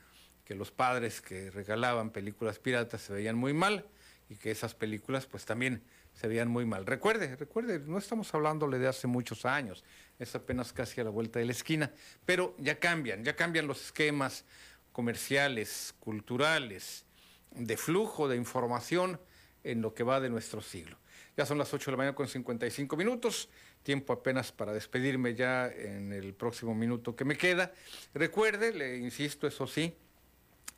que 0.46 0.56
los 0.56 0.72
padres 0.72 1.22
que 1.22 1.52
regalaban 1.52 2.12
películas 2.12 2.60
piratas 2.60 3.02
se 3.02 3.14
veían 3.14 3.36
muy 3.36 3.54
mal 3.54 3.86
y 4.30 4.36
que 4.36 4.52
esas 4.52 4.74
películas 4.74 5.26
pues 5.26 5.46
también 5.46 5.84
se 6.16 6.28
veían 6.28 6.48
muy 6.48 6.66
mal. 6.66 6.86
Recuerde, 6.86 7.36
recuerde, 7.36 7.80
no 7.80 7.98
estamos 7.98 8.34
hablándole 8.34 8.80
de 8.80 8.88
hace 8.88 9.06
muchos 9.06 9.46
años, 9.46 9.84
es 10.18 10.34
apenas 10.34 10.74
casi 10.74 11.02
a 11.02 11.04
la 11.04 11.10
vuelta 11.10 11.40
de 11.40 11.46
la 11.46 11.52
esquina, 11.52 11.92
pero 12.26 12.56
ya 12.58 12.80
cambian, 12.80 13.24
ya 13.24 13.36
cambian 13.36 13.68
los 13.68 13.86
esquemas 13.86 14.46
comerciales, 14.92 15.94
culturales, 16.00 17.06
de 17.52 17.78
flujo 17.78 18.28
de 18.28 18.38
información 18.38 19.20
en 19.64 19.82
lo 19.82 19.94
que 19.94 20.04
va 20.04 20.20
de 20.20 20.30
nuestro 20.30 20.62
siglo. 20.62 20.98
Ya 21.38 21.46
son 21.46 21.58
las 21.58 21.74
8 21.74 21.86
de 21.86 21.92
la 21.92 21.98
mañana 21.98 22.16
con 22.16 22.28
55 22.28 22.96
minutos, 22.96 23.50
tiempo 23.84 24.14
apenas 24.14 24.52
para 24.52 24.72
despedirme 24.72 25.36
ya 25.36 25.68
en 25.68 26.14
el 26.14 26.34
próximo 26.34 26.74
minuto 26.74 27.16
que 27.16 27.26
me 27.26 27.38
queda. 27.38 27.74
Recuerde, 28.14 28.72
le 28.72 28.98
insisto, 28.98 29.48
eso 29.48 29.68
sí, 29.68 29.94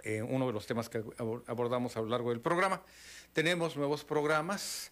eh, 0.03 0.22
uno 0.22 0.47
de 0.47 0.53
los 0.53 0.65
temas 0.65 0.89
que 0.89 1.03
abordamos 1.45 1.95
a 1.95 2.01
lo 2.01 2.07
largo 2.07 2.31
del 2.31 2.39
programa, 2.39 2.81
tenemos 3.34 3.77
nuevos 3.77 4.03
programas, 4.03 4.91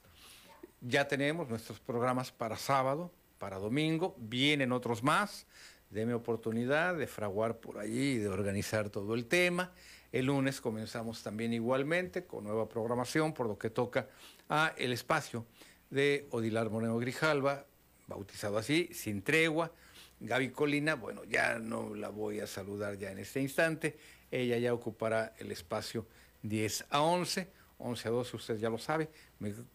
ya 0.87 1.07
tenemos 1.07 1.49
nuestros 1.49 1.79
programas 1.79 2.31
para 2.31 2.57
sábado, 2.57 3.11
para 3.39 3.57
domingo, 3.57 4.15
vienen 4.19 4.71
otros 4.71 5.03
más. 5.03 5.47
Deme 5.89 6.13
oportunidad 6.13 6.95
de 6.95 7.07
fraguar 7.07 7.57
por 7.57 7.79
allí 7.79 8.17
de 8.17 8.27
organizar 8.27 8.89
todo 8.89 9.15
el 9.15 9.25
tema. 9.25 9.71
El 10.11 10.27
lunes 10.27 10.61
comenzamos 10.61 11.23
también 11.23 11.53
igualmente 11.53 12.25
con 12.25 12.43
nueva 12.43 12.69
programación, 12.69 13.33
por 13.33 13.47
lo 13.47 13.57
que 13.57 13.69
toca 13.69 14.07
a 14.47 14.73
el 14.77 14.93
espacio 14.93 15.45
de 15.89 16.27
Odilar 16.31 16.69
Moreno 16.69 16.97
Grijalva, 16.97 17.65
bautizado 18.07 18.57
así, 18.57 18.89
sin 18.93 19.21
tregua. 19.21 19.71
Gaby 20.19 20.49
Colina, 20.49 20.95
bueno, 20.95 21.23
ya 21.25 21.59
no 21.59 21.93
la 21.95 22.09
voy 22.09 22.39
a 22.39 22.47
saludar 22.47 22.97
ya 22.97 23.11
en 23.11 23.19
este 23.19 23.41
instante. 23.41 23.97
Ella 24.31 24.57
ya 24.57 24.73
ocupará 24.73 25.33
el 25.39 25.51
espacio 25.51 26.05
10 26.43 26.85
a 26.89 27.01
11 27.01 27.64
11 27.77 28.07
a 28.07 28.11
12 28.11 28.35
usted 28.35 28.57
ya 28.57 28.69
lo 28.69 28.77
sabe, 28.77 29.10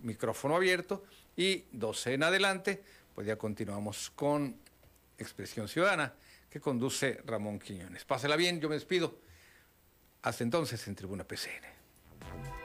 micrófono 0.01 0.57
abierto 0.57 1.05
y 1.37 1.65
12 1.73 2.15
en 2.15 2.23
adelante, 2.23 2.83
pues 3.15 3.27
ya 3.27 3.37
continuamos 3.37 4.11
con 4.11 4.57
Expresión 5.19 5.69
Ciudadana 5.69 6.15
que 6.49 6.61
conduce 6.61 7.21
Ramón 7.25 7.59
Quiñones. 7.59 8.05
Pásela 8.05 8.37
bien, 8.37 8.61
yo 8.61 8.69
me 8.69 8.75
despido. 8.75 9.19
Hasta 10.23 10.45
entonces 10.45 10.87
en 10.89 10.97
Tribuna 10.97 11.25
PCN. 11.25 12.60